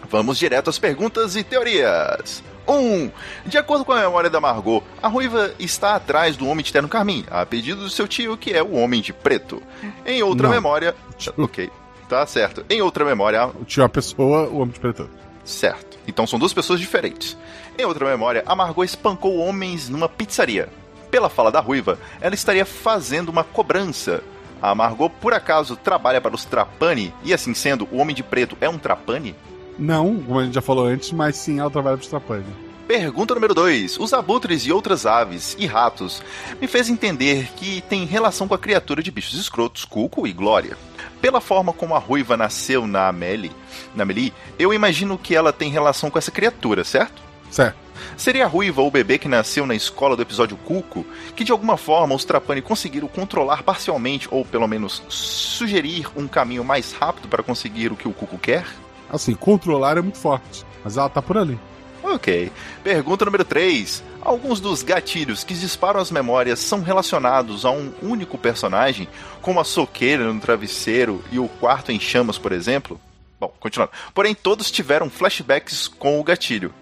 Vamos 0.09 0.39
direto 0.39 0.69
às 0.69 0.79
perguntas 0.79 1.35
e 1.35 1.43
teorias. 1.43 2.41
1. 2.65 2.73
Um, 2.73 3.11
de 3.45 3.57
acordo 3.57 3.83
com 3.83 3.91
a 3.91 3.99
memória 3.99 4.29
da 4.29 4.39
Margot, 4.39 4.81
a 5.03 5.09
ruiva 5.09 5.53
está 5.59 5.95
atrás 5.95 6.37
do 6.37 6.47
Homem 6.47 6.63
de 6.63 6.71
Terno 6.71 6.87
Carmim, 6.87 7.25
a 7.29 7.45
pedido 7.45 7.81
do 7.81 7.89
seu 7.89 8.07
tio, 8.07 8.37
que 8.37 8.53
é 8.53 8.63
o 8.63 8.75
Homem 8.75 9.01
de 9.01 9.11
Preto. 9.11 9.61
Em 10.05 10.23
outra 10.23 10.47
Não. 10.47 10.55
memória... 10.55 10.95
Ok, 11.37 11.69
tá 12.17 12.25
certo. 12.25 12.65
Em 12.69 12.81
outra 12.81 13.05
memória, 13.05 13.49
Tinha 13.65 13.83
uma 13.83 13.89
pessoa, 13.89 14.47
o 14.47 14.57
homem 14.57 14.73
de 14.73 14.79
preto. 14.79 15.09
Certo. 15.43 15.97
Então 16.07 16.27
são 16.27 16.39
duas 16.39 16.53
pessoas 16.53 16.79
diferentes. 16.79 17.37
Em 17.77 17.85
outra 17.85 18.05
memória, 18.05 18.43
a 18.45 18.55
Margot 18.55 18.83
espancou 18.83 19.37
homens 19.37 19.89
numa 19.89 20.09
pizzaria. 20.09 20.69
Pela 21.09 21.29
fala 21.29 21.51
da 21.51 21.59
ruiva, 21.59 21.97
ela 22.19 22.35
estaria 22.35 22.65
fazendo 22.65 23.29
uma 23.29 23.43
cobrança. 23.43 24.23
A 24.61 24.75
Margot, 24.75 25.09
por 25.09 25.33
acaso, 25.33 25.75
trabalha 25.75 26.21
para 26.21 26.35
os 26.35 26.45
Trapani, 26.45 27.13
e 27.23 27.33
assim 27.33 27.53
sendo, 27.53 27.87
o 27.91 27.97
Homem 27.97 28.15
de 28.15 28.21
Preto 28.21 28.55
é 28.61 28.69
um 28.69 28.77
Trapani? 28.77 29.35
Não, 29.79 30.15
como 30.21 30.39
a 30.39 30.43
gente 30.43 30.53
já 30.53 30.61
falou 30.61 30.85
antes, 30.85 31.11
mas 31.11 31.35
sim 31.35 31.59
ela 31.59 31.71
trabalha 31.71 31.97
pro 31.97 32.03
Strapani. 32.03 32.45
Pergunta 32.91 33.33
número 33.33 33.53
2. 33.53 33.97
Os 33.99 34.11
abutres 34.11 34.65
e 34.65 34.71
outras 34.73 35.05
aves 35.05 35.55
e 35.57 35.65
ratos 35.65 36.21
me 36.59 36.67
fez 36.67 36.89
entender 36.89 37.49
que 37.55 37.79
tem 37.87 38.03
relação 38.03 38.49
com 38.49 38.53
a 38.53 38.59
criatura 38.59 39.01
de 39.01 39.09
bichos 39.09 39.39
escrotos, 39.39 39.85
Cuco 39.85 40.27
e 40.27 40.33
Glória. 40.33 40.77
Pela 41.21 41.39
forma 41.39 41.71
como 41.71 41.95
a 41.95 41.99
ruiva 41.99 42.35
nasceu 42.35 42.85
na 42.85 43.07
Amelie, 43.07 43.53
na 43.95 44.03
Amelie, 44.03 44.33
eu 44.59 44.73
imagino 44.73 45.17
que 45.17 45.33
ela 45.33 45.53
tem 45.53 45.71
relação 45.71 46.11
com 46.11 46.17
essa 46.17 46.31
criatura, 46.31 46.83
certo? 46.83 47.21
Certo. 47.49 47.77
Seria 48.17 48.43
a 48.43 48.47
ruiva 48.49 48.81
ou 48.81 48.89
o 48.89 48.91
bebê 48.91 49.17
que 49.17 49.29
nasceu 49.29 49.65
na 49.65 49.73
escola 49.73 50.17
do 50.17 50.21
episódio 50.21 50.57
Cuco, 50.57 51.05
que 51.33 51.45
de 51.45 51.53
alguma 51.53 51.77
forma 51.77 52.13
os 52.13 52.25
Trapani 52.25 52.61
conseguiram 52.61 53.07
controlar 53.07 53.63
parcialmente, 53.63 54.27
ou 54.29 54.43
pelo 54.43 54.67
menos 54.67 55.01
sugerir 55.07 56.09
um 56.13 56.27
caminho 56.27 56.65
mais 56.65 56.91
rápido 56.91 57.29
para 57.29 57.41
conseguir 57.41 57.89
o 57.89 57.95
que 57.95 58.09
o 58.09 58.13
Cuco 58.13 58.37
quer? 58.37 58.65
Assim, 59.09 59.33
controlar 59.33 59.97
é 59.97 60.01
muito 60.01 60.17
forte, 60.17 60.65
mas 60.83 60.97
ela 60.97 61.07
tá 61.07 61.21
por 61.21 61.37
ali. 61.37 61.57
Ok. 62.03 62.51
Pergunta 62.83 63.25
número 63.25 63.45
3. 63.45 64.03
Alguns 64.21 64.59
dos 64.59 64.83
gatilhos 64.83 65.43
que 65.43 65.53
disparam 65.53 65.99
as 65.99 66.11
memórias 66.11 66.59
são 66.59 66.81
relacionados 66.81 67.65
a 67.65 67.71
um 67.71 67.91
único 68.01 68.37
personagem, 68.37 69.07
como 69.41 69.59
a 69.59 69.63
soqueira 69.63 70.31
no 70.31 70.39
travesseiro 70.39 71.23
e 71.31 71.39
o 71.39 71.47
quarto 71.47 71.91
em 71.91 71.99
chamas, 71.99 72.37
por 72.37 72.51
exemplo? 72.51 72.99
Bom, 73.39 73.53
continuando. 73.59 73.91
Porém, 74.13 74.35
todos 74.35 74.69
tiveram 74.69 75.09
flashbacks 75.09 75.87
com 75.87 76.19
o 76.19 76.23
gatilho. 76.23 76.73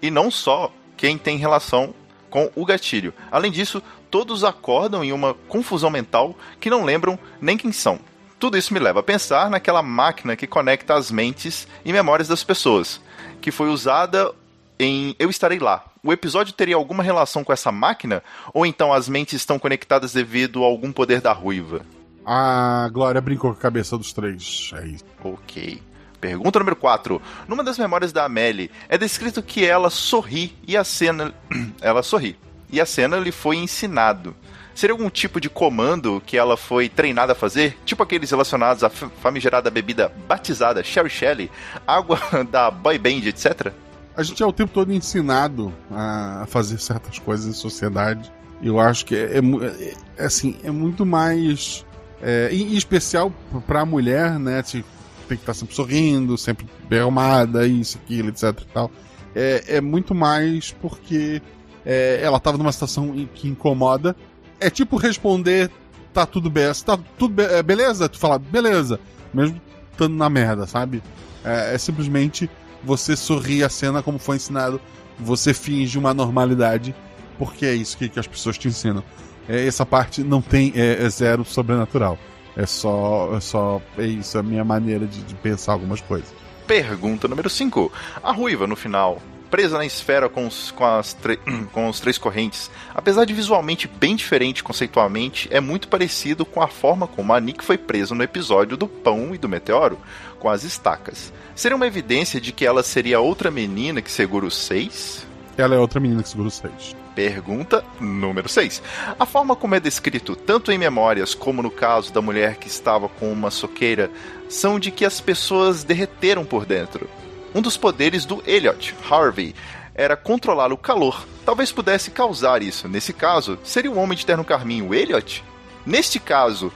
E 0.00 0.10
não 0.10 0.30
só 0.30 0.72
quem 0.96 1.18
tem 1.18 1.36
relação 1.36 1.94
com 2.30 2.50
o 2.54 2.64
gatilho. 2.64 3.12
Além 3.30 3.50
disso, 3.50 3.82
todos 4.10 4.44
acordam 4.44 5.02
em 5.02 5.12
uma 5.12 5.34
confusão 5.48 5.90
mental 5.90 6.36
que 6.60 6.70
não 6.70 6.84
lembram 6.84 7.18
nem 7.40 7.56
quem 7.56 7.72
são. 7.72 7.98
Tudo 8.38 8.56
isso 8.56 8.74
me 8.74 8.80
leva 8.80 9.00
a 9.00 9.02
pensar 9.02 9.48
naquela 9.48 9.82
máquina 9.82 10.36
que 10.36 10.46
conecta 10.46 10.94
as 10.94 11.10
mentes 11.10 11.66
e 11.84 11.92
memórias 11.92 12.28
das 12.28 12.44
pessoas, 12.44 13.00
que 13.40 13.50
foi 13.50 13.68
usada 13.68 14.32
em 14.78 15.14
Eu 15.18 15.30
Estarei 15.30 15.58
Lá. 15.58 15.84
O 16.02 16.12
episódio 16.12 16.52
teria 16.52 16.76
alguma 16.76 17.02
relação 17.02 17.42
com 17.42 17.52
essa 17.52 17.72
máquina? 17.72 18.22
Ou 18.52 18.66
então 18.66 18.92
as 18.92 19.08
mentes 19.08 19.34
estão 19.34 19.58
conectadas 19.58 20.12
devido 20.12 20.62
a 20.62 20.66
algum 20.66 20.92
poder 20.92 21.20
da 21.20 21.32
ruiva? 21.32 21.80
A 22.24 22.88
Glória 22.92 23.20
brincou 23.20 23.52
com 23.52 23.58
a 23.58 23.62
cabeça 23.62 23.96
dos 23.98 24.12
três. 24.12 24.70
É 24.74 24.86
isso. 24.86 25.04
Ok. 25.22 25.82
Pergunta 26.20 26.58
número 26.58 26.76
4. 26.76 27.20
Numa 27.46 27.62
das 27.62 27.78
memórias 27.78 28.12
da 28.12 28.24
Amélie, 28.24 28.70
é 28.88 28.96
descrito 28.96 29.42
que 29.42 29.64
ela 29.64 29.90
sorri 29.90 30.54
e 30.66 30.76
a 30.76 30.84
cena. 30.84 31.34
ela 31.80 32.02
sorri. 32.02 32.36
e 32.70 32.80
a 32.80 32.86
cena 32.86 33.18
lhe 33.18 33.30
foi 33.30 33.56
ensinado. 33.56 34.34
Seria 34.74 34.92
algum 34.92 35.08
tipo 35.08 35.40
de 35.40 35.48
comando 35.48 36.20
que 36.26 36.36
ela 36.36 36.56
foi 36.56 36.88
treinada 36.88 37.32
a 37.32 37.36
fazer? 37.36 37.78
Tipo 37.84 38.02
aqueles 38.02 38.30
relacionados 38.30 38.82
à 38.82 38.90
famigerada 38.90 39.70
bebida 39.70 40.12
batizada 40.26 40.82
Sherry 40.82 41.10
Shelley, 41.10 41.50
água 41.86 42.18
da 42.50 42.70
boy 42.72 42.98
band, 42.98 43.26
etc? 43.26 43.72
A 44.16 44.22
gente 44.22 44.42
é 44.42 44.46
o 44.46 44.52
tempo 44.52 44.72
todo 44.72 44.92
ensinado 44.92 45.72
a 45.90 46.44
fazer 46.48 46.78
certas 46.78 47.18
coisas 47.18 47.46
em 47.46 47.52
sociedade. 47.52 48.32
Eu 48.62 48.78
acho 48.78 49.04
que 49.04 49.14
é, 49.16 49.38
é, 49.38 49.94
é 50.16 50.24
assim, 50.24 50.56
é 50.62 50.70
muito 50.70 51.04
mais. 51.04 51.84
É, 52.22 52.48
em 52.52 52.74
especial 52.74 53.32
para 53.66 53.80
a 53.80 53.84
mulher, 53.84 54.38
né? 54.38 54.62
Tipo, 54.62 54.88
tem 55.28 55.36
que 55.36 55.42
estar 55.42 55.54
sempre 55.54 55.74
sorrindo, 55.74 56.38
sempre 56.38 56.66
bem 56.88 57.00
arrumada, 57.00 57.66
isso, 57.66 57.98
aquilo, 58.02 58.28
etc 58.28 58.44
e 58.60 58.66
tal. 58.72 58.90
É, 59.34 59.76
é 59.76 59.80
muito 59.80 60.14
mais 60.14 60.70
porque 60.70 61.42
é, 61.84 62.20
ela 62.22 62.36
estava 62.36 62.56
numa 62.56 62.72
situação 62.72 63.12
que 63.34 63.48
incomoda. 63.48 64.14
É 64.60 64.70
tipo 64.70 64.96
responder, 64.96 65.70
tá 66.12 66.24
tudo 66.24 66.48
bem, 66.48 66.72
tá 66.86 66.98
tudo 67.18 67.34
be 67.34 67.42
é, 67.42 67.62
beleza? 67.62 68.08
Tu 68.08 68.18
fala, 68.18 68.38
beleza, 68.38 69.00
mesmo 69.32 69.60
estando 69.90 70.14
na 70.14 70.30
merda, 70.30 70.66
sabe? 70.66 71.02
É, 71.44 71.74
é, 71.74 71.78
simplesmente 71.78 72.48
você 72.84 73.16
sorrir 73.16 73.64
a 73.64 73.68
cena 73.68 74.02
como 74.02 74.18
foi 74.18 74.36
ensinado, 74.36 74.80
você 75.18 75.54
finge 75.54 75.98
uma 75.98 76.12
normalidade, 76.12 76.94
porque 77.38 77.66
é 77.66 77.74
isso 77.74 77.96
que, 77.96 78.08
que 78.08 78.18
as 78.18 78.26
pessoas 78.26 78.58
te 78.58 78.68
ensinam. 78.68 79.02
É, 79.48 79.66
essa 79.66 79.84
parte 79.84 80.22
não 80.22 80.40
tem, 80.40 80.72
é, 80.74 81.04
é 81.04 81.08
zero 81.08 81.44
sobrenatural. 81.44 82.18
É 82.56 82.66
só, 82.66 83.34
é 83.36 83.40
só, 83.40 83.82
é 83.98 84.04
isso, 84.04 84.36
é 84.36 84.40
a 84.40 84.42
minha 84.42 84.64
maneira 84.64 85.06
de, 85.06 85.22
de 85.22 85.34
pensar 85.34 85.72
algumas 85.72 86.00
coisas. 86.00 86.32
Pergunta 86.66 87.28
número 87.28 87.50
5. 87.50 87.92
A 88.22 88.32
ruiva, 88.32 88.66
no 88.66 88.76
final, 88.76 89.20
presa 89.50 89.78
na 89.78 89.84
esfera 89.84 90.28
com 90.28 90.46
os, 90.46 90.70
com, 90.70 90.84
as 90.84 91.16
com 91.72 91.88
os 91.88 92.00
três 92.00 92.18
correntes, 92.18 92.70
apesar 92.94 93.24
de 93.24 93.34
visualmente 93.34 93.86
bem 93.86 94.16
diferente 94.16 94.64
conceitualmente, 94.64 95.48
é 95.50 95.60
muito 95.60 95.88
parecido 95.88 96.44
com 96.44 96.62
a 96.62 96.68
forma 96.68 97.06
como 97.06 97.32
a 97.32 97.40
Nick 97.40 97.64
foi 97.64 97.78
presa 97.78 98.14
no 98.14 98.22
episódio 98.22 98.76
do 98.76 98.88
pão 98.88 99.34
e 99.34 99.38
do 99.38 99.48
meteoro, 99.48 99.98
com 100.38 100.48
as 100.48 100.64
estacas. 100.64 101.32
Seria 101.54 101.76
uma 101.76 101.86
evidência 101.86 102.40
de 102.40 102.52
que 102.52 102.66
ela 102.66 102.82
seria 102.82 103.20
outra 103.20 103.50
menina 103.50 104.02
que 104.02 104.10
segura 104.10 104.44
os 104.44 104.56
seis? 104.56 105.24
Ela 105.56 105.76
é 105.76 105.78
outra 105.78 106.00
menina 106.00 106.22
que 106.22 106.28
segura 106.28 106.48
os 106.48 106.54
seis. 106.54 106.96
Pergunta 107.14 107.84
número 108.00 108.48
6. 108.48 108.82
A 109.18 109.24
forma 109.24 109.54
como 109.54 109.76
é 109.76 109.80
descrito, 109.80 110.34
tanto 110.34 110.72
em 110.72 110.78
memórias 110.78 111.32
como 111.32 111.62
no 111.62 111.70
caso 111.70 112.12
da 112.12 112.20
mulher 112.20 112.56
que 112.56 112.66
estava 112.66 113.08
com 113.08 113.32
uma 113.32 113.52
soqueira, 113.52 114.10
são 114.48 114.80
de 114.80 114.90
que 114.90 115.04
as 115.04 115.20
pessoas 115.20 115.84
derreteram 115.84 116.44
por 116.44 116.66
dentro. 116.66 117.08
Um 117.54 117.62
dos 117.62 117.76
poderes 117.76 118.24
do 118.24 118.42
Elliot, 118.44 118.96
Harvey, 119.08 119.54
era 119.94 120.16
controlar 120.16 120.72
o 120.72 120.76
calor. 120.76 121.24
Talvez 121.46 121.70
pudesse 121.70 122.10
causar 122.10 122.64
isso. 122.64 122.88
Nesse 122.88 123.12
caso, 123.12 123.56
seria 123.62 123.92
o 123.92 123.96
homem 123.96 124.18
de 124.18 124.26
terno 124.26 124.44
carmim 124.44 124.82
o 124.82 124.92
Elliot? 124.92 125.44
Neste 125.86 126.18
caso, 126.18 126.72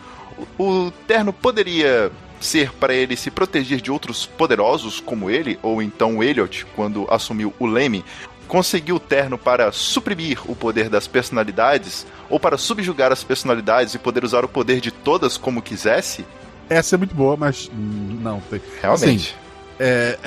o 0.57 0.93
terno 1.09 1.33
poderia 1.33 2.13
ser 2.45 2.73
para 2.73 2.95
ele 2.95 3.17
se 3.17 3.31
proteger 3.31 3.81
de 3.81 3.91
outros 3.91 4.27
poderosos 4.27 5.01
como 5.01 5.31
ele, 5.31 5.59
ou 5.63 5.83
então 5.83 6.19
o 6.19 6.23
Elliot, 6.23 6.67
quando 6.77 7.07
assumiu 7.11 7.53
o 7.59 7.67
leme, 7.67 8.05
conseguiu 8.47 8.97
o 8.97 9.01
terno 9.01 9.37
para 9.37 9.71
suprimir 9.71 10.41
o 10.51 10.57
poder 10.57 10.89
das 10.89 11.07
personalidades 11.07 12.07
ou 12.31 12.41
para 12.41 12.57
subjugar 12.57 13.13
as 13.13 13.23
personalidades 13.23 13.95
e 13.95 13.99
poder 13.99 14.25
usar 14.25 14.45
o 14.45 14.49
poder 14.49 14.81
de 14.81 14.91
todas 14.91 15.37
como 15.37 15.63
quisesse? 15.63 16.25
Essa 16.69 16.97
é 16.97 16.99
muito 16.99 17.15
boa, 17.15 17.37
mas 17.37 17.71
não 17.75 18.41
tem. 18.41 18.61
Realmente. 18.81 19.35
Assim, 19.35 19.79
é... 19.79 20.19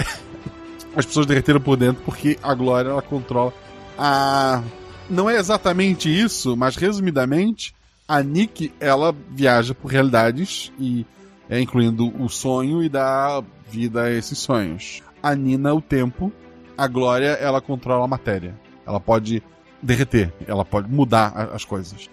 as 0.96 1.06
pessoas 1.06 1.26
derreteram 1.26 1.60
por 1.60 1.78
dentro 1.78 2.02
porque 2.04 2.38
a 2.42 2.54
Glória 2.54 2.90
ela 2.90 3.02
controla 3.02 3.54
a 3.98 4.62
não 5.10 5.30
é 5.30 5.38
exatamente 5.38 6.10
isso, 6.10 6.56
mas 6.56 6.78
resumidamente, 6.78 7.76
a 8.08 8.24
Nick 8.24 8.74
ela 8.80 9.14
viaja 9.30 9.76
por 9.76 9.92
realidades 9.92 10.72
e 10.80 11.06
é, 11.52 11.60
incluindo 11.60 12.12
o 12.20 12.28
sonho 12.30 12.82
e 12.82 12.90
dá 12.90 13.44
vida 13.70 14.04
a 14.04 14.12
esses 14.12 14.40
sonhos. 14.40 15.04
A 15.22 15.36
Nina 15.36 15.72
o 15.74 15.82
tempo 15.82 16.34
a 16.78 16.88
Glória, 16.88 17.38
ela 17.40 17.62
controla 17.62 18.06
a 18.06 18.08
matéria. 18.08 18.56
Ela 18.88 19.00
pode 19.00 19.44
derreter, 19.82 20.34
ela 20.48 20.66
pode 20.66 20.90
mudar 20.90 21.52
as 21.54 21.64
coisas. 21.64 22.10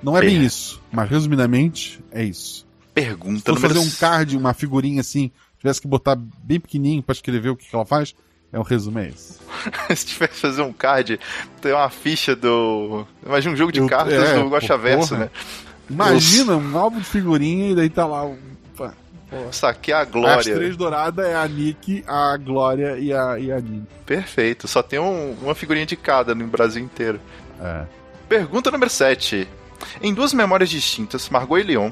Não 0.00 0.16
é 0.16 0.20
bem 0.20 0.44
isso, 0.44 0.80
mas 0.92 1.10
resumidamente 1.10 2.00
é 2.12 2.22
isso. 2.22 2.64
Pergunta 2.94 3.52
Se 3.52 3.60
fazer 3.60 3.78
um 3.80 3.90
card, 3.90 4.36
uma 4.36 4.54
figurinha 4.54 5.00
assim, 5.00 5.32
tivesse 5.58 5.80
que 5.80 5.88
botar 5.88 6.16
bem 6.16 6.60
pequenininho 6.60 7.02
para 7.02 7.14
escrever 7.14 7.50
o 7.50 7.56
que 7.56 7.66
ela 7.72 7.84
faz, 7.84 8.14
é 8.52 8.60
um 8.60 8.62
resumo 8.62 9.00
é 9.00 9.08
esse. 9.08 9.40
Se 9.96 10.06
tivesse 10.06 10.34
que 10.34 10.40
fazer 10.40 10.62
um 10.62 10.72
card, 10.72 11.18
tem 11.60 11.72
uma 11.72 11.90
ficha 11.90 12.36
do. 12.36 13.04
Imagina 13.24 13.54
um 13.54 13.56
jogo 13.56 13.72
de 13.72 13.80
Eu, 13.80 13.88
cartas 13.88 14.14
é, 14.14 14.38
do 14.38 14.48
Guacha 14.48 14.78
Verso, 14.78 15.16
né? 15.16 15.30
Imagina 15.90 16.56
um 16.56 16.78
álbum 16.78 16.98
de 16.98 17.06
figurinha 17.06 17.70
e 17.70 17.74
daí 17.74 17.90
tá 17.90 18.06
lá 18.06 18.24
Saquei 19.52 19.92
a 19.92 20.04
Glória. 20.04 20.38
As 20.38 20.44
três 20.44 20.76
douradas 20.76 21.26
é 21.26 21.34
a 21.34 21.46
Nick, 21.48 22.04
a 22.06 22.36
Glória 22.36 22.98
e 22.98 23.12
a, 23.12 23.38
e 23.38 23.50
a 23.50 23.60
Nini. 23.60 23.86
Perfeito. 24.04 24.68
Só 24.68 24.82
tem 24.82 24.98
um, 24.98 25.36
uma 25.42 25.54
figurinha 25.54 25.86
de 25.86 25.96
cada 25.96 26.34
no 26.34 26.46
Brasil 26.46 26.82
inteiro. 26.82 27.20
É. 27.60 27.84
Pergunta 28.28 28.70
número 28.70 28.90
7. 28.90 29.48
Em 30.00 30.14
duas 30.14 30.32
memórias 30.32 30.70
distintas, 30.70 31.28
Margot 31.28 31.58
e 31.58 31.62
Leon 31.62 31.90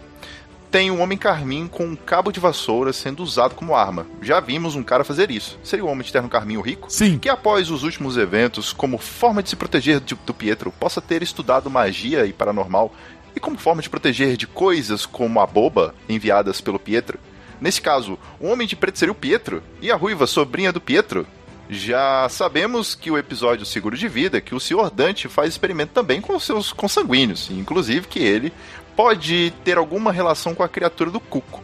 tem 0.74 0.90
um 0.90 1.00
homem 1.00 1.16
carmim 1.16 1.68
com 1.68 1.84
um 1.84 1.94
cabo 1.94 2.32
de 2.32 2.40
vassoura 2.40 2.92
sendo 2.92 3.22
usado 3.22 3.54
como 3.54 3.76
arma. 3.76 4.08
Já 4.20 4.40
vimos 4.40 4.74
um 4.74 4.82
cara 4.82 5.04
fazer 5.04 5.30
isso. 5.30 5.56
Seria 5.62 5.84
o 5.84 5.88
homem 5.88 6.04
de 6.04 6.10
terno 6.10 6.28
carmim 6.28 6.56
o 6.56 6.60
rico? 6.60 6.90
Sim. 6.90 7.16
Que 7.16 7.28
após 7.28 7.70
os 7.70 7.84
últimos 7.84 8.16
eventos, 8.16 8.72
como 8.72 8.98
forma 8.98 9.40
de 9.40 9.50
se 9.50 9.54
proteger 9.54 10.00
do 10.00 10.34
Pietro, 10.34 10.72
possa 10.72 11.00
ter 11.00 11.22
estudado 11.22 11.70
magia 11.70 12.26
e 12.26 12.32
paranormal 12.32 12.92
e 13.34 13.40
como 13.40 13.58
forma 13.58 13.82
de 13.82 13.90
proteger 13.90 14.36
de 14.36 14.46
coisas 14.46 15.04
como 15.06 15.40
a 15.40 15.46
boba 15.46 15.94
enviadas 16.08 16.60
pelo 16.60 16.78
Pietro. 16.78 17.18
Nesse 17.60 17.80
caso, 17.80 18.18
o 18.40 18.48
homem 18.48 18.66
de 18.66 18.76
preto 18.76 18.98
seria 18.98 19.12
o 19.12 19.16
Pietro 19.16 19.62
e 19.80 19.90
a 19.90 19.96
ruiva 19.96 20.26
sobrinha 20.26 20.72
do 20.72 20.80
Pietro. 20.80 21.26
Já 21.68 22.28
sabemos 22.28 22.94
que 22.94 23.10
o 23.10 23.16
episódio 23.16 23.64
Seguro 23.64 23.96
de 23.96 24.06
Vida, 24.06 24.40
que 24.40 24.54
o 24.54 24.60
Sr. 24.60 24.90
Dante 24.90 25.28
faz 25.28 25.48
experimento 25.50 25.92
também 25.92 26.20
com 26.20 26.38
seus 26.38 26.72
consanguíneos, 26.72 27.50
inclusive 27.50 28.06
que 28.06 28.18
ele 28.18 28.52
pode 28.94 29.52
ter 29.64 29.78
alguma 29.78 30.12
relação 30.12 30.54
com 30.54 30.62
a 30.62 30.68
criatura 30.68 31.10
do 31.10 31.18
Cuco, 31.18 31.62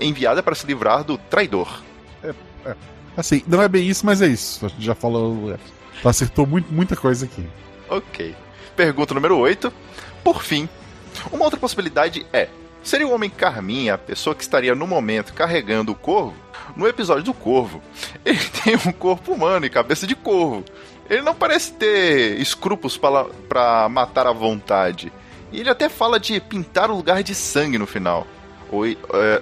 enviada 0.00 0.42
para 0.42 0.54
se 0.54 0.66
livrar 0.66 1.02
do 1.02 1.16
traidor. 1.16 1.82
É, 2.22 2.34
é. 2.66 2.76
Assim, 3.16 3.42
não 3.46 3.62
é 3.62 3.68
bem 3.68 3.88
isso, 3.88 4.04
mas 4.04 4.20
é 4.20 4.26
isso. 4.26 4.66
A 4.66 4.68
gente 4.68 4.84
já 4.84 4.94
falou. 4.94 5.52
É. 5.52 5.58
acertou 6.08 6.46
muito, 6.46 6.72
muita 6.72 6.94
coisa 6.94 7.24
aqui. 7.24 7.44
Ok. 7.88 8.34
Pergunta 8.76 9.14
número 9.14 9.36
8. 9.38 9.72
Por 10.22 10.42
fim, 10.42 10.68
uma 11.32 11.44
outra 11.44 11.58
possibilidade 11.58 12.26
é: 12.32 12.48
seria 12.82 13.06
o 13.06 13.12
Homem 13.12 13.30
Carminha 13.30 13.94
a 13.94 13.98
pessoa 13.98 14.34
que 14.34 14.42
estaria 14.42 14.74
no 14.74 14.86
momento 14.86 15.32
carregando 15.32 15.92
o 15.92 15.94
corvo? 15.94 16.34
No 16.76 16.86
episódio 16.86 17.24
do 17.24 17.34
corvo, 17.34 17.82
ele 18.24 18.38
tem 18.62 18.76
um 18.76 18.92
corpo 18.92 19.32
humano 19.32 19.66
e 19.66 19.70
cabeça 19.70 20.06
de 20.06 20.14
corvo. 20.14 20.64
Ele 21.08 21.22
não 21.22 21.34
parece 21.34 21.72
ter 21.72 22.38
escrúpulos 22.38 22.98
para 22.98 23.88
matar 23.88 24.26
à 24.26 24.32
vontade. 24.32 25.10
E 25.50 25.60
ele 25.60 25.70
até 25.70 25.88
fala 25.88 26.20
de 26.20 26.38
pintar 26.38 26.90
o 26.90 26.96
lugar 26.96 27.22
de 27.22 27.34
sangue 27.34 27.78
no 27.78 27.86
final. 27.86 28.26
Ou, 28.70 28.86
é, 28.86 28.96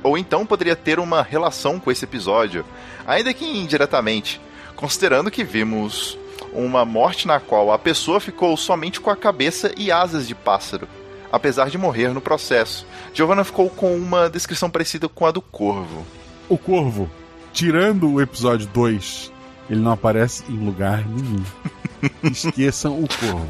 ou 0.05 0.17
então 0.17 0.47
poderia 0.47 0.77
ter 0.77 1.01
uma 1.01 1.23
relação 1.23 1.81
com 1.81 1.91
esse 1.91 2.05
episódio, 2.05 2.65
ainda 3.05 3.35
que 3.35 3.45
indiretamente, 3.45 4.41
considerando 4.77 5.33
que 5.33 5.43
vimos 5.43 6.17
uma 6.53 6.85
morte 6.85 7.27
na 7.27 7.41
qual 7.41 7.73
a 7.73 7.79
pessoa 7.79 8.21
ficou 8.21 8.57
somente 8.57 9.01
com 9.01 9.11
a 9.11 9.17
cabeça 9.17 9.73
e 9.77 9.91
asas 9.91 10.29
de 10.29 10.35
pássaro 10.35 10.89
apesar 11.31 11.71
de 11.71 11.79
morrer 11.79 12.09
no 12.09 12.21
processo. 12.21 12.87
Giovanna 13.13 13.45
ficou 13.45 13.71
com 13.71 13.97
uma 13.97 14.29
descrição 14.29 14.71
parecida 14.71 15.09
com 15.09 15.27
a 15.27 15.31
do 15.31 15.41
Corvo. 15.41 16.07
O 16.49 16.57
Corvo, 16.57 17.11
tirando 17.53 18.13
o 18.13 18.21
episódio 18.21 18.67
2, 18.69 19.33
ele 19.71 19.81
não 19.81 19.93
aparece 19.93 20.45
em 20.49 20.65
lugar 20.65 21.05
nenhum. 21.07 21.43
Esqueçam 22.31 23.03
o 23.03 23.09
Corvo. 23.09 23.49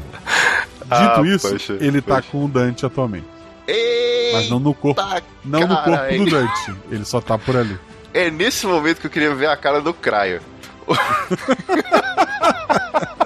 Dito 0.83 0.89
ah, 0.89 1.21
isso, 1.25 1.49
poxa, 1.49 1.73
ele 1.81 2.01
tá 2.01 2.15
poxa. 2.15 2.21
tá 2.21 2.31
com 2.31 2.45
o 2.45 2.47
Dante 2.47 2.85
atualmente. 2.85 3.25
Eita, 3.67 4.37
Mas 4.37 4.49
não 4.49 4.59
no 4.59 4.73
corpo, 4.73 5.01
não 5.43 5.67
no 5.67 5.75
corpo 5.83 6.17
do 6.17 6.29
Dante. 6.29 6.73
Ele 6.89 7.03
só 7.03 7.19
tá 7.19 7.37
por 7.37 7.57
ali. 7.57 7.77
É 8.13 8.31
nesse 8.31 8.65
momento 8.65 9.01
que 9.01 9.07
eu 9.07 9.11
queria 9.11 9.35
ver 9.35 9.47
a 9.47 9.57
cara 9.57 9.81
do 9.81 9.93
Craio. 9.93 10.41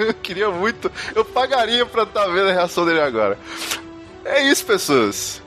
eu 0.08 0.14
queria 0.14 0.50
muito. 0.50 0.90
Eu 1.14 1.24
pagaria 1.24 1.84
pra 1.84 2.04
estar 2.04 2.22
tá 2.22 2.28
vendo 2.28 2.48
a 2.48 2.52
reação 2.52 2.84
dele 2.84 3.00
agora. 3.00 3.38
É 4.24 4.42
isso, 4.48 4.64
pessoas. 4.64 5.42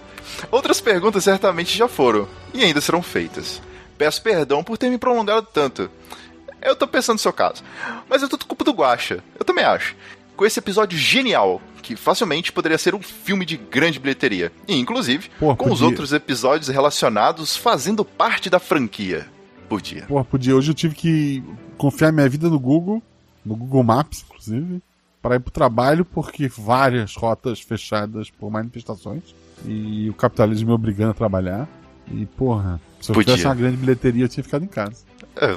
Outras 0.51 0.81
perguntas 0.81 1.23
certamente 1.23 1.77
já 1.77 1.87
foram 1.87 2.27
e 2.53 2.63
ainda 2.63 2.81
serão 2.81 3.01
feitas. 3.01 3.61
Peço 3.97 4.21
perdão 4.21 4.63
por 4.63 4.77
ter 4.77 4.89
me 4.89 4.97
prolongado 4.97 5.47
tanto. 5.53 5.89
Eu 6.61 6.75
tô 6.75 6.87
pensando 6.87 7.15
no 7.15 7.19
seu 7.19 7.33
caso. 7.33 7.63
Mas 8.09 8.23
é 8.23 8.27
tudo 8.27 8.45
culpa 8.45 8.63
do 8.63 8.71
Guacha. 8.71 9.23
Eu 9.37 9.45
também 9.45 9.63
acho. 9.63 9.95
Com 10.35 10.45
esse 10.45 10.59
episódio 10.59 10.97
genial, 10.97 11.61
que 11.81 11.95
facilmente 11.95 12.51
poderia 12.51 12.77
ser 12.77 12.95
um 12.95 13.01
filme 13.01 13.45
de 13.45 13.57
grande 13.57 13.99
bilheteria. 13.99 14.51
E, 14.67 14.75
inclusive, 14.75 15.29
com 15.39 15.71
os 15.71 15.81
outros 15.81 16.13
episódios 16.13 16.69
relacionados 16.69 17.55
fazendo 17.55 18.03
parte 18.03 18.49
da 18.49 18.59
franquia. 18.59 19.27
Podia. 19.69 20.05
Pô, 20.07 20.23
podia. 20.23 20.55
Hoje 20.55 20.71
eu 20.71 20.75
tive 20.75 20.95
que 20.95 21.43
confiar 21.77 22.11
minha 22.11 22.27
vida 22.29 22.49
no 22.49 22.59
Google 22.59 23.01
no 23.45 23.55
Google 23.55 23.83
Maps, 23.83 24.25
inclusive. 24.47 24.81
para 25.21 25.35
ir 25.35 25.39
pro 25.39 25.51
trabalho, 25.51 26.03
porque 26.03 26.47
várias 26.49 27.15
rotas 27.15 27.61
fechadas 27.61 28.29
por 28.29 28.51
manifestações. 28.51 29.33
E 29.65 30.09
o 30.09 30.13
capitalismo 30.13 30.67
me 30.69 30.73
obrigando 30.73 31.11
a 31.11 31.13
trabalhar. 31.13 31.67
E, 32.11 32.25
porra, 32.25 32.81
se 32.99 33.09
eu 33.11 33.13
Podia. 33.15 33.33
tivesse 33.33 33.47
uma 33.47 33.55
grande 33.55 33.77
bilheteria, 33.77 34.25
eu 34.25 34.29
tinha 34.29 34.43
ficado 34.43 34.65
em 34.65 34.67
casa. 34.67 35.05
É, 35.37 35.55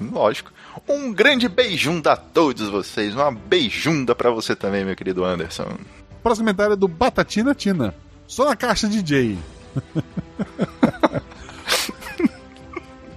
lógico. 0.00 0.52
Um 0.88 1.12
grande 1.12 1.48
beijunda 1.48 2.12
a 2.12 2.16
todos 2.16 2.68
vocês. 2.68 3.14
Uma 3.14 3.32
beijunda 3.32 4.14
pra 4.14 4.30
você 4.30 4.54
também, 4.54 4.84
meu 4.84 4.94
querido 4.94 5.24
Anderson. 5.24 5.66
Próximo 6.22 6.46
comentário 6.46 6.74
é 6.74 6.76
do 6.76 6.86
Batatina 6.86 7.54
Tina. 7.54 7.92
Só 8.28 8.44
na 8.44 8.54
caixa 8.54 8.88
DJ. 8.88 9.36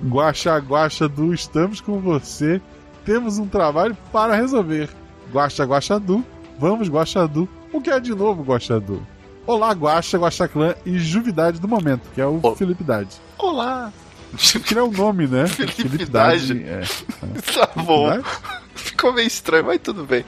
Guaxa, 0.03 0.57
Guaxa 0.57 1.07
do 1.07 1.34
Estamos 1.34 1.80
com 1.82 1.99
você. 1.99 2.61
Temos 3.06 3.38
um 3.38 3.48
trabalho 3.48 3.95
para 4.11 4.36
resolver. 4.36 4.90
Guaxa, 5.32 5.64
Guaxadu. 5.64 6.26
Vamos, 6.60 6.88
Guaxadu. 6.90 7.48
O 7.72 7.80
que 7.82 7.90
é 7.90 7.99
de 7.99 8.14
novo, 8.15 8.44
Guaxadu? 8.44 9.06
Olá, 9.45 9.72
Guaxa, 9.73 10.18
Guaxa 10.18 10.48
Clã 10.48 10.73
e 10.86 10.98
Juvidade 10.98 11.60
do 11.60 11.68
momento, 11.68 12.02
que 12.15 12.19
é 12.22 12.26
o 12.26 12.40
Ol- 12.41 12.56
Felipe 12.56 12.84
Dade. 12.84 13.15
Olá! 13.38 13.91
Que 14.65 14.77
é 14.77 14.82
o 14.82 14.91
nome, 14.91 15.27
né? 15.27 15.45
Felipe 15.48 16.06
Dade. 16.06 16.64
É. 16.64 16.82
Tá 17.53 17.82
bom. 17.84 18.10
Dade? 18.10 18.23
Ficou 18.76 19.14
meio 19.14 19.27
estranho, 19.27 19.65
mas 19.65 19.80
tudo 19.82 20.03
bem. 20.03 20.26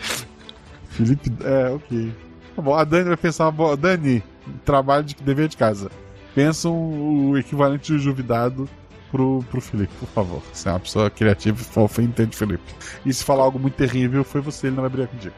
Felipe. 0.89 1.31
É, 1.43 1.69
ok. 1.71 2.13
Tá 2.55 2.61
bom, 2.61 2.75
a 2.75 2.83
Dani 2.83 3.05
vai 3.05 3.17
pensar. 3.17 3.51
Dani, 3.77 4.23
trabalho 4.63 5.03
de 5.03 5.15
dever 5.15 5.47
de 5.47 5.57
casa. 5.57 5.89
Pensa 6.35 6.69
um- 6.69 7.31
o 7.31 7.37
equivalente 7.37 7.91
de 7.91 7.99
juvidado 7.99 8.69
pro, 9.11 9.43
pro 9.49 9.61
Felipe, 9.61 9.93
por 9.99 10.09
favor. 10.09 10.41
Você 10.53 10.69
é 10.69 10.71
uma 10.71 10.79
pessoa 10.79 11.09
criativa 11.09 11.59
e 11.59 11.63
fofa 11.63 12.01
e 12.01 12.05
entende 12.05 12.35
Felipe. 12.35 12.73
E 13.05 13.13
se 13.13 13.23
falar 13.23 13.43
algo 13.43 13.59
muito 13.59 13.75
terrível, 13.75 14.23
foi 14.23 14.41
você, 14.41 14.67
ele 14.67 14.75
não 14.75 14.81
vai 14.83 14.89
brigar 14.89 15.09
contigo. 15.09 15.35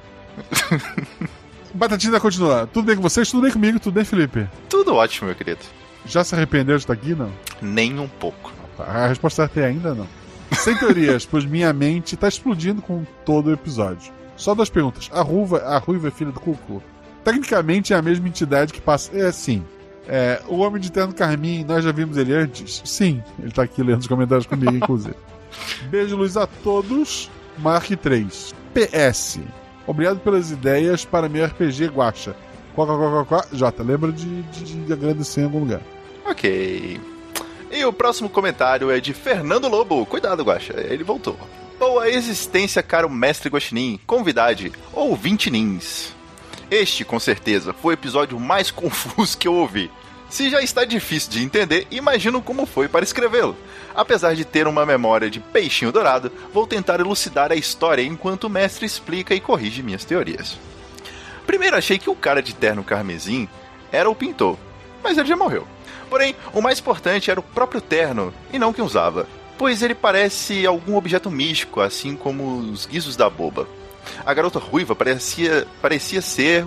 Batatina 1.74 2.20
continua. 2.20 2.68
Tudo 2.68 2.86
bem 2.86 2.96
com 2.96 3.02
vocês? 3.02 3.30
Tudo 3.30 3.44
bem 3.44 3.52
comigo? 3.52 3.80
Tudo 3.80 3.94
bem, 3.94 4.06
Felipe? 4.06 4.48
Tudo 4.68 4.96
ótimo, 4.96 5.28
meu 5.28 5.36
querido. 5.36 5.62
Já 6.06 6.24
se 6.24 6.34
arrependeu 6.34 6.78
de 6.78 6.84
estar 6.84 6.94
aqui, 6.94 7.14
não? 7.14 7.32
Nem 7.62 8.00
um 8.00 8.08
pouco. 8.08 8.52
A 8.80 9.08
resposta 9.08 9.44
certa 9.44 9.60
é 9.60 9.66
ainda 9.66 9.94
não. 9.94 10.08
Sem 10.54 10.76
teorias, 10.76 11.26
pois 11.26 11.46
minha 11.46 11.72
mente 11.72 12.18
tá 12.18 12.28
explodindo 12.28 12.82
com 12.82 13.04
todo 13.26 13.48
o 13.48 13.54
episódio. 13.54 14.12
Só 14.36 14.56
duas 14.56 14.70
perguntas. 14.70 15.10
A 15.14 15.22
Ruiva, 15.22 15.60
a 15.60 15.78
Ruiva 15.78 16.08
é 16.08 16.12
filha 16.12 16.32
do 16.32 16.40
Cucu? 16.40 16.82
Tecnicamente 17.24 17.94
é 17.94 17.98
a 17.98 18.02
mesma 18.02 18.28
entidade 18.28 18.74
que 18.74 18.82
passa. 18.82 19.16
É 19.16 19.32
sim. 19.32 19.64
É, 20.08 20.42
o 20.48 20.58
Homem 20.60 20.82
de 20.82 20.92
Terno 20.92 21.14
Carmim, 21.14 21.64
nós 21.64 21.84
já 21.84 21.92
vimos 21.92 22.18
ele 22.18 22.34
antes? 22.34 22.82
Sim. 22.86 23.24
Ele 23.38 23.52
tá 23.52 23.64
aqui 23.64 23.84
lendo 23.84 24.00
os 24.00 24.08
comentários 24.08 24.46
comigo, 24.46 24.74
inclusive. 24.76 25.16
Beijo, 25.90 26.16
luz 26.16 26.38
a 26.38 26.48
todos. 26.48 27.30
Mark 27.58 27.90
3. 27.90 28.56
PS. 28.74 29.40
Obrigado 29.86 30.20
pelas 30.20 30.52
ideias 30.52 31.04
para 31.04 31.28
meu 31.28 31.46
RPG 31.46 31.88
Guacha. 31.88 32.36
Quá, 32.76 32.86
quá, 32.86 32.98
quá, 32.98 33.12
quá, 33.12 33.26
quá. 33.26 33.46
Jota, 33.52 33.84
lembra 33.84 34.12
de, 34.12 34.44
de, 34.44 34.86
de 34.86 34.94
agradecer 34.94 35.42
em 35.42 35.46
algum 35.46 35.60
lugar. 35.60 35.82
Ok. 36.26 37.00
E 37.72 37.86
o 37.86 37.94
próximo 37.94 38.30
comentário 38.30 38.90
é 38.90 39.00
de 39.00 39.14
Fernando 39.14 39.68
Lobo. 39.68 40.06
Cuidado, 40.06 40.44
Guaxa, 40.44 40.74
ele 40.78 41.04
voltou. 41.04 41.38
Boa 41.80 42.10
existência, 42.10 42.84
caro 42.84 43.10
mestre 43.10 43.50
Guaxinim, 43.50 44.00
convidade, 44.06 44.72
ouvinte 44.92 45.50
nins. 45.50 46.14
Este, 46.72 47.04
com 47.04 47.20
certeza, 47.20 47.74
foi 47.74 47.94
o 47.94 47.98
episódio 47.98 48.40
mais 48.40 48.70
confuso 48.72 49.38
que 49.38 49.48
eu 49.48 49.54
ouvi. 49.54 49.90
Se 50.30 50.50
já 50.50 50.62
está 50.62 50.86
difícil 50.86 51.32
de 51.32 51.44
entender, 51.44 51.88
imagino 51.90 52.40
como 52.42 52.68
foi 52.68 52.88
para 52.88 53.04
escrevê-lo. 53.04 53.58
Apesar 53.96 54.36
de 54.36 54.46
ter 54.46 54.68
uma 54.68 54.86
memória 54.86 55.30
de 55.30 55.40
peixinho 55.40 55.92
dourado, 55.92 56.32
vou 56.54 56.68
tentar 56.68 57.00
elucidar 57.00 57.52
a 57.52 57.56
história 57.56 58.04
enquanto 58.04 58.44
o 58.44 58.50
mestre 58.50 58.86
explica 58.86 59.34
e 59.34 59.40
corrige 59.40 59.82
minhas 59.82 60.06
teorias. 60.06 60.60
Primeiro 61.48 61.76
achei 61.76 61.98
que 61.98 62.12
o 62.12 62.16
cara 62.16 62.44
de 62.44 62.54
terno 62.54 62.84
carmesim 62.84 63.50
era 63.92 64.08
o 64.08 64.14
pintor, 64.14 64.56
mas 65.04 65.18
ele 65.18 65.28
já 65.28 65.36
morreu. 65.36 65.68
Porém, 66.12 66.36
o 66.54 66.62
mais 66.62 66.80
importante 66.80 67.32
era 67.32 67.40
o 67.40 67.44
próprio 67.44 67.82
terno, 67.82 68.32
e 68.54 68.60
não 68.60 68.72
quem 68.72 68.86
usava, 68.86 69.28
pois 69.58 69.82
ele 69.82 69.96
parece 69.96 70.66
algum 70.66 70.96
objeto 70.96 71.32
místico, 71.32 71.82
assim 71.82 72.16
como 72.16 72.60
os 72.60 72.86
guizos 72.86 73.16
da 73.16 73.28
boba. 73.30 73.68
A 74.26 74.34
garota 74.34 74.60
ruiva 74.60 74.96
parecia, 74.96 75.68
parecia 75.82 76.22
ser 76.22 76.66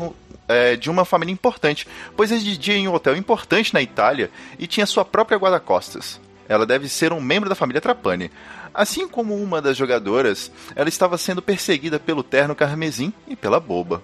é, 0.48 0.77
de 0.77 0.90
uma 0.90 1.05
família 1.05 1.32
importante, 1.32 1.86
pois 2.16 2.31
residia 2.31 2.74
em 2.74 2.89
um 2.89 2.94
hotel 2.94 3.16
importante 3.16 3.73
na 3.74 3.82
Itália 3.82 4.31
e 4.59 4.66
tinha 4.66 4.86
sua 4.86 5.05
própria 5.05 5.39
guarda-costas. 5.39 6.20
Ela 6.48 6.66
deve 6.66 6.89
ser 6.89 7.12
um 7.12 7.20
membro 7.20 7.48
da 7.48 7.55
família 7.55 7.81
Trapani. 7.81 8.31
Assim 8.74 9.06
como 9.06 9.36
uma 9.36 9.60
das 9.60 9.77
jogadoras, 9.77 10.51
ela 10.74 10.89
estava 10.89 11.19
sendo 11.19 11.43
perseguida 11.43 12.01
pelo 12.01 12.23
terno 12.23 12.55
carmesim 12.55 13.12
e 13.28 13.36
pela 13.36 13.60
boba 13.60 14.02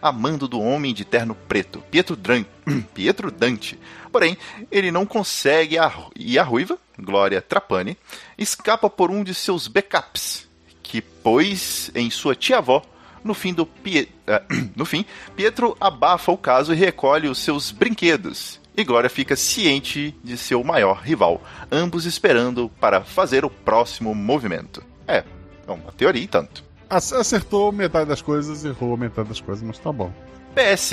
amando 0.00 0.48
do 0.48 0.60
homem 0.60 0.94
de 0.94 1.04
terno 1.04 1.34
preto, 1.34 1.82
Pietro, 1.90 2.16
Dran... 2.16 2.44
Pietro 2.94 3.30
Dante. 3.30 3.78
Porém, 4.10 4.36
ele 4.70 4.90
não 4.90 5.06
consegue 5.06 5.78
a... 5.78 5.92
e 6.14 6.38
a 6.38 6.42
ruiva, 6.42 6.78
Glória 6.98 7.40
Trapani, 7.40 7.96
escapa 8.36 8.88
por 8.88 9.10
um 9.10 9.24
de 9.24 9.34
seus 9.34 9.66
backups, 9.66 10.48
que 10.92 11.00
pôs 11.00 11.90
em 11.94 12.10
sua 12.10 12.34
tia-avó. 12.36 12.82
No 13.24 13.32
fim, 13.32 13.54
do 13.54 13.64
Pie... 13.64 14.10
ah, 14.26 14.42
no 14.76 14.84
fim, 14.84 15.06
Pietro 15.34 15.74
abafa 15.80 16.30
o 16.30 16.36
caso 16.36 16.74
e 16.74 16.76
recolhe 16.76 17.28
os 17.28 17.38
seus 17.38 17.70
brinquedos. 17.70 18.60
E 18.76 18.84
Glória 18.84 19.08
fica 19.08 19.34
ciente 19.34 20.14
de 20.22 20.36
seu 20.36 20.62
maior 20.62 20.98
rival, 21.02 21.40
ambos 21.70 22.04
esperando 22.04 22.70
para 22.78 23.02
fazer 23.02 23.42
o 23.42 23.48
próximo 23.50 24.14
movimento. 24.14 24.82
É, 25.08 25.24
é 25.66 25.70
uma 25.72 25.92
teoria 25.92 26.22
e 26.22 26.26
tanto. 26.28 26.62
Ac- 26.90 27.14
Acertou 27.14 27.72
metade 27.72 28.08
das 28.08 28.20
coisas, 28.20 28.62
errou 28.64 28.94
metade 28.96 29.28
das 29.30 29.40
coisas, 29.40 29.62
mas 29.62 29.78
tá 29.78 29.90
bom. 29.90 30.12
PS. 30.54 30.92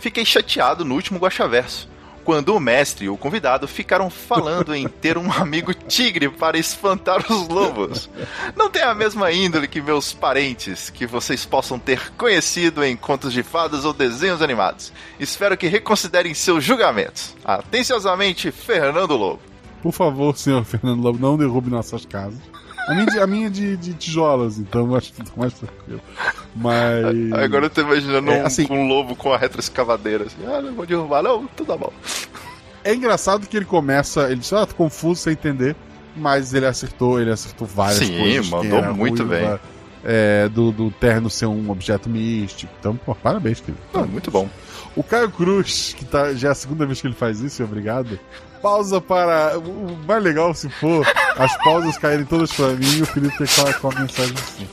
Fiquei 0.00 0.24
chateado 0.24 0.84
no 0.84 0.94
último 0.96 1.18
Guaxaverso, 1.20 1.88
quando 2.24 2.54
o 2.54 2.60
mestre 2.60 3.06
e 3.06 3.08
o 3.08 3.16
convidado 3.16 3.66
ficaram 3.66 4.10
falando 4.10 4.74
em 4.74 4.88
ter 4.88 5.18
um 5.18 5.30
amigo 5.32 5.72
tigre 5.74 6.28
para 6.28 6.58
espantar 6.58 7.24
os 7.30 7.48
lobos. 7.48 8.10
Não 8.56 8.70
tem 8.70 8.82
a 8.82 8.94
mesma 8.94 9.32
índole 9.32 9.68
que 9.68 9.80
meus 9.80 10.12
parentes, 10.12 10.90
que 10.90 11.06
vocês 11.06 11.44
possam 11.44 11.78
ter 11.78 12.12
conhecido 12.12 12.84
em 12.84 12.96
contos 12.96 13.32
de 13.32 13.42
fadas 13.42 13.84
ou 13.84 13.92
desenhos 13.92 14.42
animados. 14.42 14.92
Espero 15.18 15.56
que 15.56 15.66
reconsiderem 15.66 16.34
seus 16.34 16.64
julgamentos. 16.64 17.34
Atenciosamente, 17.44 18.50
Fernando 18.50 19.16
Lobo. 19.16 19.40
Por 19.82 19.92
favor, 19.92 20.36
senhor 20.36 20.64
Fernando 20.64 21.00
Lobo, 21.02 21.18
não 21.18 21.38
derrube 21.38 21.70
nossas 21.70 22.04
casas. 22.04 22.38
A 22.88 22.94
minha, 22.94 23.22
a 23.22 23.26
minha 23.26 23.46
é 23.46 23.50
de, 23.50 23.76
de 23.76 23.94
tijolos, 23.94 24.58
então 24.58 24.94
acho 24.94 25.12
que 25.12 25.22
tá 25.22 25.30
mais 25.36 25.52
tranquilo. 25.54 26.00
Mas. 26.56 27.32
Agora 27.32 27.66
eu 27.66 27.70
tô 27.70 27.80
imaginando 27.82 28.30
É, 28.30 28.42
um, 28.42 28.46
assim- 28.46 28.66
um 28.70 28.86
lobo 28.88 29.14
com 29.14 29.32
a 29.32 29.36
retroescavadeira. 29.38 30.24
Assim, 30.24 30.36
ah, 30.46 30.60
não 30.60 30.74
vou 30.74 30.86
derrubar, 30.86 31.22
não, 31.22 31.46
tudo 31.48 31.76
bom. 31.76 31.92
É 32.82 32.94
engraçado 32.94 33.46
que 33.46 33.54
ele 33.58 33.66
começa. 33.66 34.30
Ele 34.30 34.40
diz, 34.40 34.50
ah, 34.54 34.64
tô 34.64 34.74
confuso 34.74 35.20
sem 35.20 35.34
entender. 35.34 35.76
Mas 36.16 36.54
ele 36.54 36.64
acertou, 36.64 37.20
ele 37.20 37.30
acertou 37.30 37.66
várias 37.66 37.98
Sim, 37.98 38.16
coisas. 38.18 38.46
que 38.48 38.50
mandou 38.54 38.94
muito 38.94 39.22
ruiva, 39.22 39.60
é, 40.02 40.48
do, 40.48 40.72
do 40.72 40.90
terno 40.90 41.28
ser 41.28 41.44
um 41.44 41.70
objeto 41.70 42.08
místico. 42.08 42.72
Então, 42.80 42.96
pô, 42.96 43.14
parabéns, 43.14 43.60
querido. 43.60 43.78
Não, 43.92 44.06
muito 44.08 44.30
bom. 44.30 44.48
O 44.96 45.02
Caio 45.04 45.30
Cruz, 45.30 45.94
que 45.96 46.06
tá, 46.06 46.32
já 46.32 46.48
é 46.48 46.50
a 46.52 46.54
segunda 46.54 46.86
vez 46.86 47.02
que 47.02 47.06
ele 47.06 47.14
faz 47.14 47.40
isso, 47.40 47.62
obrigado. 47.62 48.18
Pausa 48.60 49.00
para. 49.00 49.58
O 49.58 49.96
mais 50.06 50.22
legal 50.22 50.52
se 50.54 50.68
for 50.68 51.06
as 51.38 51.56
pausas 51.62 51.96
caírem 51.98 52.24
todas 52.24 52.52
pra 52.52 52.68
mim 52.68 52.98
e 52.98 53.02
o 53.02 53.06
Felipe 53.06 53.36
ter 53.38 53.78
com 53.80 53.88
a, 53.90 53.94
mensagem 54.00 54.34
assim. 54.34 54.68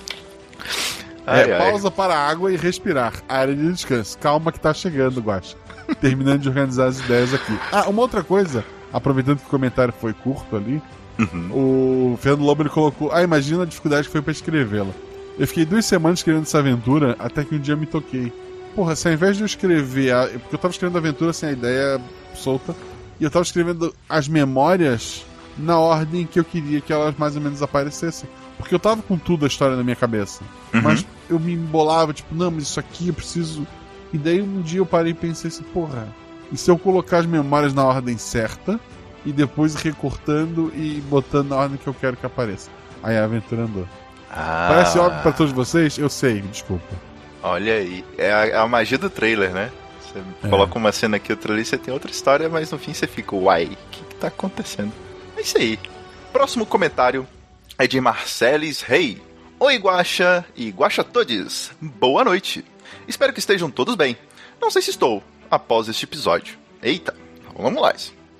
Ai, 1.25 1.49
é, 1.49 1.53
ai. 1.53 1.59
pausa 1.71 1.91
para 1.91 2.15
a 2.15 2.29
água 2.29 2.51
e 2.51 2.57
respirar. 2.57 3.13
Área 3.27 3.55
de 3.55 3.71
descanso. 3.71 4.17
Calma 4.17 4.51
que 4.51 4.59
tá 4.59 4.73
chegando, 4.73 5.21
Guacha. 5.21 5.55
Terminando 6.01 6.41
de 6.41 6.49
organizar 6.49 6.87
as 6.87 6.99
ideias 6.99 7.33
aqui. 7.33 7.57
Ah, 7.71 7.89
uma 7.89 8.01
outra 8.01 8.23
coisa, 8.23 8.63
aproveitando 8.91 9.39
que 9.39 9.45
o 9.45 9.49
comentário 9.49 9.93
foi 9.99 10.13
curto 10.13 10.55
ali, 10.55 10.81
Uhum. 11.19 12.13
o 12.13 12.17
Fernando 12.17 12.43
Lobo 12.45 12.61
ele 12.61 12.69
colocou: 12.69 13.11
Ah, 13.11 13.23
imagina 13.23 13.63
a 13.63 13.65
dificuldade 13.65 14.05
que 14.07 14.11
foi 14.11 14.21
pra 14.21 14.31
escrevê-la. 14.31 14.91
Eu 15.39 15.47
fiquei 15.47 15.65
duas 15.65 15.85
semanas 15.85 16.19
escrevendo 16.19 16.43
essa 16.43 16.59
aventura 16.59 17.15
até 17.19 17.43
que 17.43 17.55
um 17.55 17.59
dia 17.59 17.75
me 17.75 17.85
toquei. 17.85 18.31
Porra, 18.75 18.95
se 18.95 19.07
ao 19.07 19.13
invés 19.13 19.35
de 19.35 19.43
eu 19.43 19.45
escrever. 19.45 20.11
A... 20.13 20.27
Porque 20.27 20.55
eu 20.55 20.59
tava 20.59 20.71
escrevendo 20.71 20.95
a 20.95 20.99
aventura 20.99 21.33
sem 21.33 21.49
a 21.49 21.51
ideia 21.51 22.01
solta. 22.35 22.75
E 23.19 23.23
eu 23.23 23.31
tava 23.31 23.43
escrevendo 23.43 23.93
as 24.07 24.27
memórias 24.27 25.25
na 25.57 25.77
ordem 25.77 26.25
que 26.25 26.39
eu 26.39 26.43
queria 26.43 26.81
que 26.81 26.93
elas 26.93 27.15
mais 27.17 27.35
ou 27.35 27.41
menos 27.41 27.61
aparecessem. 27.61 28.29
Porque 28.57 28.73
eu 28.73 28.79
tava 28.79 29.01
com 29.01 29.17
tudo 29.17 29.45
a 29.45 29.47
história 29.47 29.75
na 29.75 29.83
minha 29.83 29.95
cabeça. 29.95 30.43
Uhum. 30.73 30.81
Mas 30.81 31.05
eu 31.29 31.39
me 31.39 31.53
embolava, 31.53 32.13
tipo, 32.13 32.33
não, 32.33 32.51
mas 32.51 32.63
isso 32.63 32.79
aqui 32.79 33.07
eu 33.09 33.13
preciso. 33.13 33.67
E 34.13 34.17
daí 34.17 34.41
um 34.41 34.61
dia 34.61 34.79
eu 34.79 34.85
parei 34.85 35.11
e 35.11 35.15
pensei 35.15 35.49
assim, 35.49 35.63
porra, 35.63 36.07
e 36.51 36.57
se 36.57 36.69
eu 36.71 36.77
colocar 36.77 37.19
as 37.19 37.25
memórias 37.25 37.73
na 37.73 37.83
ordem 37.83 38.17
certa 38.17 38.79
e 39.25 39.31
depois 39.31 39.75
recortando 39.75 40.71
e 40.75 41.01
botando 41.09 41.49
na 41.49 41.57
ordem 41.57 41.77
que 41.77 41.87
eu 41.87 41.93
quero 41.93 42.15
que 42.17 42.25
apareça? 42.25 42.69
Aí 43.03 43.17
a 43.17 43.25
aventura 43.25 43.63
andou. 43.63 43.87
Ah, 44.31 44.67
Parece 44.69 44.97
óbvio 44.97 45.21
pra 45.21 45.31
todos 45.31 45.51
vocês? 45.53 45.97
Eu 45.97 46.09
sei, 46.09 46.41
desculpa. 46.41 46.95
Olha 47.43 47.73
aí, 47.73 48.03
é 48.17 48.33
a, 48.33 48.45
é 48.47 48.57
a 48.57 48.67
magia 48.67 48.97
do 48.97 49.09
trailer, 49.09 49.51
né? 49.51 49.71
Você 50.41 50.47
É. 50.47 50.49
coloca 50.49 50.77
uma 50.77 50.91
cena 50.91 51.17
aqui, 51.17 51.31
outra 51.31 51.53
ali, 51.53 51.63
você 51.65 51.77
tem 51.77 51.93
outra 51.93 52.11
história, 52.11 52.47
mas 52.49 52.71
no 52.71 52.77
fim 52.77 52.93
você 52.93 53.07
fica, 53.07 53.35
uai, 53.35 53.65
o 53.65 53.89
que, 53.91 54.03
que 54.03 54.15
tá 54.15 54.27
acontecendo? 54.27 54.91
É 55.35 55.41
isso 55.41 55.57
aí. 55.57 55.79
Próximo 56.31 56.65
comentário 56.65 57.27
é 57.77 57.87
de 57.87 57.99
Marcelis 58.01 58.81
Rei. 58.81 59.21
Oi, 59.59 59.75
Guaxa 59.77 60.45
e 60.55 60.69
Guaxa 60.69 61.03
Todes. 61.03 61.71
Boa 61.81 62.23
noite. 62.23 62.63
Espero 63.07 63.33
que 63.33 63.39
estejam 63.39 63.69
todos 63.71 63.95
bem. 63.95 64.15
Não 64.61 64.69
sei 64.69 64.81
se 64.81 64.89
estou, 64.91 65.23
após 65.49 65.87
este 65.87 66.05
episódio. 66.05 66.57
Eita, 66.81 67.15
vamos 67.57 67.81
lá. 67.81 67.93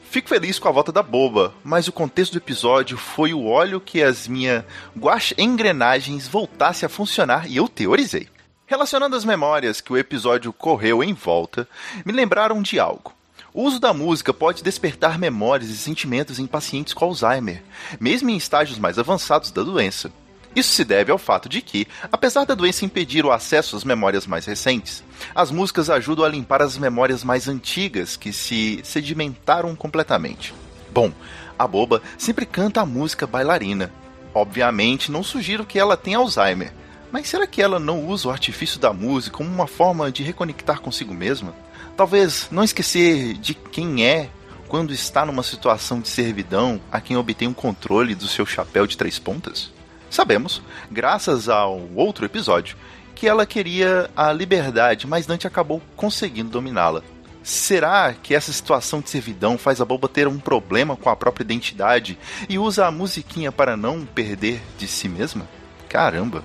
Fico 0.09 0.29
feliz 0.29 0.57
com 0.57 0.67
a 0.69 0.71
volta 0.71 0.91
da 0.91 1.03
boba, 1.03 1.53
mas 1.63 1.87
o 1.87 1.91
contexto 1.91 2.33
do 2.33 2.37
episódio 2.37 2.97
foi 2.97 3.33
o 3.33 3.45
óleo 3.45 3.81
que 3.81 4.01
as 4.01 4.27
minhas 4.27 4.63
guacha 4.97 5.35
engrenagens 5.37 6.27
voltasse 6.27 6.85
a 6.85 6.89
funcionar 6.89 7.49
e 7.49 7.57
eu 7.57 7.67
teorizei. 7.67 8.27
Relacionando 8.69 9.15
as 9.15 9.23
memórias 9.23 9.80
que 9.80 9.94
o 9.94 9.98
episódio 9.98 10.52
correu 10.52 11.02
em 11.02 11.14
volta, 11.14 11.65
me 12.03 12.11
lembraram 12.11 12.61
de 12.61 12.77
algo. 12.77 13.14
O 13.53 13.64
uso 13.64 13.80
da 13.80 13.94
música 13.94 14.34
pode 14.34 14.61
despertar 14.61 15.18
memórias 15.18 15.69
e 15.69 15.77
sentimentos 15.77 16.38
em 16.38 16.45
pacientes 16.45 16.94
com 16.94 17.06
Alzheimer, 17.06 17.64
mesmo 17.98 18.30
em 18.30 18.35
estágios 18.35 18.77
mais 18.77 18.99
avançados 18.99 19.52
da 19.52 19.64
doença. 19.64 20.11
Isso 20.53 20.73
se 20.73 20.84
deve 20.84 21.14
ao 21.14 21.18
fato 21.18 21.48
de 21.48 21.61
que, 21.61 21.88
apesar 22.11 22.44
da 22.44 22.56
doença 22.56 22.84
impedir 22.84 23.26
o 23.26 23.31
acesso 23.31 23.77
às 23.77 23.85
memórias 23.85 24.27
mais 24.27 24.45
recentes, 24.45 25.02
as 25.34 25.49
músicas 25.49 25.89
ajudam 25.89 26.26
a 26.26 26.30
limpar 26.30 26.61
as 26.61 26.77
memórias 26.77 27.23
mais 27.23 27.48
antigas 27.48 28.18
que 28.18 28.34
se 28.34 28.81
sedimentaram 28.84 29.73
completamente. 29.77 30.53
Bom, 30.91 31.14
a 31.57 31.65
boba 31.65 32.02
sempre 32.18 32.45
canta 32.45 32.81
a 32.81 32.85
música 32.85 33.26
bailarina. 33.26 33.94
Obviamente, 34.34 35.10
não 35.10 35.23
sugiro 35.23 35.65
que 35.65 35.80
ela 35.80 35.95
tenha 35.95 36.18
Alzheimer, 36.18 36.73
mas 37.18 37.30
será 37.30 37.48
que 37.48 37.64
ela 37.64 37.80
não 37.80 38.06
usa 38.06 38.27
o 38.27 38.31
artifício 38.31 38.80
da 38.80 38.94
música 38.94 39.38
como 39.38 39.49
uma 39.49 39.65
forma 39.65 40.11
de 40.11 40.22
reconectar 40.22 40.80
consigo 40.80 41.15
mesma? 41.15 41.52
Talvez 41.95 42.48
não 42.52 42.64
esquecer 42.64 43.34
de 43.34 43.56
quem 43.56 44.06
é 44.06 44.30
quando 44.68 44.94
está 44.94 45.26
numa 45.26 45.41
situação 45.41 45.99
de 45.99 46.10
servidão 46.10 46.80
a 46.91 47.02
quem 47.02 47.18
obtém 47.18 47.48
o 47.48 47.56
controle 47.56 48.14
do 48.14 48.27
seu 48.27 48.45
chapéu 48.45 48.85
de 48.85 48.95
três 48.95 49.18
pontas? 49.18 49.72
Sabemos, 50.11 50.61
graças 50.91 51.49
ao 51.49 51.89
outro 51.95 52.23
episódio, 52.23 52.77
que 53.15 53.27
ela 53.27 53.48
queria 53.48 54.11
a 54.15 54.31
liberdade, 54.31 55.07
mas 55.07 55.26
Dante 55.26 55.48
acabou 55.48 55.81
conseguindo 55.95 56.52
dominá-la. 56.52 57.02
Será 57.41 58.14
que 58.14 58.35
essa 58.35 58.53
situação 58.53 59.02
de 59.02 59.10
servidão 59.10 59.57
faz 59.57 59.81
a 59.81 59.85
boba 59.85 60.07
ter 60.07 60.27
um 60.27 60.38
problema 60.38 60.95
com 60.95 61.10
a 61.10 61.15
própria 61.15 61.44
identidade 61.44 62.15
e 62.48 62.60
usa 62.60 62.85
a 62.85 62.91
musiquinha 62.91 63.52
para 63.52 63.76
não 63.76 64.06
perder 64.06 64.61
de 64.77 64.88
si 64.88 65.10
mesma? 65.10 65.49
Caramba! 65.89 66.44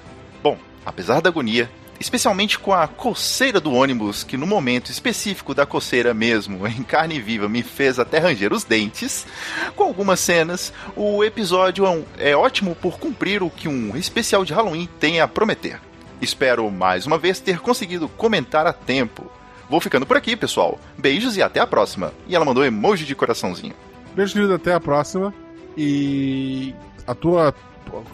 Apesar 0.84 1.20
da 1.20 1.28
agonia, 1.28 1.70
especialmente 2.00 2.59
com 2.59 2.72
a 2.72 2.86
coceira 2.88 3.60
do 3.60 3.72
ônibus, 3.72 4.24
que 4.24 4.36
no 4.36 4.46
momento 4.46 4.90
específico 4.90 5.54
da 5.54 5.64
coceira 5.64 6.12
mesmo, 6.12 6.66
em 6.68 6.82
carne 6.82 7.20
viva, 7.20 7.48
me 7.48 7.62
fez 7.62 7.98
até 7.98 8.18
ranger 8.18 8.52
os 8.52 8.64
dentes, 8.64 9.26
com 9.76 9.84
algumas 9.84 10.20
cenas, 10.20 10.72
o 10.96 11.22
episódio 11.22 11.84
é 12.18 12.36
ótimo 12.36 12.74
por 12.74 12.98
cumprir 12.98 13.42
o 13.42 13.50
que 13.50 13.68
um 13.68 13.96
especial 13.96 14.44
de 14.44 14.52
Halloween 14.52 14.88
tem 14.98 15.20
a 15.20 15.28
prometer. 15.28 15.80
Espero 16.20 16.70
mais 16.70 17.06
uma 17.06 17.18
vez 17.18 17.40
ter 17.40 17.59
conseguido 17.59 18.09
comentar 18.09 18.66
a 18.66 18.72
tempo. 18.72 19.30
Vou 19.68 19.80
ficando 19.80 20.06
por 20.06 20.16
aqui, 20.16 20.36
pessoal. 20.36 20.78
Beijos 20.98 21.36
e 21.36 21.42
até 21.42 21.59
a 21.59 21.66
próxima. 21.66 22.12
E 22.28 22.36
ela 22.36 22.44
mandou 22.44 22.64
emoji 22.64 23.04
de 23.04 23.14
coraçãozinho. 23.14 23.74
Beijo, 24.14 24.34
querido, 24.34 24.54
até 24.54 24.74
a 24.74 24.78
próxima. 24.78 25.34
E 25.76 26.74
a 27.06 27.14
tua. 27.14 27.54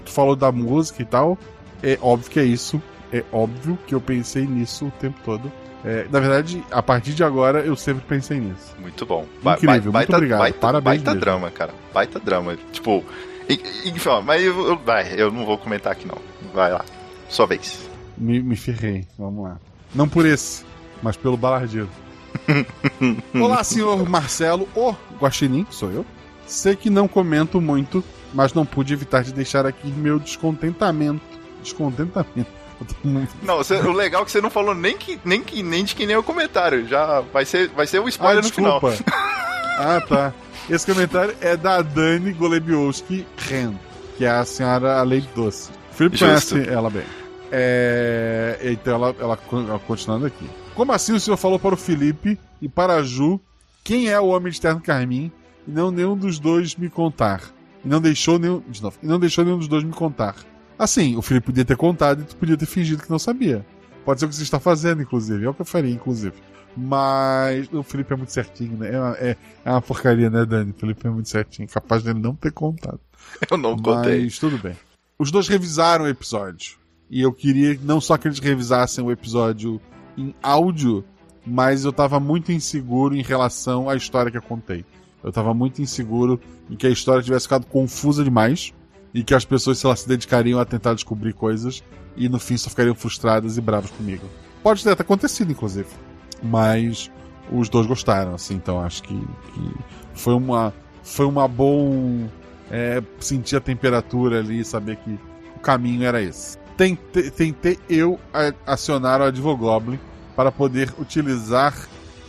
Tu 0.05 0.11
falou 0.11 0.37
da 0.37 0.51
música 0.51 1.03
e 1.03 1.05
tal. 1.05 1.37
É 1.83 1.99
óbvio 2.01 2.31
que 2.31 2.41
é 2.41 2.45
isso 2.45 2.83
é 3.13 3.25
óbvio 3.33 3.79
que 3.87 3.95
eu 3.95 4.01
pensei 4.01 4.47
nisso 4.47 4.87
o 4.87 4.91
tempo 4.93 5.19
todo. 5.25 5.51
É, 5.85 6.07
na 6.11 6.21
verdade, 6.21 6.63
a 6.71 6.83
partir 6.83 7.15
de 7.15 7.23
agora, 7.23 7.61
eu 7.61 7.77
sempre 7.77 8.05
pensei 8.07 8.39
nisso. 8.41 8.75
Muito 8.79 9.07
bom. 9.07 9.27
Incrível, 9.41 9.93
baita, 9.93 9.93
muito 9.93 10.15
obrigado. 10.17 10.39
Baita, 10.41 10.59
Parabéns 10.59 10.85
baita 10.85 11.11
mesmo. 11.11 11.21
drama, 11.21 11.51
cara. 11.51 11.73
Baita 11.95 12.19
drama. 12.19 12.59
Tipo, 12.73 13.05
enfim, 13.49 14.09
mas 14.25 14.43
eu, 14.43 14.67
eu, 14.67 14.79
vai, 14.79 15.15
eu 15.19 15.31
não 15.31 15.47
vou 15.47 15.57
comentar 15.57 15.93
aqui 15.93 16.07
não. 16.07 16.19
Vai 16.53 16.73
lá. 16.73 16.85
Sua 17.29 17.47
vez. 17.47 17.89
Me, 18.17 18.43
me 18.43 18.57
ferrei. 18.57 19.07
Vamos 19.19 19.45
lá. 19.45 19.59
Não 19.95 20.09
por 20.09 20.27
esse, 20.27 20.65
mas 21.03 21.17
pelo 21.17 21.37
balardeiro. 21.37 21.89
Olá, 23.41 23.65
senhor 23.65 24.07
Marcelo, 24.09 24.69
o 24.75 24.95
Guaxinim, 25.19 25.67
sou 25.71 25.91
eu. 25.91 26.05
Sei 26.47 26.75
que 26.77 26.91
não 26.91 27.07
comento 27.07 27.61
muito, 27.61 28.03
mas 28.35 28.53
não 28.53 28.67
pude 28.67 28.93
evitar 28.93 29.23
de 29.23 29.33
deixar 29.33 29.65
aqui 29.65 29.89
meu 29.89 30.19
descontentamento. 30.19 31.38
Descontentamento. 31.63 32.51
Não, 33.43 33.57
você, 33.57 33.75
o 33.75 33.93
legal 33.93 34.23
é 34.23 34.25
que 34.25 34.31
você 34.31 34.41
não 34.41 34.51
falou 34.51 34.73
nem, 34.73 34.97
que, 34.97 35.19
nem, 35.25 35.43
que, 35.43 35.65
nem 35.65 35.85
de 35.85 35.97
que 35.97 36.07
nem 36.07 36.17
o 36.17 36.23
comentário. 36.23 36.87
Já 36.87 37.21
vai 37.33 37.45
ser, 37.45 37.69
vai 37.71 37.89
ser 37.89 38.01
um 38.01 38.07
spoiler 38.07 38.39
ah, 38.39 38.47
no 38.47 38.53
final. 38.53 38.81
ah, 39.81 40.01
tá. 40.09 40.33
Esse 40.71 40.87
comentário 40.87 41.35
é 41.41 41.57
da 41.57 41.83
Dani 41.83 42.33
Golebiowski 42.33 43.27
Ren, 43.37 43.75
que 44.17 44.25
é 44.25 44.31
a 44.31 44.45
senhora 44.45 45.03
Leite 45.03 45.29
Doce. 45.35 45.71
O 45.91 45.95
Felipe 45.95 46.17
Justo. 46.19 46.55
conhece 46.55 46.71
ela 46.71 46.89
bem. 46.89 47.05
É... 47.51 48.61
Então 48.63 48.95
ela, 48.95 49.17
ela, 49.19 49.39
ela 49.53 49.79
continuando 49.81 50.27
aqui. 50.27 50.49
Como 50.77 50.93
assim 50.93 51.15
o 51.15 51.19
senhor 51.19 51.37
falou 51.37 51.59
para 51.59 51.75
o 51.75 51.79
Felipe 51.79 52.39
e 52.63 52.69
para 52.69 52.95
a 52.95 53.03
Ju 53.03 53.41
quem 53.89 54.11
é 54.11 54.21
o 54.21 54.27
homem 54.27 54.53
de 54.53 54.61
terno 54.61 54.83
carmim 54.83 55.33
e 55.67 55.71
não 55.71 55.91
nenhum 55.91 56.15
dos 56.15 56.39
dois 56.39 56.77
me 56.77 56.91
contar? 56.91 57.41
E 57.83 57.89
não 57.89 58.03
deixou 58.03 58.39
nenhum. 58.39 58.61
De 58.69 58.83
novo, 58.83 58.99
e 59.03 59.07
não 59.07 59.19
deixou 59.19 59.43
nenhum 59.47 59.57
dos 59.57 59.67
dois 59.67 59.83
me 59.83 59.93
contar. 59.93 60.37
Assim, 60.79 61.17
o 61.17 61.23
Felipe 61.23 61.47
podia 61.47 61.65
ter 61.65 61.77
contado 61.77 62.23
e 62.23 62.25
tu 62.25 62.37
podia 62.37 62.57
ter 62.57 62.67
fingido 62.67 63.03
que 63.03 63.11
não 63.11 63.19
sabia. 63.19 63.67
Pode 64.05 64.21
ser 64.21 64.27
o 64.27 64.29
que 64.29 64.37
você 64.37 64.43
está 64.43 64.61
fazendo, 64.61 65.03
inclusive. 65.03 65.45
É 65.45 65.49
o 65.49 65.55
que 65.55 65.61
eu 65.61 65.67
faria, 65.67 65.93
inclusive. 65.93 66.35
Mas 66.77 67.69
o 67.73 67.83
Felipe 67.83 68.13
é 68.13 68.17
muito 68.17 68.33
certinho, 68.33 68.77
né? 68.79 68.95
É 68.95 69.01
uma, 69.01 69.17
é, 69.17 69.37
é 69.65 69.71
uma 69.71 69.83
porcaria, 69.83 70.31
né, 70.31 70.47
Dani? 70.47 70.71
O 70.71 70.75
Felipe 70.75 71.07
é 71.07 71.11
muito 71.11 71.29
certinho. 71.29 71.69
Capaz 71.69 72.05
dele 72.05 72.21
não 72.21 72.35
ter 72.35 72.53
contado. 72.53 73.01
Eu 73.51 73.59
não 73.59 73.77
contei. 73.77 74.23
Mas 74.23 74.39
tudo 74.39 74.57
bem. 74.59 74.77
Os 75.19 75.33
dois 75.33 75.49
revisaram 75.49 76.05
o 76.05 76.09
episódio. 76.09 76.79
E 77.11 77.23
eu 77.23 77.33
queria 77.33 77.79
não 77.83 78.01
só 78.01 78.17
que 78.17 78.29
eles 78.29 78.39
revisassem 78.39 79.03
o 79.03 79.11
episódio 79.11 79.81
em 80.17 80.35
áudio, 80.43 81.05
mas 81.45 81.85
eu 81.85 81.93
tava 81.93 82.21
muito 82.21 82.53
inseguro 82.53 83.17
em 83.17 83.23
relação 83.23 83.89
à 83.89 83.97
história 83.97 84.31
que 84.31 84.37
eu 84.37 84.43
contei. 84.43 84.85
Eu 85.25 85.33
tava 85.33 85.55
muito 85.55 85.81
inseguro 85.81 86.39
em 86.71 86.77
que 86.77 86.87
a 86.87 86.91
história 86.91 87.23
tivesse 87.23 87.47
ficado 87.47 87.67
confusa 87.67 88.23
demais 88.23 88.75
e 89.13 89.23
que 89.23 89.35
as 89.35 89.45
pessoas, 89.45 89.79
sei 89.79 89.89
lá, 89.89 89.97
se 89.97 90.09
dedicariam 90.09 90.61
a 90.61 90.65
tentar 90.65 90.95
descobrir 90.95 91.33
coisas 91.33 91.83
e 92.17 92.29
no 92.29 92.39
fim 92.39 92.57
só 92.57 92.69
ficariam 92.69 92.95
frustradas 92.95 93.57
e 93.57 93.61
bravas 93.61 93.91
comigo. 93.91 94.27
Pode 94.63 94.83
ter 94.83 94.91
até 94.91 95.03
acontecido, 95.03 95.53
inclusive. 95.53 95.89
Mas 96.43 97.11
os 97.51 97.69
dois 97.69 97.87
gostaram, 97.87 98.35
assim, 98.35 98.55
então 98.55 98.81
acho 98.81 99.03
que, 99.03 99.15
que 99.15 99.75
foi 100.15 100.35
uma 100.35 100.73
foi 101.03 101.25
uma 101.27 101.49
bom 101.49 102.29
é, 102.71 103.03
sentir 103.19 103.57
a 103.57 103.61
temperatura 103.61 104.41
ali 104.41 104.63
saber 104.65 104.97
que 104.97 105.19
o 105.57 105.61
caminho 105.61 106.05
era 106.05 106.21
esse. 106.21 106.59
Tentei, 106.77 107.31
tentei 107.31 107.79
eu 107.89 108.21
acionar 108.67 109.21
o 109.21 109.25
Advogoblin 109.25 109.99
para 110.37 110.53
poder 110.53 110.93
utilizar 110.99 111.75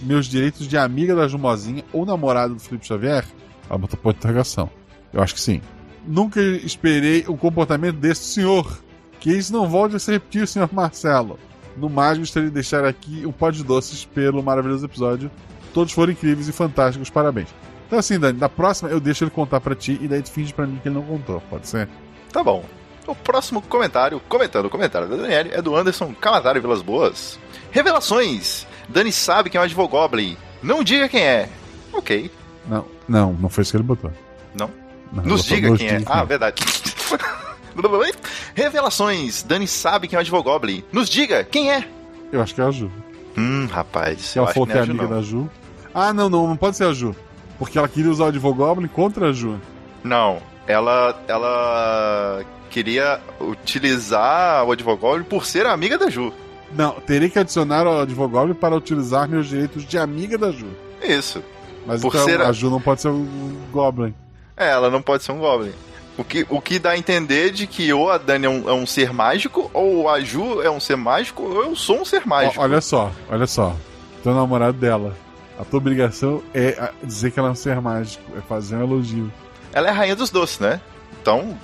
meus 0.02 0.28
direitos 0.28 0.66
de 0.68 0.78
amiga 0.78 1.16
da 1.16 1.28
Jumozinha 1.28 1.84
ou 1.92 2.06
namorada 2.06 2.54
do 2.54 2.60
Felipe 2.60 2.88
Xavier. 2.88 3.26
Ela 3.70 3.78
botou 3.78 4.00
ponto 4.00 4.14
de 4.14 4.20
interrogação. 4.20 4.70
Eu 5.14 5.22
acho 5.22 5.36
que 5.36 5.42
sim. 5.42 5.62
Nunca 6.10 6.41
esperei 6.41 7.23
o 7.27 7.38
comportamento 7.38 7.98
desse 7.98 8.23
senhor. 8.23 8.81
Que 9.19 9.31
isso 9.31 9.53
não 9.53 9.69
volte 9.69 9.95
a 9.95 9.99
se 9.99 10.11
repetir, 10.11 10.48
senhor 10.48 10.68
Marcelo. 10.73 11.38
No 11.77 11.88
mais, 11.88 12.18
gostaria 12.18 12.49
de 12.49 12.53
deixar 12.56 12.84
aqui 12.84 13.27
um 13.27 13.31
pó 13.31 13.52
de 13.52 13.64
doces 13.64 14.06
pelo 14.06 14.41
maravilhoso 14.41 14.84
episódio. 14.84 15.30
Todos 15.72 15.94
foram 15.94 16.11
incríveis 16.11 16.48
e 16.48 16.52
fantásticos, 16.52 17.11
parabéns. 17.11 17.49
Então 17.86 17.99
assim, 17.99 18.18
Dani, 18.18 18.40
na 18.40 18.49
próxima 18.49 18.90
eu 18.90 18.99
deixo 18.99 19.23
ele 19.23 19.30
contar 19.30 19.61
pra 19.61 19.76
ti 19.76 19.99
e 20.02 20.07
daí 20.07 20.23
tu 20.23 20.31
finge 20.31 20.52
pra 20.52 20.65
mim 20.65 20.80
que 20.81 20.88
ele 20.88 20.95
não 20.95 21.03
contou, 21.03 21.41
pode 21.48 21.68
ser? 21.68 21.88
Tá 22.34 22.44
bom. 22.44 22.65
O 23.06 23.14
próximo 23.14 23.61
comentário, 23.61 24.19
comentando 24.27 24.65
o 24.65 24.69
comentário 24.69 25.07
da 25.07 25.15
Daniele, 25.15 25.52
é 25.53 25.61
do 25.61 25.76
Anderson 25.76 26.11
Calatari 26.15 26.60
Vilas 26.60 26.81
Boas. 26.81 27.40
Revelações! 27.69 28.65
Dani 28.88 29.11
sabe 29.11 29.52
quem 29.52 29.60
é 29.60 29.61
o 29.61 29.65
Advogoblin. 29.65 30.36
Não 30.64 30.84
diga 30.84 31.07
quem 31.07 31.22
é. 31.22 31.49
Ok. 31.94 32.31
Não, 32.68 32.86
não, 33.07 33.34
não 33.34 33.49
foi 33.49 33.61
isso 33.61 33.72
que 33.72 33.77
ele 33.77 33.84
botou. 33.84 34.11
Não? 34.57 34.89
Não, 35.11 35.23
Nos 35.23 35.44
diga 35.45 35.69
nos 35.69 35.80
quem 35.80 35.88
é. 35.90 36.02
Ah, 36.06 36.23
verdade. 36.23 36.64
Revelações! 38.56 39.44
Dani 39.44 39.68
sabe 39.68 40.07
quem 40.07 40.15
é 40.15 40.19
o 40.19 40.22
Advogoblin. 40.22 40.84
Nos 40.91 41.10
diga 41.10 41.44
quem 41.44 41.72
é. 41.72 41.88
Eu 42.31 42.41
acho 42.41 42.53
que 42.53 42.61
é 42.61 42.65
a 42.65 42.72
Ju. 42.72 42.91
Hum, 43.38 43.68
rapaz. 43.72 44.19
Se 44.22 44.38
ela 44.40 44.48
falou 44.53 44.68
que 44.68 44.73
é 44.77 44.81
amiga 44.81 45.03
não. 45.03 45.10
da 45.10 45.22
Ju. 45.22 45.49
Ah, 45.94 46.14
não, 46.14 46.30
não, 46.30 46.48
não 46.48 46.57
pode 46.57 46.76
ser 46.77 46.86
a 46.86 46.94
Ju. 46.94 47.15
Porque 47.57 47.77
ela 47.77 47.88
queria 47.88 48.11
usar 48.11 48.26
o 48.26 48.27
Advogoblin 48.27 48.88
contra 48.88 49.30
a 49.30 49.31
Ju. 49.34 49.60
Não, 50.03 50.41
ela, 50.68 51.19
ela 51.27 52.44
queria 52.69 53.19
utilizar 53.40 54.64
o 54.65 54.72
Advogoblin 54.72 55.23
por 55.23 55.45
ser 55.45 55.65
amiga 55.65 55.98
da 55.98 56.10
Ju. 56.10 56.31
Não, 56.72 56.91
teria 57.02 57.30
que 57.30 57.40
adicionar 57.40 57.88
o 57.88 58.02
Advogoblin 58.02 58.53
para 58.53 58.76
utilizar 58.76 59.27
meus 59.27 59.48
direitos 59.48 59.86
de 59.86 59.98
amiga 59.98 60.38
da 60.38 60.52
Ju. 60.52 60.68
Isso. 61.02 61.41
Mas 61.88 62.02
Por 62.02 62.10
então 62.14 62.26
ser 62.26 62.41
a- 62.41 62.49
a 62.49 62.52
Ju 62.52 62.69
não 62.69 62.80
pode 62.81 63.02
ser 63.02 63.07
um 63.10 63.57
Goblin. 63.72 64.14
É, 64.60 64.72
ela 64.72 64.90
não 64.90 65.02
pode 65.02 65.23
ser 65.23 65.31
um 65.31 65.40
Goblin. 65.40 65.72
O 66.18 66.23
que, 66.23 66.45
o 66.49 66.60
que 66.60 66.77
dá 66.77 66.91
a 66.91 66.98
entender 66.98 67.49
de 67.49 67.65
que 67.65 67.94
ou 67.94 68.11
a 68.11 68.18
Dani 68.18 68.45
é 68.45 68.49
um, 68.49 68.69
é 68.69 68.73
um 68.73 68.86
ser 68.86 69.14
mágico, 69.14 69.72
ou 69.73 70.10
a 70.10 70.19
Ju 70.19 70.61
é 70.61 70.69
um 70.69 70.80
ser 70.80 70.98
mágico, 70.98 71.44
ou 71.44 71.64
eu 71.64 71.76
sou 71.77 72.02
um 72.02 72.06
ser 72.06 72.27
mágico. 72.27 72.61
olha 72.61 72.81
só, 72.81 73.10
olha 73.30 73.48
só. 73.48 73.73
Teu 74.22 74.34
namorado 74.34 74.77
dela. 74.77 75.15
A 75.57 75.64
tua 75.64 75.77
obrigação 75.77 76.44
é 76.53 76.91
dizer 77.02 77.31
que 77.31 77.40
ela 77.40 77.48
é 77.48 77.52
um 77.52 77.56
ser 77.56 77.80
mágico, 77.80 78.22
é 78.38 78.41
fazer 78.41 78.76
um 78.76 78.84
elogio. 78.84 79.31
Ela 79.72 79.88
é 79.88 79.91
a 79.91 79.94
rainha 79.94 80.15
dos 80.15 80.30
doces, 80.30 80.60
né? 80.60 80.81
Então, 81.22 81.57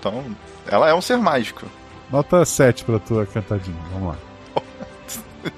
Então, 0.00 0.24
ela 0.66 0.88
é 0.88 0.94
um 0.94 1.00
ser 1.00 1.18
mágico. 1.18 1.64
Nota 2.10 2.44
7 2.44 2.84
pra 2.84 2.98
tua 2.98 3.24
cantadinha. 3.24 3.76
Vamos 3.92 4.08
lá. 4.08 4.16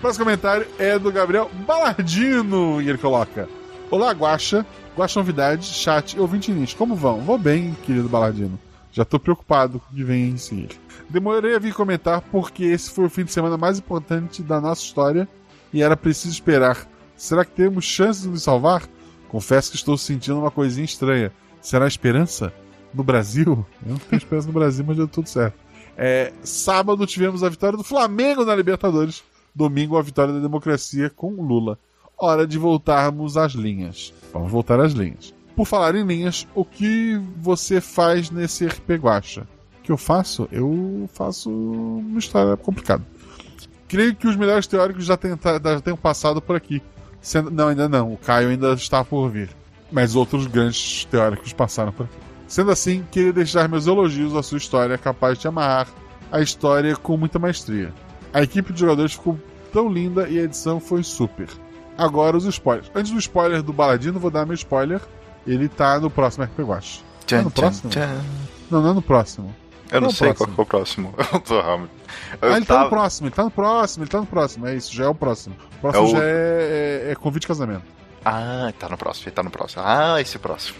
Próximo 0.00 0.24
comentário 0.24 0.66
é 0.78 0.96
do 0.96 1.10
Gabriel 1.10 1.50
Balardino. 1.66 2.80
E 2.80 2.88
ele 2.88 2.98
coloca: 2.98 3.48
Olá, 3.90 4.12
Guaxa. 4.12 4.64
Guaxa 4.98 5.20
Novidade, 5.20 5.64
chat 5.64 6.14
e 6.14 6.20
ouvinte. 6.20 6.74
Como 6.74 6.96
vão? 6.96 7.20
Vou 7.20 7.38
bem, 7.38 7.72
querido 7.84 8.08
Balardino. 8.08 8.58
Já 8.90 9.04
tô 9.04 9.16
preocupado 9.20 9.78
com 9.78 9.92
o 9.92 9.96
que 9.96 10.02
vem 10.02 10.30
em 10.30 10.36
seguir. 10.36 10.70
Demorei 11.08 11.54
a 11.54 11.58
vir 11.60 11.72
comentar 11.72 12.20
porque 12.20 12.64
esse 12.64 12.90
foi 12.90 13.04
o 13.04 13.08
fim 13.08 13.22
de 13.22 13.30
semana 13.30 13.56
mais 13.56 13.78
importante 13.78 14.42
da 14.42 14.60
nossa 14.60 14.82
história 14.82 15.28
e 15.72 15.84
era 15.84 15.96
preciso 15.96 16.34
esperar. 16.34 16.84
Será 17.16 17.44
que 17.44 17.52
temos 17.52 17.84
chances 17.84 18.24
de 18.24 18.28
nos 18.28 18.42
salvar? 18.42 18.88
Confesso 19.28 19.70
que 19.70 19.76
estou 19.76 19.96
sentindo 19.96 20.40
uma 20.40 20.50
coisinha 20.50 20.84
estranha. 20.84 21.30
Será 21.62 21.86
esperança? 21.86 22.52
No 22.92 23.04
Brasil? 23.04 23.64
Eu 23.86 23.92
não 23.92 23.98
tenho 23.98 24.18
esperança 24.18 24.48
no 24.48 24.52
Brasil, 24.52 24.84
mas 24.84 24.96
deu 24.96 25.06
tudo 25.06 25.28
certo. 25.28 25.54
É, 25.96 26.32
sábado 26.42 27.06
tivemos 27.06 27.44
a 27.44 27.48
vitória 27.48 27.78
do 27.78 27.84
Flamengo 27.84 28.44
na 28.44 28.56
Libertadores. 28.56 29.22
Domingo 29.54 29.96
a 29.96 30.02
vitória 30.02 30.34
da 30.34 30.40
democracia 30.40 31.08
com 31.08 31.40
Lula. 31.40 31.78
Hora 32.20 32.46
de 32.46 32.58
voltarmos 32.58 33.36
às 33.36 33.52
linhas. 33.52 34.12
Vamos 34.32 34.50
voltar 34.50 34.80
às 34.80 34.92
linhas. 34.92 35.32
Por 35.54 35.64
falar 35.66 35.94
em 35.94 36.04
linhas, 36.04 36.46
o 36.54 36.64
que 36.64 37.20
você 37.36 37.80
faz 37.80 38.30
nesse 38.30 38.66
RP 38.66 38.90
Guacha? 38.96 39.46
O 39.78 39.82
que 39.82 39.92
eu 39.92 39.96
faço? 39.96 40.48
Eu 40.50 41.08
faço 41.12 41.48
uma 41.50 42.18
história 42.18 42.56
complicada. 42.56 43.04
Creio 43.86 44.14
que 44.16 44.26
os 44.26 44.36
melhores 44.36 44.66
teóricos 44.66 45.04
já, 45.04 45.16
tenta, 45.16 45.60
já 45.62 45.80
tenham 45.80 45.96
passado 45.96 46.42
por 46.42 46.56
aqui. 46.56 46.82
Não, 47.52 47.68
ainda 47.68 47.88
não. 47.88 48.12
O 48.12 48.16
Caio 48.16 48.50
ainda 48.50 48.72
está 48.72 49.04
por 49.04 49.28
vir. 49.30 49.50
Mas 49.90 50.16
outros 50.16 50.46
grandes 50.46 51.04
teóricos 51.06 51.52
passaram 51.52 51.92
por 51.92 52.04
aqui. 52.04 52.18
Sendo 52.48 52.70
assim, 52.70 53.04
queria 53.10 53.32
deixar 53.32 53.68
meus 53.68 53.86
elogios 53.86 54.34
à 54.34 54.42
sua 54.42 54.58
história, 54.58 54.98
capaz 54.98 55.38
de 55.38 55.46
amarrar 55.46 55.86
a 56.32 56.40
história 56.40 56.96
com 56.96 57.16
muita 57.16 57.38
maestria. 57.38 57.92
A 58.32 58.42
equipe 58.42 58.72
de 58.72 58.80
jogadores 58.80 59.12
ficou 59.12 59.38
tão 59.72 59.88
linda 59.88 60.28
e 60.28 60.38
a 60.38 60.42
edição 60.42 60.80
foi 60.80 61.02
super. 61.02 61.48
Agora 61.98 62.36
os 62.36 62.44
spoilers. 62.44 62.90
Antes 62.94 63.10
do 63.12 63.18
spoiler 63.18 63.60
do 63.62 63.72
Baladino, 63.72 64.18
vou 64.20 64.30
dar 64.30 64.46
meu 64.46 64.54
spoiler. 64.54 65.00
Ele 65.46 65.68
tá 65.68 65.98
no 65.98 66.08
próximo 66.08 66.44
RP 66.44 66.60
Watch. 66.60 67.02
Tá 67.26 67.42
no 67.42 67.50
próximo? 67.50 67.90
Não, 68.70 68.80
não 68.82 68.90
é 68.90 68.94
no 68.94 69.02
próximo. 69.02 69.54
Eu 69.90 70.00
não, 70.02 70.08
Qual 70.08 70.12
é 70.12 70.14
sei 70.16 70.32
próximo? 70.34 70.54
qual 70.54 70.54
que 70.54 70.60
é 70.60 70.62
o 70.62 70.66
próximo. 70.66 71.14
Eu 71.32 71.40
tô. 71.40 71.54
Eu 71.54 71.62
ah, 72.52 72.56
ele 72.56 72.66
tá 72.66 72.74
tava- 72.74 72.84
no 72.84 72.90
próximo, 72.90 73.26
ele 73.28 73.34
tá 73.34 73.42
no 73.44 73.50
próximo, 73.50 74.04
ele 74.04 74.10
tá 74.10 74.20
no 74.20 74.26
próximo. 74.26 74.66
É 74.66 74.76
isso, 74.76 74.94
já 74.94 75.04
é 75.04 75.08
o 75.08 75.14
próximo. 75.14 75.56
O 75.78 75.80
próximo 75.80 76.04
É 76.04 76.08
o- 76.08 76.10
já 76.12 76.22
é, 76.24 77.06
é, 77.08 77.12
é 77.12 77.14
convite 77.16 77.42
de 77.42 77.46
casamento. 77.48 77.82
Ah, 78.24 78.70
tá 78.78 78.88
no 78.88 78.96
próximo, 78.98 79.24
ele 79.28 79.34
tá 79.34 79.42
no 79.42 79.50
próximo. 79.50 79.82
Ah, 79.84 80.20
esse 80.20 80.38
próximo. 80.38 80.76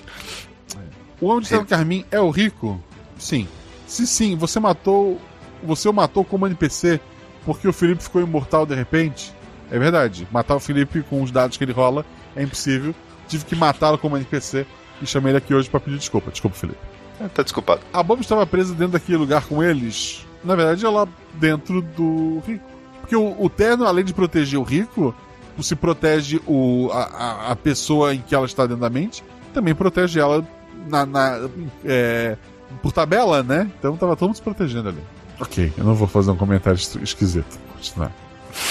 O 1.21 1.27
homem 1.27 1.41
de 1.41 1.49
Santa 1.49 1.65
Carmim 1.65 2.05
é 2.11 2.21
o 2.21 2.31
rico? 2.31 2.81
Sim. 3.19 3.49
Se 3.87 4.07
sim, 4.07 4.37
você 4.37 4.61
matou. 4.61 5.19
Você 5.65 5.89
o 5.89 5.93
matou 5.93 6.25
como 6.25 6.47
NPC 6.47 7.01
porque 7.45 7.67
o 7.67 7.73
Felipe 7.73 8.03
ficou 8.03 8.21
imortal 8.23 8.65
de 8.67 8.75
repente? 8.75 9.33
É 9.71 9.79
verdade. 9.79 10.27
Matar 10.31 10.57
o 10.57 10.61
Felipe 10.61 11.03
com 11.03 11.23
os 11.23 11.31
dados 11.31 11.57
que 11.57 11.65
ele 11.65 11.73
rola 11.73 12.05
é 12.37 12.43
impossível. 12.43 12.95
Tive 13.29 13.45
que 13.45 13.55
matá-lo 13.57 13.99
como 13.99 14.17
NPC 14.17 14.67
e 15.03 15.07
chamei 15.07 15.31
ele 15.33 15.39
aqui 15.39 15.53
hoje 15.55 15.69
pra 15.69 15.79
pedir 15.81 15.99
desculpa. 15.99 16.31
Desculpa, 16.31 16.57
Felipe. 16.57 16.79
Ah, 17.21 17.29
Tá 17.29 17.43
desculpado. 17.43 17.81
A 17.93 18.03
Bob 18.03 18.21
estava 18.21 18.47
presa 18.47 18.73
dentro 18.75 18.93
daquele 18.93 19.19
lugar 19.19 19.45
com 19.47 19.63
eles. 19.63 20.25
Na 20.43 20.55
verdade, 20.55 20.85
ela 20.87 21.07
dentro 21.35 21.83
do 21.83 22.41
rico. 22.47 22.65
Porque 23.01 23.17
o, 23.17 23.35
o 23.43 23.51
terno, 23.51 23.85
além 23.87 24.05
de 24.05 24.15
proteger 24.15 24.59
o 24.59 24.63
rico, 24.63 25.15
se 25.61 25.75
protege 25.75 26.41
o, 26.47 26.89
a, 26.93 27.51
a- 27.53 27.57
pessoa 27.57 28.15
em 28.15 28.21
que 28.21 28.35
ela 28.35 28.47
está 28.47 28.65
dentro 28.65 28.81
da 28.83 28.89
mente, 28.91 29.25
também 29.53 29.75
protege 29.75 30.21
ela 30.21 30.47
na, 30.87 31.05
na- 31.05 31.49
é, 31.85 32.37
por 32.81 32.93
tabela, 32.93 33.43
né? 33.43 33.69
Então 33.79 33.97
tava 33.97 34.15
todo 34.15 34.29
mundo 34.29 34.37
se 34.37 34.43
protegendo 34.43 34.91
ali. 34.91 35.03
Ok, 35.41 35.73
eu 35.77 35.85
não 35.85 35.95
vou 35.95 36.07
fazer 36.07 36.31
um 36.31 36.37
comentário 36.37 36.77
es- 36.77 36.95
esquisito. 37.03 37.59
Vou 37.67 37.77
continuar. 37.77 38.13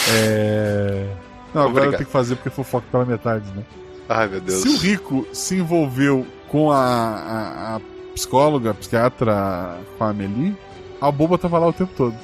É... 0.10 1.06
Não, 1.54 1.62
agora 1.64 1.66
eu 1.66 1.70
Obrigado. 1.70 1.92
tenho 1.98 2.06
que 2.06 2.12
fazer 2.12 2.36
porque 2.36 2.50
fofoca 2.50 2.86
pela 2.92 3.06
metade, 3.06 3.46
né? 3.56 3.64
Ai, 4.10 4.28
meu 4.28 4.40
Deus. 4.42 4.62
Se 4.62 4.68
o 4.70 4.78
rico 4.78 5.28
se 5.34 5.56
envolveu 5.56 6.26
com 6.50 6.72
a, 6.72 6.78
a- 6.78 7.76
a 7.76 7.82
psicóloga, 8.14 8.72
a 8.72 8.74
psiquiatra, 8.74 9.78
com 9.98 10.04
a 10.04 10.10
Amelie, 10.10 10.56
a 11.02 11.12
boba 11.12 11.38
tava 11.38 11.60
lá 11.60 11.68
o 11.68 11.74
tempo 11.74 11.92
todo. 11.96 12.16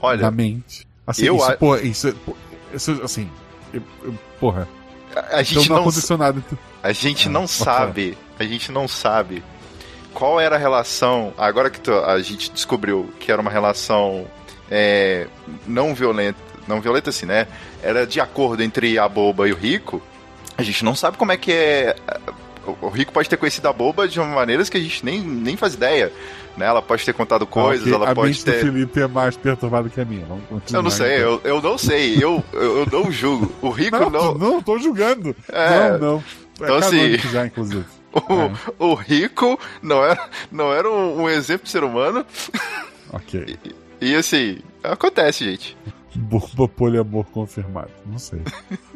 Olha, 0.00 0.22
Na 0.22 0.30
mente. 0.30 0.86
Assim, 1.06 1.24
eu 1.24 1.36
isso, 1.36 1.50
a- 1.50 1.56
pô, 1.56 1.76
isso, 1.76 2.12
pô, 2.26 2.36
isso, 2.74 3.00
assim, 3.02 3.30
eu- 3.72 3.82
eu- 4.04 4.14
porra. 4.40 4.68
a, 5.14 5.20
a 5.20 5.24
Então 5.26 5.44
gente 5.44 5.68
não, 5.68 5.76
não, 5.76 5.82
aconteceu 5.82 6.18
nada. 6.18 6.38
Então, 6.44 6.58
a 6.82 6.92
gente 6.92 7.28
Ah, 7.28 7.30
não 7.30 7.46
sabe, 7.46 8.18
a 8.38 8.44
gente 8.44 8.70
não 8.72 8.86
sabe 8.88 9.42
qual 10.12 10.38
era 10.40 10.56
a 10.56 10.58
relação. 10.58 11.32
Agora 11.38 11.70
que 11.70 11.80
tu- 11.80 11.92
a 11.92 12.20
gente 12.20 12.50
descobriu 12.50 13.08
que 13.20 13.30
era 13.32 13.40
uma 13.40 13.50
relação 13.50 14.26
é, 14.70 15.26
não 15.66 15.94
violenta, 15.94 16.38
não 16.68 16.80
violenta 16.80 17.10
assim, 17.10 17.26
né? 17.26 17.46
Era 17.82 18.06
de 18.06 18.20
acordo 18.20 18.62
entre 18.62 18.98
a 18.98 19.08
boba 19.08 19.48
e 19.48 19.52
o 19.52 19.56
rico. 19.56 20.00
A 20.56 20.62
gente 20.62 20.84
não 20.84 20.94
sabe 20.94 21.16
como 21.16 21.32
é 21.32 21.36
que 21.36 21.52
é. 21.52 21.96
o- 22.66 22.86
O 22.86 22.88
rico 22.90 23.12
pode 23.12 23.28
ter 23.28 23.36
conhecido 23.36 23.66
a 23.68 23.72
boba 23.72 24.06
de 24.06 24.18
maneiras 24.20 24.68
que 24.68 24.76
a 24.76 24.80
gente 24.80 25.04
nem, 25.04 25.20
nem 25.20 25.56
faz 25.56 25.74
ideia. 25.74 26.12
Né? 26.56 26.66
Ela 26.66 26.82
pode 26.82 27.04
ter 27.04 27.12
contado 27.14 27.46
coisas, 27.46 27.82
ok, 27.86 27.94
ela 27.94 28.10
a 28.10 28.14
pode 28.14 28.30
mente 28.32 28.44
ter. 28.44 28.64
do 28.64 28.72
Felipe 28.72 29.00
é 29.00 29.06
mais 29.06 29.36
perturbada 29.36 29.88
que 29.88 30.00
a 30.00 30.04
minha. 30.04 30.26
Eu 30.72 30.82
não 30.82 30.90
sei, 30.90 31.18
então. 31.18 31.28
eu, 31.28 31.40
eu 31.44 31.62
não 31.62 31.78
sei, 31.78 32.16
eu, 32.20 32.44
eu, 32.52 32.86
não 32.90 33.12
julgo. 33.12 33.52
O 33.62 33.70
rico 33.70 33.96
Não, 33.96 34.10
não. 34.10 34.34
não, 34.34 34.50
não, 34.54 34.62
tô 34.62 34.76
julgando. 34.78 35.34
É, 35.48 35.90
não, 35.92 35.98
não. 35.98 36.24
É 36.60 36.64
então, 36.64 36.76
assim, 36.76 37.16
já, 37.18 37.46
inclusive. 37.46 37.84
O, 38.78 38.86
o 38.90 38.94
rico 38.94 39.60
não 39.82 40.02
era, 40.02 40.28
não 40.50 40.72
era 40.72 40.90
um, 40.90 41.22
um 41.22 41.28
exemplo 41.30 41.64
de 41.66 41.70
ser 41.70 41.84
humano. 41.84 42.24
Ok. 43.12 43.56
E 44.00 44.14
assim, 44.14 44.58
acontece, 44.82 45.44
gente. 45.44 45.76
Boba 46.14 46.68
poliamor 46.68 47.24
confirmado. 47.26 47.90
Não 48.06 48.18
sei. 48.18 48.40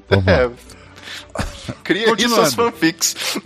Vamos. 0.09 0.27
É. 0.33 0.51
Cria 1.83 2.07
Continuando. 2.07 2.37
suas 2.43 2.55
fanfics. 2.55 3.39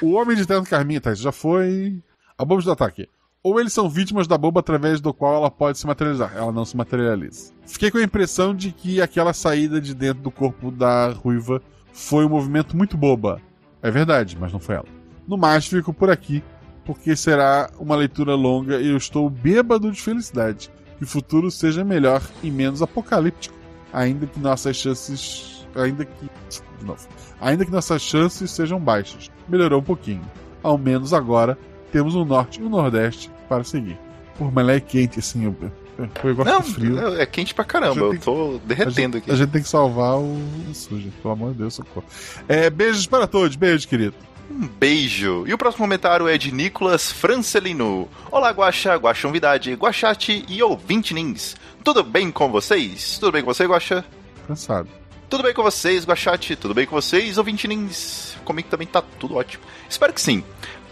O 0.00 0.12
Homem 0.12 0.36
de 0.36 0.46
Terno 0.46 0.64
Carminha, 0.66 1.00
isso 1.12 1.22
já 1.22 1.32
foi. 1.32 2.02
A 2.36 2.44
bomba 2.44 2.62
de 2.62 2.70
ataque. 2.70 3.08
Ou 3.42 3.60
eles 3.60 3.72
são 3.72 3.88
vítimas 3.90 4.26
da 4.26 4.38
bomba 4.38 4.60
através 4.60 5.00
do 5.00 5.12
qual 5.12 5.34
ela 5.36 5.50
pode 5.50 5.78
se 5.78 5.86
materializar. 5.86 6.32
Ela 6.36 6.52
não 6.52 6.64
se 6.64 6.76
materializa. 6.76 7.52
Fiquei 7.66 7.90
com 7.90 7.98
a 7.98 8.02
impressão 8.02 8.54
de 8.54 8.72
que 8.72 9.00
aquela 9.00 9.32
saída 9.32 9.80
de 9.80 9.94
dentro 9.94 10.22
do 10.22 10.30
corpo 10.30 10.70
da 10.70 11.08
ruiva 11.10 11.60
foi 11.92 12.24
um 12.24 12.28
movimento 12.28 12.76
muito 12.76 12.96
boba. 12.96 13.40
É 13.82 13.90
verdade, 13.90 14.36
mas 14.38 14.52
não 14.52 14.60
foi 14.60 14.76
ela. 14.76 14.86
No 15.26 15.36
mais, 15.36 15.66
fico 15.66 15.92
por 15.92 16.08
aqui, 16.08 16.42
porque 16.84 17.16
será 17.16 17.70
uma 17.78 17.96
leitura 17.96 18.34
longa 18.34 18.80
e 18.80 18.88
eu 18.88 18.96
estou 18.96 19.28
bêbado 19.28 19.90
de 19.90 20.00
felicidade. 20.00 20.70
Que 21.02 21.04
o 21.04 21.08
futuro 21.08 21.50
seja 21.50 21.84
melhor 21.84 22.22
e 22.44 22.48
menos 22.48 22.80
apocalíptico. 22.80 23.56
Ainda 23.92 24.24
que 24.24 24.38
nossas 24.38 24.76
chances. 24.76 25.66
Ainda 25.74 26.04
que. 26.04 26.30
De 26.78 26.86
novo. 26.86 27.08
Ainda 27.40 27.64
que 27.64 27.72
nossas 27.72 28.00
chances 28.02 28.52
sejam 28.52 28.78
baixas. 28.78 29.28
Melhorou 29.48 29.80
um 29.80 29.82
pouquinho. 29.82 30.22
Ao 30.62 30.78
menos 30.78 31.12
agora 31.12 31.58
temos 31.90 32.14
o 32.14 32.24
norte 32.24 32.60
e 32.60 32.62
o 32.62 32.68
nordeste 32.68 33.32
para 33.48 33.64
seguir. 33.64 33.98
Por 34.38 34.52
mas 34.52 34.64
lá 34.64 34.74
é 34.74 34.80
quente, 34.80 35.18
assim. 35.18 35.44
Eu, 35.44 35.56
eu, 35.98 36.36
gosto 36.36 36.48
Não, 36.48 36.60
de 36.60 36.72
frio. 36.72 37.20
é 37.20 37.26
quente 37.26 37.52
pra 37.52 37.64
caramba. 37.64 38.00
Eu 38.00 38.20
tô 38.20 38.60
A 38.62 38.68
derretendo 38.68 38.94
gente, 38.94 39.16
aqui. 39.16 39.30
a 39.32 39.34
gente 39.34 39.50
tem 39.50 39.62
que 39.62 39.68
salvar 39.68 40.18
o, 40.18 40.36
o 40.70 40.72
sujo. 40.72 41.10
Pelo 41.20 41.34
amor 41.34 41.50
de 41.50 41.58
Deus, 41.58 41.74
socorro. 41.74 42.06
É, 42.46 42.70
beijos 42.70 43.08
para 43.08 43.26
todos. 43.26 43.56
Beijo, 43.56 43.88
querido. 43.88 44.14
Um 44.52 44.68
beijo. 44.68 45.44
E 45.46 45.54
o 45.54 45.56
próximo 45.56 45.84
comentário 45.84 46.28
é 46.28 46.36
de 46.36 46.52
Nicolas 46.52 47.10
Francelino. 47.10 48.06
Olá, 48.30 48.50
Guaxa, 48.50 48.94
Guaxa 48.96 49.26
Novidade, 49.26 49.72
Guaxate 49.72 50.44
e 50.46 50.62
ouvinte 50.62 51.14
Nins. 51.14 51.56
Tudo 51.82 52.04
bem 52.04 52.30
com 52.30 52.50
vocês? 52.50 53.16
Tudo 53.18 53.32
bem 53.32 53.42
com 53.42 53.52
você, 53.52 53.64
Guaxa? 53.64 54.04
Cansado. 54.46 54.90
Tudo 55.30 55.42
bem 55.42 55.54
com 55.54 55.62
vocês, 55.62 56.04
Guaxate? 56.04 56.54
Tudo 56.54 56.74
bem 56.74 56.84
com 56.84 56.94
vocês, 56.94 57.38
ouvinte 57.38 57.66
Nins? 57.66 58.36
Comigo 58.44 58.68
também 58.68 58.86
tá 58.86 59.02
tudo 59.18 59.36
ótimo. 59.36 59.64
Espero 59.88 60.12
que 60.12 60.20
sim. 60.20 60.44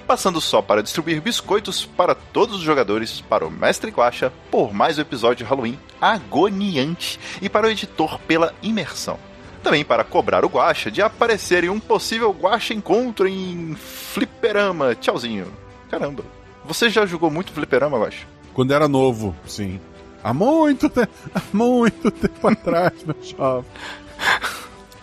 Passando 0.06 0.40
só 0.40 0.62
para 0.62 0.82
distribuir 0.82 1.20
biscoitos 1.20 1.84
para 1.84 2.14
todos 2.14 2.56
os 2.56 2.62
jogadores, 2.62 3.20
para 3.20 3.46
o 3.46 3.50
Mestre 3.50 3.90
Guaxa, 3.90 4.32
por 4.50 4.72
mais 4.72 4.96
um 4.96 5.02
episódio 5.02 5.44
de 5.44 5.50
Halloween 5.50 5.78
agoniante, 6.00 7.20
e 7.42 7.48
para 7.50 7.66
o 7.66 7.70
editor 7.70 8.18
pela 8.20 8.54
imersão. 8.62 9.18
Também 9.62 9.84
para 9.84 10.04
cobrar 10.04 10.44
o 10.44 10.48
Guaxa 10.48 10.90
de 10.90 11.02
aparecer 11.02 11.64
em 11.64 11.68
um 11.68 11.78
possível 11.78 12.30
Guaxa 12.32 12.72
encontro 12.72 13.28
em 13.28 13.74
Fliperama. 13.74 14.94
Tchauzinho. 14.94 15.46
Caramba. 15.90 16.24
Você 16.64 16.88
já 16.88 17.04
jogou 17.04 17.30
muito 17.30 17.52
Fliperama, 17.52 17.98
Guaxa? 17.98 18.26
Quando 18.54 18.72
era 18.72 18.88
novo, 18.88 19.34
sim. 19.46 19.78
Há 20.22 20.34
muito 20.34 20.88
tempo, 20.88 21.12
há 21.34 21.40
muito 21.52 22.10
tempo 22.10 22.48
atrás, 22.48 22.92
meu 23.04 23.16
jovem. 23.22 23.70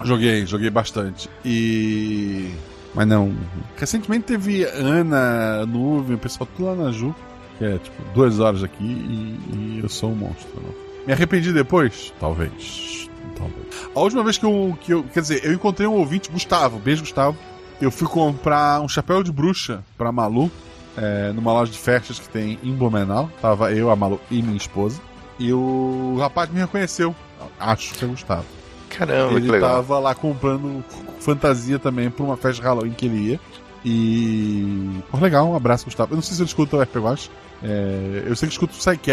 Joguei, 0.04 0.46
joguei 0.46 0.70
bastante. 0.70 1.30
E. 1.44 2.52
Mas 2.94 3.08
não. 3.08 3.36
Recentemente 3.78 4.26
teve 4.26 4.64
Ana, 4.64 5.66
Nuvem, 5.66 6.16
o 6.16 6.20
pessoal 6.20 6.48
tudo 6.56 6.68
lá 6.68 6.76
na 6.76 6.92
Ju, 6.92 7.16
que 7.58 7.66
é 7.66 7.78
tipo 7.78 8.04
duas 8.14 8.40
horas 8.40 8.64
aqui 8.64 8.84
e, 8.84 9.40
e 9.54 9.80
eu 9.82 9.90
sou 9.90 10.12
um 10.12 10.16
monstro. 10.16 10.48
Não. 10.56 10.74
Me 11.06 11.14
arrependi 11.14 11.52
depois? 11.52 12.14
Talvez. 12.20 13.07
Talvez. 13.36 13.68
A 13.95 13.99
última 13.99 14.24
vez 14.24 14.38
que 14.38 14.45
eu, 14.45 14.78
que 14.82 14.94
eu. 14.94 15.04
Quer 15.04 15.22
dizer, 15.22 15.45
eu 15.45 15.54
encontrei 15.54 15.88
um 15.88 15.94
ouvinte, 15.94 16.30
Gustavo, 16.32 16.80
beijo 16.80 17.02
Gustavo. 17.02 17.38
Eu 17.80 17.91
fui 17.91 18.08
comprar 18.08 18.82
um 18.82 18.90
chapéu 18.90 19.22
de 19.22 19.32
bruxa 19.32 19.84
pra 19.98 20.12
Malu 20.12 20.52
é, 20.98 21.32
numa 21.32 21.54
loja 21.54 21.72
de 21.72 21.78
festas 21.78 22.18
que 22.20 22.28
tem 22.28 22.58
em 22.64 22.74
Blumenau. 22.74 23.30
Tava 23.41 23.72
eu, 23.72 23.91
a 23.91 23.95
Malu 23.95 24.20
e 24.32 24.41
minha 24.41 24.58
esposa. 24.58 24.99
E 25.40 25.54
o 25.54 26.18
rapaz 26.20 26.49
me 26.49 26.60
reconheceu. 26.60 27.16
Acho 27.60 27.94
que 27.94 28.04
é 28.04 28.08
Gustavo. 28.08 28.45
Caramba, 28.90 29.30
que 29.30 29.36
ele 29.36 29.52
legal. 29.52 29.76
tava 29.76 29.99
lá 29.99 30.16
comprando 30.16 30.84
fantasia 31.20 31.78
também 31.78 32.10
pra 32.10 32.24
uma 32.24 32.36
festa 32.36 32.62
de 32.62 32.68
Halloween 32.68 32.91
que 32.91 33.06
ele 33.06 33.32
ia. 33.32 33.40
E. 33.86 35.02
Pô, 35.12 35.18
legal, 35.20 35.48
um 35.48 35.56
abraço, 35.56 35.86
Gustavo. 35.86 36.14
Eu 36.14 36.16
não 36.16 36.22
sei 36.24 36.36
se 36.36 36.41
ele 36.41 36.48
escuta 36.48 36.76
o 36.76 36.82
RP 36.82 36.95
Watch. 36.98 37.30
É, 37.64 38.24
eu 38.26 38.36
sei 38.36 38.48
que 38.48 38.54
escuta 38.54 38.74
o 38.74 38.98
porque 38.98 39.12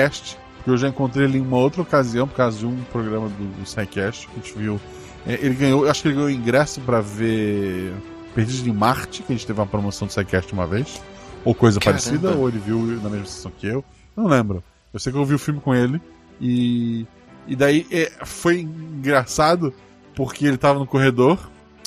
eu 0.67 0.77
já 0.77 0.89
encontrei 0.89 1.27
ele 1.27 1.39
em 1.39 1.41
uma 1.41 1.59
outra 1.59 1.83
ocasião, 1.83 2.27
por 2.27 2.37
causa 2.37 2.59
de 2.59 2.67
um 2.67 2.77
programa 2.93 3.29
do, 3.29 3.61
do 3.61 3.67
SciCast, 3.67 4.27
que 4.29 4.33
a 4.33 4.37
gente 4.37 4.59
viu. 4.59 4.81
É, 5.27 5.35
ele 5.35 5.55
ganhou, 5.55 5.89
acho 5.89 6.03
que 6.03 6.09
ele 6.09 6.15
ganhou 6.15 6.31
ingresso 6.31 6.81
pra 6.81 7.01
ver 7.01 7.93
Perdidos 8.35 8.67
em 8.67 8.73
Marte, 8.73 9.23
que 9.23 9.33
a 9.33 9.37
gente 9.37 9.47
teve 9.47 9.59
uma 9.61 9.67
promoção 9.67 10.07
do 10.07 10.13
SciCast 10.13 10.53
uma 10.53 10.67
vez. 10.67 11.01
Ou 11.45 11.55
coisa 11.55 11.79
Caramba. 11.79 12.03
parecida, 12.03 12.31
ou 12.31 12.49
ele 12.49 12.59
viu 12.59 12.79
na 13.03 13.09
mesma 13.09 13.27
sessão 13.27 13.53
que 13.57 13.67
eu. 13.67 13.85
Não 14.17 14.27
lembro. 14.27 14.63
Eu 14.93 14.99
sei 14.99 15.13
que 15.13 15.19
eu 15.19 15.25
vi 15.25 15.35
o 15.35 15.39
filme 15.39 15.61
com 15.61 15.75
ele. 15.75 16.01
E. 16.41 17.07
E 17.47 17.55
daí 17.55 17.87
é, 17.91 18.11
foi 18.25 18.61
engraçado 18.61 19.75
porque 20.15 20.47
ele 20.47 20.57
tava 20.57 20.79
no 20.79 20.87
corredor, 20.87 21.39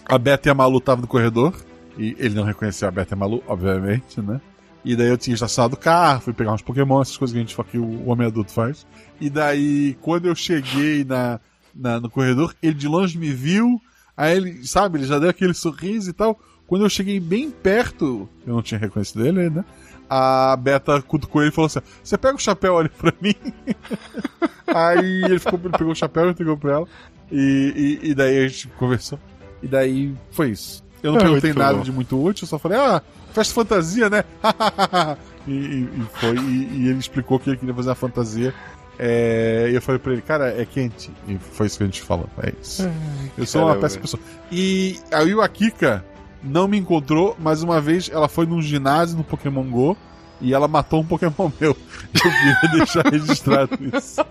a 0.05 0.17
Beta 0.17 0.49
e 0.49 0.51
a 0.51 0.53
Malu 0.53 0.77
estavam 0.77 1.01
no 1.01 1.07
corredor, 1.07 1.55
e 1.97 2.15
ele 2.19 2.35
não 2.35 2.43
reconheceu 2.43 2.87
a 2.87 2.91
Beta 2.91 3.13
e 3.13 3.15
a 3.15 3.17
Malu, 3.17 3.41
obviamente, 3.47 4.21
né? 4.21 4.39
E 4.89 4.95
daí 4.95 5.07
eu 5.09 5.17
tinha 5.17 5.33
estacionado 5.33 5.73
o 5.75 5.77
carro, 5.77 6.21
fui 6.21 6.33
pegar 6.33 6.53
uns 6.53 6.61
Pokémon, 6.61 7.01
essas 7.01 7.17
coisas 7.17 7.33
que 7.33 7.39
a 7.39 7.41
gente 7.45 7.69
que 7.71 7.77
o 7.77 8.07
homem 8.07 8.25
adulto 8.27 8.51
faz. 8.53 8.87
E 9.19 9.29
daí, 9.29 9.97
quando 10.01 10.27
eu 10.27 10.35
cheguei 10.35 11.03
na, 11.03 11.39
na- 11.75 11.99
no 11.99 12.09
corredor, 12.09 12.55
ele 12.63 12.73
de 12.73 12.87
longe 12.87 13.17
me 13.17 13.31
viu, 13.33 13.81
aí 14.15 14.37
ele, 14.37 14.65
sabe, 14.65 14.99
ele 14.99 15.05
já 15.07 15.19
deu 15.19 15.29
aquele 15.29 15.53
sorriso 15.53 16.09
e 16.09 16.13
tal. 16.13 16.39
Quando 16.65 16.85
eu 16.85 16.89
cheguei 16.89 17.19
bem 17.19 17.51
perto, 17.51 18.29
eu 18.45 18.53
não 18.55 18.61
tinha 18.61 18.79
reconhecido 18.79 19.25
ele, 19.27 19.49
né? 19.49 19.65
A 20.09 20.55
Beta 20.55 21.01
cutucou 21.01 21.41
ele 21.41 21.51
e 21.51 21.53
falou 21.53 21.65
assim: 21.65 21.79
Você 22.01 22.17
pega 22.17 22.35
o 22.35 22.39
chapéu 22.39 22.77
ali 22.77 22.87
pra 22.89 23.11
mim? 23.21 23.35
Aí 24.67 25.23
ele, 25.23 25.39
ficou, 25.39 25.59
ele 25.63 25.77
pegou 25.77 25.91
o 25.91 25.95
chapéu 25.95 26.27
e 26.27 26.31
entregou 26.31 26.57
pra 26.57 26.71
ela. 26.73 26.87
E, 27.31 27.99
e, 28.03 28.09
e 28.11 28.15
daí 28.15 28.37
a 28.45 28.47
gente 28.47 28.67
conversou. 28.69 29.19
E 29.61 29.67
daí 29.67 30.13
foi 30.31 30.51
isso. 30.51 30.83
Eu 31.03 31.11
não 31.11 31.19
É, 31.19 31.23
perguntei 31.23 31.53
nada 31.53 31.77
bom. 31.77 31.83
de 31.83 31.91
muito 31.91 32.21
útil, 32.21 32.43
eu 32.45 32.47
só 32.47 32.57
falei, 32.59 32.77
ah, 32.77 33.01
festa 33.37 33.53
fantasia, 33.53 34.09
né? 34.09 34.23
e, 35.47 35.51
e- 35.51 35.89
foi. 36.13 36.35
E, 36.37 36.69
e 36.73 36.89
ele 36.89 36.99
explicou 36.99 37.39
que 37.39 37.49
ele 37.49 37.57
queria 37.57 37.73
fazer 37.73 37.91
a 37.91 37.95
fantasia. 37.95 38.53
É, 38.99 39.67
e 39.71 39.75
eu 39.75 39.81
falei 39.81 39.99
pra 39.99 40.11
ele, 40.13 40.21
cara, 40.23 40.49
é 40.59 40.65
quente. 40.65 41.11
E 41.27 41.37
foi 41.37 41.67
isso 41.67 41.77
que 41.77 41.83
a 41.83 41.85
gente 41.85 42.01
falou. 42.01 42.27
É 42.41 42.51
isso. 42.61 42.89
eu 43.37 43.45
sou 43.45 43.63
uma 43.63 43.75
péssima 43.75 44.01
pessoa. 44.01 44.21
E 44.51 44.99
aí 45.11 45.33
o 45.35 45.41
Akika 45.41 46.03
não 46.43 46.67
me 46.67 46.77
encontrou, 46.77 47.35
mas 47.39 47.61
uma 47.61 47.79
vez 47.79 48.09
ela 48.11 48.27
foi 48.27 48.45
num 48.47 48.61
ginásio 48.61 49.17
no 49.17 49.23
Pokémon 49.23 49.63
GO 49.63 49.95
e 50.41 50.53
ela 50.53 50.67
matou 50.67 51.01
um 51.01 51.05
Pokémon 51.05 51.51
meu. 51.59 51.77
Eu 52.13 52.31
queria 52.31 52.71
deixar 52.71 53.05
registrado 53.07 53.77
isso. 53.95 54.25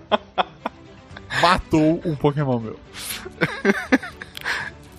Matou 1.42 2.00
um 2.04 2.16
Pokémon 2.16 2.58
meu. 2.58 2.76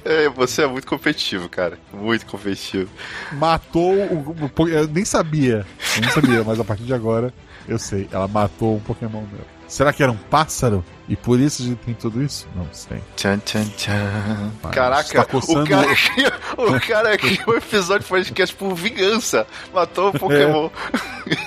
É, 0.09 0.29
você 0.29 0.63
é 0.63 0.67
muito 0.67 0.88
competitivo, 0.88 1.49
cara. 1.49 1.77
Muito 1.91 2.25
competitivo. 2.25 2.89
Matou 3.34 3.93
o, 3.93 4.35
o 4.57 4.67
Eu 4.69 4.88
nem 4.88 5.03
sabia. 5.03 5.65
Eu 5.97 6.01
não 6.03 6.09
sabia, 6.11 6.43
mas 6.45 6.59
a 6.59 6.63
partir 6.63 6.84
de 6.84 6.93
agora 6.93 7.34
eu 7.67 7.77
sei. 7.77 8.07
Ela 8.11 8.27
matou 8.27 8.77
um 8.77 8.79
Pokémon 8.79 9.21
meu. 9.21 9.41
Será 9.67 9.91
que 9.91 10.01
era 10.01 10.09
um 10.11 10.15
pássaro? 10.17 10.84
E 11.09 11.15
por 11.17 11.38
isso 11.41 11.61
a 11.61 11.65
gente 11.65 11.79
tem 11.79 11.93
tudo 11.93 12.23
isso? 12.23 12.47
Não 12.55 12.65
sei. 12.71 13.01
Tchan, 13.17 13.39
tchan, 13.39 13.65
tchan. 13.75 14.51
Mas 14.63 14.73
Caraca, 14.73 15.13
tá 15.13 15.25
coçando- 15.25 15.63
o 15.63 15.67
cara 15.67 15.93
criou, 15.93 16.31
o 16.75 16.79
cara 16.79 17.17
criou 17.19 17.49
um 17.49 17.57
episódio 17.57 18.03
de 18.03 18.07
podcast 18.09 18.55
por 18.55 18.73
vingança. 18.75 19.45
Matou 19.73 20.09
o 20.11 20.13
Pokémon. 20.19 20.69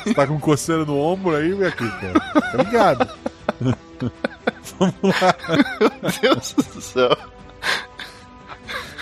Você 0.05 0.13
tá 0.13 0.27
com 0.27 0.39
coceira 0.39 0.85
no 0.85 0.99
ombro 0.99 1.35
aí, 1.35 1.55
minha? 1.55 1.73
Tá 1.73 2.63
ligado? 2.63 3.09
Vamos 4.79 4.95
lá. 5.03 5.35
Meu 5.81 5.91
Deus 6.21 6.53
do 6.53 6.81
céu. 6.83 7.17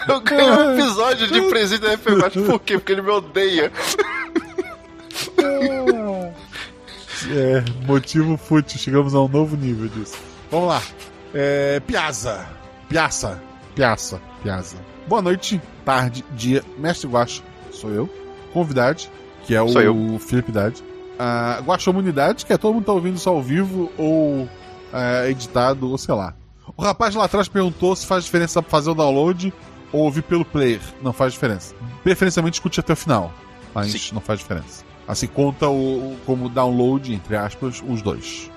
Eu 0.09 0.21
ganhei 0.21 0.51
um 0.51 0.73
episódio 0.73 1.27
de 1.27 1.43
presente 1.43 1.83
da 1.83 1.93
FPBate. 1.93 2.41
Por 2.41 2.59
quê? 2.61 2.79
Porque 2.79 2.93
ele 2.93 3.03
me 3.03 3.11
odeia. 3.11 3.71
É, 7.31 7.65
motivo 7.87 8.37
fútil, 8.37 8.79
chegamos 8.79 9.15
a 9.15 9.21
um 9.21 9.29
novo 9.29 9.57
nível 9.57 9.89
disso. 9.89 10.17
Vamos 10.51 10.69
lá. 10.69 10.83
É, 11.35 11.81
Piazza. 11.81 12.47
Piaça. 12.89 13.43
Piaça. 13.75 14.21
Piazza. 14.43 14.77
Boa 15.07 15.21
noite, 15.21 15.61
tarde, 15.85 16.25
dia. 16.33 16.63
Mestre 16.79 17.09
Guacho, 17.09 17.43
sou 17.71 17.91
eu. 17.91 18.09
Convidade, 18.53 19.11
que 19.45 19.55
é 19.55 19.61
o 19.61 19.69
Sou 19.69 19.83
eu. 19.83 20.19
Felipe 20.19 20.51
Dade. 20.51 20.83
A 21.19 21.61
Guaxomunidade, 21.65 22.47
que 22.47 22.53
é 22.53 22.59
todo 22.59 22.75
mundo 22.75 22.85
tá 22.85 22.93
ouvindo 22.93 23.17
isso 23.17 23.29
ao 23.29 23.43
vivo 23.43 23.93
ou 23.99 24.49
é, 24.93 25.31
editado, 25.31 25.91
ou 25.91 25.99
sei 25.99 26.15
lá. 26.15 26.35
O 26.77 26.83
rapaz 26.83 27.15
lá 27.15 27.25
atrás 27.25 27.49
perguntou 27.49 27.95
se 27.97 28.07
faz 28.07 28.25
diferença 28.25 28.63
fazer 28.63 28.91
o 28.91 28.95
download 28.95 29.53
ou 29.93 30.03
ouvir 30.03 30.23
pelo 30.23 30.45
player. 30.45 30.81
Não 31.03 31.13
faz 31.13 31.33
diferença. 31.33 31.75
Preferencialmente 32.03 32.55
escute 32.57 32.81
até 32.81 32.93
o 32.93 32.97
final, 32.97 33.33
mas 33.75 33.91
Sim. 33.93 34.15
não 34.15 34.21
faz 34.21 34.39
diferença. 34.41 34.85
Assim 35.07 35.27
conta 35.27 35.69
o, 35.69 36.13
o- 36.13 36.17
como 36.27 36.49
download, 36.49 37.13
entre 37.15 37.37
aspas, 37.37 37.83
os 37.87 38.03
dois. 38.03 38.51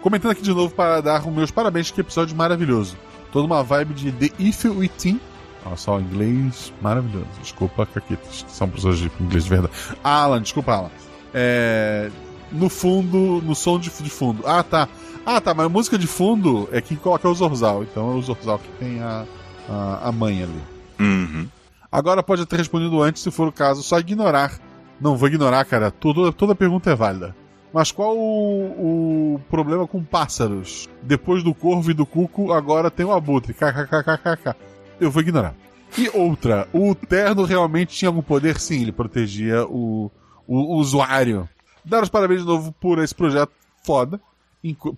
Comentando 0.00 0.30
aqui 0.32 0.42
de 0.42 0.52
novo 0.54 0.72
para 0.74 1.00
dar 1.00 1.26
os 1.26 1.32
meus 1.34 1.50
parabéns, 1.50 1.90
que 1.90 2.00
episódio 2.00 2.36
maravilhoso. 2.36 2.96
Toda 3.32 3.44
uma 3.46 3.62
vibe 3.62 3.92
de 3.94 4.12
The 4.12 4.30
If 4.38 4.64
We 4.66 4.88
Team. 4.88 5.18
Olha 5.64 5.76
só, 5.76 5.98
inglês 5.98 6.72
maravilhoso. 6.80 7.26
Desculpa, 7.42 7.84
Caquitas, 7.86 8.44
são 8.48 8.68
pessoas 8.68 8.98
de 8.98 9.10
inglês 9.20 9.42
de 9.44 9.50
verdade. 9.50 9.74
Alan, 10.04 10.40
desculpa, 10.40 10.72
Alan. 10.72 10.90
É, 11.34 12.08
no 12.52 12.68
fundo, 12.68 13.42
no 13.44 13.54
som 13.56 13.78
de, 13.80 13.90
de 13.90 14.08
fundo. 14.10 14.44
Ah, 14.46 14.62
tá. 14.62 14.88
Ah, 15.26 15.40
tá, 15.40 15.52
mas 15.52 15.66
a 15.66 15.68
música 15.68 15.98
de 15.98 16.06
fundo 16.06 16.68
é 16.70 16.80
quem 16.80 16.96
coloca 16.96 17.28
o 17.28 17.34
Zorzal. 17.34 17.82
Então 17.82 18.12
é 18.12 18.14
o 18.14 18.22
Zorzal 18.22 18.60
que 18.60 18.68
tem 18.78 19.02
a, 19.02 19.24
a, 19.68 20.08
a 20.08 20.12
mãe 20.12 20.40
ali. 20.44 20.60
Uhum. 20.98 21.48
Agora 21.90 22.22
pode 22.22 22.44
ter 22.46 22.56
respondido 22.56 23.02
antes, 23.02 23.22
se 23.22 23.30
for 23.30 23.48
o 23.48 23.52
caso, 23.52 23.82
só 23.82 23.98
ignorar. 23.98 24.58
Não 25.00 25.16
vou 25.16 25.28
ignorar, 25.28 25.64
cara. 25.64 25.90
Tudo, 25.90 26.32
toda 26.32 26.54
pergunta 26.54 26.90
é 26.90 26.94
válida. 26.94 27.34
Mas 27.72 27.92
qual 27.92 28.16
o, 28.16 29.34
o 29.34 29.40
problema 29.50 29.86
com 29.86 30.02
pássaros? 30.02 30.88
Depois 31.02 31.42
do 31.42 31.54
corvo 31.54 31.90
e 31.90 31.94
do 31.94 32.06
cuco, 32.06 32.52
agora 32.52 32.90
tem 32.90 33.04
o 33.04 33.12
abutre. 33.12 33.52
KKKKK. 33.52 34.54
Eu 34.98 35.10
vou 35.10 35.22
ignorar. 35.22 35.54
E 35.96 36.10
outra, 36.14 36.68
o 36.72 36.94
terno 36.94 37.44
realmente 37.44 37.94
tinha 37.94 38.08
algum 38.08 38.22
poder? 38.22 38.58
Sim, 38.58 38.82
ele 38.82 38.92
protegia 38.92 39.66
o, 39.66 40.10
o 40.46 40.76
usuário. 40.76 41.48
Dar 41.84 42.02
os 42.02 42.08
parabéns 42.08 42.40
de 42.40 42.46
novo 42.46 42.72
por 42.72 42.98
esse 42.98 43.14
projeto 43.14 43.52
foda. 43.84 44.20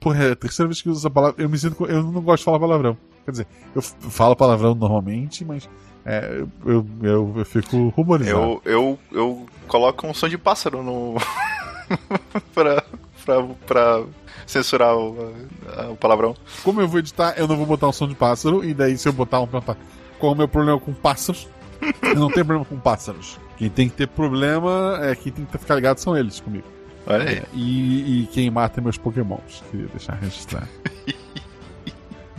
Porra, 0.00 0.24
é 0.24 0.32
a 0.32 0.36
terceira 0.36 0.68
vez 0.68 0.80
que 0.80 0.88
eu 0.88 0.92
uso 0.92 1.00
essa 1.00 1.10
palavra. 1.10 1.42
Eu 1.42 1.48
me 1.48 1.58
sinto. 1.58 1.84
Eu 1.84 2.02
não 2.02 2.22
gosto 2.22 2.38
de 2.38 2.44
falar 2.44 2.58
palavrão. 2.58 2.96
Quer 3.24 3.30
dizer, 3.32 3.46
eu 3.74 3.82
falo 3.82 4.34
palavrão 4.34 4.74
normalmente, 4.74 5.44
mas 5.44 5.68
é, 6.08 6.42
eu, 6.64 6.86
eu, 7.02 7.34
eu 7.36 7.44
fico 7.44 7.88
ruborizado. 7.88 8.40
Eu, 8.40 8.62
eu, 8.64 8.98
eu 9.12 9.46
coloco 9.66 10.06
um 10.06 10.14
som 10.14 10.26
de 10.26 10.38
pássaro 10.38 10.82
no. 10.82 11.16
pra, 12.54 12.82
pra, 13.26 13.42
pra 13.66 14.04
censurar 14.46 14.96
o, 14.96 15.34
o 15.90 15.96
palavrão. 15.96 16.34
Como 16.64 16.80
eu 16.80 16.88
vou 16.88 17.00
editar, 17.00 17.34
eu 17.36 17.46
não 17.46 17.58
vou 17.58 17.66
botar 17.66 17.88
um 17.88 17.92
som 17.92 18.08
de 18.08 18.14
pássaro, 18.14 18.64
e 18.64 18.72
daí 18.72 18.96
se 18.96 19.06
eu 19.06 19.12
botar 19.12 19.42
um 19.42 19.46
qual 19.46 20.32
é 20.32 20.34
o 20.34 20.38
meu 20.38 20.48
problema 20.48 20.80
com 20.80 20.94
pássaros, 20.94 21.46
eu 22.02 22.14
não 22.14 22.30
tenho 22.30 22.46
problema 22.46 22.64
com 22.64 22.78
pássaros. 22.80 23.38
Quem 23.58 23.68
tem 23.68 23.90
que 23.90 23.96
ter 23.96 24.08
problema, 24.08 25.00
é 25.02 25.14
quem 25.14 25.30
tem 25.30 25.44
que 25.44 25.58
ficar 25.58 25.74
ligado 25.74 25.98
são 25.98 26.16
eles 26.16 26.40
comigo. 26.40 26.66
Olha 27.06 27.28
aí. 27.28 27.36
É, 27.36 27.44
e, 27.52 28.22
e 28.22 28.26
quem 28.28 28.50
mata 28.50 28.80
é 28.80 28.82
meus 28.82 28.96
pokémons. 28.96 29.62
Queria 29.70 29.88
deixar 29.88 30.14
registrado. 30.14 30.68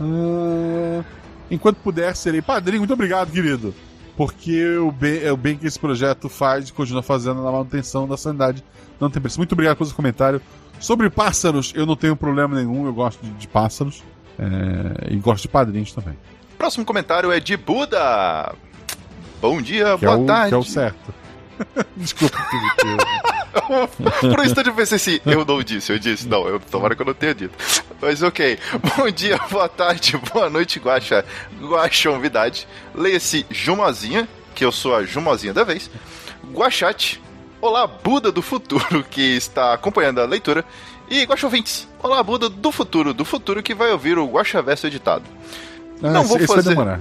Ah, 0.02 1.04
enquanto 1.50 1.76
puder, 1.78 2.14
serei 2.16 2.40
padrinho. 2.42 2.80
Muito 2.80 2.92
obrigado, 2.94 3.30
querido. 3.30 3.74
Porque 4.16 4.76
o 4.76 4.92
bem, 4.92 5.22
é 5.22 5.32
o 5.32 5.36
bem 5.36 5.56
que 5.56 5.66
esse 5.66 5.78
projeto 5.78 6.28
faz 6.28 6.68
e 6.68 6.72
continua 6.72 7.02
fazendo 7.02 7.42
na 7.42 7.50
manutenção 7.50 8.06
da 8.06 8.16
sanidade. 8.16 8.62
Não 9.00 9.08
tem 9.08 9.20
preço. 9.20 9.38
Muito 9.38 9.52
obrigado 9.52 9.76
pelo 9.76 9.86
seu 9.86 9.96
comentário. 9.96 10.40
Sobre 10.78 11.08
pássaros, 11.08 11.72
eu 11.74 11.86
não 11.86 11.96
tenho 11.96 12.14
problema 12.16 12.54
nenhum. 12.54 12.84
Eu 12.86 12.92
gosto 12.92 13.22
de, 13.24 13.30
de 13.32 13.48
pássaros. 13.48 14.02
É, 14.38 15.12
e 15.14 15.16
gosto 15.16 15.42
de 15.42 15.48
padrinhos 15.48 15.92
também. 15.92 16.16
Próximo 16.56 16.84
comentário 16.84 17.30
é 17.32 17.40
de 17.40 17.56
Buda. 17.56 18.54
Bom 19.40 19.60
dia, 19.60 19.96
Que 19.98 20.04
é, 20.04 20.08
boa 20.08 20.18
o, 20.18 20.26
tarde. 20.26 20.48
que 20.50 20.54
é 20.54 20.58
o 20.58 20.62
certo. 20.62 21.14
Desculpa, 21.96 22.38
Felipe. 22.50 23.04
Por 24.20 24.40
um 24.40 24.44
instante 24.44 24.68
eu 24.68 24.74
pensei 24.74 24.96
assim, 24.96 25.20
eu 25.26 25.44
não 25.44 25.62
disse, 25.62 25.92
eu 25.92 25.98
disse, 25.98 26.26
não, 26.28 26.46
eu, 26.46 26.60
tomara 26.60 26.94
que 26.94 27.02
eu 27.02 27.06
não 27.06 27.14
tenha 27.14 27.34
dito. 27.34 27.54
Mas 28.00 28.22
ok, 28.22 28.58
bom 28.96 29.10
dia, 29.10 29.38
boa 29.50 29.68
tarde, 29.68 30.16
boa 30.32 30.48
noite, 30.48 30.78
Guaxa, 30.78 31.24
novidade. 32.06 32.66
Leia-se 32.94 33.44
Jumozinha, 33.50 34.28
que 34.54 34.64
eu 34.64 34.72
sou 34.72 34.94
a 34.94 35.04
Jumozinha 35.04 35.52
da 35.52 35.64
vez. 35.64 35.90
Guaxate, 36.52 37.20
olá, 37.60 37.86
Buda 37.86 38.30
do 38.32 38.42
futuro, 38.42 39.04
que 39.10 39.20
está 39.36 39.72
acompanhando 39.74 40.20
a 40.20 40.24
leitura. 40.24 40.64
E 41.08 41.24
Guaxa 41.24 41.46
ouvintes, 41.46 41.88
olá, 42.02 42.22
Buda 42.22 42.48
do 42.48 42.70
futuro, 42.70 43.12
do 43.12 43.24
futuro 43.24 43.62
que 43.62 43.74
vai 43.74 43.90
ouvir 43.90 44.16
o 44.16 44.26
Guaxa 44.26 44.62
Verso 44.62 44.86
editado. 44.86 45.24
Ah, 46.02 46.10
Não 46.10 46.24
vou 46.24 46.38
fazer- 46.38 46.54
vai 46.54 46.62
demorar. 46.62 47.00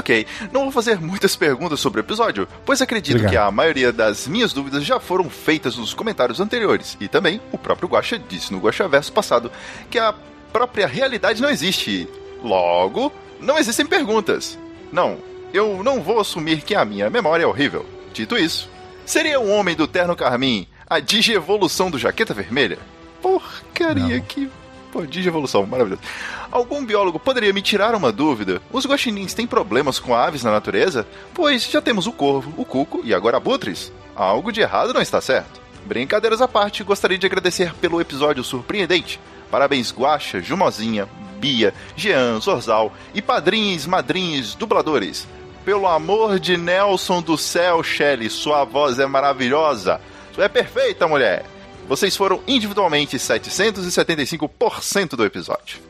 Ok, 0.00 0.26
não 0.52 0.62
vou 0.62 0.72
fazer 0.72 0.98
muitas 1.00 1.36
perguntas 1.36 1.78
sobre 1.78 2.00
o 2.00 2.02
episódio, 2.02 2.48
pois 2.64 2.80
acredito 2.80 3.16
Obrigado. 3.16 3.30
que 3.32 3.36
a 3.36 3.50
maioria 3.50 3.92
das 3.92 4.26
minhas 4.26 4.52
dúvidas 4.52 4.82
já 4.84 4.98
foram 4.98 5.28
feitas 5.28 5.76
nos 5.76 5.92
comentários 5.94 6.40
anteriores. 6.40 6.96
E 7.00 7.06
também 7.06 7.40
o 7.52 7.58
próprio 7.58 7.88
Guaxa 7.88 8.18
disse 8.18 8.50
no 8.52 8.58
Guaxa 8.60 8.88
Verso 8.88 9.12
passado 9.12 9.52
que 9.90 9.98
a 9.98 10.14
própria 10.52 10.86
realidade 10.86 11.40
não 11.42 11.50
existe. 11.50 12.08
Logo, 12.42 13.12
não 13.38 13.58
existem 13.58 13.84
perguntas. 13.86 14.58
Não, 14.90 15.18
eu 15.52 15.82
não 15.84 16.00
vou 16.02 16.18
assumir 16.18 16.62
que 16.62 16.74
a 16.74 16.84
minha 16.84 17.10
memória 17.10 17.44
é 17.44 17.46
horrível. 17.46 17.84
Dito 18.14 18.36
isso, 18.38 18.68
seria 19.04 19.38
um 19.38 19.52
homem 19.52 19.76
do 19.76 19.86
terno 19.86 20.16
carmim 20.16 20.66
a 20.88 20.98
digievolução 20.98 21.90
do 21.90 21.98
jaqueta 21.98 22.32
vermelha? 22.34 22.78
Porcaria, 23.20 24.16
Não. 24.16 24.24
que. 24.24 24.50
Pô, 24.90 25.06
digievolução, 25.06 25.64
maravilhoso. 25.66 26.02
Algum 26.50 26.84
biólogo 26.84 27.18
poderia 27.18 27.52
me 27.52 27.62
tirar 27.62 27.94
uma 27.94 28.10
dúvida? 28.10 28.60
Os 28.72 28.84
guaxinins 28.86 29.34
têm 29.34 29.46
problemas 29.46 29.98
com 29.98 30.14
aves 30.14 30.42
na 30.42 30.50
natureza? 30.50 31.06
Pois 31.32 31.64
já 31.70 31.80
temos 31.80 32.06
o 32.06 32.12
corvo, 32.12 32.52
o 32.56 32.64
cuco 32.64 33.00
e 33.04 33.14
agora 33.14 33.36
abutres. 33.36 33.92
Algo 34.16 34.50
de 34.50 34.60
errado 34.60 34.92
não 34.92 35.00
está 35.00 35.20
certo. 35.20 35.60
Brincadeiras 35.86 36.42
à 36.42 36.48
parte, 36.48 36.82
gostaria 36.82 37.16
de 37.16 37.26
agradecer 37.26 37.72
pelo 37.74 38.00
episódio 38.00 38.42
surpreendente. 38.42 39.20
Parabéns, 39.50 39.92
Guaxa, 39.92 40.40
Jumozinha, 40.40 41.08
Bia, 41.38 41.72
Jean, 41.96 42.38
Zorzal 42.40 42.92
e 43.14 43.22
padrinhos, 43.22 43.86
madrinhos, 43.86 44.54
dubladores. 44.54 45.26
Pelo 45.64 45.86
amor 45.86 46.38
de 46.38 46.56
Nelson 46.56 47.22
do 47.22 47.38
céu, 47.38 47.82
Shelley, 47.82 48.28
sua 48.28 48.64
voz 48.64 48.98
é 48.98 49.06
maravilhosa. 49.06 50.00
É 50.36 50.48
perfeita, 50.48 51.06
mulher. 51.06 51.44
Vocês 51.90 52.16
foram 52.16 52.40
individualmente 52.46 53.16
775% 53.16 55.16
do 55.16 55.24
episódio. 55.24 55.80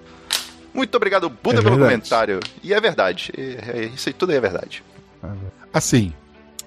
Muito 0.72 0.96
obrigado, 0.96 1.28
Buda, 1.28 1.58
É 1.58 1.62
pelo 1.62 1.78
comentário. 1.78 2.40
E 2.62 2.72
é 2.72 2.80
verdade. 2.80 3.30
É- 3.36 3.80
é- 3.80 3.84
isso 3.94 4.08
aí 4.08 4.14
tudo 4.14 4.30
aí 4.30 4.38
é 4.38 4.40
verdade. 4.40 4.82
Assim, 5.74 6.14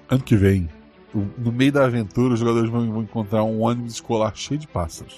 ano 0.08 0.22
que 0.22 0.36
vem, 0.36 0.70
no 1.12 1.50
meio 1.50 1.72
da 1.72 1.84
aventura, 1.84 2.34
os 2.34 2.38
jogadores 2.38 2.70
vão, 2.70 3.02
encontrar 3.02 3.42
um 3.42 3.62
ônibus 3.62 3.94
escolar 3.94 4.30
cheio 4.36 4.60
de 4.60 4.68
pássaros. 4.68 5.16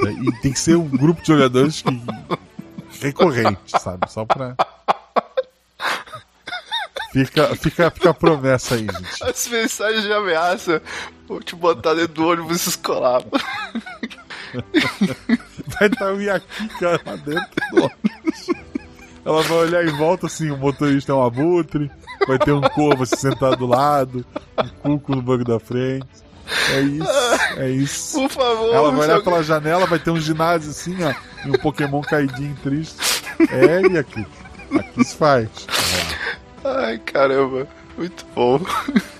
e, 0.00 0.06
e 0.28 0.32
tem 0.40 0.52
que 0.52 0.58
ser 0.58 0.74
um 0.74 0.88
grupo 0.88 1.20
de 1.20 1.28
jogadores 1.28 1.80
que, 1.80 2.02
recorrente, 3.00 3.70
sabe? 3.80 4.10
Só 4.10 4.24
pra. 4.24 4.56
Fica, 7.14 7.54
fica, 7.54 7.90
fica 7.92 8.10
a 8.10 8.14
promessa 8.14 8.74
aí, 8.74 8.80
gente. 8.80 9.22
As 9.22 9.46
mensagens 9.46 10.02
de 10.02 10.12
ameaça. 10.12 10.82
Vou 11.28 11.40
te 11.40 11.54
botar 11.54 11.94
dentro 11.94 12.14
do 12.14 12.26
ônibus 12.28 12.66
escolar. 12.66 13.22
Vai 15.78 15.88
estar 15.88 16.12
o 16.12 16.20
Yakika 16.20 17.00
lá 17.06 17.16
dentro 17.16 17.50
do 17.72 17.76
ônibus. 17.84 18.46
Ela 19.24 19.42
vai 19.42 19.58
olhar 19.58 19.84
em 19.86 19.96
volta 19.96 20.26
assim, 20.26 20.50
o 20.50 20.56
motorista 20.58 21.12
é 21.12 21.14
um 21.14 21.24
abutre, 21.24 21.90
vai 22.26 22.38
ter 22.38 22.52
um 22.52 22.60
corvo 22.60 23.04
assim, 23.04 23.16
sentado 23.16 23.56
do 23.56 23.66
lado, 23.66 24.26
um 24.84 24.98
cuco 24.98 25.14
no 25.16 25.22
banco 25.22 25.44
da 25.44 25.58
frente. 25.58 26.06
É 26.72 26.80
isso, 26.80 27.10
é 27.56 27.70
isso. 27.70 28.20
Por 28.20 28.28
favor. 28.30 28.74
Ela 28.74 28.90
vai 28.90 28.98
se 28.98 29.04
olhar 29.04 29.14
alguém- 29.14 29.24
pela 29.24 29.42
janela, 29.42 29.86
vai 29.86 29.98
ter 29.98 30.10
um 30.10 30.20
ginásio 30.20 30.70
assim, 30.70 30.96
ó, 31.04 31.14
e 31.46 31.50
um 31.50 31.54
Pokémon 31.54 32.02
caidinho 32.02 32.54
triste. 32.62 33.22
É, 33.50 33.80
e 33.92 33.96
aqui. 33.98 34.26
Aqui 34.78 35.04
se 35.04 35.16
faz. 35.16 35.48
Ai, 36.64 36.98
caramba. 36.98 37.68
Muito 37.96 38.26
bom. 38.34 38.60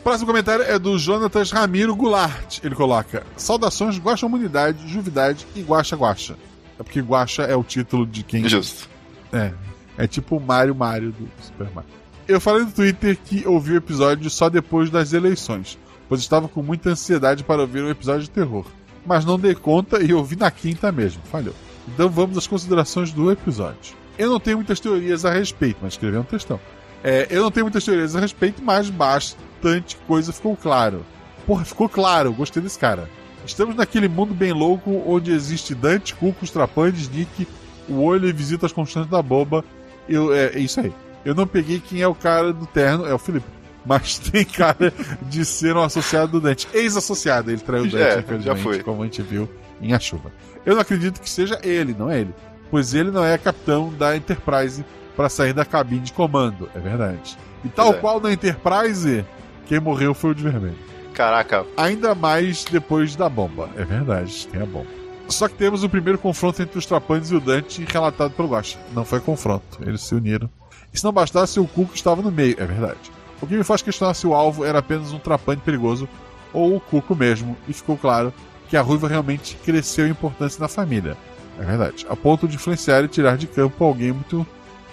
Próximo 0.03 0.27
comentário 0.27 0.65
é 0.65 0.79
do 0.79 0.99
Jonatas 0.99 1.53
Ramiro 1.53 1.95
Goulart. 1.95 2.59
Ele 2.65 2.75
coloca: 2.75 3.25
Saudações, 3.37 3.99
Guaxa 3.99 4.27
Humanidade, 4.27 4.89
Juvidade 4.89 5.47
e 5.55 5.63
Guaxa 5.63 5.97
Guaxa. 5.97 6.37
É 6.79 6.83
porque 6.83 7.01
Guaxa 7.01 7.43
é 7.45 7.55
o 7.55 7.63
título 7.63 8.07
de 8.07 8.23
quem. 8.23 8.49
Justo. 8.49 8.89
É. 9.33 9.53
É 9.97 10.07
tipo 10.07 10.37
o 10.37 10.41
Mario 10.41 10.75
Mario 10.75 11.13
do 11.13 11.29
Super 11.41 11.71
Mario. 11.73 11.91
Eu 12.27 12.41
falei 12.41 12.65
no 12.65 12.73
Twitter 12.73 13.17
que 13.17 13.47
ouvi 13.47 13.73
o 13.73 13.77
episódio 13.77 14.29
só 14.31 14.49
depois 14.49 14.91
das 14.91 15.13
eleições, 15.13 15.79
pois 16.09 16.21
estava 16.21 16.49
com 16.49 16.63
muita 16.63 16.91
ansiedade 16.91 17.45
para 17.45 17.61
ouvir 17.61 17.85
o 17.85 17.91
episódio 17.91 18.23
de 18.23 18.31
terror. 18.31 18.67
Mas 19.07 19.25
não 19.25 19.39
dei 19.39 19.55
conta 19.55 20.03
e 20.03 20.13
ouvi 20.13 20.35
na 20.35 20.51
quinta 20.51 20.91
mesmo. 20.91 21.23
Falhou. 21.31 21.55
Então 21.87 22.09
vamos 22.09 22.39
às 22.39 22.47
considerações 22.47 23.13
do 23.13 23.31
episódio. 23.31 23.95
Eu 24.19 24.31
não 24.31 24.41
tenho 24.41 24.57
muitas 24.57 24.81
teorias 24.81 25.25
a 25.25 25.31
respeito, 25.31 25.79
mas 25.83 25.93
escrevi 25.93 26.17
um 26.17 26.23
textão. 26.23 26.59
É, 27.05 27.27
eu 27.29 27.43
não 27.43 27.51
tenho 27.51 27.67
muitas 27.67 27.85
teorias 27.85 28.17
a 28.17 28.21
respeito, 28.21 28.63
mas 28.63 28.89
bastante 28.89 29.97
coisa 30.07 30.33
ficou 30.33 30.57
claro. 30.57 31.05
Porra, 31.47 31.63
ficou 31.65 31.87
claro, 31.87 32.33
gostei 32.33 32.63
desse 32.63 32.79
cara. 32.79 33.09
Estamos 33.45 33.77
naquele 33.77 34.09
mundo 34.09 34.33
bem 34.33 34.53
louco 34.55 35.03
onde 35.07 35.31
existe 35.31 35.75
Dante, 35.75 36.15
Cucos, 36.15 36.51
Trapandes, 36.51 37.11
Nick, 37.11 37.47
o 37.87 38.01
olho 38.01 38.27
e 38.27 38.33
visitas 38.33 38.73
constantes 38.73 39.11
da 39.11 39.21
boba. 39.21 39.63
Eu, 40.09 40.33
é, 40.33 40.47
é 40.55 40.59
isso 40.59 40.81
aí. 40.81 40.91
Eu 41.27 41.35
não 41.35 41.47
peguei 41.47 41.79
quem 41.79 42.01
é 42.01 42.09
o 42.09 42.15
cara 42.15 42.55
do 42.55 42.65
terno, 42.67 43.07
é 43.07 43.13
o 43.13 43.19
Felipe. 43.19 43.47
Mas 43.85 44.17
tem 44.31 44.43
cara 44.47 44.91
de 45.29 45.45
ser 45.45 45.77
um 45.77 45.83
associado 45.83 46.33
do 46.33 46.41
Dante. 46.41 46.67
Ex-associado, 46.73 47.51
ele 47.51 47.61
traiu 47.61 47.85
o 47.85 47.87
Dante, 47.87 48.03
É, 48.03 48.19
infelizmente, 48.21 48.45
já 48.45 48.57
foi. 48.57 48.83
como 48.83 49.03
a 49.03 49.05
gente 49.05 49.21
viu 49.21 49.47
em 49.83 49.93
A 49.93 50.01
Chuva. 50.01 50.33
Eu 50.65 50.75
não 50.75 50.81
acredito 50.81 51.21
que 51.21 51.29
seja 51.29 51.61
ele, 51.63 51.95
não 51.99 52.11
é 52.11 52.21
ele. 52.21 52.35
Pois 52.71 52.95
ele 52.95 53.11
não 53.11 53.23
é 53.23 53.37
capitão 53.37 53.93
da 53.93 54.17
Enterprise 54.17 54.83
para 55.17 55.29
sair 55.29 55.53
da 55.53 55.65
cabine 55.65 56.01
de 56.01 56.13
comando, 56.13 56.69
é 56.75 56.79
verdade. 56.79 57.37
E 57.65 57.69
tal 57.69 57.93
é. 57.93 57.95
qual 57.95 58.21
na 58.21 58.33
Enterprise, 58.33 59.25
quem 59.67 59.81
morreu 59.81 60.15
foi 60.15 60.31
o 60.31 60.35
de 60.35 60.43
vermelho. 60.43 60.77
Caraca. 61.13 61.65
Ainda 61.77 62.15
mais 62.15 62.65
depois 62.65 63.15
da 63.15 63.29
bomba. 63.29 63.71
É 63.77 63.85
verdade, 63.85 64.47
tem 64.49 64.61
a 64.61 64.67
bomba. 64.67 64.89
Só 65.29 65.49
que 65.49 65.55
temos 65.55 65.83
o 65.83 65.89
primeiro 65.89 66.19
confronto 66.19 66.61
entre 66.61 66.79
os 66.79 66.85
Trapantes 66.85 67.31
e 67.31 67.35
o 67.35 67.41
Dante 67.41 67.85
relatado 67.85 68.33
pelo 68.33 68.49
Guaxa. 68.49 68.79
Não 68.93 69.05
foi 69.05 69.21
confronto, 69.21 69.79
eles 69.81 70.03
se 70.03 70.15
uniram. 70.15 70.51
E 70.93 70.99
se 70.99 71.05
não 71.05 71.13
bastasse, 71.13 71.59
o 71.59 71.67
Cuco 71.67 71.95
estava 71.95 72.21
no 72.21 72.31
meio, 72.31 72.57
é 72.59 72.67
verdade. 72.67 73.11
O 73.41 73.47
que 73.47 73.57
me 73.57 73.65
faz 73.65 73.81
questionar 73.81 74.15
se 74.15 74.27
o 74.27 74.35
alvo 74.35 74.65
era 74.65 74.81
apenas 74.81 75.13
um 75.13 75.19
Trapante 75.19 75.63
perigoso 75.63 76.09
ou 76.53 76.77
o 76.77 76.81
Cuco 76.81 77.17
mesmo, 77.17 77.57
e 77.67 77.73
ficou 77.73 77.97
claro 77.97 78.33
que 78.69 78.77
a 78.77 78.83
Ruiva 78.83 79.09
realmente 79.09 79.57
cresceu 79.65 80.07
em 80.07 80.11
importância 80.11 80.61
na 80.61 80.69
família. 80.69 81.17
É 81.59 81.65
verdade. 81.65 82.07
A 82.09 82.17
ponto 82.17 82.47
de 82.47 82.57
influenciar 82.57 83.03
e 83.05 83.09
tirar 83.09 83.37
de 83.37 83.47
campo 83.47 83.85
alguém 83.85 84.13
muito 84.13 84.47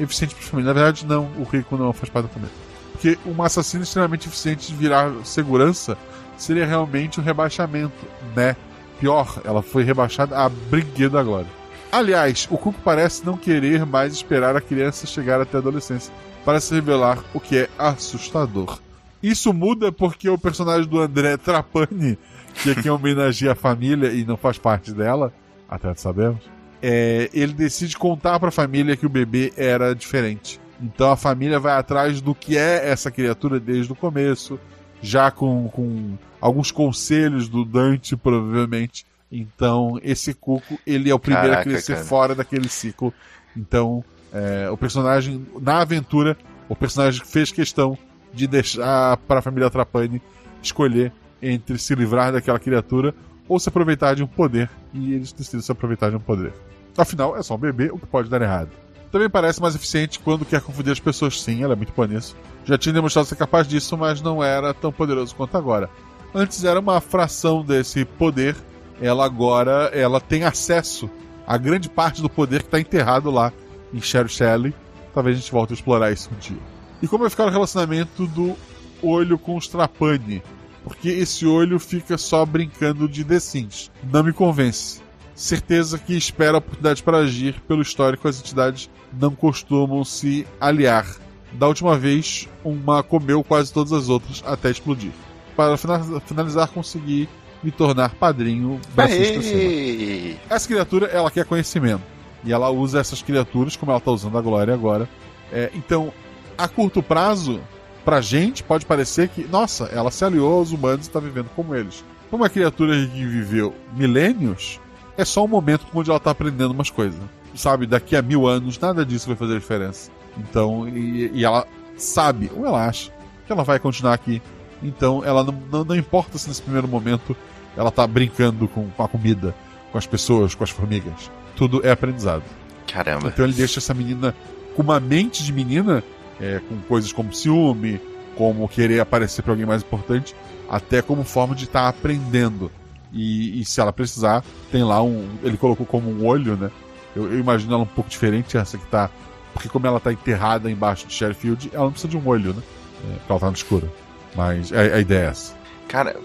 eficiente 0.03 0.35
para 0.35 0.43
família. 0.43 0.73
Na 0.73 0.73
verdade, 0.73 1.05
não, 1.05 1.25
o 1.37 1.43
Rico 1.43 1.77
não 1.77 1.93
faz 1.93 2.09
parte 2.09 2.27
da 2.27 2.33
família. 2.33 2.53
Porque 2.91 3.17
um 3.25 3.41
assassino 3.41 3.83
extremamente 3.83 4.27
eficiente 4.27 4.67
de 4.67 4.75
virar 4.75 5.11
segurança 5.23 5.97
seria 6.37 6.65
realmente 6.65 7.19
um 7.19 7.23
rebaixamento, 7.23 8.05
né? 8.35 8.55
Pior, 8.99 9.41
ela 9.43 9.61
foi 9.61 9.83
rebaixada 9.83 10.37
a 10.37 10.47
brinquedo 10.47 11.17
agora. 11.17 11.47
Aliás, 11.91 12.47
o 12.49 12.57
Cuco 12.57 12.79
parece 12.83 13.25
não 13.25 13.35
querer 13.35 13.85
mais 13.85 14.13
esperar 14.13 14.55
a 14.55 14.61
criança 14.61 15.07
chegar 15.07 15.41
até 15.41 15.57
a 15.57 15.59
adolescência 15.59 16.13
para 16.45 16.59
se 16.59 16.73
revelar, 16.73 17.19
o 17.33 17.39
que 17.39 17.57
é 17.57 17.69
assustador. 17.77 18.79
Isso 19.21 19.53
muda 19.53 19.91
porque 19.91 20.29
o 20.29 20.37
personagem 20.37 20.87
do 20.87 20.99
André 20.99 21.37
Trapani, 21.37 22.17
que 22.63 22.71
aqui 22.71 22.89
homenageia 22.89 23.51
a 23.51 23.55
família 23.55 24.11
e 24.11 24.25
não 24.25 24.37
faz 24.37 24.57
parte 24.57 24.91
dela, 24.93 25.33
até 25.69 25.93
sabemos, 25.93 26.41
é, 26.81 27.29
ele 27.33 27.53
decide 27.53 27.97
contar 27.97 28.39
para 28.39 28.49
a 28.49 28.51
família 28.51 28.97
que 28.97 29.05
o 29.05 29.09
bebê 29.09 29.53
era 29.55 29.93
diferente. 29.93 30.59
Então 30.81 31.11
a 31.11 31.17
família 31.17 31.59
vai 31.59 31.73
atrás 31.73 32.21
do 32.21 32.33
que 32.33 32.57
é 32.57 32.89
essa 32.89 33.11
criatura 33.11 33.59
desde 33.59 33.91
o 33.91 33.95
começo, 33.95 34.59
já 35.01 35.29
com, 35.29 35.67
com 35.69 36.17
alguns 36.39 36.71
conselhos 36.71 37.47
do 37.47 37.63
Dante, 37.63 38.15
provavelmente. 38.15 39.05
Então, 39.31 39.97
esse 40.03 40.33
Cuco, 40.33 40.77
ele 40.85 41.09
é 41.09 41.13
o 41.13 41.19
primeiro 41.19 41.49
Caraca, 41.49 41.69
a 41.69 41.71
crescer 41.71 41.93
cara. 41.93 42.05
fora 42.05 42.35
daquele 42.35 42.67
ciclo. 42.67 43.13
Então, 43.55 44.03
é, 44.33 44.69
o 44.69 44.75
personagem, 44.75 45.45
na 45.61 45.81
aventura, 45.81 46.37
o 46.67 46.75
personagem 46.75 47.23
fez 47.23 47.51
questão 47.51 47.97
de 48.33 48.47
deixar 48.47 49.15
para 49.17 49.39
a 49.39 49.41
família 49.41 49.69
Trapani 49.69 50.21
escolher 50.61 51.13
entre 51.41 51.77
se 51.77 51.95
livrar 51.95 52.31
daquela 52.31 52.59
criatura 52.59 53.15
ou 53.51 53.59
se 53.59 53.67
aproveitar 53.67 54.15
de 54.15 54.23
um 54.23 54.27
poder. 54.27 54.69
E 54.93 55.13
eles 55.13 55.33
decidem 55.33 55.59
se 55.59 55.69
aproveitar 55.69 56.09
de 56.09 56.15
um 56.15 56.21
poder. 56.21 56.53
Afinal, 56.97 57.35
é 57.35 57.43
só 57.43 57.55
um 57.55 57.57
bebê, 57.57 57.89
o 57.91 57.99
que 57.99 58.05
pode 58.05 58.29
dar 58.29 58.41
errado. 58.41 58.69
Também 59.11 59.29
parece 59.29 59.61
mais 59.61 59.75
eficiente 59.75 60.19
quando 60.19 60.45
quer 60.45 60.61
confundir 60.61 60.93
as 60.93 61.01
pessoas, 61.01 61.41
sim, 61.41 61.61
ela 61.61 61.73
é 61.73 61.75
muito 61.75 61.91
boa 61.91 62.07
nisso. 62.07 62.33
Já 62.63 62.77
tinha 62.77 62.93
demonstrado 62.93 63.27
ser 63.27 63.35
capaz 63.35 63.67
disso, 63.67 63.97
mas 63.97 64.21
não 64.21 64.41
era 64.41 64.73
tão 64.73 64.89
poderoso 64.89 65.35
quanto 65.35 65.57
agora. 65.57 65.89
Antes 66.33 66.63
era 66.63 66.79
uma 66.79 67.01
fração 67.01 67.61
desse 67.61 68.05
poder, 68.05 68.55
ela 69.01 69.25
agora 69.25 69.91
ela 69.93 70.21
tem 70.21 70.45
acesso 70.45 71.09
a 71.45 71.57
grande 71.57 71.89
parte 71.89 72.21
do 72.21 72.29
poder 72.29 72.61
que 72.61 72.69
está 72.69 72.79
enterrado 72.79 73.29
lá 73.29 73.51
em 73.93 73.99
Sherry 73.99 74.29
Shelley. 74.29 74.73
Talvez 75.13 75.35
a 75.35 75.39
gente 75.41 75.51
volte 75.51 75.73
a 75.73 75.75
explorar 75.75 76.09
isso 76.09 76.29
um 76.33 76.39
dia. 76.39 76.61
E 77.01 77.07
como 77.07 77.23
vai 77.23 77.29
ficar 77.29 77.47
o 77.47 77.49
relacionamento 77.49 78.25
do 78.27 78.55
olho 79.03 79.37
com 79.37 79.57
os 79.57 79.67
Trapani? 79.67 80.41
Porque 80.83 81.09
esse 81.09 81.45
olho 81.45 81.79
fica 81.79 82.17
só 82.17 82.45
brincando 82.45 83.07
de 83.07 83.23
The 83.23 83.39
Sims. 83.39 83.91
Não 84.11 84.23
me 84.23 84.33
convence. 84.33 84.99
Certeza 85.35 85.97
que 85.97 86.15
espera 86.15 86.53
a 86.53 86.59
oportunidade 86.59 87.01
para 87.03 87.17
agir. 87.19 87.61
Pelo 87.67 87.81
histórico, 87.81 88.27
as 88.27 88.39
entidades 88.39 88.89
não 89.13 89.31
costumam 89.35 90.03
se 90.03 90.45
aliar. 90.59 91.05
Da 91.53 91.67
última 91.67 91.97
vez, 91.97 92.47
uma 92.63 93.03
comeu 93.03 93.43
quase 93.43 93.71
todas 93.73 93.91
as 93.91 94.09
outras 94.09 94.43
até 94.45 94.69
explodir. 94.71 95.11
Para 95.55 95.77
fina- 95.77 96.19
finalizar, 96.25 96.67
consegui 96.69 97.27
me 97.63 97.71
tornar 97.71 98.15
padrinho. 98.15 98.79
Aê! 98.97 100.35
Essa 100.49 100.67
criatura, 100.67 101.07
ela 101.07 101.29
quer 101.29 101.45
conhecimento. 101.45 102.01
E 102.43 102.51
ela 102.51 102.69
usa 102.71 102.99
essas 102.99 103.21
criaturas, 103.21 103.75
como 103.75 103.91
ela 103.91 103.99
está 103.99 104.11
usando 104.11 104.37
a 104.37 104.41
Glória 104.41 104.73
agora. 104.73 105.07
É, 105.51 105.69
então, 105.75 106.11
a 106.57 106.67
curto 106.67 107.03
prazo, 107.03 107.59
pra 108.03 108.21
gente, 108.21 108.63
pode 108.63 108.85
parecer 108.85 109.29
que, 109.29 109.43
nossa, 109.47 109.85
ela 109.85 110.11
se 110.11 110.23
aliou 110.23 110.59
aos 110.59 110.71
humanos 110.71 111.07
e 111.07 111.09
tá 111.09 111.19
vivendo 111.19 111.49
como 111.55 111.75
eles. 111.75 112.03
Pra 112.29 112.37
uma 112.37 112.49
criatura 112.49 112.95
que 112.95 113.25
viveu 113.25 113.73
milênios, 113.93 114.79
é 115.17 115.25
só 115.25 115.43
um 115.43 115.47
momento 115.47 115.85
onde 115.93 116.09
ela 116.09 116.19
tá 116.19 116.31
aprendendo 116.31 116.71
umas 116.71 116.89
coisas. 116.89 117.19
Sabe, 117.55 117.85
daqui 117.85 118.15
a 118.15 118.21
mil 118.21 118.47
anos, 118.47 118.79
nada 118.79 119.05
disso 119.05 119.27
vai 119.27 119.35
fazer 119.35 119.59
diferença. 119.59 120.09
Então, 120.37 120.87
e, 120.87 121.29
e 121.33 121.43
ela 121.43 121.67
sabe, 121.97 122.49
ou 122.55 122.65
ela 122.65 122.87
acha, 122.87 123.11
que 123.45 123.51
ela 123.51 123.63
vai 123.63 123.79
continuar 123.79 124.13
aqui. 124.13 124.41
Então, 124.81 125.23
ela 125.23 125.43
não, 125.43 125.53
não, 125.71 125.83
não 125.83 125.95
importa 125.95 126.37
se 126.37 126.47
nesse 126.47 126.61
primeiro 126.61 126.87
momento 126.87 127.35
ela 127.75 127.91
tá 127.91 128.05
brincando 128.07 128.67
com, 128.67 128.89
com 128.89 129.03
a 129.03 129.07
comida, 129.07 129.53
com 129.91 129.97
as 129.97 130.07
pessoas, 130.07 130.55
com 130.55 130.63
as 130.63 130.69
formigas. 130.69 131.29
Tudo 131.55 131.85
é 131.85 131.91
aprendizado. 131.91 132.43
Caramba. 132.87 133.27
Então 133.27 133.45
ele 133.45 133.53
deixa 133.53 133.79
essa 133.79 133.93
menina 133.93 134.35
com 134.75 134.81
uma 134.81 134.99
mente 134.99 135.43
de 135.43 135.53
menina, 135.53 136.03
é, 136.41 136.59
com 136.67 136.77
coisas 136.81 137.13
como 137.13 137.33
ciúme, 137.33 138.01
como 138.35 138.67
querer 138.67 138.99
aparecer 138.99 139.43
para 139.43 139.53
alguém 139.53 139.65
mais 139.65 139.83
importante, 139.83 140.35
até 140.69 141.01
como 141.01 141.23
forma 141.23 141.53
de 141.53 141.65
estar 141.65 141.83
tá 141.83 141.89
aprendendo. 141.89 142.71
E, 143.13 143.59
e, 143.59 143.65
se 143.65 143.79
ela 143.79 143.91
precisar, 143.91 144.43
tem 144.71 144.83
lá 144.83 145.03
um. 145.03 145.29
Ele 145.43 145.57
colocou 145.57 145.85
como 145.85 146.09
um 146.09 146.25
olho, 146.25 146.55
né? 146.55 146.71
Eu, 147.15 147.31
eu, 147.31 147.39
imagino 147.39 147.73
ela 147.73 147.83
um 147.83 147.87
pouco 147.87 148.09
diferente, 148.09 148.57
essa 148.57 148.77
que 148.77 148.85
tá. 148.85 149.09
Porque 149.53 149.67
como 149.67 149.85
ela 149.85 149.99
tá 149.99 150.13
enterrada 150.13 150.71
embaixo 150.71 151.05
de 151.07 151.13
Sheffield, 151.13 151.69
ela 151.73 151.83
não 151.83 151.91
precisa 151.91 152.09
de 152.09 152.17
um 152.17 152.25
olho, 152.25 152.53
né? 152.53 152.63
É, 153.03 153.15
porque 153.15 153.31
ela 153.31 153.39
tá 153.39 153.47
no 153.47 153.53
escuro. 153.53 153.91
Mas 154.33 154.71
a, 154.71 154.79
a 154.79 154.99
ideia 154.99 155.25
é 155.25 155.29
essa. 155.29 155.53
Cara, 155.89 156.15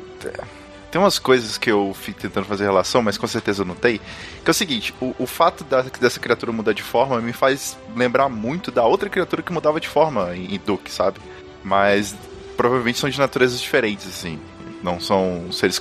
tem 0.90 1.00
umas 1.00 1.18
coisas 1.18 1.58
que 1.58 1.70
eu 1.70 1.94
fico 1.94 2.20
tentando 2.20 2.46
fazer 2.46 2.64
relação, 2.64 3.02
mas 3.02 3.18
com 3.18 3.26
certeza 3.26 3.62
eu 3.62 3.66
não 3.66 3.74
tem. 3.74 3.98
Que 4.44 4.48
é 4.48 4.50
o 4.50 4.54
seguinte: 4.54 4.94
o, 5.00 5.14
o 5.18 5.26
fato 5.26 5.64
da, 5.64 5.82
dessa 5.82 6.20
criatura 6.20 6.52
mudar 6.52 6.72
de 6.72 6.82
forma 6.82 7.20
me 7.20 7.32
faz 7.32 7.76
lembrar 7.94 8.28
muito 8.28 8.70
da 8.70 8.84
outra 8.84 9.08
criatura 9.08 9.42
que 9.42 9.52
mudava 9.52 9.80
de 9.80 9.88
forma 9.88 10.34
em, 10.36 10.54
em 10.54 10.58
Duke, 10.64 10.90
sabe? 10.90 11.18
Mas 11.62 12.14
provavelmente 12.56 12.98
são 12.98 13.10
de 13.10 13.18
naturezas 13.18 13.60
diferentes, 13.60 14.06
assim. 14.06 14.38
Não 14.82 15.00
são 15.00 15.50
seres 15.50 15.80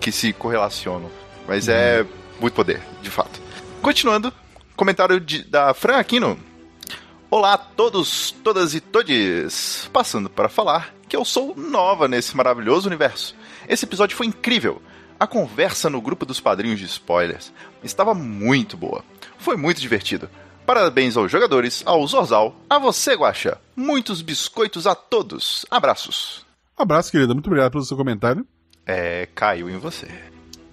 que 0.00 0.10
se 0.10 0.32
correlacionam. 0.32 1.10
Mas 1.46 1.68
é 1.68 2.04
muito 2.40 2.54
poder, 2.54 2.80
de 3.02 3.10
fato. 3.10 3.40
Continuando, 3.82 4.32
comentário 4.76 5.20
de, 5.20 5.42
da 5.44 5.74
Fran 5.74 5.96
Aquino. 5.96 6.38
Olá 7.30 7.54
a 7.54 7.58
todos, 7.58 8.30
todas 8.42 8.74
e 8.74 8.80
todes! 8.80 9.88
Passando 9.92 10.30
para 10.30 10.48
falar 10.48 10.94
que 11.06 11.16
eu 11.16 11.24
sou 11.24 11.54
nova 11.56 12.08
nesse 12.08 12.34
maravilhoso 12.36 12.88
universo 12.88 13.34
esse 13.68 13.84
episódio 13.84 14.16
foi 14.16 14.26
incrível. 14.26 14.80
A 15.20 15.26
conversa 15.26 15.90
no 15.90 16.00
grupo 16.00 16.24
dos 16.24 16.40
padrinhos 16.40 16.78
de 16.78 16.86
spoilers 16.86 17.52
estava 17.84 18.14
muito 18.14 18.76
boa. 18.76 19.04
Foi 19.38 19.56
muito 19.56 19.80
divertido. 19.80 20.30
Parabéns 20.64 21.16
aos 21.16 21.30
jogadores, 21.30 21.82
ao 21.86 22.06
Zorzal, 22.06 22.54
a 22.68 22.78
você, 22.78 23.14
Guaxa. 23.14 23.58
Muitos 23.76 24.22
biscoitos 24.22 24.86
a 24.86 24.94
todos. 24.94 25.66
Abraços. 25.70 26.46
Abraço, 26.76 27.10
querida. 27.10 27.34
Muito 27.34 27.46
obrigado 27.46 27.72
pelo 27.72 27.84
seu 27.84 27.96
comentário. 27.96 28.46
É, 28.86 29.28
caiu 29.34 29.68
em 29.68 29.76
você. 29.76 30.08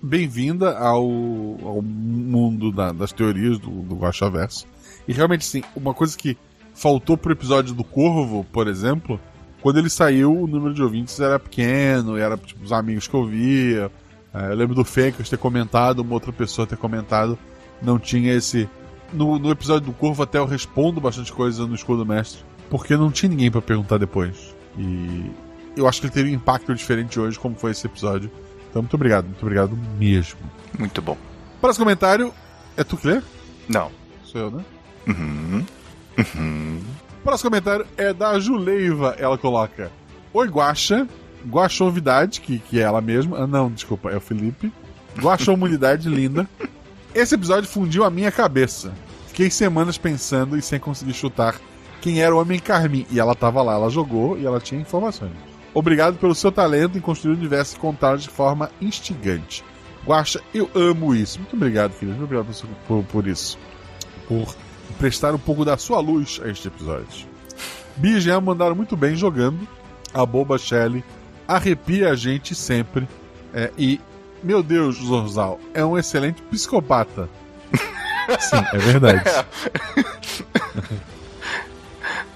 Bem-vinda 0.02 0.78
ao, 0.78 1.02
ao 1.02 1.82
mundo 1.82 2.72
da, 2.72 2.92
das 2.92 3.12
teorias 3.12 3.58
do, 3.58 3.70
do 3.70 3.96
Guaxa 3.96 4.30
Verso. 4.30 4.68
E 5.08 5.14
realmente, 5.14 5.46
sim, 5.46 5.64
uma 5.76 5.94
coisa 5.94 6.18
que 6.18 6.38
faltou 6.74 7.18
pro 7.18 7.34
episódio 7.34 7.74
do 7.74 7.84
Corvo, 7.84 8.46
por 8.54 8.68
exemplo, 8.68 9.20
quando 9.66 9.80
ele 9.80 9.90
saiu, 9.90 10.32
o 10.32 10.46
número 10.46 10.76
de 10.76 10.84
ouvintes 10.84 11.20
era 11.20 11.40
pequeno, 11.40 12.16
era 12.16 12.38
tipo 12.38 12.64
os 12.64 12.72
amigos 12.72 13.08
que 13.08 13.16
eu 13.16 13.26
via. 13.26 13.92
É, 14.32 14.52
eu 14.52 14.56
lembro 14.56 14.76
do 14.76 14.86
Fencas 14.86 15.28
ter 15.28 15.40
comentado, 15.40 16.02
uma 16.02 16.14
outra 16.14 16.32
pessoa 16.32 16.68
ter 16.68 16.78
comentado. 16.78 17.36
Não 17.82 17.98
tinha 17.98 18.32
esse. 18.32 18.70
No, 19.12 19.40
no 19.40 19.50
episódio 19.50 19.88
do 19.88 19.92
Corvo, 19.92 20.22
até 20.22 20.38
eu 20.38 20.46
respondo 20.46 21.02
bastante 21.02 21.34
coisa 21.34 21.66
no 21.66 21.74
escudo 21.74 22.06
mestre, 22.06 22.44
porque 22.70 22.96
não 22.96 23.10
tinha 23.10 23.28
ninguém 23.28 23.50
para 23.50 23.60
perguntar 23.60 23.98
depois. 23.98 24.56
E 24.78 25.32
eu 25.76 25.88
acho 25.88 26.00
que 26.00 26.06
ele 26.06 26.14
teve 26.14 26.30
um 26.30 26.36
impacto 26.36 26.76
diferente 26.76 27.20
hoje, 27.20 27.40
como 27.40 27.56
foi 27.56 27.72
esse 27.72 27.88
episódio. 27.88 28.30
Então, 28.70 28.84
muito 28.84 28.94
obrigado, 28.94 29.26
muito 29.26 29.42
obrigado 29.42 29.76
mesmo. 29.98 30.38
Muito 30.78 31.02
bom. 31.02 31.18
Próximo 31.60 31.86
comentário. 31.86 32.32
É 32.78 32.84
tu 32.84 32.98
que 32.98 33.08
lê? 33.08 33.20
Não. 33.68 33.90
Sou 34.26 34.42
eu, 34.42 34.52
né? 34.52 34.64
Uhum. 35.08 35.66
Uhum. 36.20 36.82
Próximo 37.26 37.50
comentário 37.50 37.88
é 37.98 38.14
da 38.14 38.40
Juleiva. 38.40 39.16
Ela 39.18 39.36
coloca: 39.36 39.92
Oi, 40.32 40.48
Guaxa. 40.48 41.08
Guaxovidade, 41.48 42.40
que, 42.40 42.60
que 42.60 42.80
é 42.80 42.84
ela 42.84 43.02
mesma. 43.02 43.40
Ah, 43.40 43.48
não, 43.48 43.72
desculpa, 43.72 44.12
é 44.12 44.18
o 44.18 44.22
Felipe. 44.22 44.72
Guaxomunidade 45.20 46.08
linda. 46.08 46.48
Esse 47.16 47.34
episódio 47.34 47.68
fundiu 47.68 48.04
a 48.04 48.12
minha 48.12 48.32
cabeça. 48.32 48.94
Fiquei 49.28 49.50
semanas 49.50 49.98
pensando 49.98 50.56
e 50.56 50.62
sem 50.62 50.80
conseguir 50.80 51.14
chutar 51.14 51.56
quem 52.00 52.22
era 52.22 52.36
o 52.36 52.40
Homem 52.40 52.60
Carmim. 52.60 53.08
E 53.10 53.20
ela 53.20 53.34
tava 53.34 53.62
lá, 53.64 53.74
ela 53.74 53.90
jogou 53.90 54.38
e 54.38 54.46
ela 54.46 54.60
tinha 54.60 54.82
informações. 54.82 55.34
Obrigado 55.74 56.18
pelo 56.18 56.36
seu 56.36 56.52
talento 56.52 56.96
em 56.96 57.02
construir 57.02 57.34
o 57.34 57.38
universo 57.38 57.76
e 57.76 57.80
contar 57.80 58.18
de 58.18 58.30
forma 58.30 58.70
instigante. 58.80 59.64
Guaxa, 60.06 60.42
eu 60.54 60.70
amo 60.76 61.16
isso. 61.16 61.40
Muito 61.40 61.56
obrigado, 61.56 61.94
querido. 61.94 62.18
Muito 62.18 62.26
obrigado 62.26 62.56
por, 62.56 62.70
por, 62.88 63.04
por 63.04 63.28
isso. 63.28 63.58
Por 64.28 64.56
prestar 64.94 65.34
um 65.34 65.40
pouco 65.40 65.66
da 65.66 65.78
sua 65.78 65.99
luz 65.99 66.40
a 66.44 66.49
este 66.49 66.68
episódio. 66.68 67.28
Bia 67.95 68.18
e 68.18 68.22
Jean 68.22 68.41
mandaram 68.41 68.76
muito 68.76 68.98
bem 68.98 69.16
jogando. 69.16 69.68
A 70.14 70.26
boba 70.26 70.57
Shelly 70.57 71.03
arrepia 71.48 72.10
a 72.10 72.16
gente 72.16 72.56
sempre. 72.56 73.07
É, 73.53 73.72
e, 73.78 73.99
meu 74.44 74.62
Deus, 74.62 74.98
Zorzal, 74.98 75.60
é 75.74 75.86
um 75.86 75.98
excelente 75.98 76.41
psicopata. 76.44 77.30
Sim, 78.40 78.64
é 78.74 78.78
verdade. 78.78 79.24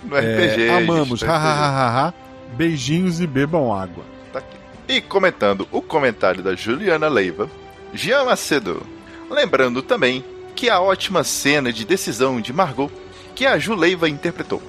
no 0.03 0.15
RPG. 0.15 0.67
É, 0.67 0.77
amamos, 0.77 1.21
hahaha. 1.21 2.13
Beijinhos 2.53 3.19
e 3.21 3.27
bebam 3.27 3.73
água. 3.73 4.03
Tá 4.34 4.41
e 4.88 5.01
comentando 5.01 5.67
o 5.71 5.81
comentário 5.81 6.41
da 6.43 6.55
Juliana 6.55 7.07
Leiva, 7.07 7.49
Jean 7.93 8.26
Macedo. 8.26 8.85
Lembrando 9.30 9.81
também 9.81 10.23
que 10.60 10.69
a 10.69 10.81
ótima 10.81 11.23
cena 11.23 11.72
de 11.72 11.86
decisão 11.86 12.41
de 12.41 12.52
Margot, 12.52 12.91
que 13.34 13.45
a 13.45 13.57
Juleiva 13.57 14.10
interpretou. 14.10 14.61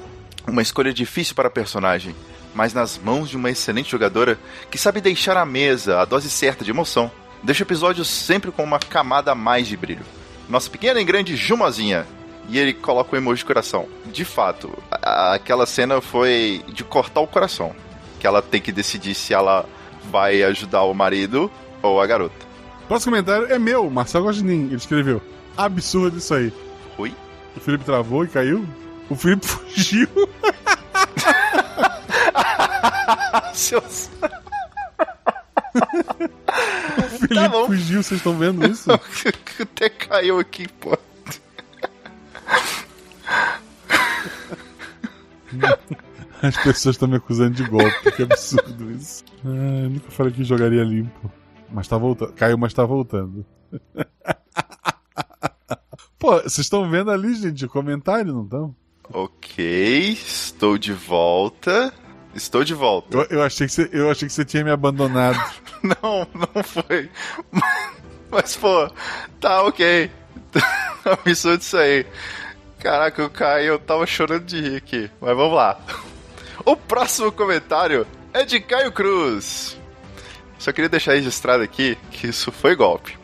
Uma 0.46 0.62
escolha 0.62 0.92
difícil 0.92 1.34
para 1.34 1.48
a 1.48 1.50
personagem, 1.50 2.14
mas 2.54 2.72
nas 2.72 2.96
mãos 2.96 3.28
de 3.28 3.36
uma 3.36 3.50
excelente 3.50 3.90
jogadora 3.90 4.38
que 4.70 4.78
sabe 4.78 5.00
deixar 5.00 5.36
à 5.36 5.44
mesa 5.44 6.00
a 6.00 6.04
dose 6.04 6.30
certa 6.30 6.64
de 6.64 6.70
emoção, 6.70 7.10
deixa 7.42 7.64
o 7.64 7.66
episódio 7.66 8.04
sempre 8.04 8.52
com 8.52 8.62
uma 8.62 8.78
camada 8.78 9.32
a 9.32 9.34
mais 9.34 9.66
de 9.66 9.76
brilho. 9.76 10.04
Nossa 10.48 10.70
pequena 10.70 11.00
e 11.00 11.04
grande 11.04 11.34
Jumozinha. 11.34 12.06
E 12.48 12.56
ele 12.56 12.72
coloca 12.72 13.10
o 13.10 13.14
um 13.16 13.18
emoji 13.18 13.40
de 13.40 13.46
coração. 13.46 13.88
De 14.12 14.24
fato, 14.24 14.72
a, 14.92 15.34
aquela 15.34 15.66
cena 15.66 16.00
foi 16.00 16.64
de 16.68 16.84
cortar 16.84 17.20
o 17.20 17.26
coração. 17.26 17.74
Que 18.20 18.28
ela 18.28 18.40
tem 18.40 18.60
que 18.60 18.70
decidir 18.70 19.16
se 19.16 19.34
ela 19.34 19.68
vai 20.08 20.40
ajudar 20.44 20.84
o 20.84 20.94
marido 20.94 21.50
ou 21.82 22.00
a 22.00 22.06
garota. 22.06 22.46
Próximo 22.86 23.10
comentário 23.10 23.52
é 23.52 23.58
meu, 23.58 23.90
Marcelo 23.90 24.26
Gostin. 24.26 24.46
Ele 24.46 24.76
escreveu: 24.76 25.20
absurdo 25.56 26.18
isso 26.18 26.34
aí. 26.34 26.52
Oi? 26.98 27.14
O 27.56 27.60
Felipe 27.60 27.84
travou 27.84 28.24
e 28.24 28.28
caiu? 28.28 28.66
O 29.08 29.14
Felipe 29.14 29.46
fugiu. 29.48 30.08
Seus... 33.54 34.10
o 36.96 37.02
Felipe 37.02 37.34
tá 37.34 37.50
fugiu, 37.66 38.02
vocês 38.02 38.20
estão 38.20 38.36
vendo 38.38 38.66
isso? 38.66 38.90
Até 39.60 39.88
caiu 39.88 40.38
aqui, 40.38 40.66
pô. 40.68 40.96
As 46.42 46.56
pessoas 46.56 46.94
estão 46.94 47.08
me 47.08 47.16
acusando 47.16 47.54
de 47.54 47.64
golpe, 47.64 48.12
que 48.12 48.22
absurdo 48.22 48.90
isso. 48.92 49.24
Ah, 49.44 49.82
eu 49.82 49.90
nunca 49.90 50.10
falei 50.10 50.32
que 50.32 50.42
jogaria 50.44 50.82
limpo. 50.82 51.30
Mas 51.70 51.86
tá 51.86 51.98
voltando. 51.98 52.32
Caiu, 52.32 52.56
mas 52.58 52.72
tá 52.72 52.84
voltando. 52.84 53.44
Pô, 56.20 56.32
vocês 56.34 56.58
estão 56.58 56.88
vendo 56.90 57.10
ali, 57.10 57.34
gente, 57.34 57.64
o 57.64 57.68
comentário, 57.68 58.34
não 58.34 58.44
estão? 58.44 58.76
Ok, 59.10 60.12
estou 60.12 60.76
de 60.76 60.92
volta. 60.92 61.90
Estou 62.34 62.62
de 62.62 62.74
volta. 62.74 63.16
Eu, 63.16 63.38
eu, 63.38 63.42
achei, 63.42 63.66
que 63.66 63.72
você, 63.72 63.88
eu 63.90 64.10
achei 64.10 64.28
que 64.28 64.34
você 64.34 64.44
tinha 64.44 64.62
me 64.62 64.70
abandonado. 64.70 65.38
não, 65.82 66.28
não 66.34 66.62
foi. 66.62 67.10
Mas, 68.30 68.54
pô, 68.54 68.90
tá 69.40 69.62
ok. 69.62 70.10
Absurdo 71.06 71.62
isso 71.62 71.78
aí. 71.78 72.06
Caraca, 72.78 73.22
eu 73.22 73.30
caí, 73.30 73.66
eu 73.66 73.78
tava 73.78 74.06
chorando 74.06 74.44
de 74.44 74.60
rir 74.60 74.76
aqui. 74.76 75.10
Mas 75.22 75.34
vamos 75.34 75.56
lá. 75.56 75.80
O 76.66 76.76
próximo 76.76 77.32
comentário 77.32 78.06
é 78.34 78.44
de 78.44 78.60
Caio 78.60 78.92
Cruz. 78.92 79.78
Só 80.58 80.70
queria 80.70 80.90
deixar 80.90 81.14
registrado 81.14 81.62
aqui 81.62 81.96
que 82.10 82.26
isso 82.26 82.52
foi 82.52 82.76
golpe. 82.76 83.18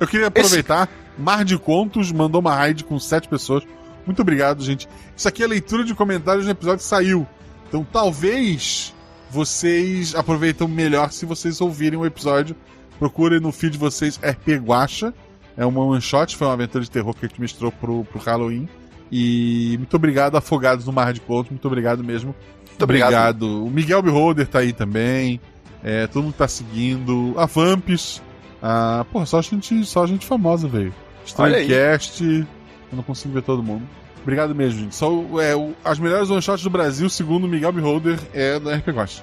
Eu 0.00 0.08
queria 0.08 0.28
aproveitar. 0.28 0.88
Esse... 0.90 1.01
Mar 1.18 1.44
de 1.44 1.58
Contos 1.58 2.10
mandou 2.10 2.40
uma 2.40 2.54
raid 2.54 2.84
com 2.84 2.98
sete 2.98 3.28
pessoas. 3.28 3.64
Muito 4.06 4.20
obrigado, 4.22 4.62
gente. 4.62 4.88
Isso 5.16 5.28
aqui 5.28 5.42
é 5.42 5.46
leitura 5.46 5.84
de 5.84 5.94
comentários 5.94 6.44
no 6.44 6.50
episódio 6.50 6.78
que 6.78 6.84
saiu. 6.84 7.26
Então 7.68 7.86
talvez 7.90 8.94
vocês 9.30 10.14
aproveitem 10.14 10.68
melhor 10.68 11.10
se 11.12 11.24
vocês 11.24 11.60
ouvirem 11.60 11.98
o 11.98 12.04
episódio. 12.04 12.56
Procurem 12.98 13.40
no 13.40 13.50
feed 13.52 13.72
de 13.72 13.78
vocês 13.78 14.18
RP 14.22 14.58
Guacha. 14.62 15.14
É 15.56 15.64
uma 15.64 15.82
one 15.82 16.00
shot, 16.00 16.36
foi 16.36 16.46
uma 16.46 16.54
aventura 16.54 16.82
de 16.84 16.90
terror 16.90 17.14
que 17.14 17.26
a 17.26 17.28
gente 17.28 17.40
mostrou 17.40 17.72
pro, 17.72 18.04
pro 18.04 18.20
Halloween. 18.20 18.68
E 19.10 19.76
muito 19.78 19.94
obrigado, 19.94 20.36
Afogados 20.36 20.86
no 20.86 20.92
Mar 20.92 21.12
de 21.12 21.20
Contos. 21.20 21.50
Muito 21.50 21.66
obrigado 21.66 22.02
mesmo. 22.02 22.34
Muito 22.68 22.82
obrigado. 22.82 23.64
O 23.64 23.70
Miguel 23.70 24.02
Beholder 24.02 24.46
tá 24.46 24.60
aí 24.60 24.72
também. 24.72 25.40
É, 25.82 26.06
todo 26.06 26.24
mundo 26.24 26.34
tá 26.34 26.48
seguindo. 26.48 27.34
A 27.36 27.44
Vamps. 27.44 28.22
Ah, 28.62 29.04
porra, 29.10 29.26
só 29.26 29.42
gente, 29.42 29.84
só 29.84 30.06
gente 30.06 30.24
famosa, 30.24 30.68
velho. 30.68 30.94
Strandcast. 31.24 32.22
Eu 32.24 32.96
não 32.96 33.02
consigo 33.02 33.34
ver 33.34 33.42
todo 33.42 33.62
mundo. 33.62 33.82
Obrigado 34.22 34.54
mesmo, 34.54 34.80
gente. 34.80 34.94
Só, 34.94 35.10
é, 35.40 35.54
o- 35.56 35.74
as 35.84 35.98
melhores 35.98 36.30
one-shots 36.30 36.62
do 36.62 36.70
Brasil, 36.70 37.08
segundo 37.10 37.44
o 37.44 37.48
Miguel 37.48 37.72
Beholder, 37.72 38.18
é 38.32 38.60
da 38.60 38.74
RP 38.76 38.92
Ghost. 38.92 39.22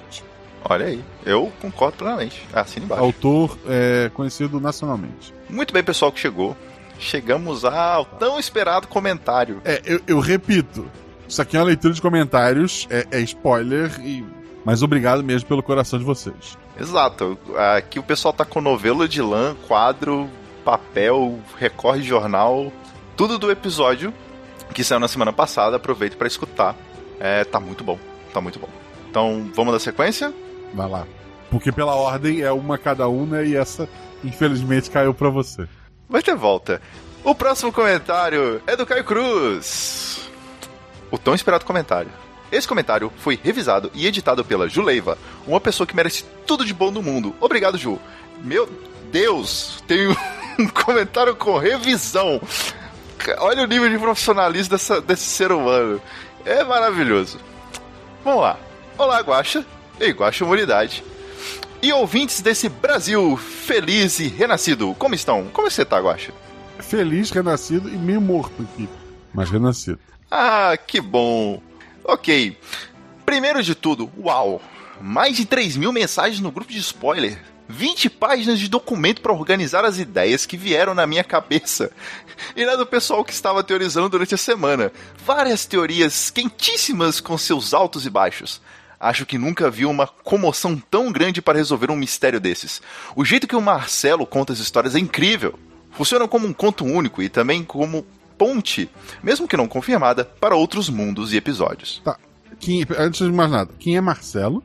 Olha 0.64 0.86
aí, 0.86 1.02
eu 1.24 1.50
concordo 1.62 1.96
plenamente. 1.96 2.42
Assina 2.52 2.84
embaixo. 2.84 3.02
Autor 3.02 3.58
é, 3.66 4.10
conhecido 4.12 4.60
nacionalmente. 4.60 5.32
Muito 5.48 5.72
bem, 5.72 5.82
pessoal 5.82 6.12
que 6.12 6.20
chegou. 6.20 6.54
Chegamos 6.98 7.64
ao 7.64 8.04
tão 8.04 8.38
esperado 8.38 8.86
comentário. 8.86 9.62
É, 9.64 9.80
eu, 9.86 10.00
eu 10.06 10.20
repito. 10.20 10.86
Isso 11.26 11.40
aqui 11.40 11.56
é 11.56 11.60
uma 11.60 11.66
leitura 11.66 11.94
de 11.94 12.02
comentários, 12.02 12.86
é, 12.90 13.06
é 13.10 13.20
spoiler, 13.20 13.90
e... 14.04 14.22
mas 14.66 14.82
obrigado 14.82 15.22
mesmo 15.24 15.48
pelo 15.48 15.62
coração 15.62 15.98
de 15.98 16.04
vocês. 16.04 16.58
Exato. 16.80 17.38
Aqui 17.76 17.98
o 17.98 18.02
pessoal 18.02 18.32
tá 18.32 18.44
com 18.44 18.60
novelo 18.60 19.06
de 19.06 19.20
lã, 19.20 19.54
quadro, 19.68 20.28
papel, 20.64 21.38
recorte 21.58 22.02
de 22.02 22.08
jornal, 22.08 22.72
tudo 23.16 23.38
do 23.38 23.50
episódio 23.50 24.14
que 24.72 24.82
saiu 24.84 25.00
na 25.00 25.08
semana 25.08 25.32
passada. 25.32 25.76
Aproveito 25.76 26.16
pra 26.16 26.26
escutar. 26.26 26.74
É, 27.18 27.44
tá 27.44 27.60
muito 27.60 27.84
bom. 27.84 27.98
Tá 28.32 28.40
muito 28.40 28.58
bom. 28.58 28.68
Então, 29.10 29.50
vamos 29.54 29.72
da 29.74 29.80
sequência? 29.80 30.32
Vai 30.72 30.88
lá. 30.88 31.06
Porque 31.50 31.72
pela 31.72 31.94
ordem 31.94 32.42
é 32.42 32.52
uma 32.52 32.78
cada 32.78 33.08
um, 33.08 33.26
né? 33.26 33.44
E 33.44 33.56
essa, 33.56 33.88
infelizmente, 34.24 34.90
caiu 34.90 35.12
pra 35.12 35.28
você. 35.28 35.68
Vai 36.08 36.22
ter 36.22 36.36
volta. 36.36 36.80
O 37.22 37.34
próximo 37.34 37.72
comentário 37.72 38.62
é 38.66 38.76
do 38.76 38.86
Caio 38.86 39.04
Cruz. 39.04 40.28
O 41.10 41.18
tão 41.18 41.34
esperado 41.34 41.64
comentário. 41.64 42.10
Esse 42.50 42.66
comentário 42.66 43.12
foi 43.18 43.38
revisado 43.42 43.90
e 43.94 44.06
editado 44.06 44.44
pela 44.44 44.68
Juleiva, 44.68 45.16
uma 45.46 45.60
pessoa 45.60 45.86
que 45.86 45.94
merece 45.94 46.24
tudo 46.46 46.64
de 46.64 46.74
bom 46.74 46.90
no 46.90 47.02
mundo. 47.02 47.34
Obrigado, 47.40 47.78
Ju. 47.78 47.98
Meu 48.42 48.68
Deus, 49.12 49.82
tem 49.86 50.08
um 50.58 50.68
comentário 50.84 51.34
com 51.36 51.58
revisão. 51.58 52.40
Olha 53.38 53.62
o 53.62 53.66
nível 53.66 53.88
de 53.88 53.98
profissionalismo 53.98 54.70
dessa- 54.70 55.00
desse 55.00 55.24
ser 55.24 55.52
humano. 55.52 56.00
É 56.44 56.64
maravilhoso. 56.64 57.38
Vamos 58.24 58.42
lá. 58.42 58.58
Olá, 58.98 59.20
Guaxa 59.20 59.64
e 60.00 60.10
Guaxa 60.10 60.44
Humanidade. 60.44 61.04
E 61.82 61.92
ouvintes 61.92 62.40
desse 62.40 62.68
Brasil 62.68 63.36
feliz 63.36 64.18
e 64.18 64.28
renascido, 64.28 64.94
como 64.98 65.14
estão? 65.14 65.46
Como 65.52 65.70
você 65.70 65.84
tá, 65.84 65.98
Guaxa? 65.98 66.32
Feliz, 66.78 67.30
renascido 67.30 67.88
e 67.88 67.92
meio 67.96 68.20
morto 68.20 68.62
aqui. 68.62 68.88
Mas 69.32 69.48
renascido. 69.50 69.98
Ah, 70.30 70.76
que 70.76 71.00
bom. 71.00 71.60
Ok. 72.10 72.58
Primeiro 73.24 73.62
de 73.62 73.72
tudo, 73.72 74.10
uau! 74.18 74.60
Mais 75.00 75.36
de 75.36 75.44
3 75.44 75.76
mil 75.76 75.92
mensagens 75.92 76.40
no 76.40 76.50
grupo 76.50 76.72
de 76.72 76.78
spoiler. 76.80 77.40
20 77.68 78.10
páginas 78.10 78.58
de 78.58 78.66
documento 78.66 79.20
para 79.20 79.32
organizar 79.32 79.84
as 79.84 79.96
ideias 79.96 80.44
que 80.44 80.56
vieram 80.56 80.92
na 80.92 81.06
minha 81.06 81.22
cabeça. 81.22 81.92
E 82.56 82.66
na 82.66 82.74
do 82.74 82.84
pessoal 82.84 83.24
que 83.24 83.32
estava 83.32 83.62
teorizando 83.62 84.08
durante 84.08 84.34
a 84.34 84.38
semana. 84.38 84.90
Várias 85.24 85.66
teorias 85.66 86.30
quentíssimas 86.30 87.20
com 87.20 87.38
seus 87.38 87.72
altos 87.72 88.04
e 88.04 88.10
baixos. 88.10 88.60
Acho 88.98 89.24
que 89.24 89.38
nunca 89.38 89.70
vi 89.70 89.86
uma 89.86 90.08
comoção 90.08 90.76
tão 90.90 91.12
grande 91.12 91.40
para 91.40 91.58
resolver 91.58 91.92
um 91.92 91.96
mistério 91.96 92.40
desses. 92.40 92.82
O 93.14 93.24
jeito 93.24 93.46
que 93.46 93.54
o 93.54 93.62
Marcelo 93.62 94.26
conta 94.26 94.52
as 94.52 94.58
histórias 94.58 94.96
é 94.96 94.98
incrível. 94.98 95.56
Funcionam 95.92 96.26
como 96.26 96.44
um 96.44 96.52
conto 96.52 96.84
único 96.84 97.22
e 97.22 97.28
também 97.28 97.62
como 97.62 98.04
ponte, 98.40 98.88
mesmo 99.22 99.46
que 99.46 99.54
não 99.54 99.68
confirmada, 99.68 100.24
para 100.24 100.56
outros 100.56 100.88
mundos 100.88 101.34
e 101.34 101.36
episódios. 101.36 102.00
Tá. 102.02 102.16
Quem, 102.58 102.86
antes 102.98 103.20
de 103.26 103.30
mais 103.30 103.50
nada, 103.50 103.70
quem 103.78 103.98
é 103.98 104.00
Marcelo? 104.00 104.62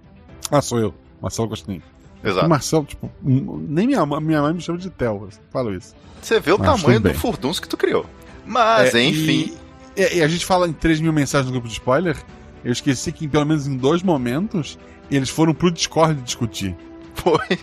Ah, 0.50 0.62
sou 0.62 0.80
eu. 0.80 0.94
Marcelo 1.22 1.50
Gostinho. 1.50 1.84
Exato. 2.24 2.48
Marcelo, 2.48 2.86
tipo, 2.86 3.12
nem 3.22 3.86
minha, 3.86 4.06
mãe- 4.06 4.22
minha 4.22 4.42
mãe 4.42 4.54
me 4.54 4.62
chama 4.62 4.78
de 4.78 4.88
eu 5.00 5.30
Falo 5.52 5.74
isso. 5.74 5.94
Você 6.22 6.40
vê 6.40 6.54
o 6.54 6.58
Mas 6.58 6.82
tamanho 6.82 7.02
do 7.02 7.14
furdunço 7.14 7.62
que 7.62 7.68
tu 7.68 7.76
criou. 7.76 8.06
Mas, 8.46 8.96
É, 8.96 9.04
enfim. 9.04 9.54
E, 9.98 10.02
e- 10.02 10.18
e 10.20 10.24
a 10.24 10.28
gente 10.28 10.46
fala 10.46 10.68
em 10.68 10.74
3 10.74 11.02
mil 11.02 11.12
mensagens 11.12 11.48
no 11.48 11.52
grupo 11.52 11.68
de 11.68 11.74
spoiler. 11.74 12.16
Eu 12.64 12.72
esqueci 12.72 13.12
que, 13.12 13.28
pelo 13.28 13.46
menos 13.46 13.68
em 13.68 13.76
dois 13.76 14.02
momentos, 14.02 14.80
eles 15.12 15.30
foram 15.30 15.54
pro 15.54 15.70
Discord 15.70 16.22
discutir. 16.22 16.76
Foi 17.16 17.60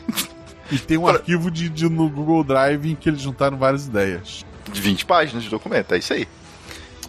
E 0.70 0.78
tem 0.78 0.96
um 0.96 1.06
arquivo 1.06 1.50
de, 1.50 1.68
de- 1.68 1.88
no 1.88 2.08
Google 2.08 2.42
Drive 2.44 2.86
em 2.90 2.94
que 2.94 3.08
eles 3.08 3.20
juntaram 3.20 3.56
várias 3.58 3.86
ideias. 3.86 4.44
De 4.72 4.80
20 4.80 5.04
páginas 5.04 5.44
de 5.44 5.50
documento, 5.50 5.94
é 5.94 5.98
isso 5.98 6.12
aí. 6.12 6.26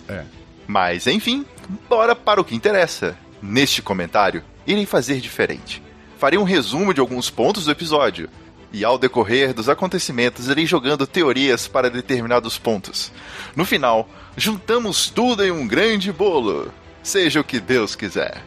É. 0.07 0.23
Mas, 0.67 1.07
enfim, 1.07 1.45
bora 1.89 2.15
para 2.15 2.41
o 2.41 2.43
que 2.43 2.55
interessa. 2.55 3.17
Neste 3.41 3.81
comentário, 3.81 4.43
irei 4.65 4.85
fazer 4.85 5.19
diferente. 5.19 5.81
Farei 6.17 6.39
um 6.39 6.43
resumo 6.43 6.93
de 6.93 7.01
alguns 7.01 7.29
pontos 7.29 7.65
do 7.65 7.71
episódio. 7.71 8.29
E 8.71 8.83
ao 8.83 8.97
decorrer 8.97 9.53
dos 9.53 9.69
acontecimentos, 9.69 10.47
irei 10.47 10.65
jogando 10.65 11.05
teorias 11.05 11.67
para 11.67 11.89
determinados 11.89 12.57
pontos. 12.57 13.11
No 13.55 13.65
final, 13.65 14.09
juntamos 14.35 15.09
tudo 15.09 15.43
em 15.43 15.51
um 15.51 15.67
grande 15.67 16.11
bolo. 16.11 16.71
Seja 17.03 17.41
o 17.41 17.43
que 17.43 17.59
Deus 17.59 17.95
quiser. 17.95 18.41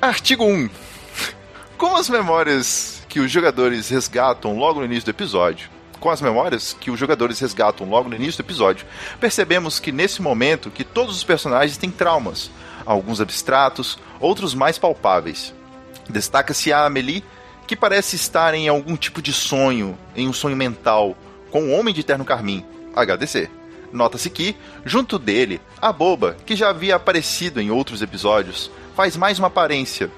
Artigo 0.00 0.44
1. 0.46 0.70
Como 1.76 1.96
as 1.96 2.08
memórias 2.08 3.02
que 3.08 3.20
os 3.20 3.30
jogadores 3.30 3.88
resgatam 3.90 4.56
logo 4.56 4.80
no 4.80 4.86
início 4.86 5.04
do 5.04 5.10
episódio, 5.10 5.68
com 6.00 6.10
as 6.10 6.20
memórias 6.20 6.76
que 6.78 6.90
os 6.90 6.98
jogadores 6.98 7.38
resgatam 7.40 7.88
logo 7.88 8.08
no 8.08 8.16
início 8.16 8.42
do 8.42 8.46
episódio, 8.46 8.86
percebemos 9.20 9.78
que 9.78 9.92
nesse 9.92 10.22
momento 10.22 10.70
que 10.70 10.84
todos 10.84 11.16
os 11.16 11.24
personagens 11.24 11.76
têm 11.76 11.90
traumas, 11.90 12.50
alguns 12.84 13.20
abstratos, 13.20 13.98
outros 14.20 14.54
mais 14.54 14.78
palpáveis. 14.78 15.54
Destaca-se 16.08 16.72
a 16.72 16.84
Amelie, 16.84 17.24
que 17.66 17.74
parece 17.74 18.16
estar 18.16 18.54
em 18.54 18.68
algum 18.68 18.96
tipo 18.96 19.20
de 19.20 19.32
sonho, 19.32 19.98
em 20.14 20.28
um 20.28 20.32
sonho 20.32 20.56
mental, 20.56 21.16
com 21.50 21.64
o 21.64 21.72
Homem 21.72 21.92
de 21.92 22.04
Terno 22.04 22.24
Carmim, 22.24 22.64
HDC. 22.94 23.50
Nota-se 23.92 24.30
que, 24.30 24.56
junto 24.84 25.18
dele, 25.18 25.60
a 25.80 25.92
Boba, 25.92 26.36
que 26.44 26.54
já 26.54 26.70
havia 26.70 26.96
aparecido 26.96 27.60
em 27.60 27.70
outros 27.70 28.02
episódios, 28.02 28.70
faz 28.94 29.16
mais 29.16 29.38
uma 29.38 29.48
aparência. 29.48 30.10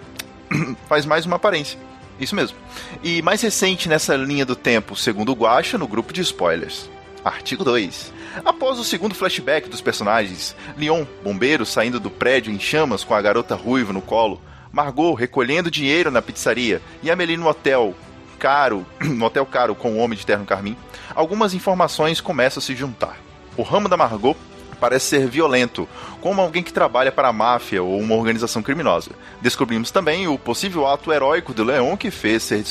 faz 0.88 1.06
mais 1.06 1.26
uma 1.26 1.36
aparência. 1.36 1.78
Isso 2.20 2.34
mesmo. 2.34 2.56
E 3.02 3.22
mais 3.22 3.40
recente 3.42 3.88
nessa 3.88 4.16
linha 4.16 4.44
do 4.44 4.56
tempo, 4.56 4.96
segundo 4.96 5.30
o 5.30 5.34
Guacha, 5.34 5.78
no 5.78 5.86
grupo 5.86 6.12
de 6.12 6.20
spoilers. 6.20 6.90
Artigo 7.24 7.64
2. 7.64 8.12
Após 8.44 8.78
o 8.78 8.84
segundo 8.84 9.14
flashback 9.14 9.68
dos 9.68 9.80
personagens, 9.80 10.54
Leon, 10.76 11.04
bombeiro, 11.22 11.66
saindo 11.66 12.00
do 12.00 12.10
prédio 12.10 12.52
em 12.52 12.58
chamas 12.58 13.04
com 13.04 13.14
a 13.14 13.22
garota 13.22 13.54
ruiva 13.54 13.92
no 13.92 14.00
colo, 14.00 14.40
Margot 14.72 15.14
recolhendo 15.14 15.70
dinheiro 15.70 16.10
na 16.10 16.22
pizzaria 16.22 16.80
e 17.02 17.10
Amelie 17.10 17.36
no 17.36 17.48
hotel 17.48 17.94
caro, 18.38 18.86
no 19.00 19.24
hotel 19.24 19.44
caro 19.46 19.74
com 19.74 19.94
o 19.94 19.98
homem 19.98 20.18
de 20.18 20.26
terno 20.26 20.44
carmim, 20.44 20.76
algumas 21.14 21.54
informações 21.54 22.20
começam 22.20 22.60
a 22.60 22.62
se 22.62 22.74
juntar. 22.74 23.18
O 23.56 23.62
ramo 23.62 23.88
da 23.88 23.96
Margot 23.96 24.36
parece 24.78 25.06
ser 25.06 25.26
violento, 25.28 25.88
como 26.20 26.40
alguém 26.40 26.62
que 26.62 26.72
trabalha 26.72 27.12
para 27.12 27.28
a 27.28 27.32
máfia 27.32 27.82
ou 27.82 27.98
uma 27.98 28.14
organização 28.14 28.62
criminosa. 28.62 29.10
Descobrimos 29.40 29.90
também 29.90 30.28
o 30.28 30.38
possível 30.38 30.86
ato 30.86 31.12
heróico 31.12 31.52
do 31.52 31.64
Leon 31.64 31.96
que 31.96 32.10
fez 32.10 32.42
ser 32.42 32.64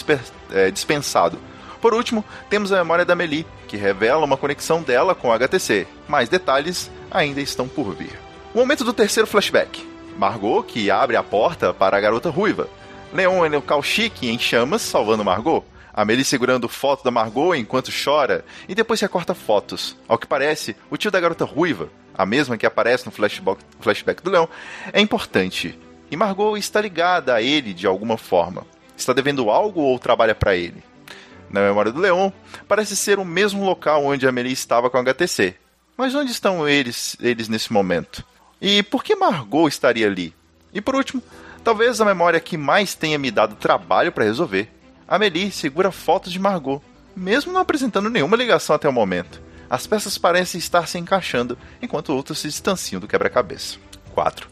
eh, 0.52 0.72
dispensado. 0.72 1.38
Por 1.82 1.94
último, 1.94 2.26
temos 2.50 2.72
a 2.72 2.78
memória 2.78 3.06
da 3.06 3.16
Melie, 3.16 3.46
que 3.68 3.78
revela 3.78 4.26
uma 4.26 4.38
conexão 4.38 4.82
dela 4.82 5.14
com 5.14 5.30
o 5.30 5.32
HTC. 5.32 5.88
Mais 6.08 6.28
detalhes 6.28 6.90
ainda 7.12 7.42
estão 7.42 7.68
por 7.68 7.94
vir. 7.94 8.20
O 8.54 8.60
momento 8.60 8.84
do 8.84 8.94
terceiro 8.94 9.28
flashback. 9.28 9.88
Margot, 10.18 10.64
que 10.64 10.90
abre 10.90 11.16
a 11.16 11.24
porta 11.24 11.74
para 11.74 11.96
a 11.96 12.02
garota 12.02 12.30
ruiva. 12.30 12.68
Leon 13.14 13.46
é 13.46 13.50
no 13.50 13.64
chique 13.84 14.28
em 14.30 14.40
chamas, 14.40 14.82
salvando 14.82 15.24
Margot. 15.24 15.64
Amelie 15.98 16.24
segurando 16.24 16.70
foto 16.70 17.04
da 17.04 17.10
Margot 17.10 17.56
enquanto 17.56 17.92
chora 17.92 18.46
e 18.70 18.76
depois 18.76 19.02
recorta 19.02 19.34
fotos. 19.34 19.98
Ao 20.08 20.16
que 20.16 20.28
parece, 20.28 20.76
o 20.92 20.96
tio 20.96 21.10
da 21.10 21.20
garota 21.20 21.44
ruiva, 21.44 21.90
a 22.14 22.24
mesma 22.24 22.56
que 22.56 22.68
aparece 22.68 23.08
no 23.08 23.12
flashback, 23.12 24.22
do 24.22 24.30
Leon, 24.30 24.46
é 24.94 25.02
importante. 25.02 25.76
E 26.12 26.16
Margot 26.16 26.56
está 26.56 26.80
ligada 26.80 27.34
a 27.34 27.42
ele 27.42 27.74
de 27.74 27.88
alguma 27.88 28.16
forma. 28.16 28.64
Está 28.96 29.12
devendo 29.12 29.50
algo 29.50 29.82
ou 29.82 29.98
trabalha 29.98 30.36
para 30.36 30.56
ele? 30.56 30.84
Na 31.50 31.62
memória 31.62 31.92
do 31.92 32.00
Leon, 32.00 32.30
parece 32.68 32.96
ser 32.96 33.18
o 33.18 33.26
mesmo 33.26 33.66
local 33.66 34.06
onde 34.06 34.28
Amelie 34.28 34.54
estava 34.54 34.92
com 34.92 35.00
a 35.00 35.02
HTC. 35.02 35.56
Mas 35.98 36.14
onde 36.14 36.30
estão 36.30 36.70
eles, 36.70 37.18
eles 37.20 37.50
nesse 37.50 37.74
momento? 37.74 38.24
E 38.62 38.84
por 38.84 39.04
que 39.04 39.16
Margot 39.16 39.68
estaria 39.68 40.06
ali? 40.06 40.32
E 40.72 40.80
por 40.80 40.94
último, 40.94 41.24
talvez 41.64 42.00
a 42.00 42.06
memória 42.06 42.40
que 42.40 42.56
mais 42.56 42.94
tenha 42.94 43.18
me 43.18 43.32
dado 43.32 43.56
trabalho 43.56 44.12
para 44.12 44.26
resolver. 44.26 44.77
Amelie 45.08 45.52
segura 45.52 45.92
fotos 45.92 46.34
de 46.34 46.40
Margot, 46.40 46.82
mesmo 47.16 47.54
não 47.54 47.62
apresentando 47.62 48.10
nenhuma 48.10 48.36
ligação 48.36 48.76
até 48.76 48.90
o 48.90 48.94
momento. 48.94 49.42
As 49.70 49.88
peças 49.88 50.18
parecem 50.18 50.60
estar 50.60 50.88
se 50.88 50.98
encaixando, 50.98 51.58
enquanto 51.82 52.14
outras 52.14 52.40
se 52.40 52.48
distanciam 52.48 53.00
do 53.00 53.08
quebra-cabeça. 53.08 53.78
4. 54.14 54.50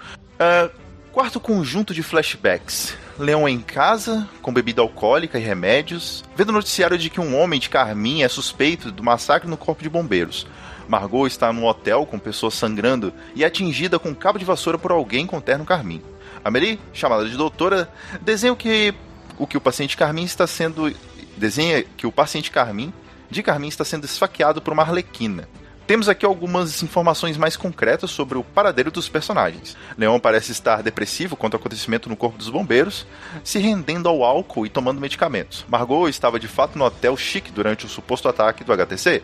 Quarto 1.11 1.39
conjunto 1.39 1.93
de 1.93 2.03
flashbacks. 2.03 2.97
Leon 3.17 3.47
em 3.47 3.61
casa, 3.61 4.27
com 4.41 4.53
bebida 4.53 4.81
alcoólica 4.81 5.39
e 5.39 5.41
remédios, 5.41 6.23
vendo 6.35 6.49
o 6.49 6.53
noticiário 6.53 6.97
de 6.97 7.09
que 7.09 7.21
um 7.21 7.39
homem 7.39 7.59
de 7.59 7.69
Carmim 7.69 8.23
é 8.23 8.27
suspeito 8.27 8.91
do 8.91 9.01
massacre 9.03 9.49
no 9.49 9.55
corpo 9.55 9.81
de 9.81 9.89
bombeiros. 9.89 10.45
Margot 10.87 11.25
está 11.25 11.51
num 11.53 11.65
hotel 11.65 12.05
com 12.05 12.19
pessoas 12.19 12.53
sangrando 12.53 13.13
e 13.33 13.43
é 13.43 13.47
atingida 13.47 13.97
com 13.97 14.09
um 14.09 14.13
cabo 14.13 14.37
de 14.37 14.45
vassoura 14.45 14.77
por 14.77 14.91
alguém 14.91 15.25
com 15.25 15.39
terno 15.39 15.65
carmim. 15.65 16.01
Amelie, 16.43 16.79
chamada 16.93 17.27
de 17.27 17.35
doutora, 17.37 17.89
desenha 18.21 18.53
o 18.53 18.57
que 18.57 18.93
o, 19.37 19.47
que 19.47 19.57
o 19.57 19.61
paciente 19.61 19.97
Carmim 19.97 20.23
está 20.23 20.47
sendo. 20.47 20.93
desenha 21.37 21.83
que 21.83 22.07
o 22.07 22.11
paciente 22.11 22.51
Carmim, 22.51 22.93
de 23.29 23.43
Carmim, 23.43 23.67
está 23.67 23.83
sendo 23.83 24.05
esfaqueado 24.05 24.61
por 24.61 24.73
uma 24.73 24.83
arlequina. 24.83 25.47
Temos 25.87 26.09
aqui 26.09 26.25
algumas 26.25 26.81
informações 26.81 27.37
mais 27.37 27.55
concretas 27.55 28.09
sobre 28.09 28.39
o 28.39 28.43
paradeiro 28.43 28.89
dos 28.89 29.07
personagens. 29.07 29.77
Leon 29.95 30.19
parece 30.19 30.51
estar 30.51 30.81
depressivo 30.81 31.35
quanto 31.35 31.53
ao 31.53 31.59
acontecimento 31.59 32.09
no 32.09 32.15
corpo 32.15 32.39
dos 32.39 32.49
bombeiros, 32.49 33.05
se 33.43 33.59
rendendo 33.59 34.09
ao 34.09 34.23
álcool 34.23 34.65
e 34.65 34.69
tomando 34.69 34.99
medicamentos. 34.99 35.63
Margot 35.69 36.09
estava 36.09 36.39
de 36.39 36.47
fato 36.47 36.75
no 36.75 36.85
hotel 36.85 37.15
chique 37.15 37.51
durante 37.51 37.85
o 37.85 37.89
suposto 37.89 38.27
ataque 38.27 38.63
do 38.63 38.73
HTC. 38.73 39.21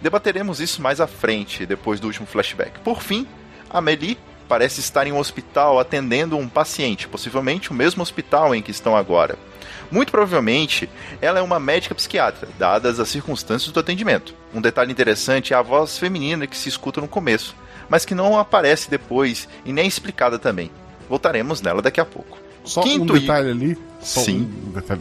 Debateremos 0.00 0.60
isso 0.60 0.80
mais 0.80 1.00
à 1.00 1.08
frente, 1.08 1.66
depois 1.66 1.98
do 1.98 2.06
último 2.06 2.26
flashback. 2.26 2.78
Por 2.80 3.02
fim, 3.02 3.26
Amelie 3.68 4.16
parece 4.48 4.80
estar 4.80 5.06
em 5.06 5.12
um 5.12 5.18
hospital 5.18 5.78
atendendo 5.78 6.36
um 6.36 6.48
paciente, 6.48 7.08
possivelmente 7.08 7.70
o 7.70 7.74
mesmo 7.74 8.02
hospital 8.02 8.54
em 8.54 8.62
que 8.62 8.70
estão 8.70 8.96
agora. 8.96 9.36
Muito 9.90 10.10
provavelmente, 10.10 10.88
ela 11.20 11.38
é 11.38 11.42
uma 11.42 11.60
médica 11.60 11.94
psiquiatra, 11.94 12.48
dadas 12.58 12.98
as 12.98 13.08
circunstâncias 13.08 13.72
do 13.72 13.80
atendimento. 13.80 14.34
Um 14.54 14.60
detalhe 14.60 14.90
interessante 14.90 15.52
é 15.52 15.56
a 15.56 15.62
voz 15.62 15.98
feminina 15.98 16.46
que 16.46 16.56
se 16.56 16.68
escuta 16.68 17.00
no 17.00 17.08
começo, 17.08 17.54
mas 17.88 18.04
que 18.04 18.14
não 18.14 18.38
aparece 18.38 18.90
depois 18.90 19.48
e 19.64 19.72
nem 19.72 19.84
é 19.84 19.88
explicada 19.88 20.38
também. 20.38 20.70
Voltaremos 21.08 21.62
nela 21.62 21.80
daqui 21.80 22.00
a 22.00 22.04
pouco. 22.04 22.38
Só 22.64 22.82
Quinto 22.82 23.12
um 23.12 23.18
detalhe 23.18 23.50
ali. 23.50 23.78
Só 24.00 24.20
Sim. 24.20 24.50
Um 24.66 24.72
detalhe. 24.72 25.00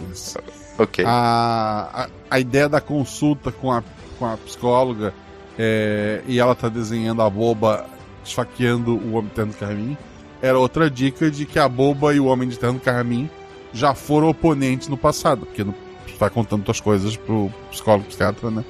Ok. 0.78 1.04
A, 1.06 2.08
a, 2.30 2.36
a 2.36 2.40
ideia 2.40 2.70
da 2.70 2.80
consulta 2.80 3.52
com 3.52 3.72
a, 3.72 3.84
com 4.20 4.26
a 4.26 4.38
psicóloga 4.38 5.14
é, 5.58 6.22
e 6.28 6.40
ela 6.40 6.54
tá 6.54 6.70
desenhando 6.70 7.22
a 7.22 7.30
boba 7.30 7.88
esfaqueando 8.26 8.96
o 8.96 9.14
homem 9.14 9.30
de 9.30 9.36
terno 9.36 9.54
carmim 9.54 9.98
era 10.42 10.60
outra 10.60 10.90
dica 10.90 11.32
de 11.32 11.46
que 11.46 11.58
a 11.58 11.68
boba 11.68 12.14
e 12.14 12.20
o 12.20 12.26
homem 12.26 12.48
de 12.48 12.60
terno 12.60 12.80
carmim 12.80 13.30
já 13.74 13.94
foram 13.94 14.30
oponentes 14.30 14.88
no 14.88 14.98
passado, 14.98 15.46
porque 15.46 15.64
não 15.64 15.74
tá 16.20 16.30
contando 16.30 16.64
tuas 16.64 16.80
coisas 16.80 17.18
pro 17.18 17.52
psicólogo 17.72 18.06
psiquiatra, 18.06 18.50
né? 18.50 18.64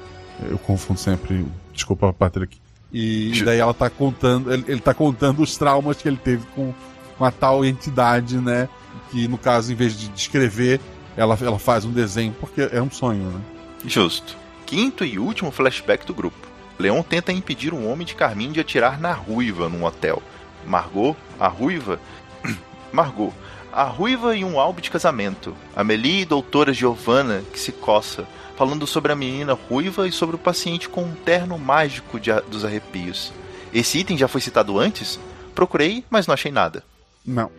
Eu 0.50 0.58
confundo 0.58 0.98
sempre, 0.98 1.46
desculpa 1.72 2.12
Patrick. 2.12 2.58
E, 2.92 3.32
e 3.38 3.44
daí 3.44 3.58
ela 3.58 3.74
tá 3.74 3.90
contando, 3.90 4.52
ele, 4.52 4.64
ele 4.66 4.80
tá 4.80 4.94
contando 4.94 5.42
os 5.42 5.56
traumas 5.56 5.96
que 5.98 6.08
ele 6.08 6.16
teve 6.16 6.44
com, 6.54 6.72
com 7.16 7.24
a 7.24 7.30
tal 7.30 7.64
entidade, 7.64 8.38
né? 8.38 8.68
Que 9.10 9.28
no 9.28 9.38
caso, 9.38 9.72
em 9.72 9.76
vez 9.76 9.98
de 9.98 10.08
descrever, 10.08 10.80
ela, 11.16 11.38
ela 11.40 11.58
faz 11.58 11.84
um 11.84 11.92
desenho, 11.92 12.34
porque 12.40 12.68
é 12.72 12.80
um 12.82 12.90
sonho, 12.90 13.24
né? 13.24 13.40
Justo. 13.84 14.36
Quinto 14.64 15.04
e 15.04 15.18
último 15.18 15.50
flashback 15.50 16.04
do 16.06 16.14
grupo. 16.14 16.48
Leon 16.78 17.02
tenta 17.02 17.32
impedir 17.32 17.72
um 17.72 17.90
homem 17.90 18.06
de 18.06 18.14
carmim 18.14 18.52
de 18.52 18.60
atirar 18.60 19.00
na 19.00 19.12
ruiva 19.12 19.68
num 19.68 19.84
hotel. 19.84 20.22
Margot, 20.66 21.16
a 21.38 21.48
ruiva. 21.48 22.00
Margot, 22.92 23.32
a 23.72 23.84
ruiva 23.84 24.36
e 24.36 24.44
um 24.44 24.58
álbum 24.58 24.80
de 24.80 24.90
casamento. 24.90 25.56
Amelie 25.74 26.22
e 26.22 26.24
doutora 26.24 26.72
Giovanna 26.72 27.42
que 27.52 27.58
se 27.58 27.72
coça, 27.72 28.26
falando 28.56 28.86
sobre 28.86 29.12
a 29.12 29.16
menina 29.16 29.52
ruiva 29.52 30.08
e 30.08 30.12
sobre 30.12 30.36
o 30.36 30.38
paciente 30.38 30.88
com 30.88 31.02
um 31.02 31.14
terno 31.14 31.58
mágico 31.58 32.18
de, 32.18 32.32
dos 32.42 32.64
arrepios. 32.64 33.32
Esse 33.72 33.98
item 33.98 34.16
já 34.16 34.28
foi 34.28 34.40
citado 34.40 34.78
antes? 34.78 35.20
Procurei, 35.54 36.04
mas 36.08 36.26
não 36.26 36.34
achei 36.34 36.50
nada. 36.50 36.82
Não. 37.24 37.50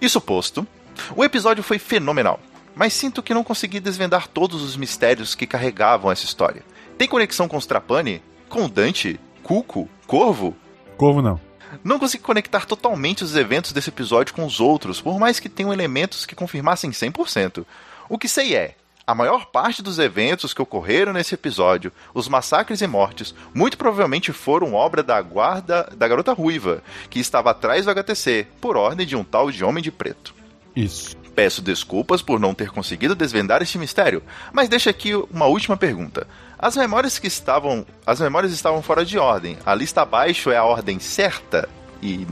Isso 0.00 0.20
posto, 0.20 0.66
o 1.16 1.24
episódio 1.24 1.62
foi 1.62 1.78
fenomenal, 1.78 2.40
mas 2.74 2.92
sinto 2.92 3.22
que 3.22 3.34
não 3.34 3.44
consegui 3.44 3.80
desvendar 3.80 4.28
todos 4.28 4.62
os 4.62 4.76
mistérios 4.76 5.34
que 5.34 5.46
carregavam 5.46 6.10
essa 6.10 6.24
história. 6.24 6.64
Tem 7.02 7.08
conexão 7.08 7.48
com 7.48 7.56
os 7.56 7.66
Trapani? 7.66 8.22
Com 8.48 8.68
Dante? 8.68 9.18
Cuco? 9.42 9.88
Corvo? 10.06 10.56
Corvo 10.96 11.20
não. 11.20 11.40
Não 11.82 11.98
consegui 11.98 12.22
conectar 12.22 12.64
totalmente 12.64 13.24
os 13.24 13.34
eventos 13.34 13.72
desse 13.72 13.88
episódio 13.88 14.32
com 14.32 14.46
os 14.46 14.60
outros, 14.60 15.00
por 15.00 15.18
mais 15.18 15.40
que 15.40 15.48
tenham 15.48 15.72
elementos 15.72 16.24
que 16.24 16.36
confirmassem 16.36 16.92
100%. 16.92 17.66
O 18.08 18.16
que 18.16 18.28
sei 18.28 18.54
é, 18.54 18.76
a 19.04 19.16
maior 19.16 19.46
parte 19.46 19.82
dos 19.82 19.98
eventos 19.98 20.54
que 20.54 20.62
ocorreram 20.62 21.12
nesse 21.12 21.34
episódio, 21.34 21.90
os 22.14 22.28
massacres 22.28 22.80
e 22.82 22.86
mortes, 22.86 23.34
muito 23.52 23.76
provavelmente 23.76 24.32
foram 24.32 24.72
obra 24.72 25.02
da 25.02 25.20
guarda 25.20 25.92
da 25.96 26.06
garota 26.06 26.32
ruiva, 26.32 26.84
que 27.10 27.18
estava 27.18 27.50
atrás 27.50 27.84
do 27.84 27.90
HTC, 27.90 28.46
por 28.60 28.76
ordem 28.76 29.04
de 29.04 29.16
um 29.16 29.24
tal 29.24 29.50
de 29.50 29.64
Homem 29.64 29.82
de 29.82 29.90
Preto. 29.90 30.32
Isso. 30.76 31.16
Peço 31.34 31.62
desculpas 31.62 32.20
por 32.20 32.38
não 32.38 32.54
ter 32.54 32.70
conseguido 32.70 33.14
desvendar 33.14 33.62
este 33.62 33.78
mistério, 33.78 34.22
mas 34.52 34.68
deixa 34.68 34.90
aqui 34.90 35.14
uma 35.14 35.46
última 35.46 35.76
pergunta. 35.76 36.26
As 36.58 36.76
memórias 36.76 37.18
que 37.18 37.26
estavam, 37.26 37.86
as 38.06 38.20
memórias 38.20 38.52
estavam 38.52 38.82
fora 38.82 39.04
de 39.04 39.18
ordem. 39.18 39.56
A 39.64 39.74
lista 39.74 40.02
abaixo 40.02 40.50
é 40.50 40.56
a 40.56 40.64
ordem 40.64 40.98
certa 40.98 41.68
e 42.02 42.26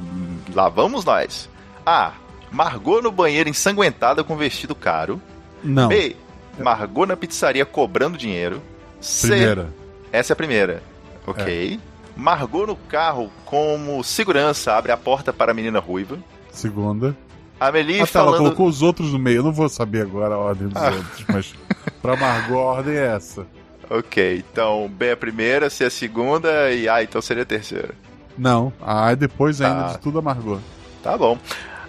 lá 0.54 0.68
vamos 0.68 1.04
nós. 1.04 1.48
A. 1.84 2.12
Margot 2.52 3.00
no 3.00 3.10
banheiro 3.10 3.48
ensanguentada 3.48 4.22
com 4.22 4.36
vestido 4.36 4.74
caro. 4.74 5.20
Não. 5.62 5.88
B. 5.88 6.16
Margot 6.58 7.06
na 7.06 7.16
pizzaria 7.16 7.64
cobrando 7.64 8.18
dinheiro. 8.18 8.60
C. 9.00 9.28
Primeira. 9.28 9.72
Essa 10.12 10.32
é 10.32 10.34
a 10.34 10.36
primeira. 10.36 10.82
Ok. 11.26 11.80
Margot 12.16 12.66
no 12.66 12.76
carro 12.76 13.30
como 13.44 14.02
segurança 14.04 14.74
abre 14.74 14.92
a 14.92 14.96
porta 14.96 15.32
para 15.32 15.52
a 15.52 15.54
menina 15.54 15.78
ruiva. 15.78 16.18
Segunda. 16.52 17.16
Amelie 17.60 18.00
Ah, 18.00 18.06
tá, 18.06 18.20
ela 18.20 18.26
falando. 18.30 18.38
colocou 18.38 18.66
os 18.66 18.80
outros 18.82 19.12
no 19.12 19.18
meio. 19.18 19.38
Eu 19.38 19.42
não 19.44 19.52
vou 19.52 19.68
saber 19.68 20.02
agora 20.02 20.34
a 20.34 20.38
ordem 20.38 20.68
dos 20.68 20.82
Ah. 20.82 20.90
outros, 20.90 21.24
mas 21.28 21.54
pra 22.00 22.16
Margot 22.16 22.58
a 22.58 22.62
ordem 22.62 22.94
é 22.96 23.14
essa. 23.14 23.46
Ok, 23.88 24.44
então 24.52 24.88
B 24.88 25.06
é 25.06 25.12
a 25.12 25.16
primeira, 25.16 25.68
C 25.68 25.84
é 25.84 25.86
a 25.88 25.90
segunda 25.90 26.70
e 26.72 26.88
A 26.88 27.02
então 27.02 27.20
seria 27.20 27.42
a 27.42 27.46
terceira. 27.46 27.90
Não, 28.38 28.72
a 28.80 29.06
A 29.08 29.12
é 29.12 29.16
depois 29.16 29.60
ainda 29.60 29.82
Tá. 29.82 29.92
de 29.92 29.98
tudo 29.98 30.18
a 30.18 30.22
Margot. 30.22 30.60
Tá 31.02 31.18
bom. 31.18 31.36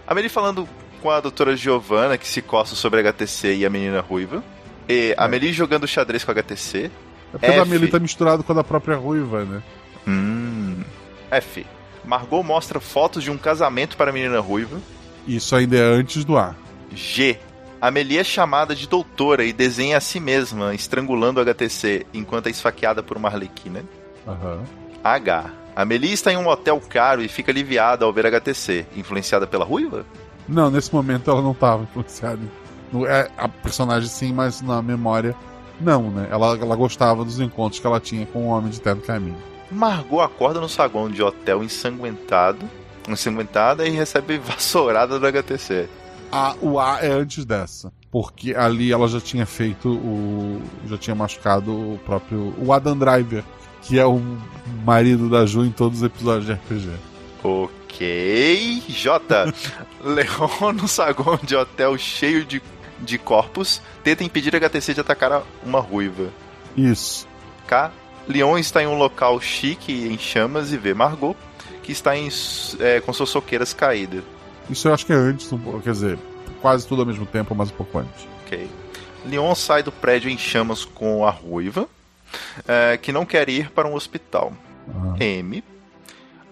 A 0.06 0.12
Amelie 0.12 0.30
falando 0.30 0.68
com 1.02 1.10
a 1.10 1.20
doutora 1.22 1.56
Giovanna, 1.56 2.18
que 2.18 2.28
se 2.28 2.42
coça 2.42 2.76
sobre 2.76 3.00
a 3.00 3.04
HTC 3.04 3.56
e 3.56 3.66
a 3.66 3.70
menina 3.70 4.02
ruiva. 4.02 4.44
E 4.90 5.14
a 5.18 5.26
Amelie 5.26 5.54
jogando 5.54 5.88
xadrez 5.88 6.24
com 6.24 6.32
a 6.32 6.34
HTC. 6.34 6.86
É 6.86 6.90
porque 7.32 7.46
a 7.46 7.50
F. 7.54 7.60
Amelie 7.62 7.88
tá 7.88 7.98
misturado 8.00 8.44
com 8.44 8.52
a 8.52 8.56
da 8.56 8.64
própria 8.64 8.98
Ruiva, 8.98 9.46
né? 9.46 9.62
Hum. 10.08 10.82
F. 11.30 11.66
Margot 12.04 12.44
mostra 12.44 12.80
fotos 12.80 13.24
de 13.24 13.32
um 13.32 13.38
casamento 13.38 13.96
para 13.96 14.10
a 14.10 14.14
menina 14.14 14.40
ruiva. 14.42 14.80
Isso 15.28 15.56
ainda 15.56 15.78
é 15.78 15.82
antes 15.82 16.24
do 16.24 16.38
A. 16.38 16.56
G. 16.94 17.38
Amelie 17.80 18.20
é 18.20 18.24
chamada 18.24 18.76
de 18.76 18.88
doutora 18.88 19.44
e 19.44 19.52
desenha 19.52 19.98
a 19.98 20.02
si 20.02 20.20
mesma, 20.20 20.76
estrangulando 20.76 21.40
o 21.40 21.44
HTC 21.44 22.06
enquanto 22.14 22.48
é 22.48 22.50
esfaqueada 22.52 23.02
por 23.02 23.18
uma 23.18 23.30
arlequina. 23.30 23.84
Aham. 24.28 24.64
H. 25.04 25.52
Amelie 25.76 26.14
está 26.14 26.32
em 26.32 26.38
um 26.38 26.48
hotel 26.48 26.82
caro 26.88 27.24
e 27.24 27.28
fica 27.28 27.52
aliviada 27.52 28.06
ao 28.06 28.14
ver 28.14 28.28
HTC, 28.28 28.86
influenciada 28.96 29.48
pela 29.48 29.66
ruiva? 29.66 30.06
Não, 30.48 30.70
nesse 30.70 30.94
momento 30.94 31.32
ela 31.32 31.42
não 31.42 31.54
tava 31.54 31.84
influenciada. 31.84 32.42
É, 33.08 33.32
a 33.38 33.48
personagem 33.48 34.10
sim, 34.10 34.34
mas 34.34 34.62
na 34.62 34.82
memória 34.82 35.36
não, 35.82 36.12
né? 36.12 36.28
Ela, 36.30 36.58
ela 36.58 36.76
gostava 36.76 37.26
dos 37.26 37.40
encontros 37.40 37.80
que 37.80 37.88
ela 37.88 38.00
tinha 38.00 38.26
com 38.28 38.48
o 38.48 38.48
Homem 38.48 38.70
de 38.70 38.80
Terno 38.80 39.02
Caminho. 39.02 39.38
Margot 39.72 40.20
acorda 40.20 40.60
no 40.60 40.70
saguão 40.70 41.10
de 41.10 41.24
hotel 41.24 41.64
ensanguentado, 41.64 42.70
ensanguentada 43.08 43.88
e 43.88 43.92
recebe 43.92 44.38
vassourada 44.44 45.20
do 45.20 45.26
HTC. 45.28 45.88
A, 46.32 46.56
o 46.62 46.80
A 46.80 47.00
é 47.02 47.12
antes 47.12 47.44
dessa. 47.44 47.92
Porque 48.10 48.54
ali 48.56 48.92
ela 48.92 49.08
já 49.08 49.20
tinha 49.20 49.46
feito 49.46 49.90
o. 49.90 50.62
já 50.88 50.98
tinha 50.98 51.16
machucado 51.16 51.72
o 51.72 52.00
próprio. 52.06 52.54
o 52.58 52.74
Adam 52.74 52.98
Driver, 52.98 53.44
que 53.82 54.00
é 54.00 54.06
o 54.06 54.22
marido 54.86 55.30
da 55.30 55.46
Ju 55.46 55.66
em 55.66 55.72
todos 55.72 56.00
os 56.00 56.04
episódios 56.04 56.46
de 56.46 56.54
RPG. 56.54 56.90
Ok. 57.44 58.84
J. 58.88 59.54
Leon 60.04 60.74
no 60.74 60.88
saguão 60.88 61.40
de 61.42 61.56
hotel 61.56 61.98
cheio 61.98 62.46
de, 62.46 62.62
de 63.00 63.18
corpos 63.18 63.82
tenta 64.04 64.24
impedir 64.24 64.56
a 64.56 64.60
HTC 64.60 64.94
de 64.94 65.02
atacar 65.02 65.44
uma 65.64 65.80
ruiva. 65.80 66.30
Isso. 66.76 67.28
K. 67.68 67.92
Leon 68.28 68.58
está 68.58 68.84
em 68.84 68.88
um 68.88 68.98
local 68.98 69.40
chique 69.42 69.92
em 69.92 70.18
chamas 70.18 70.72
e 70.72 70.78
vê 70.78 70.94
Margot, 70.94 71.36
que 71.84 71.92
está 71.92 72.16
em, 72.16 72.30
é, 72.80 73.00
com 73.02 73.12
suas 73.14 73.30
soqueiras 73.30 73.74
caídas. 73.74 74.24
Isso 74.70 74.88
eu 74.88 74.94
acho 74.94 75.06
que 75.06 75.14
é 75.14 75.16
antes, 75.16 75.50
quer 75.84 75.92
dizer, 75.92 76.20
quase 76.62 76.88
tudo 76.88 77.02
ao 77.02 77.06
mesmo 77.06 77.26
tempo, 77.26 77.54
mas 77.56 77.70
um 77.70 77.74
pouco 77.74 78.00
antes. 78.00 78.28
Ok. 78.46 78.70
Leon 79.26 79.54
sai 79.56 79.84
do 79.84 79.92
prédio 79.92 80.30
em 80.30 80.38
chamas 80.38 80.86
com 80.86 81.26
a 81.26 81.30
ruiva, 81.30 81.88
é, 82.68 82.98
que 82.98 83.12
não 83.12 83.26
quer 83.26 83.50
ir 83.50 83.70
para 83.72 83.88
um 83.88 83.96
hospital. 83.96 84.54
Ah. 84.90 85.16
M. 85.24 85.64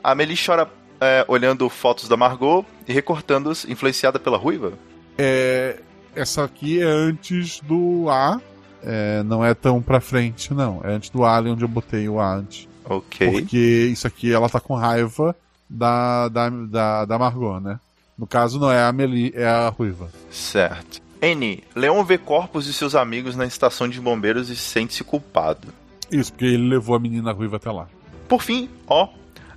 A 0.04 0.12
Amelie 0.12 0.38
chora 0.38 0.70
é, 1.02 1.26
olhando 1.28 1.68
fotos 1.70 2.08
da 2.08 2.18
Margot 2.18 2.66
e 2.88 2.94
recortando-as, 2.94 3.66
influenciada 3.66 4.20
pela 4.20 4.38
ruiva. 4.38 4.74
É, 5.18 5.80
essa 6.16 6.44
aqui 6.44 6.82
é 6.82 6.86
antes 6.86 7.60
do 7.62 8.08
A. 8.10 8.40
é, 8.84 9.24
não 9.24 9.44
é 9.44 9.54
tão 9.54 9.82
pra 9.82 10.00
frente, 10.00 10.54
não. 10.54 10.82
É 10.84 10.92
antes 10.92 11.10
do 11.10 11.24
A, 11.26 11.38
ali 11.38 11.50
onde 11.50 11.64
eu 11.64 11.68
botei 11.68 12.08
o 12.08 12.20
A 12.20 12.36
antes. 12.36 12.68
Ok. 12.86 13.32
Porque 13.32 13.90
isso 13.92 14.08
aqui 14.08 14.32
ela 14.34 14.50
tá 14.50 14.60
com 14.60 14.76
raiva 14.76 15.36
da, 15.70 16.28
da, 16.30 16.50
da, 16.50 17.06
da 17.06 17.20
Margot, 17.20 17.60
né? 17.60 17.80
No 18.18 18.28
caso, 18.28 18.60
não 18.60 18.70
é 18.70 18.84
a 18.84 18.92
Meli, 18.92 19.32
é 19.34 19.48
a 19.48 19.70
Ruiva. 19.70 20.10
Certo. 20.30 21.02
N. 21.22 21.64
Leon 21.76 22.04
vê 22.04 22.18
corpos 22.18 22.66
de 22.66 22.74
seus 22.74 22.96
amigos 22.96 23.36
na 23.36 23.46
estação 23.46 23.88
de 23.88 24.00
bombeiros 24.00 24.50
e 24.50 24.56
sente-se 24.56 25.04
culpado. 25.04 25.68
Isso, 26.12 26.32
porque 26.32 26.46
ele 26.46 26.68
levou 26.68 26.96
a 26.96 27.00
menina 27.00 27.32
Ruiva 27.32 27.58
até 27.58 27.72
lá. 27.72 27.88
Por 28.28 28.42
fim, 28.42 28.70
ó. 28.88 29.08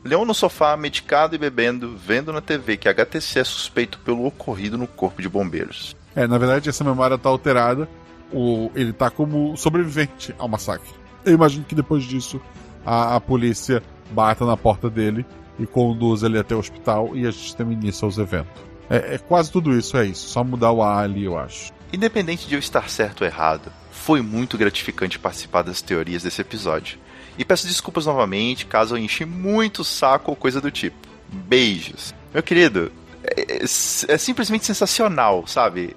Leon 0.05 0.25
no 0.25 0.35
sofá, 0.35 0.77
medicado 0.77 1.35
e 1.35 1.39
bebendo, 1.39 1.97
vendo 1.97 2.33
na 2.33 2.41
TV 2.41 2.77
que 2.77 2.89
HTC 2.89 3.41
é 3.41 3.45
suspeito 3.45 3.99
pelo 4.01 4.27
ocorrido 4.27 4.77
no 4.77 4.87
corpo 4.87 5.23
de 5.23 5.29
bombeiros. 5.29 5.95
É, 6.15 6.27
na 6.27 6.39
verdade, 6.39 6.69
essa 6.69 6.85
memória 6.85 7.17
tá 7.17 7.29
alterada. 7.29 7.89
O, 8.33 8.71
ele 8.75 8.93
tá 8.93 9.11
como 9.11 9.57
sobrevivente 9.57 10.35
ao 10.39 10.49
massacre. 10.49 10.91
Eu 11.25 11.35
imagino 11.35 11.65
que 11.65 11.75
depois 11.75 12.03
disso 12.03 12.41
a, 12.85 13.17
a 13.17 13.21
polícia 13.21 13.83
bata 14.11 14.45
na 14.45 14.57
porta 14.57 14.89
dele 14.91 15.25
e 15.59 15.67
conduz 15.67 16.23
ele 16.23 16.39
até 16.39 16.55
o 16.55 16.59
hospital 16.59 17.17
e 17.17 17.27
a 17.27 17.31
gente 17.31 17.55
tem 17.57 17.71
início 17.73 18.05
aos 18.05 18.19
eventos. 18.19 18.53
É, 18.91 19.15
é 19.15 19.19
quase 19.19 19.51
tudo 19.51 19.77
isso, 19.77 19.97
é 19.97 20.07
isso. 20.07 20.29
Só 20.29 20.43
mudar 20.45 20.73
o 20.73 20.83
A 20.83 21.01
ali, 21.01 21.25
eu 21.25 21.39
acho. 21.39 21.73
Independente 21.93 22.47
de 22.49 22.55
eu 22.55 22.59
estar 22.59 22.89
certo 22.89 23.21
ou 23.23 23.27
errado, 23.27 23.71
foi 23.91 24.21
muito 24.23 24.59
gratificante 24.59 25.19
participar 25.19 25.63
das 25.63 25.81
teorias 25.81 26.23
desse 26.23 26.41
episódio. 26.41 26.99
E 27.39 27.45
peço 27.45 27.67
desculpas 27.67 28.07
novamente 28.07 28.67
caso 28.67 28.95
eu 28.95 28.99
enchi 28.99 29.25
muito 29.25 29.85
saco 29.85 30.31
ou 30.33 30.37
coisa 30.37 30.61
do 30.61 30.71
tipo. 30.71 30.97
Beijos. 31.31 32.15
Meu 32.35 32.43
querido, 32.43 32.93
é, 33.25 33.41
é- 33.41 33.65
é 33.65 34.19
simplesmente 34.19 34.67
sensacional, 34.67 35.47
sabe? 35.47 35.97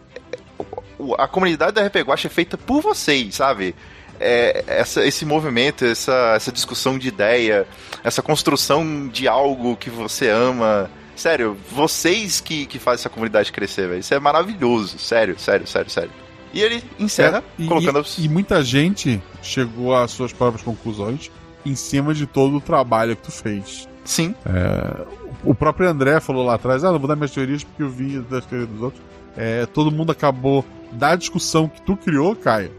A 1.18 1.28
comunidade 1.28 1.74
da 1.74 1.86
RP 1.86 1.98
Guacha 2.04 2.28
é 2.28 2.32
feita 2.32 2.58
por 2.58 2.82
vocês, 2.82 3.36
sabe? 3.36 3.76
É, 4.20 4.64
essa, 4.68 5.06
esse 5.06 5.26
movimento, 5.26 5.84
essa, 5.86 6.34
essa 6.36 6.52
discussão 6.52 6.98
de 6.98 7.08
ideia, 7.08 7.68
essa 8.04 8.22
construção 8.22 9.08
de 9.08 9.28
algo 9.28 9.76
que 9.76 9.90
você 9.90 10.30
ama. 10.30 10.90
Sério, 11.16 11.56
vocês 11.72 12.42
que, 12.42 12.66
que 12.66 12.78
fazem 12.78 13.02
essa 13.02 13.10
comunidade 13.10 13.52
crescer, 13.52 13.88
velho. 13.88 14.00
Isso 14.02 14.14
é 14.14 14.20
maravilhoso. 14.20 15.00
Sério, 15.00 15.40
sério, 15.40 15.66
sério, 15.66 15.90
sério. 15.90 16.12
E 16.54 16.62
ele 16.62 16.84
encerra 17.00 17.44
É, 17.60 17.64
e, 17.64 17.68
colocando 17.68 18.06
e- 18.18 18.26
e 18.26 18.30
muita 18.30 18.64
gente 18.64 19.22
chegou 19.42 19.96
às 19.96 20.12
suas 20.12 20.32
próprias 20.34 20.64
conclusões 20.64 21.32
em 21.66 21.76
cima 21.76 22.14
de 22.14 22.26
todo 22.26 22.58
o 22.58 22.62
trabalho 22.62 23.16
que 23.16 23.24
tu 23.24 23.32
fez. 23.32 23.88
Sim. 24.04 24.36
É, 24.46 25.06
o 25.44 25.54
próprio 25.56 25.90
André 25.90 26.20
falou 26.20 26.46
lá 26.46 26.56
atrás: 26.56 26.84
ah, 26.84 26.92
não 26.92 27.00
vou 27.00 27.08
dar 27.08 27.16
minhas 27.16 27.32
teorias 27.32 27.64
porque 27.64 27.84
eu 27.84 27.90
vi 27.90 28.20
das 28.20 28.46
teorias 28.46 28.70
dos 28.70 28.82
outros. 28.82 29.02
É, 29.38 29.66
todo 29.66 29.92
mundo 29.92 30.12
acabou 30.12 30.64
da 30.92 31.16
discussão 31.16 31.68
que 31.68 31.82
tu 31.82 31.98
criou, 31.98 32.36
Caio. 32.36 32.72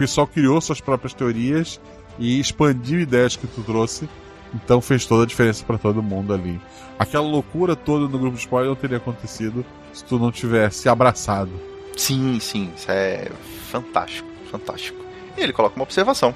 Pessoal 0.00 0.26
criou 0.26 0.58
suas 0.62 0.80
próprias 0.80 1.12
teorias 1.12 1.78
e 2.18 2.40
expandiu 2.40 3.00
ideias 3.00 3.36
que 3.36 3.46
tu 3.46 3.60
trouxe. 3.60 4.08
Então 4.54 4.80
fez 4.80 5.04
toda 5.04 5.24
a 5.24 5.26
diferença 5.26 5.62
pra 5.62 5.76
todo 5.76 6.02
mundo 6.02 6.32
ali. 6.32 6.58
Aquela 6.98 7.26
loucura 7.26 7.76
toda 7.76 8.08
no 8.08 8.18
grupo 8.18 8.34
de 8.34 8.40
spoiler 8.40 8.70
não 8.70 8.76
teria 8.76 8.96
acontecido 8.96 9.62
se 9.92 10.02
tu 10.02 10.18
não 10.18 10.32
tivesse 10.32 10.88
abraçado. 10.88 11.50
Sim, 11.98 12.40
sim, 12.40 12.72
isso 12.74 12.90
é 12.90 13.30
fantástico, 13.70 14.26
fantástico. 14.50 14.98
E 15.36 15.42
ele 15.42 15.52
coloca 15.52 15.76
uma 15.76 15.82
observação. 15.82 16.34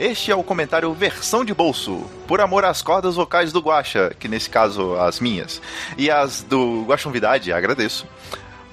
Este 0.00 0.32
é 0.32 0.34
o 0.34 0.42
comentário 0.42 0.92
versão 0.92 1.44
de 1.44 1.54
bolso, 1.54 2.04
por 2.26 2.40
amor 2.40 2.64
às 2.64 2.82
cordas 2.82 3.14
vocais 3.14 3.52
do 3.52 3.60
Guaxa, 3.60 4.10
que 4.18 4.26
nesse 4.26 4.50
caso 4.50 4.96
as 4.96 5.20
minhas, 5.20 5.62
e 5.96 6.10
as 6.10 6.42
do 6.42 6.82
Guaxumvidade, 6.88 7.52
agradeço. 7.52 8.04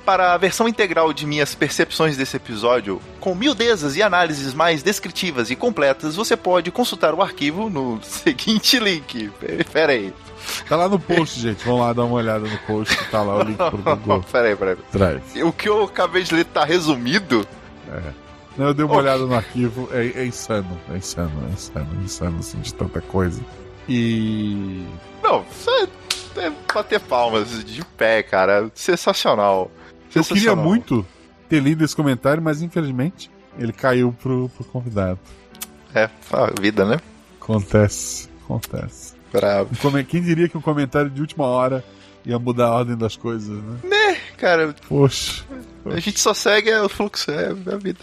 Para 0.07 0.34
a 0.34 0.38
versão 0.38 0.69
integral 0.69 1.11
de 1.11 1.25
minhas 1.27 1.53
percepções 1.53 2.15
desse 2.15 2.38
episódio, 2.38 3.01
com 3.19 3.35
miudezas 3.35 3.97
e 3.97 4.01
análises 4.01 4.53
mais 4.53 4.81
descritivas 4.81 5.51
e 5.51 5.55
completas, 5.55 6.15
você 6.15 6.38
pode 6.38 6.71
consultar 6.71 7.13
o 7.13 7.21
arquivo 7.21 7.69
no 7.69 7.99
seguinte 8.01 8.79
link. 8.79 9.29
Pera 9.73 9.91
aí. 9.91 10.13
Tá 10.69 10.77
lá 10.77 10.88
no 10.88 10.97
post, 10.97 11.41
gente. 11.41 11.61
Vamos 11.65 11.81
lá 11.81 11.91
dar 11.91 12.05
uma 12.05 12.15
olhada 12.15 12.47
no 12.47 12.57
post. 12.59 12.95
Tá 13.11 13.21
lá 13.21 13.35
o 13.35 13.43
link 13.43 13.57
pro 13.57 13.77
Google 13.79 14.23
Pera 14.31 14.47
aí, 14.47 14.55
pera 14.55 14.71
aí. 14.71 14.77
Drive. 14.93 15.43
O 15.43 15.51
que 15.51 15.67
eu 15.67 15.84
acabei 15.84 16.23
de 16.23 16.34
ler 16.34 16.45
tá 16.45 16.63
resumido? 16.63 17.45
É. 17.91 18.01
Não, 18.57 18.67
eu 18.67 18.73
dei 18.73 18.85
uma 18.85 18.95
Ok. 18.95 19.03
olhada 19.03 19.25
no 19.25 19.35
arquivo, 19.35 19.89
é, 19.91 20.21
é 20.21 20.25
insano, 20.25 20.79
é 20.89 20.95
insano, 20.95 21.34
é 21.49 21.51
insano, 21.53 21.89
é 21.99 22.03
insano, 22.05 22.39
assim, 22.39 22.61
de 22.61 22.73
tanta 22.73 23.01
coisa. 23.01 23.41
E. 23.89 24.85
Não, 25.21 25.45
é, 25.67 26.45
é 26.45 26.51
bater 26.73 27.01
palmas 27.01 27.61
de 27.65 27.84
pé, 27.97 28.23
cara. 28.23 28.71
Sensacional. 28.73 29.69
Eu 30.13 30.23
queria 30.23 30.55
muito 30.55 31.05
ter 31.47 31.59
lido 31.61 31.84
esse 31.84 31.95
comentário, 31.95 32.41
mas 32.41 32.61
infelizmente 32.61 33.29
ele 33.57 33.73
caiu 33.73 34.13
pro, 34.21 34.49
pro 34.49 34.65
convidado. 34.65 35.19
É, 35.93 36.09
a 36.31 36.61
vida, 36.61 36.85
né? 36.85 36.99
Acontece, 37.41 38.29
acontece. 38.43 39.15
Bravo. 39.31 39.69
Quem 40.07 40.21
diria 40.21 40.47
que 40.47 40.57
um 40.57 40.61
comentário 40.61 41.09
de 41.09 41.21
última 41.21 41.45
hora 41.45 41.84
ia 42.25 42.38
mudar 42.38 42.67
a 42.67 42.75
ordem 42.75 42.97
das 42.97 43.15
coisas, 43.15 43.63
né? 43.84 44.17
Cara, 44.38 44.75
Poxa. 44.88 45.43
a 45.85 45.99
gente 45.99 46.19
só 46.19 46.34
segue 46.34 46.73
o 46.75 46.89
fluxo, 46.89 47.31
é 47.31 47.49
a 47.49 47.77
vida. 47.77 47.99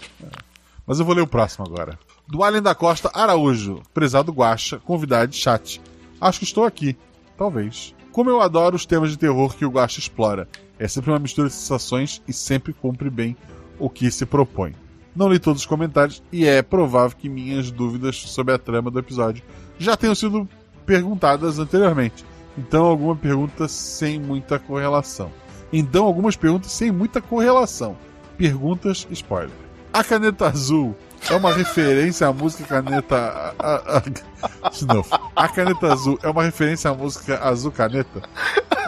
Mas 0.85 0.99
eu 0.99 1.05
vou 1.05 1.15
ler 1.15 1.21
o 1.21 1.27
próximo 1.27 1.65
agora. 1.65 1.97
Do 2.27 2.43
Allen 2.43 2.61
da 2.61 2.73
Costa 2.73 3.09
Araújo, 3.13 3.81
prezado 3.93 4.31
Guacha, 4.31 4.79
convidado 4.79 5.27
de 5.27 5.37
chat. 5.37 5.81
Acho 6.19 6.39
que 6.39 6.45
estou 6.45 6.65
aqui. 6.65 6.97
Talvez. 7.37 7.93
Como 8.11 8.29
eu 8.29 8.41
adoro 8.41 8.75
os 8.75 8.85
temas 8.85 9.11
de 9.11 9.17
terror 9.17 9.55
que 9.55 9.65
o 9.65 9.69
Guacha 9.69 9.99
explora. 9.99 10.47
É 10.79 10.87
sempre 10.87 11.11
uma 11.11 11.19
mistura 11.19 11.47
de 11.47 11.53
sensações 11.53 12.21
e 12.27 12.33
sempre 12.33 12.73
cumpre 12.73 13.09
bem 13.09 13.35
o 13.79 13.89
que 13.89 14.09
se 14.11 14.25
propõe. 14.25 14.73
Não 15.15 15.29
li 15.29 15.39
todos 15.39 15.61
os 15.61 15.65
comentários 15.67 16.21
e 16.31 16.45
é 16.45 16.61
provável 16.61 17.15
que 17.17 17.29
minhas 17.29 17.71
dúvidas 17.71 18.17
sobre 18.17 18.53
a 18.53 18.57
trama 18.57 18.91
do 18.91 18.99
episódio 18.99 19.43
já 19.79 19.95
tenham 19.95 20.13
sido 20.15 20.47
perguntadas 20.85 21.57
anteriormente. 21.59 22.25
Então, 22.57 22.85
alguma 22.85 23.15
pergunta 23.15 23.67
sem 23.67 24.19
muita 24.19 24.59
correlação. 24.59 25.31
Então, 25.71 26.05
algumas 26.05 26.35
perguntas 26.35 26.71
sem 26.71 26.91
muita 26.91 27.21
correlação. 27.21 27.97
Perguntas 28.37 29.07
spoiler. 29.11 29.51
A 29.93 30.03
caneta 30.03 30.47
azul 30.47 30.95
é 31.29 31.35
uma 31.35 31.53
referência 31.53 32.27
à 32.27 32.33
música 32.33 32.65
Caneta. 32.81 33.15
A, 33.57 33.65
a, 33.75 33.97
a- 33.97 34.69
de 34.69 34.85
novo. 34.85 35.07
A 35.35 35.47
caneta 35.47 35.91
azul 35.91 36.19
é 36.21 36.29
uma 36.29 36.43
referência 36.43 36.91
à 36.91 36.93
música 36.93 37.39
Azul 37.41 37.71
Caneta? 37.71 38.21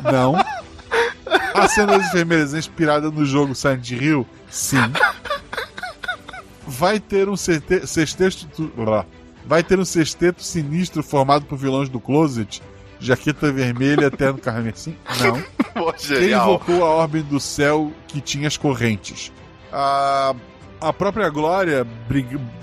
Não. 0.03 0.35
A 1.53 1.67
cena 1.67 1.97
das 1.97 2.07
enfermeiras 2.07 2.53
é 2.53 2.59
inspirada 2.59 3.09
no 3.11 3.25
jogo 3.25 3.55
Silent 3.55 3.89
Hill? 3.91 4.25
Sim. 4.49 4.77
Vai 6.65 6.99
ter 6.99 7.29
um 7.29 7.37
sexte- 7.37 7.87
sexteto. 7.87 8.71
Vai 9.45 9.63
ter 9.63 9.79
um 9.79 9.85
sexteto 9.85 10.43
sinistro 10.43 11.01
formado 11.01 11.45
por 11.45 11.57
vilões 11.57 11.89
do 11.89 11.99
Closet? 11.99 12.61
Jaqueta 12.99 13.51
vermelha, 13.51 14.09
terno 14.11 14.39
carmesim? 14.39 14.95
Não. 15.21 15.93
Quem 15.97 16.31
invocou 16.31 16.83
a 16.83 16.89
ordem 16.89 17.21
do 17.21 17.39
céu 17.39 17.91
que 18.07 18.19
tinha 18.19 18.47
as 18.47 18.57
correntes? 18.57 19.31
A, 19.71 20.33
a 20.81 20.91
própria 20.91 21.29
Glória 21.29 21.85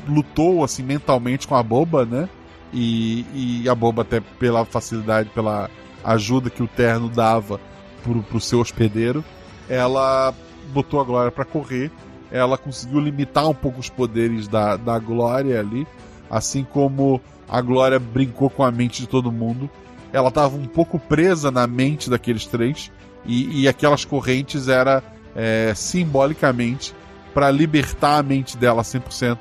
lutou 0.07 0.65
assim 0.65 0.83
mentalmente 0.83 1.47
com 1.47 1.55
a 1.55 1.63
boba, 1.63 2.05
né? 2.05 2.29
E, 2.73 3.63
e 3.63 3.69
a 3.69 3.75
boba, 3.75 4.03
até 4.03 4.21
pela 4.21 4.65
facilidade, 4.65 5.31
pela 5.31 5.71
ajuda 6.03 6.51
que 6.51 6.63
o 6.63 6.67
terno 6.69 7.09
dava 7.09 7.61
pro, 8.05 8.23
pro 8.23 8.41
seu 8.41 8.61
hospedeiro, 8.61 9.25
ela 9.69 10.33
botou 10.73 11.01
a 11.01 11.05
Glória 11.05 11.33
pra 11.33 11.45
correr. 11.45 11.91
Ela 12.31 12.59
conseguiu 12.59 13.01
limitar 13.01 13.49
um 13.49 13.55
pouco 13.55 13.81
os 13.81 13.89
poderes 13.89 14.47
da, 14.47 14.77
da 14.77 14.99
Glória 14.99 15.59
ali, 15.59 15.87
assim 16.31 16.65
como 16.65 17.21
a 17.49 17.61
Glória 17.61 17.99
brincou 17.99 18.51
com 18.51 18.63
a 18.63 18.71
mente 18.71 19.03
de 19.03 19.09
todo 19.09 19.33
mundo. 19.33 19.71
Ela 20.13 20.29
estava 20.29 20.57
um 20.57 20.67
pouco 20.67 20.99
presa 20.99 21.51
na 21.51 21.67
mente 21.67 22.11
daqueles 22.11 22.47
três 22.47 22.91
e, 23.25 23.63
e 23.63 23.69
aquelas 23.69 24.05
correntes 24.05 24.69
era 24.69 25.03
é, 25.35 25.73
simbolicamente 25.75 26.95
para 27.33 27.51
libertar 27.51 28.19
a 28.19 28.23
mente 28.23 28.57
dela 28.57 28.83
100%, 28.83 29.39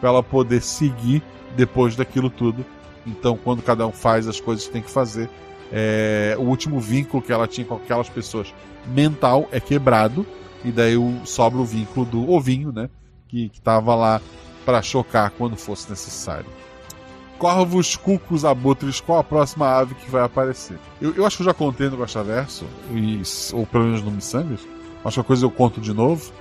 para 0.00 0.08
ela 0.08 0.22
poder 0.22 0.62
seguir 0.62 1.22
depois 1.56 1.94
daquilo 1.94 2.30
tudo. 2.30 2.64
Então, 3.06 3.36
quando 3.36 3.62
cada 3.62 3.86
um 3.86 3.92
faz 3.92 4.26
as 4.26 4.40
coisas 4.40 4.66
que 4.66 4.72
tem 4.72 4.82
que 4.82 4.90
fazer, 4.90 5.28
é, 5.72 6.36
o 6.38 6.42
último 6.42 6.80
vínculo 6.80 7.22
que 7.22 7.32
ela 7.32 7.46
tinha 7.46 7.66
com 7.66 7.74
aquelas 7.74 8.08
pessoas 8.08 8.52
mental 8.86 9.48
é 9.50 9.60
quebrado 9.60 10.26
e 10.64 10.70
daí 10.70 10.94
sobra 11.24 11.60
o 11.60 11.64
vínculo 11.64 12.06
do 12.06 12.30
ovinho, 12.30 12.72
né? 12.72 12.88
Que, 13.28 13.48
que 13.48 13.60
tava 13.60 13.94
lá 13.94 14.20
para 14.64 14.80
chocar 14.82 15.30
quando 15.30 15.56
fosse 15.56 15.90
necessário. 15.90 16.46
Corvos, 17.38 17.96
cucos, 17.96 18.44
abutres, 18.44 19.00
qual 19.00 19.18
a 19.18 19.24
próxima 19.24 19.66
ave 19.68 19.94
que 19.94 20.10
vai 20.10 20.22
aparecer? 20.22 20.78
Eu, 21.00 21.14
eu 21.14 21.26
acho 21.26 21.36
que 21.36 21.42
eu 21.42 21.46
já 21.46 21.54
contei 21.54 21.88
no 21.88 21.96
Gostaverso, 21.96 22.64
ou 23.52 23.66
pelo 23.66 23.84
menos 23.84 24.02
no 24.02 24.10
Missangas. 24.10 24.60
Acho 25.04 25.16
que 25.16 25.20
a 25.20 25.24
coisa 25.24 25.44
eu 25.44 25.50
conto 25.50 25.80
de 25.80 25.92
novo. 25.92 26.32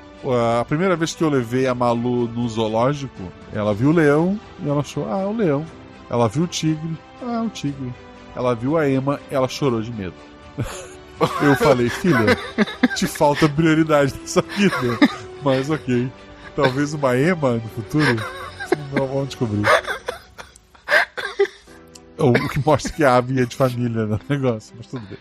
A 0.60 0.64
primeira 0.64 0.95
vez 0.95 1.14
que 1.14 1.22
eu 1.22 1.30
levei 1.30 1.68
a 1.68 1.76
Malu 1.76 2.30
no 2.30 2.48
zoológico, 2.48 3.24
ela 3.52 3.74
viu 3.74 3.90
o 3.90 3.91
leão 3.91 4.40
e 4.64 4.70
ela 4.70 4.80
achou, 4.80 5.06
ah, 5.10 5.28
o 5.28 5.36
leão. 5.36 5.66
Ela 6.10 6.30
viu 6.30 6.44
o 6.44 6.48
tigre, 6.48 6.98
ah, 7.22 7.44
o 7.45 7.50
tigre. 7.50 7.94
Ela 8.36 8.56
viu 8.56 8.78
a 8.78 8.90
Ema 8.90 9.20
ela 9.30 9.48
chorou 9.48 9.82
de 9.82 9.92
medo. 9.92 10.16
eu 11.42 11.56
falei, 11.56 11.90
filha, 11.90 12.38
te 12.96 13.08
falta 13.08 13.48
prioridade 13.48 14.14
nessa 14.20 14.42
vida. 14.42 15.00
Mas 15.44 15.70
ok. 15.70 16.12
Talvez 16.56 16.94
uma 16.94 17.18
Ema 17.18 17.54
no 17.54 17.70
futuro? 17.70 18.16
Não 18.92 19.08
vamos 19.08 19.28
descobrir. 19.28 19.64
O 22.18 22.32
que 22.50 22.66
mostra 22.66 22.92
que 22.92 23.04
a 23.04 23.16
ave 23.16 23.42
é 23.42 23.46
de 23.46 23.56
família 23.56 24.06
no 24.06 24.20
negócio, 24.30 24.74
mas 24.78 24.88
tudo 24.88 25.06
bem. 25.08 25.18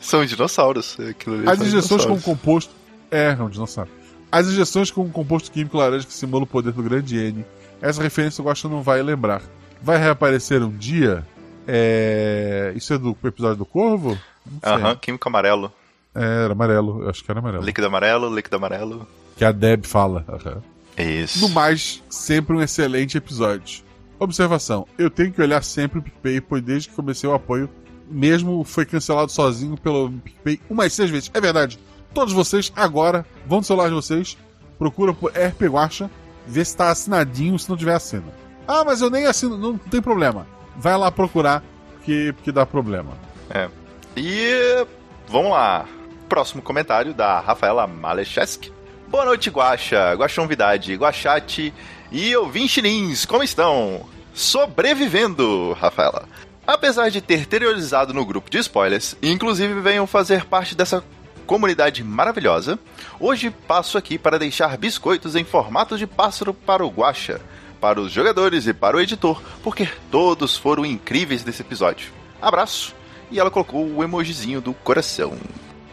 São 0.00 0.24
dinossauros. 0.24 0.96
Aquilo 0.98 1.36
ali 1.36 1.48
As 1.48 1.60
injeções 1.60 2.04
com 2.04 2.20
composto. 2.20 2.72
É, 3.10 3.36
é 3.38 3.42
um 3.42 3.48
dinossauro. 3.48 3.90
As 4.30 4.46
injeções 4.48 4.90
com 4.90 5.08
composto 5.10 5.50
químico 5.50 5.76
laranja 5.76 6.06
que 6.06 6.12
simula 6.12 6.44
o 6.44 6.46
poder 6.46 6.72
do 6.72 6.82
grande 6.82 7.18
N. 7.18 7.44
Essa 7.80 8.02
referência 8.02 8.40
eu 8.40 8.44
gosto 8.44 8.68
não 8.68 8.82
vai 8.82 9.02
lembrar. 9.02 9.42
Vai 9.82 9.98
reaparecer 9.98 10.62
um 10.62 10.70
dia? 10.70 11.26
É... 11.66 12.72
Isso 12.76 12.92
é 12.94 12.98
do 12.98 13.16
episódio 13.24 13.56
do 13.56 13.66
Corvo? 13.66 14.18
Aham, 14.62 14.96
químico 14.96 15.28
amarelo. 15.28 15.72
É, 16.14 16.44
era 16.44 16.52
amarelo, 16.52 17.02
eu 17.02 17.10
acho 17.10 17.24
que 17.24 17.30
era 17.30 17.40
amarelo. 17.40 17.64
Líquido 17.64 17.86
amarelo, 17.86 18.34
líquido 18.34 18.56
amarelo. 18.56 19.06
Que 19.36 19.44
a 19.44 19.52
Deb 19.52 19.84
fala. 19.84 20.24
Aham. 20.28 20.62
Isso. 20.98 21.40
No 21.40 21.48
mais, 21.48 22.02
sempre 22.10 22.54
um 22.54 22.60
excelente 22.60 23.16
episódio. 23.16 23.82
Observação: 24.18 24.86
eu 24.98 25.10
tenho 25.10 25.32
que 25.32 25.40
olhar 25.40 25.62
sempre 25.62 25.98
o 25.98 26.02
PicPay, 26.02 26.40
pois 26.40 26.62
desde 26.62 26.88
que 26.88 26.94
comecei 26.94 27.28
o 27.28 27.34
apoio, 27.34 27.68
mesmo 28.08 28.62
foi 28.62 28.84
cancelado 28.84 29.32
sozinho 29.32 29.76
pelo 29.76 30.10
PicPay 30.10 30.60
umas 30.68 30.92
seis 30.92 31.10
vezes. 31.10 31.30
É 31.32 31.40
verdade. 31.40 31.78
Todos 32.12 32.34
vocês, 32.34 32.70
agora, 32.76 33.24
vão 33.46 33.58
no 33.58 33.64
celular 33.64 33.88
de 33.88 33.94
vocês, 33.94 34.36
procura 34.78 35.14
por 35.14 35.32
RP 35.32 35.62
Guacha, 35.62 36.10
vê 36.46 36.62
se 36.62 36.76
tá 36.76 36.90
assinadinho, 36.90 37.58
se 37.58 37.70
não 37.70 37.76
tiver 37.76 37.94
assina. 37.94 38.26
Ah, 38.68 38.84
mas 38.84 39.00
eu 39.00 39.08
nem 39.08 39.24
assino, 39.24 39.56
não 39.56 39.78
tem 39.78 40.02
problema. 40.02 40.46
Vai 40.76 40.96
lá 40.96 41.10
procurar, 41.10 41.62
porque, 41.92 42.32
porque 42.34 42.52
dá 42.52 42.64
problema. 42.66 43.12
É. 43.50 43.68
E 44.16 44.86
vamos 45.28 45.52
lá. 45.52 45.86
Próximo 46.28 46.62
comentário 46.62 47.12
da 47.12 47.40
Rafaela 47.40 47.86
Malecheski. 47.86 48.72
Boa 49.08 49.26
noite, 49.26 49.50
Guaxa, 49.50 50.14
Guaxonvidade, 50.14 50.94
Guaxate 50.94 51.74
e 52.10 52.34
ouvintinins, 52.34 53.26
como 53.26 53.42
estão? 53.42 54.06
Sobrevivendo, 54.32 55.74
Rafaela. 55.74 56.26
Apesar 56.66 57.10
de 57.10 57.20
ter 57.20 57.44
terrorizado 57.46 58.14
no 58.14 58.24
grupo 58.24 58.50
de 58.50 58.58
spoilers, 58.58 59.14
e 59.20 59.30
inclusive 59.30 59.80
venham 59.80 60.06
fazer 60.06 60.46
parte 60.46 60.74
dessa 60.74 61.04
comunidade 61.46 62.02
maravilhosa, 62.02 62.78
hoje 63.20 63.50
passo 63.50 63.98
aqui 63.98 64.16
para 64.16 64.38
deixar 64.38 64.78
biscoitos 64.78 65.36
em 65.36 65.44
formato 65.44 65.98
de 65.98 66.06
pássaro 66.06 66.54
para 66.54 66.84
o 66.84 66.88
Guaxa, 66.88 67.40
para 67.82 68.00
os 68.00 68.12
jogadores 68.12 68.68
e 68.68 68.72
para 68.72 68.96
o 68.96 69.00
editor, 69.00 69.42
porque 69.60 69.88
todos 70.08 70.56
foram 70.56 70.86
incríveis 70.86 71.44
nesse 71.44 71.62
episódio. 71.62 72.12
Abraço! 72.40 72.94
E 73.28 73.40
ela 73.40 73.50
colocou 73.50 73.84
o 73.84 74.04
emojizinho 74.04 74.60
do 74.60 74.72
coração. 74.72 75.32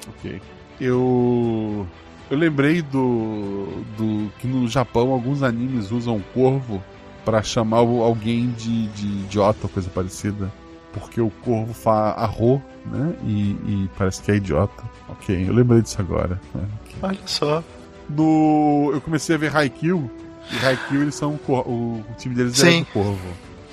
Ok. 0.07 0.39
Eu. 0.79 1.87
Eu 2.29 2.37
lembrei 2.37 2.83
do. 2.83 3.83
do 3.97 4.31
que 4.37 4.45
no 4.45 4.67
Japão 4.67 5.11
alguns 5.11 5.41
animes 5.41 5.89
usam 5.89 6.17
o 6.17 6.23
corvo 6.31 6.83
pra 7.25 7.41
chamar 7.41 7.79
alguém 7.79 8.51
de, 8.51 8.87
de 8.89 9.07
idiota 9.07 9.57
ou 9.63 9.69
coisa 9.69 9.89
parecida. 9.89 10.51
Porque 10.93 11.19
o 11.19 11.31
corvo 11.43 11.73
fala 11.73 12.11
arro, 12.11 12.61
né? 12.85 13.15
E, 13.25 13.51
e 13.51 13.89
parece 13.97 14.21
que 14.21 14.31
é 14.31 14.35
idiota. 14.35 14.83
Ok, 15.07 15.47
eu 15.47 15.53
lembrei 15.53 15.81
disso 15.81 15.99
agora. 15.99 16.39
né? 16.53 16.67
Ok. 16.83 16.95
Olha 17.01 17.19
só. 17.25 17.63
No. 18.07 18.91
Eu 18.93 19.01
comecei 19.01 19.33
a 19.33 19.39
ver 19.39 19.55
Haikyuu. 19.55 20.09
E 20.51 20.65
Haikyuu 20.65 21.03
eles 21.03 21.15
são. 21.15 21.39
O, 21.47 21.53
o 21.53 22.05
time 22.17 22.35
deles 22.35 22.61
é 22.63 22.71
Sim. 22.71 22.79
do 22.81 22.85
corvo. 22.87 23.27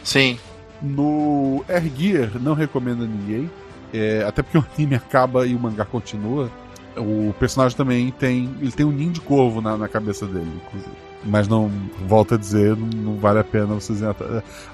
Sim. 0.04 0.38
No 0.82 1.64
Air 1.68 1.90
Gear, 1.96 2.30
não 2.40 2.54
recomendo 2.54 3.04
a 3.04 3.06
ninguém. 3.06 3.50
É, 3.92 4.24
até 4.26 4.42
porque 4.42 4.58
o 4.58 4.64
anime 4.74 4.94
acaba 4.94 5.46
e 5.46 5.54
o 5.54 5.58
mangá 5.58 5.84
continua. 5.84 6.50
O 6.96 7.34
personagem 7.38 7.76
também 7.76 8.10
tem. 8.10 8.54
Ele 8.60 8.72
tem 8.72 8.84
um 8.84 8.92
ninho 8.92 9.12
de 9.12 9.20
corvo 9.20 9.60
na, 9.60 9.76
na 9.76 9.88
cabeça 9.88 10.26
dele, 10.26 10.50
inclusive. 10.66 11.06
Mas 11.24 11.48
não, 11.48 11.70
volto 12.06 12.34
a 12.34 12.36
dizer, 12.38 12.76
não, 12.76 12.86
não 12.88 13.16
vale 13.16 13.40
a 13.40 13.44
pena 13.44 13.66
vocês. 13.66 14.00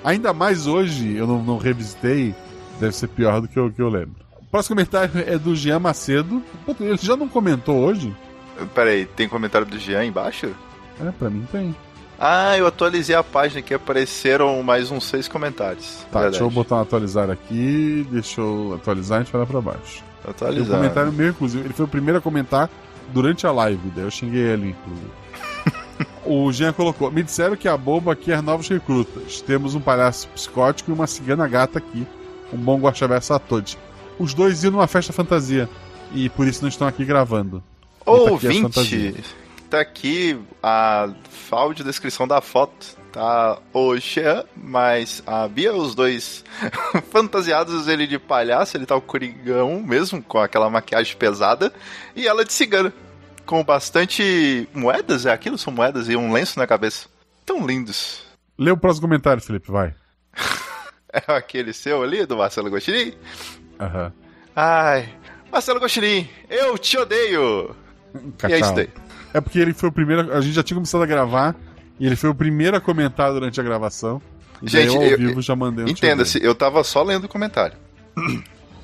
Ainda 0.04 0.32
mais 0.32 0.66
hoje, 0.66 1.14
eu 1.16 1.26
não, 1.26 1.42
não 1.42 1.56
revisitei, 1.56 2.34
deve 2.78 2.94
ser 2.94 3.08
pior 3.08 3.40
do 3.40 3.48
que 3.48 3.58
eu, 3.58 3.70
que 3.72 3.80
eu 3.80 3.88
lembro. 3.88 4.16
O 4.38 4.44
próximo 4.44 4.76
comentário 4.76 5.12
é 5.26 5.38
do 5.38 5.56
Jean 5.56 5.78
Macedo. 5.78 6.42
Pô, 6.66 6.76
Ele 6.78 6.98
já 7.00 7.16
não 7.16 7.26
comentou 7.26 7.76
hoje? 7.78 8.14
Peraí, 8.74 9.06
tem 9.06 9.28
comentário 9.28 9.66
do 9.66 9.78
Jean 9.78 10.04
embaixo? 10.04 10.54
É, 11.00 11.10
pra 11.10 11.30
mim 11.30 11.46
tem. 11.50 11.74
Ah, 12.24 12.56
eu 12.56 12.68
atualizei 12.68 13.16
a 13.16 13.24
página 13.24 13.58
aqui, 13.58 13.74
apareceram 13.74 14.62
mais 14.62 14.92
uns 14.92 15.06
seis 15.06 15.26
comentários. 15.26 16.06
Tá, 16.12 16.20
Verdade. 16.20 16.30
deixa 16.30 16.44
eu 16.44 16.50
botar 16.50 16.76
um 16.76 16.80
atualizar 16.82 17.28
aqui. 17.28 18.06
Deixa 18.12 18.40
eu 18.40 18.78
atualizar 18.80 19.18
e 19.18 19.20
a 19.20 19.24
gente 19.24 19.32
vai 19.32 19.40
lá 19.40 19.46
pra 19.48 19.60
baixo. 19.60 20.04
Tem 20.22 20.28
um 20.28 20.30
Atualizar. 20.30 20.76
comentário 20.76 21.12
meu, 21.12 21.30
inclusive. 21.30 21.64
Ele 21.64 21.74
foi 21.74 21.84
o 21.84 21.88
primeiro 21.88 22.18
a 22.18 22.22
comentar 22.22 22.70
durante 23.12 23.44
a 23.44 23.50
live, 23.50 23.90
daí 23.90 24.04
eu 24.04 24.10
xinguei 24.12 24.40
ele, 24.40 24.68
inclusive. 24.68 25.10
o 26.24 26.52
Jean 26.52 26.72
colocou: 26.72 27.10
Me 27.10 27.24
disseram 27.24 27.56
que 27.56 27.66
a 27.66 27.76
boba 27.76 28.12
aqui 28.12 28.30
é 28.30 28.40
novos 28.40 28.68
recrutas. 28.68 29.40
Temos 29.40 29.74
um 29.74 29.80
palhaço 29.80 30.28
psicótico 30.28 30.92
e 30.92 30.94
uma 30.94 31.08
cigana 31.08 31.48
gata 31.48 31.78
aqui. 31.78 32.06
Um 32.52 32.58
bom 32.58 32.78
guaxaversa 32.78 33.34
a 33.34 33.38
todos. 33.40 33.76
Os 34.16 34.32
dois 34.32 34.62
iam 34.62 34.70
numa 34.70 34.86
festa 34.86 35.12
fantasia. 35.12 35.68
E 36.14 36.28
por 36.28 36.46
isso 36.46 36.62
não 36.62 36.68
estão 36.68 36.86
aqui 36.86 37.04
gravando. 37.04 37.64
Tá 38.04 38.12
aqui 38.12 38.46
as 38.46 38.76
Ouvinte. 38.76 39.41
Tá 39.72 39.80
aqui 39.80 40.38
a 40.62 41.08
áudio 41.50 41.84
descrição 41.84 42.28
da 42.28 42.40
foto. 42.40 43.00
Tá 43.10 43.58
o 43.74 43.96
Jean, 43.98 44.44
mas 44.56 45.22
a 45.26 45.46
Bia, 45.46 45.74
os 45.74 45.94
dois 45.94 46.44
fantasiados, 47.12 47.86
ele 47.86 48.06
de 48.06 48.18
palhaço, 48.18 48.76
ele 48.76 48.86
tá 48.86 48.96
o 48.96 49.02
Corigão 49.02 49.82
mesmo, 49.82 50.22
com 50.22 50.38
aquela 50.38 50.70
maquiagem 50.70 51.14
pesada, 51.16 51.70
e 52.16 52.26
ela 52.26 52.42
de 52.42 52.54
cigana, 52.54 52.90
com 53.44 53.62
bastante 53.62 54.66
moedas, 54.72 55.26
é 55.26 55.32
aquilo? 55.32 55.58
São 55.58 55.70
moedas 55.70 56.08
e 56.08 56.16
um 56.16 56.32
lenço 56.32 56.58
na 56.58 56.66
cabeça. 56.66 57.06
Tão 57.44 57.66
lindos. 57.66 58.22
Lê 58.56 58.70
o 58.70 58.78
próximo 58.78 59.08
comentário, 59.08 59.42
Felipe, 59.42 59.70
vai. 59.70 59.94
É 61.14 61.30
aquele 61.34 61.74
seu 61.74 62.02
ali, 62.02 62.24
do 62.24 62.38
Marcelo 62.38 62.70
Gostinin? 62.70 63.12
Aham. 63.78 64.10
Ai, 64.56 65.14
Marcelo 65.50 65.78
Gostinin, 65.78 66.26
eu 66.48 66.78
te 66.78 66.96
odeio! 66.96 67.76
E 68.48 68.52
é 68.52 68.60
isso 68.60 68.74
daí. 68.74 68.88
É 69.34 69.40
porque 69.40 69.58
ele 69.58 69.72
foi 69.72 69.88
o 69.88 69.92
primeiro. 69.92 70.32
A 70.32 70.40
gente 70.40 70.54
já 70.54 70.62
tinha 70.62 70.76
começado 70.76 71.02
a 71.02 71.06
gravar. 71.06 71.54
E 72.00 72.06
ele 72.06 72.16
foi 72.16 72.30
o 72.30 72.34
primeiro 72.34 72.76
a 72.76 72.80
comentar 72.80 73.32
durante 73.32 73.60
a 73.60 73.64
gravação. 73.64 74.20
E 74.62 74.68
Gente, 74.68 74.88
eu 74.88 74.96
ao 74.96 75.02
eu- 75.02 75.18
vivo 75.18 75.40
já 75.42 75.54
mandei 75.54 75.84
um 75.84 75.88
Entenda-se, 75.88 76.42
eu 76.42 76.54
tava 76.54 76.82
só 76.82 77.02
lendo 77.02 77.24
o 77.24 77.28
comentário. 77.28 77.76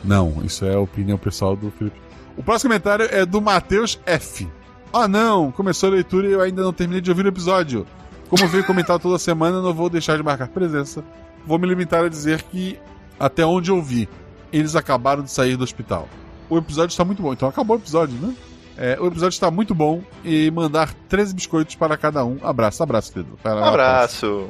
Não, 0.05 0.41
isso 0.45 0.65
é 0.65 0.75
a 0.75 0.79
opinião 0.81 1.19
pessoal 1.19 1.57
do 1.57 1.71
Felipe. 1.73 1.97
O 2.37 2.43
próximo 2.43 2.71
comentário 2.71 3.07
é 3.11 3.27
do 3.27 3.41
Matheus 3.41 3.99
F. 4.07 4.49
Ah, 4.93 5.09
não, 5.09 5.51
começou 5.51 5.89
a 5.89 5.93
leitura 5.93 6.29
e 6.29 6.33
eu 6.33 6.41
ainda 6.41 6.63
não 6.63 6.73
terminei 6.73 7.01
de 7.01 7.11
ouvir 7.11 7.25
o 7.25 7.29
episódio. 7.29 7.87
Como 8.29 8.47
veio 8.47 8.65
comentar 8.65 8.99
toda 8.99 9.19
semana, 9.19 9.61
não 9.61 9.75
vou 9.75 9.91
deixar 9.91 10.17
de 10.17 10.23
marcar 10.23 10.49
presença. 10.49 11.03
Vou 11.47 11.59
me 11.59 11.67
limitar 11.67 12.05
a 12.05 12.09
dizer 12.09 12.43
que, 12.43 12.79
até 13.19 13.45
onde 13.45 13.71
eu 13.71 13.83
vi, 13.83 14.09
eles 14.53 14.77
acabaram 14.77 15.23
de 15.23 15.31
sair 15.31 15.57
do 15.57 15.65
hospital. 15.65 16.09
O 16.49 16.57
episódio 16.57 16.93
está 16.93 17.05
muito 17.05 17.23
bom, 17.23 17.33
então 17.33 17.49
acabou 17.49 17.77
o 17.77 17.81
episódio, 17.81 18.15
né? 18.21 18.35
É, 18.81 18.97
o 19.01 19.09
episódio 19.09 19.35
está 19.35 19.51
muito 19.51 19.75
bom 19.75 20.05
e 20.25 20.49
mandar 20.53 20.95
13 21.09 21.35
biscoitos 21.35 21.75
para 21.75 21.97
cada 21.97 22.25
um. 22.25 22.39
Abraço, 22.45 22.81
abraço, 22.81 23.13
querido. 23.13 23.37
Lá, 23.45 23.69
Abraço. 23.69 24.49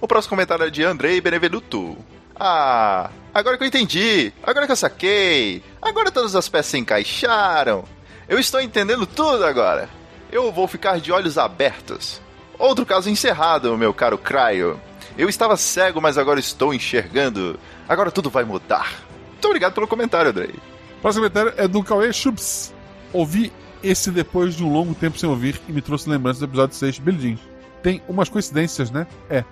O 0.00 0.08
próximo 0.08 0.30
comentário 0.30 0.64
é 0.64 0.70
de 0.70 0.82
Andrei 0.82 1.20
Benevenuto. 1.20 1.94
Ah, 2.34 3.10
agora 3.34 3.58
que 3.58 3.64
eu 3.64 3.68
entendi, 3.68 4.32
agora 4.42 4.64
que 4.64 4.72
eu 4.72 4.76
saquei, 4.76 5.62
agora 5.80 6.10
todas 6.10 6.34
as 6.34 6.48
peças 6.48 6.70
se 6.70 6.78
encaixaram. 6.78 7.84
Eu 8.26 8.38
estou 8.38 8.62
entendendo 8.62 9.06
tudo 9.06 9.44
agora. 9.44 9.90
Eu 10.32 10.50
vou 10.50 10.66
ficar 10.66 10.98
de 10.98 11.12
olhos 11.12 11.36
abertos. 11.36 12.20
Outro 12.58 12.86
caso 12.86 13.10
encerrado, 13.10 13.76
meu 13.76 13.92
caro 13.92 14.16
Cryo. 14.16 14.80
Eu 15.18 15.28
estava 15.28 15.56
cego, 15.56 16.00
mas 16.00 16.16
agora 16.16 16.40
estou 16.40 16.72
enxergando. 16.72 17.60
Agora 17.86 18.10
tudo 18.10 18.30
vai 18.30 18.44
mudar. 18.44 18.94
Muito 19.32 19.44
obrigado 19.44 19.74
pelo 19.74 19.86
comentário, 19.86 20.30
Andrei. 20.30 20.54
O 20.98 21.00
próximo 21.02 21.24
comentário 21.24 21.54
é 21.58 21.68
do 21.68 21.82
Cauê 21.82 22.12
Chups. 22.12 22.74
Ouvi 23.12 23.52
esse 23.82 24.10
depois 24.10 24.54
de 24.56 24.64
um 24.64 24.72
longo 24.72 24.94
tempo 24.94 25.18
sem 25.18 25.28
ouvir 25.28 25.60
e 25.68 25.72
me 25.72 25.80
trouxe 25.80 26.08
lembranças 26.08 26.40
do 26.40 26.46
episódio 26.46 26.74
6 26.76 26.94
de 26.96 27.00
Billy 27.00 27.18
Jean. 27.30 27.38
Tem 27.82 28.02
umas 28.08 28.28
coincidências, 28.28 28.90
né? 28.90 29.06
É. 29.30 29.44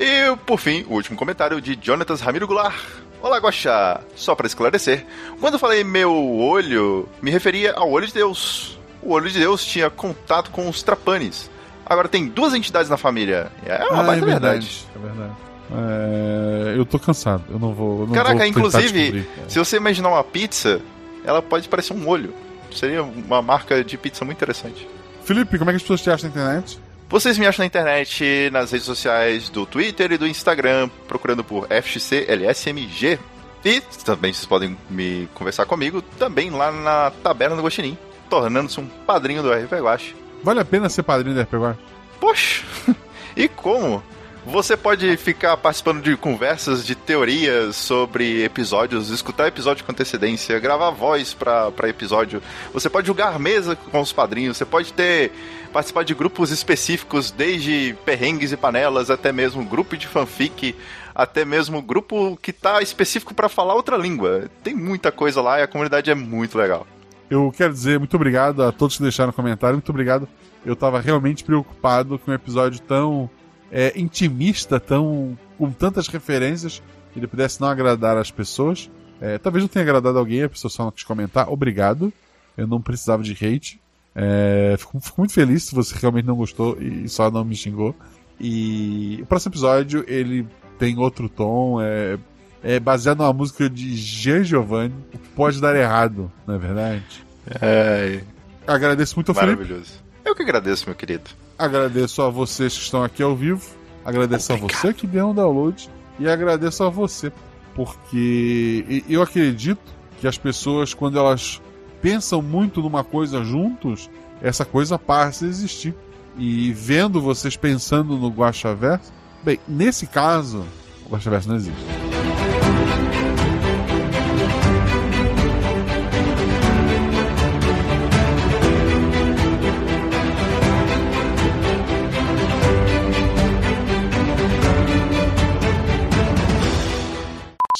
E, 0.00 0.36
por 0.46 0.58
fim, 0.60 0.84
o 0.88 0.94
último 0.94 1.16
comentário 1.18 1.60
de 1.60 1.76
Jonatas 1.80 2.20
Ramiro 2.20 2.46
Goulart. 2.46 2.76
Olá, 3.20 3.38
Guaxa! 3.38 4.00
Só 4.14 4.34
para 4.36 4.46
esclarecer, 4.46 5.04
quando 5.40 5.54
eu 5.54 5.58
falei 5.58 5.82
meu 5.82 6.12
olho, 6.38 7.08
me 7.20 7.32
referia 7.32 7.72
ao 7.74 7.90
olho 7.90 8.06
de 8.06 8.14
Deus. 8.14 8.78
O 9.02 9.12
olho 9.12 9.28
de 9.28 9.38
Deus 9.40 9.64
tinha 9.64 9.90
contato 9.90 10.50
com 10.52 10.68
os 10.68 10.82
trapanes. 10.84 11.50
Agora 11.84 12.06
tem 12.08 12.26
duas 12.28 12.54
entidades 12.54 12.88
na 12.88 12.96
família. 12.96 13.50
É 13.66 13.84
uma 13.86 14.02
Ah, 14.02 14.06
baita 14.06 14.24
é 14.24 14.28
verdade. 14.28 14.66
verdade. 14.66 14.86
É 14.94 14.98
verdade. 14.98 15.32
É, 15.70 16.74
eu 16.78 16.84
tô 16.86 16.98
cansado. 16.98 17.42
Eu 17.50 17.58
não 17.58 17.74
vou. 17.74 18.00
eu 18.02 18.06
não 18.06 18.14
Caraca, 18.14 18.36
vou 18.38 18.46
inclusive, 18.46 19.26
se 19.48 19.58
você 19.58 19.76
imaginar 19.76 20.10
uma 20.10 20.22
pizza, 20.24 20.80
ela 21.24 21.42
pode 21.42 21.68
parecer 21.68 21.92
um 21.92 22.06
olho. 22.08 22.32
Seria 22.72 23.02
uma 23.02 23.42
marca 23.42 23.82
de 23.82 23.96
pizza 23.96 24.24
muito 24.24 24.38
interessante. 24.38 24.88
Felipe, 25.24 25.58
como 25.58 25.70
é 25.70 25.72
que 25.72 25.76
as 25.76 25.82
pessoas 25.82 26.00
te 26.00 26.10
acham 26.10 26.28
na 26.28 26.34
internet? 26.34 26.78
Vocês 27.08 27.38
me 27.38 27.46
acham 27.46 27.62
na 27.62 27.66
internet, 27.66 28.50
nas 28.52 28.70
redes 28.70 28.86
sociais 28.86 29.48
do 29.48 29.64
Twitter 29.64 30.12
e 30.12 30.18
do 30.18 30.26
Instagram, 30.26 30.90
procurando 31.06 31.42
por 31.42 31.66
FXCLSMG. 31.68 33.18
E 33.64 33.80
também 34.04 34.32
vocês 34.32 34.46
podem 34.46 34.76
me 34.88 35.28
conversar 35.34 35.66
comigo 35.66 36.00
também 36.18 36.50
lá 36.50 36.70
na 36.70 37.10
Taberna 37.22 37.56
do 37.56 37.62
Guaxinim, 37.62 37.98
tornando-se 38.30 38.78
um 38.78 38.86
padrinho 38.86 39.42
do 39.42 39.52
RP 39.52 39.72
Guache. 39.72 40.14
Vale 40.42 40.60
a 40.60 40.64
pena 40.64 40.88
ser 40.88 41.02
padrinho 41.02 41.34
da 41.34 41.42
RPG? 41.42 41.78
Poxa, 42.20 42.64
e 43.36 43.48
como? 43.48 44.02
Você 44.50 44.78
pode 44.78 45.14
ficar 45.18 45.58
participando 45.58 46.02
de 46.02 46.16
conversas, 46.16 46.84
de 46.84 46.94
teorias 46.94 47.76
sobre 47.76 48.42
episódios, 48.42 49.10
escutar 49.10 49.46
episódio 49.46 49.84
com 49.84 49.92
antecedência, 49.92 50.58
gravar 50.58 50.88
voz 50.88 51.34
para 51.34 51.86
episódio. 51.86 52.42
Você 52.72 52.88
pode 52.88 53.06
jogar 53.06 53.38
mesa 53.38 53.76
com 53.76 54.00
os 54.00 54.10
padrinhos, 54.10 54.56
você 54.56 54.64
pode 54.64 54.94
ter 54.94 55.32
participar 55.70 56.02
de 56.02 56.14
grupos 56.14 56.50
específicos, 56.50 57.30
desde 57.30 57.94
perrengues 58.06 58.50
e 58.50 58.56
panelas 58.56 59.10
até 59.10 59.32
mesmo 59.32 59.62
grupo 59.66 59.98
de 59.98 60.06
fanfic, 60.06 60.74
até 61.14 61.44
mesmo 61.44 61.82
grupo 61.82 62.38
que 62.40 62.50
tá 62.50 62.80
específico 62.80 63.34
para 63.34 63.50
falar 63.50 63.74
outra 63.74 63.98
língua. 63.98 64.48
Tem 64.64 64.74
muita 64.74 65.12
coisa 65.12 65.42
lá 65.42 65.60
e 65.60 65.62
a 65.62 65.68
comunidade 65.68 66.10
é 66.10 66.14
muito 66.14 66.56
legal. 66.56 66.86
Eu 67.28 67.52
quero 67.54 67.74
dizer 67.74 67.98
muito 67.98 68.16
obrigado 68.16 68.62
a 68.62 68.72
todos 68.72 68.96
que 68.96 69.02
deixaram 69.02 69.30
comentário, 69.30 69.76
muito 69.76 69.90
obrigado. 69.90 70.26
Eu 70.64 70.74
tava 70.74 71.00
realmente 71.00 71.44
preocupado 71.44 72.18
com 72.18 72.30
um 72.30 72.34
episódio 72.34 72.80
tão 72.80 73.28
é, 73.70 73.92
intimista, 73.98 74.78
tão 74.80 75.38
com 75.56 75.70
tantas 75.70 76.08
referências, 76.08 76.82
que 77.12 77.18
ele 77.18 77.26
pudesse 77.26 77.60
não 77.60 77.68
agradar 77.68 78.16
as 78.16 78.30
pessoas. 78.30 78.90
É, 79.20 79.38
talvez 79.38 79.64
não 79.64 79.68
tenha 79.68 79.82
agradado 79.82 80.18
alguém, 80.18 80.42
a 80.42 80.48
pessoa 80.48 80.70
só 80.70 80.84
não 80.84 80.92
quis 80.92 81.04
comentar. 81.04 81.50
Obrigado. 81.50 82.12
Eu 82.56 82.66
não 82.66 82.80
precisava 82.80 83.22
de 83.22 83.32
hate. 83.32 83.80
É, 84.14 84.74
fico, 84.78 84.98
fico, 85.00 85.20
muito 85.20 85.32
feliz 85.32 85.64
se 85.64 85.74
você 85.74 85.94
realmente 85.96 86.26
não 86.26 86.34
gostou 86.34 86.76
e 86.80 87.08
só 87.08 87.30
não 87.30 87.44
me 87.44 87.54
xingou. 87.54 87.94
E 88.40 89.18
o 89.22 89.26
próximo 89.26 89.52
episódio 89.52 90.04
ele 90.06 90.46
tem 90.78 90.96
outro 90.98 91.28
tom, 91.28 91.80
é, 91.80 92.18
é 92.62 92.80
baseado 92.80 93.18
numa 93.18 93.32
música 93.32 93.68
de 93.68 93.96
Jean 93.96 94.44
Giovanni. 94.44 94.94
Pode 95.34 95.60
dar 95.60 95.74
errado, 95.76 96.30
não 96.46 96.54
é 96.54 96.58
verdade? 96.58 97.24
É. 97.60 98.20
Agradeço 98.66 99.16
muito 99.16 99.30
ao 99.30 99.34
Felipe. 99.34 99.56
Maravilhoso. 99.56 99.92
Eu 100.24 100.34
que 100.34 100.42
agradeço, 100.42 100.86
meu 100.86 100.94
querido. 100.94 101.30
Agradeço 101.58 102.22
a 102.22 102.30
vocês 102.30 102.74
que 102.76 102.82
estão 102.82 103.02
aqui 103.02 103.22
ao 103.22 103.34
vivo. 103.34 103.62
Agradeço 104.04 104.52
Obrigado. 104.52 104.78
a 104.78 104.80
você 104.80 104.94
que 104.94 105.06
deu 105.06 105.28
um 105.28 105.34
download. 105.34 105.90
E 106.18 106.28
agradeço 106.28 106.84
a 106.84 106.88
você. 106.88 107.32
Porque 107.74 109.04
eu 109.08 109.20
acredito 109.22 109.80
que 110.20 110.26
as 110.26 110.38
pessoas, 110.38 110.94
quando 110.94 111.18
elas 111.18 111.60
pensam 112.00 112.40
muito 112.40 112.80
numa 112.80 113.02
coisa 113.02 113.44
juntos, 113.44 114.08
essa 114.40 114.64
coisa 114.64 114.98
passa 114.98 115.44
a 115.44 115.48
existir. 115.48 115.94
E 116.36 116.72
vendo 116.72 117.20
vocês 117.20 117.56
pensando 117.56 118.16
no 118.16 118.28
Guaxaverso, 118.28 119.12
bem, 119.42 119.58
nesse 119.66 120.06
caso, 120.06 120.64
o 121.04 121.10
Guaxaverso 121.10 121.48
não 121.48 121.56
existe. 121.56 121.84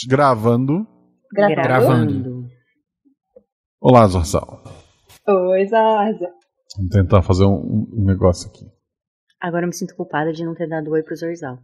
Gravando. 0.09 0.87
Gravando. 1.31 2.49
Olá, 3.79 4.07
Zorzal. 4.07 4.65
Oi, 5.29 5.67
Zarza. 5.67 6.31
Vamos 6.79 6.91
tentar 6.91 7.21
fazer 7.21 7.45
um, 7.45 7.87
um 7.93 8.05
negócio 8.07 8.49
aqui. 8.49 8.65
Agora 9.39 9.65
eu 9.65 9.67
me 9.67 9.75
sinto 9.75 9.95
culpada 9.95 10.33
de 10.33 10.43
não 10.47 10.55
ter 10.55 10.67
dado 10.67 10.91
oi 10.93 11.03
pro 11.03 11.15
Zorzal. 11.15 11.59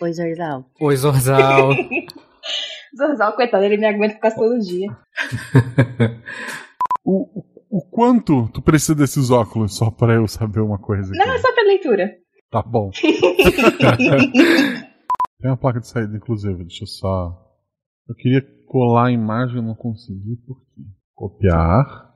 Oi, 0.00 0.12
Zorzal. 0.12 0.70
Oi, 0.80 0.96
Zorzal. 0.96 1.70
Zorzal, 2.96 3.32
coitado, 3.34 3.64
ele 3.64 3.76
me 3.76 3.86
aguenta 3.88 4.14
por 4.14 4.20
causa 4.20 4.36
todo 4.36 4.60
dia. 4.60 4.86
O, 7.02 7.42
o 7.70 7.80
quanto 7.90 8.46
tu 8.50 8.60
precisa 8.60 8.94
desses 8.94 9.30
óculos 9.30 9.74
só 9.74 9.90
pra 9.90 10.14
eu 10.14 10.28
saber 10.28 10.60
uma 10.60 10.78
coisa 10.78 11.10
Não, 11.14 11.24
aqui? 11.24 11.34
é 11.34 11.38
só 11.38 11.50
pra 11.52 11.62
leitura. 11.64 12.10
Tá 12.50 12.62
bom. 12.62 12.90
Tem 15.40 15.50
uma 15.50 15.56
placa 15.56 15.80
de 15.80 15.88
saída, 15.88 16.14
inclusive. 16.14 16.62
Deixa 16.64 16.84
eu 16.84 16.86
só. 16.86 17.49
Eu 18.10 18.14
queria 18.16 18.42
colar 18.66 19.06
a 19.06 19.12
imagem, 19.12 19.58
eu 19.58 19.62
não 19.62 19.76
consegui. 19.76 20.34
Por 20.44 20.60
quê? 20.74 20.82
Copiar. 21.14 22.12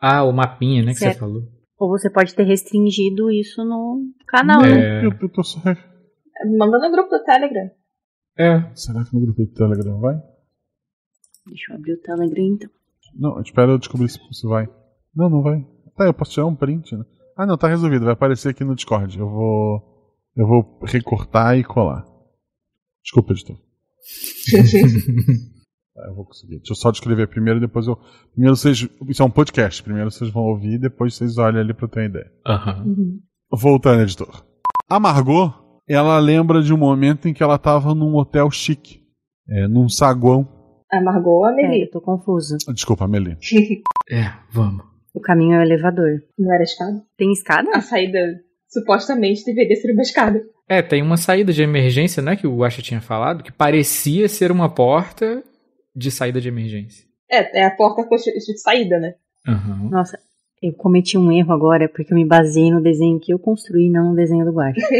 ah, 0.00 0.22
o 0.22 0.32
mapinha, 0.32 0.84
né, 0.84 0.92
que 0.92 0.98
Certo. 1.00 1.14
você 1.14 1.18
falou. 1.18 1.42
Ou 1.76 1.88
você 1.90 2.08
pode 2.08 2.32
ter 2.36 2.44
restringido 2.44 3.28
isso 3.32 3.64
no 3.64 4.00
canal, 4.28 4.60
Não, 4.62 4.68
né? 4.68 5.02
É. 5.02 5.04
eu, 5.04 5.10
eu 5.10 5.28
tô 5.28 5.42
só. 5.42 5.58
Manda 6.56 6.78
no 6.78 6.90
grupo 6.92 7.10
do 7.10 7.24
Telegram. 7.24 7.68
É. 8.38 8.70
Será 8.76 9.04
que 9.04 9.12
no 9.12 9.20
grupo 9.22 9.44
do 9.44 9.52
Telegram 9.52 9.98
vai? 9.98 10.14
Deixa 11.46 11.72
eu 11.72 11.76
abrir 11.76 11.94
o 11.94 12.00
Telegram 12.00 12.44
então. 12.44 12.70
Não, 13.18 13.40
espera 13.40 13.72
eu 13.72 13.78
descobrir 13.78 14.08
se, 14.08 14.20
se 14.32 14.46
vai. 14.46 14.68
Não, 15.14 15.28
não 15.28 15.42
vai. 15.42 15.66
Tá, 15.96 16.04
eu 16.04 16.14
posso 16.14 16.30
tirar 16.30 16.46
um 16.46 16.54
print, 16.54 16.94
né? 16.94 17.04
Ah, 17.36 17.44
não, 17.44 17.58
tá 17.58 17.66
resolvido. 17.66 18.04
Vai 18.04 18.12
aparecer 18.12 18.50
aqui 18.50 18.62
no 18.62 18.74
Discord. 18.76 19.18
Eu 19.18 19.28
vou. 19.28 20.12
Eu 20.36 20.46
vou 20.46 20.78
recortar 20.84 21.58
e 21.58 21.64
colar. 21.64 22.04
Desculpa, 23.02 23.32
editor. 23.32 23.56
Tá, 25.94 26.02
eu 26.08 26.14
vou 26.14 26.24
conseguir. 26.24 26.56
Deixa 26.58 26.72
eu 26.72 26.76
só 26.76 26.90
descrever 26.90 27.26
primeiro, 27.28 27.60
depois 27.60 27.86
eu. 27.86 27.96
Primeiro 28.32 28.56
vocês. 28.56 28.86
Isso 29.08 29.22
é 29.22 29.24
um 29.26 29.30
podcast. 29.30 29.82
Primeiro 29.82 30.10
vocês 30.10 30.30
vão 30.30 30.42
ouvir, 30.44 30.78
depois 30.78 31.14
vocês 31.14 31.38
olham 31.38 31.60
ali 31.60 31.74
pra 31.74 31.88
ter 31.88 32.00
uma 32.00 32.06
ideia. 32.06 32.30
Aham. 32.46 32.84
Voltando, 33.50 34.02
editor. 34.02 34.44
A 34.88 35.00
Margot, 35.00 35.52
ela 35.88 36.18
lembra 36.18 36.62
de 36.62 36.72
um 36.72 36.76
momento 36.76 37.28
em 37.28 37.34
que 37.34 37.42
ela 37.42 37.58
tava 37.58 37.94
num 37.94 38.14
hotel 38.16 38.50
chique. 38.50 39.00
É, 39.48 39.66
num 39.68 39.88
saguão. 39.88 40.48
A 40.92 41.00
Margot 41.00 41.30
ou 41.30 41.44
a 41.44 41.52
É, 41.52 41.54
Meli? 41.56 41.82
eu 41.82 41.90
tô 41.90 42.00
confusa. 42.00 42.56
Desculpa, 42.74 43.06
Meli. 43.08 43.36
É, 44.08 44.32
vamos. 44.52 44.84
O 45.12 45.20
caminho 45.20 45.54
é 45.54 45.58
o 45.58 45.62
elevador. 45.62 46.20
Não 46.38 46.52
era 46.54 46.62
escada? 46.62 47.02
Tem 47.18 47.32
escada? 47.32 47.68
A 47.74 47.80
saída 47.80 48.18
supostamente 48.68 49.44
deveria 49.44 49.76
ser 49.76 49.92
uma 49.92 50.02
escada. 50.02 50.42
É, 50.68 50.82
tem 50.82 51.02
uma 51.02 51.16
saída 51.16 51.52
de 51.52 51.62
emergência, 51.62 52.22
né, 52.22 52.36
que 52.36 52.46
o 52.46 52.56
Guaxa 52.56 52.82
tinha 52.82 53.00
falado, 53.00 53.44
que 53.44 53.52
parecia 53.52 54.28
ser 54.28 54.50
uma 54.50 54.68
porta 54.68 55.42
de 55.94 56.10
saída 56.10 56.40
de 56.40 56.48
emergência. 56.48 57.06
É, 57.30 57.60
é 57.60 57.64
a 57.64 57.70
porta 57.70 58.02
de 58.02 58.58
saída, 58.58 58.98
né? 58.98 59.14
Aham. 59.46 59.88
Nossa, 59.90 60.18
eu 60.62 60.72
cometi 60.72 61.16
um 61.16 61.30
erro 61.30 61.52
agora 61.52 61.88
porque 61.88 62.12
eu 62.12 62.16
me 62.16 62.26
baseei 62.26 62.70
no 62.70 62.82
desenho 62.82 63.20
que 63.20 63.32
eu 63.32 63.38
construí, 63.38 63.88
não 63.90 64.10
no 64.10 64.16
desenho 64.16 64.44
do 64.44 64.52
Guaxa. 64.52 64.80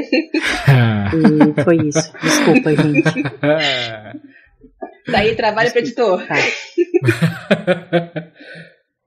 E 0.67 1.63
foi 1.63 1.77
isso. 1.87 2.13
Desculpa, 2.21 2.75
gente. 2.75 3.23
Daí 5.11 5.37
trabalho 5.37 5.71
pro 5.71 5.79
editor. 5.79 6.27
Tá. 6.27 6.35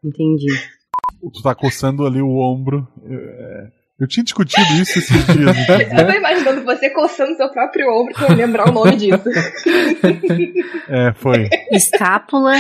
Entendi. 0.04 0.48
Tu 1.34 1.42
tá 1.44 1.54
coçando 1.54 2.06
ali 2.06 2.22
o 2.22 2.38
ombro. 2.38 2.88
É, 3.06 3.68
Eu 4.00 4.08
tinha 4.08 4.24
discutido 4.24 4.72
isso 4.82 4.98
esses 5.00 5.26
dias. 5.28 5.56
Eu 5.70 6.06
tô 6.08 6.14
imaginando 6.14 6.64
você 6.64 6.90
coçando 6.90 7.36
seu 7.36 7.50
próprio 7.50 7.92
ombro 7.94 8.14
pra 8.14 8.28
eu 8.30 8.36
lembrar 8.36 8.70
o 8.70 8.72
nome 8.72 8.96
disso. 8.96 9.24
É, 10.88 11.14
foi. 11.14 11.50
Escápula. 11.72 12.54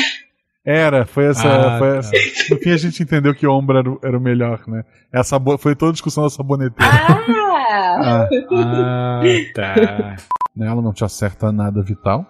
Era, 0.65 1.05
foi 1.05 1.25
essa. 1.27 1.47
Ah, 1.47 1.77
foi 1.79 1.97
essa. 1.97 2.11
No 2.51 2.57
fim 2.57 2.71
a 2.71 2.77
gente 2.77 3.01
entendeu 3.01 3.33
que 3.33 3.47
ombro 3.47 3.77
era, 3.77 3.89
o- 3.89 3.99
era 4.03 4.17
o 4.17 4.21
melhor, 4.21 4.61
né? 4.67 4.83
Essa 5.11 5.39
bo- 5.39 5.57
foi 5.57 5.75
toda 5.75 5.91
a 5.91 5.93
discussão 5.93 6.23
da 6.25 6.29
saboneteira. 6.29 6.91
Ah! 6.93 8.27
Ah, 8.27 8.27
Ah, 8.51 9.21
tá. 9.55 9.75
ela 10.61 10.81
não 10.81 10.93
te 10.93 11.03
acerta 11.05 11.51
nada 11.51 11.81
vital. 11.81 12.25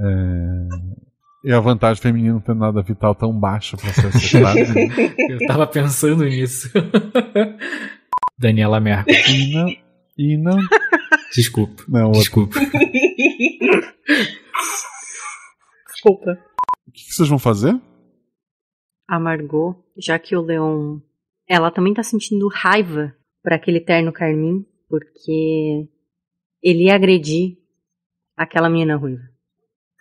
É, 0.00 0.08
E 1.44 1.52
a 1.52 1.60
vantagem 1.60 2.02
feminina 2.02 2.34
não 2.34 2.40
ter 2.40 2.54
nada 2.54 2.82
vital 2.82 3.14
tão 3.14 3.32
baixo 3.32 3.76
pra 3.76 3.92
ser 3.92 4.06
acertado. 4.08 4.74
né? 4.74 5.14
Eu 5.30 5.46
tava 5.46 5.66
pensando 5.66 6.24
nisso. 6.24 6.70
Daniela 8.38 8.80
Merkel. 8.80 9.14
E 9.28 9.52
não. 9.52 9.68
E 10.16 10.36
não. 10.36 10.58
Desculpa. 11.34 11.84
Não, 11.88 12.06
outra. 12.06 12.20
Desculpa. 12.20 12.60
Desculpa. 15.92 16.38
O 16.86 16.92
que, 16.92 17.04
que 17.04 17.12
vocês 17.14 17.28
vão 17.28 17.38
fazer? 17.38 17.78
A 19.06 19.18
Margot, 19.18 19.76
já 19.96 20.18
que 20.18 20.36
o 20.36 20.42
Leon. 20.42 20.98
Ela 21.48 21.70
também 21.70 21.94
tá 21.94 22.02
sentindo 22.02 22.48
raiva 22.48 23.14
por 23.42 23.52
aquele 23.52 23.80
terno 23.80 24.12
carmim, 24.12 24.66
porque 24.88 25.88
ele 26.62 26.84
ia 26.84 26.94
agredir 26.94 27.56
aquela 28.36 28.68
menina 28.68 28.96
ruiva. 28.96 29.22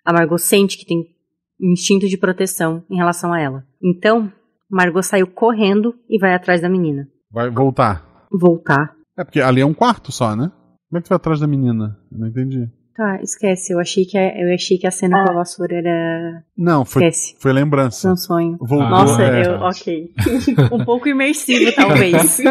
A 0.03 0.11
Margot 0.11 0.37
sente 0.37 0.77
que 0.77 0.85
tem 0.85 1.15
um 1.59 1.71
instinto 1.71 2.07
de 2.07 2.17
proteção 2.17 2.83
em 2.89 2.97
relação 2.97 3.33
a 3.33 3.39
ela. 3.39 3.65
Então, 3.81 4.31
Margot 4.69 5.03
saiu 5.03 5.27
correndo 5.27 5.95
e 6.09 6.19
vai 6.19 6.33
atrás 6.33 6.61
da 6.61 6.69
menina. 6.69 7.07
Vai 7.31 7.49
voltar. 7.49 8.05
Voltar. 8.31 8.93
É 9.17 9.23
porque 9.23 9.41
ali 9.41 9.61
é 9.61 9.65
um 9.65 9.73
quarto 9.73 10.11
só, 10.11 10.35
né? 10.35 10.51
Como 10.89 10.97
é 10.97 11.01
que 11.01 11.07
tu 11.07 11.09
vai 11.09 11.17
atrás 11.17 11.39
da 11.39 11.47
menina? 11.47 11.97
Eu 12.11 12.19
não 12.19 12.27
entendi. 12.27 12.69
Tá, 12.95 13.19
esquece. 13.21 13.73
Eu 13.73 13.79
achei 13.79 14.05
que 14.05 14.17
a, 14.17 14.41
eu 14.41 14.51
achei 14.53 14.77
que 14.77 14.87
a 14.87 14.91
cena 14.91 15.23
com 15.23 15.31
a 15.31 15.35
vassoura 15.35 15.75
era. 15.75 16.43
Não, 16.57 16.83
foi, 16.83 17.05
Esquece. 17.05 17.35
foi 17.39 17.53
lembrança. 17.53 18.01
Foi 18.01 18.11
um 18.11 18.15
sonho. 18.15 18.57
Voltou, 18.59 18.89
Nossa, 18.89 19.21
é. 19.21 19.45
eu. 19.47 19.59
Ok. 19.59 20.11
um 20.71 20.83
pouco 20.83 21.07
imersivo, 21.07 21.71
talvez. 21.75 22.37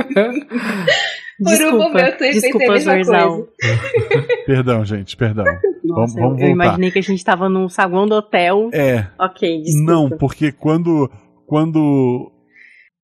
Por 1.43 1.63
um 1.67 1.79
momento 1.79 2.25
eu 2.25 2.33
desculpa, 2.33 2.79
Zorzal. 2.79 3.49
Perdão, 4.47 4.85
gente, 4.85 5.17
perdão. 5.17 5.45
vamos, 5.45 6.15
Nossa, 6.15 6.21
vamos 6.21 6.41
eu, 6.41 6.47
eu 6.49 6.55
voltar. 6.55 6.65
imaginei 6.65 6.91
que 6.91 6.99
a 6.99 7.03
gente 7.03 7.23
tava 7.25 7.49
num 7.49 7.69
saguão 7.69 8.07
do 8.07 8.15
hotel. 8.15 8.71
É. 8.73 9.07
Ok, 9.19 9.63
desculpa. 9.63 9.93
Não, 9.93 10.09
porque 10.11 10.51
quando, 10.51 11.11
quando 11.45 12.33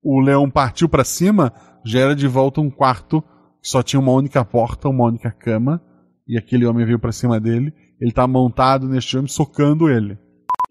o 0.01 0.19
leão 0.21 0.49
partiu 0.49 0.89
pra 0.89 1.03
cima, 1.03 1.53
já 1.85 1.99
era 1.99 2.15
de 2.15 2.27
volta 2.27 2.61
um 2.61 2.69
quarto 2.69 3.21
que 3.61 3.69
só 3.69 3.81
tinha 3.81 3.99
uma 3.99 4.11
única 4.11 4.43
porta, 4.43 4.89
uma 4.89 5.05
única 5.05 5.31
cama, 5.31 5.81
e 6.27 6.37
aquele 6.37 6.65
homem 6.65 6.85
veio 6.85 6.99
pra 6.99 7.11
cima 7.11 7.39
dele. 7.39 7.73
Ele 7.99 8.11
tá 8.11 8.27
montado 8.27 8.87
neste 8.87 9.17
homem, 9.17 9.27
socando 9.29 9.89
ele. 9.89 10.17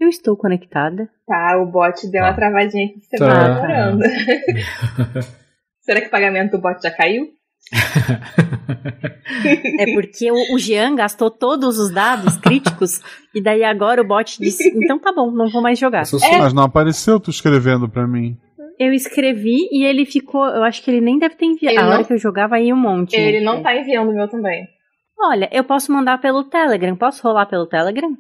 Eu 0.01 0.09
estou 0.09 0.37
conectada. 0.37 1.09
Tá, 1.27 1.57
o 1.63 1.67
bot 1.71 2.11
deu 2.11 2.23
uma 2.23 2.35
travadinha 2.35 2.87
aqui, 2.87 3.01
você 3.01 3.17
Tá. 3.17 3.27
vai 3.27 3.55
demorando. 3.55 4.03
Será 5.81 6.01
que 6.01 6.09
o 6.09 6.11
pagamento 6.11 6.53
do 6.53 6.61
bot 6.61 6.81
já 6.83 6.91
caiu? 6.91 7.29
É 9.79 9.95
porque 9.95 10.31
o, 10.31 10.55
o 10.55 10.59
Jean 10.59 10.95
gastou 10.95 11.31
todos 11.31 11.79
os 11.79 11.93
dados 11.93 12.37
críticos 12.37 13.01
e 13.35 13.41
daí 13.43 13.63
agora 13.65 14.03
o 14.03 14.07
bot 14.07 14.39
disse: 14.41 14.69
então 14.77 14.99
tá 14.99 15.13
bom, 15.13 15.31
não 15.31 15.49
vou 15.51 15.63
mais 15.63 15.79
jogar. 15.79 16.05
Mas 16.39 16.53
não 16.53 16.65
apareceu 16.65 17.19
tu 17.21 17.31
escrevendo 17.31 17.89
pra 17.89 18.07
mim. 18.07 18.37
Eu 18.79 18.93
escrevi 18.93 19.69
e 19.73 19.85
ele 19.85 20.05
ficou. 20.05 20.45
Eu 20.47 20.63
acho 20.65 20.83
que 20.83 20.91
ele 20.91 21.01
nem 21.01 21.19
deve 21.19 21.35
ter 21.37 21.47
enviado. 21.47 21.75
Ele 21.77 21.83
A 21.85 21.87
hora 21.89 21.99
não- 21.99 22.05
que 22.05 22.13
eu 22.13 22.19
jogava 22.19 22.57
aí 22.57 22.73
um 22.73 22.77
monte. 22.77 23.15
Ele 23.17 23.41
não 23.41 23.63
tá 23.63 23.77
enviando 23.77 24.11
o 24.11 24.15
meu 24.15 24.29
também. 24.29 24.67
Olha, 25.19 25.49
eu 25.53 25.63
posso 25.65 25.93
mandar 25.93 26.19
pelo 26.21 26.45
Telegram. 26.45 26.97
Posso 26.97 27.23
rolar 27.23 27.47
pelo 27.47 27.67
Telegram? 27.67 28.11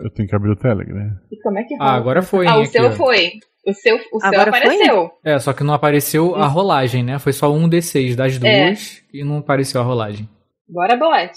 Eu 0.00 0.10
tenho 0.12 0.28
que 0.28 0.34
abrir 0.36 0.50
o 0.50 0.56
Telegram. 0.56 1.10
E 1.30 1.40
como 1.42 1.58
é 1.58 1.64
que 1.64 1.74
Ah, 1.80 1.94
agora 1.94 2.22
foi, 2.22 2.46
Ah, 2.46 2.58
o 2.58 2.64
seu 2.66 2.86
aqui, 2.88 2.96
foi. 2.96 3.30
O 3.66 3.72
seu, 3.72 3.96
o 4.12 4.20
seu 4.20 4.28
Agora 4.28 4.50
foi? 4.50 4.60
apareceu. 4.60 5.10
É, 5.24 5.38
só 5.38 5.52
que 5.52 5.62
não 5.62 5.72
apareceu 5.74 6.34
a 6.34 6.46
rolagem, 6.46 7.02
né? 7.04 7.18
Foi 7.18 7.32
só 7.32 7.52
um 7.52 7.68
D6 7.68 8.16
das 8.16 8.36
É. 8.42 8.66
duas 8.66 9.02
e 9.12 9.24
não 9.24 9.38
apareceu 9.38 9.80
a 9.80 9.84
rolagem. 9.84 10.28
Bora, 10.68 10.96
bot. 10.96 11.32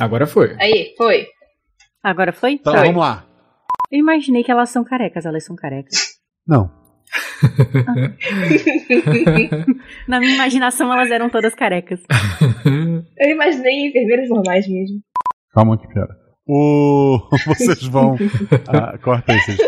Agora 0.00 0.26
foi. 0.26 0.54
Aí, 0.60 0.94
foi. 0.98 1.26
Agora 2.02 2.32
foi? 2.32 2.52
Então 2.52 2.72
Foi. 2.74 2.82
vamos 2.86 3.00
lá. 3.00 3.24
Eu 3.90 3.98
imaginei 4.00 4.42
que 4.42 4.50
elas 4.50 4.70
são 4.70 4.82
carecas, 4.84 5.24
elas 5.24 5.44
são 5.44 5.54
carecas. 5.56 6.18
Não. 6.46 6.70
Na 10.08 10.20
minha 10.20 10.34
imaginação, 10.34 10.92
elas 10.92 11.10
eram 11.10 11.30
todas 11.30 11.54
carecas. 11.54 12.00
Eu 13.18 13.30
imaginei 13.30 13.86
enfermeiros 13.88 14.28
normais 14.28 14.68
mesmo. 14.68 14.98
Calma 15.54 15.78
que 15.78 15.88
piora. 15.88 16.14
O... 16.46 17.18
Vocês 17.46 17.82
vão. 17.86 18.16
Ah, 18.68 18.98
corta 18.98 19.32
aí, 19.32 19.38
vocês. 19.40 19.58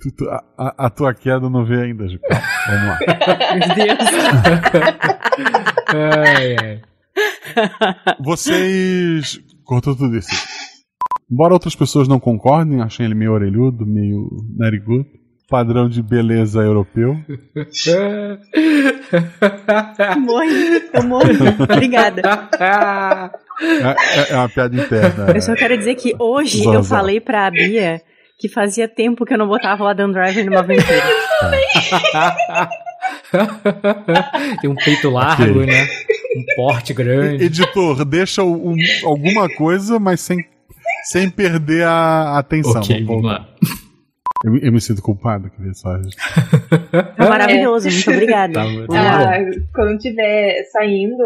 Tu- 0.00 0.12
tu- 0.16 0.28
a, 0.28 0.42
a- 0.58 0.74
a 0.86 0.90
tua 0.90 1.14
queda 1.14 1.48
não 1.48 1.64
vê 1.64 1.80
ainda, 1.82 2.06
Ju. 2.06 2.18
Vamos 2.68 2.88
lá. 2.88 2.98
Meu 3.54 3.74
Deus. 3.74 3.98
ai, 6.28 6.56
ai. 6.62 6.82
Vocês. 8.20 9.40
Cortou 9.64 9.96
tudo 9.96 10.16
isso. 10.18 10.30
Embora 11.30 11.54
outras 11.54 11.74
pessoas 11.74 12.06
não 12.08 12.20
concordem, 12.20 12.80
achem 12.82 13.06
ele 13.06 13.14
meio 13.14 13.32
orelhudo, 13.32 13.86
meio 13.86 14.28
narigudo, 14.56 15.06
padrão 15.48 15.88
de 15.88 16.02
beleza 16.02 16.60
europeu. 16.60 17.16
Morri, 20.20 20.82
eu 20.92 21.02
morri. 21.02 21.36
Obrigada. 21.72 22.22
É, 23.60 24.20
é- 24.20 24.32
é 24.32 24.36
uma 24.36 24.48
piada 24.48 24.74
interna. 24.76 25.30
Eu 25.34 25.40
só 25.40 25.54
quero 25.54 25.76
dizer 25.78 25.94
que 25.94 26.14
hoje 26.18 26.64
eu 26.64 26.82
falei 26.82 27.20
pra 27.20 27.50
Bia 27.50 28.02
que 28.38 28.48
fazia 28.48 28.88
tempo 28.88 29.24
que 29.24 29.32
eu 29.32 29.38
não 29.38 29.46
botava 29.46 29.84
o 29.84 29.86
Adam 29.86 30.10
Driver 30.10 30.44
numa 30.44 30.60
aventura. 30.60 31.02
Tem 34.60 34.68
um 34.70 34.74
peito 34.74 35.08
largo, 35.10 35.42
Ok. 35.60 35.66
né? 35.66 35.86
Um 36.36 36.44
porte 36.56 36.92
grande. 36.92 37.44
Editor, 37.44 38.04
deixa 38.04 38.42
um- 38.42 38.74
alguma 39.04 39.48
coisa, 39.48 40.00
mas 40.00 40.20
sem, 40.20 40.44
sem 41.04 41.30
perder 41.30 41.84
a 41.86 42.38
atenção. 42.38 42.80
Ok, 42.82 43.04
Vamos 43.04 43.24
lá. 43.24 43.48
Eu, 44.44 44.52
me- 44.52 44.60
eu 44.62 44.72
me 44.72 44.80
sinto 44.80 45.00
culpado, 45.00 45.48
queria 45.50 45.72
só. 45.72 45.96
Tá 47.16 47.28
maravilhoso, 47.28 47.88
muito 47.88 48.10
obrigada. 48.10 48.52
Tá. 48.52 48.64
Ah, 48.92 49.38
quando 49.74 49.98
tiver 49.98 50.64
saindo 50.70 51.22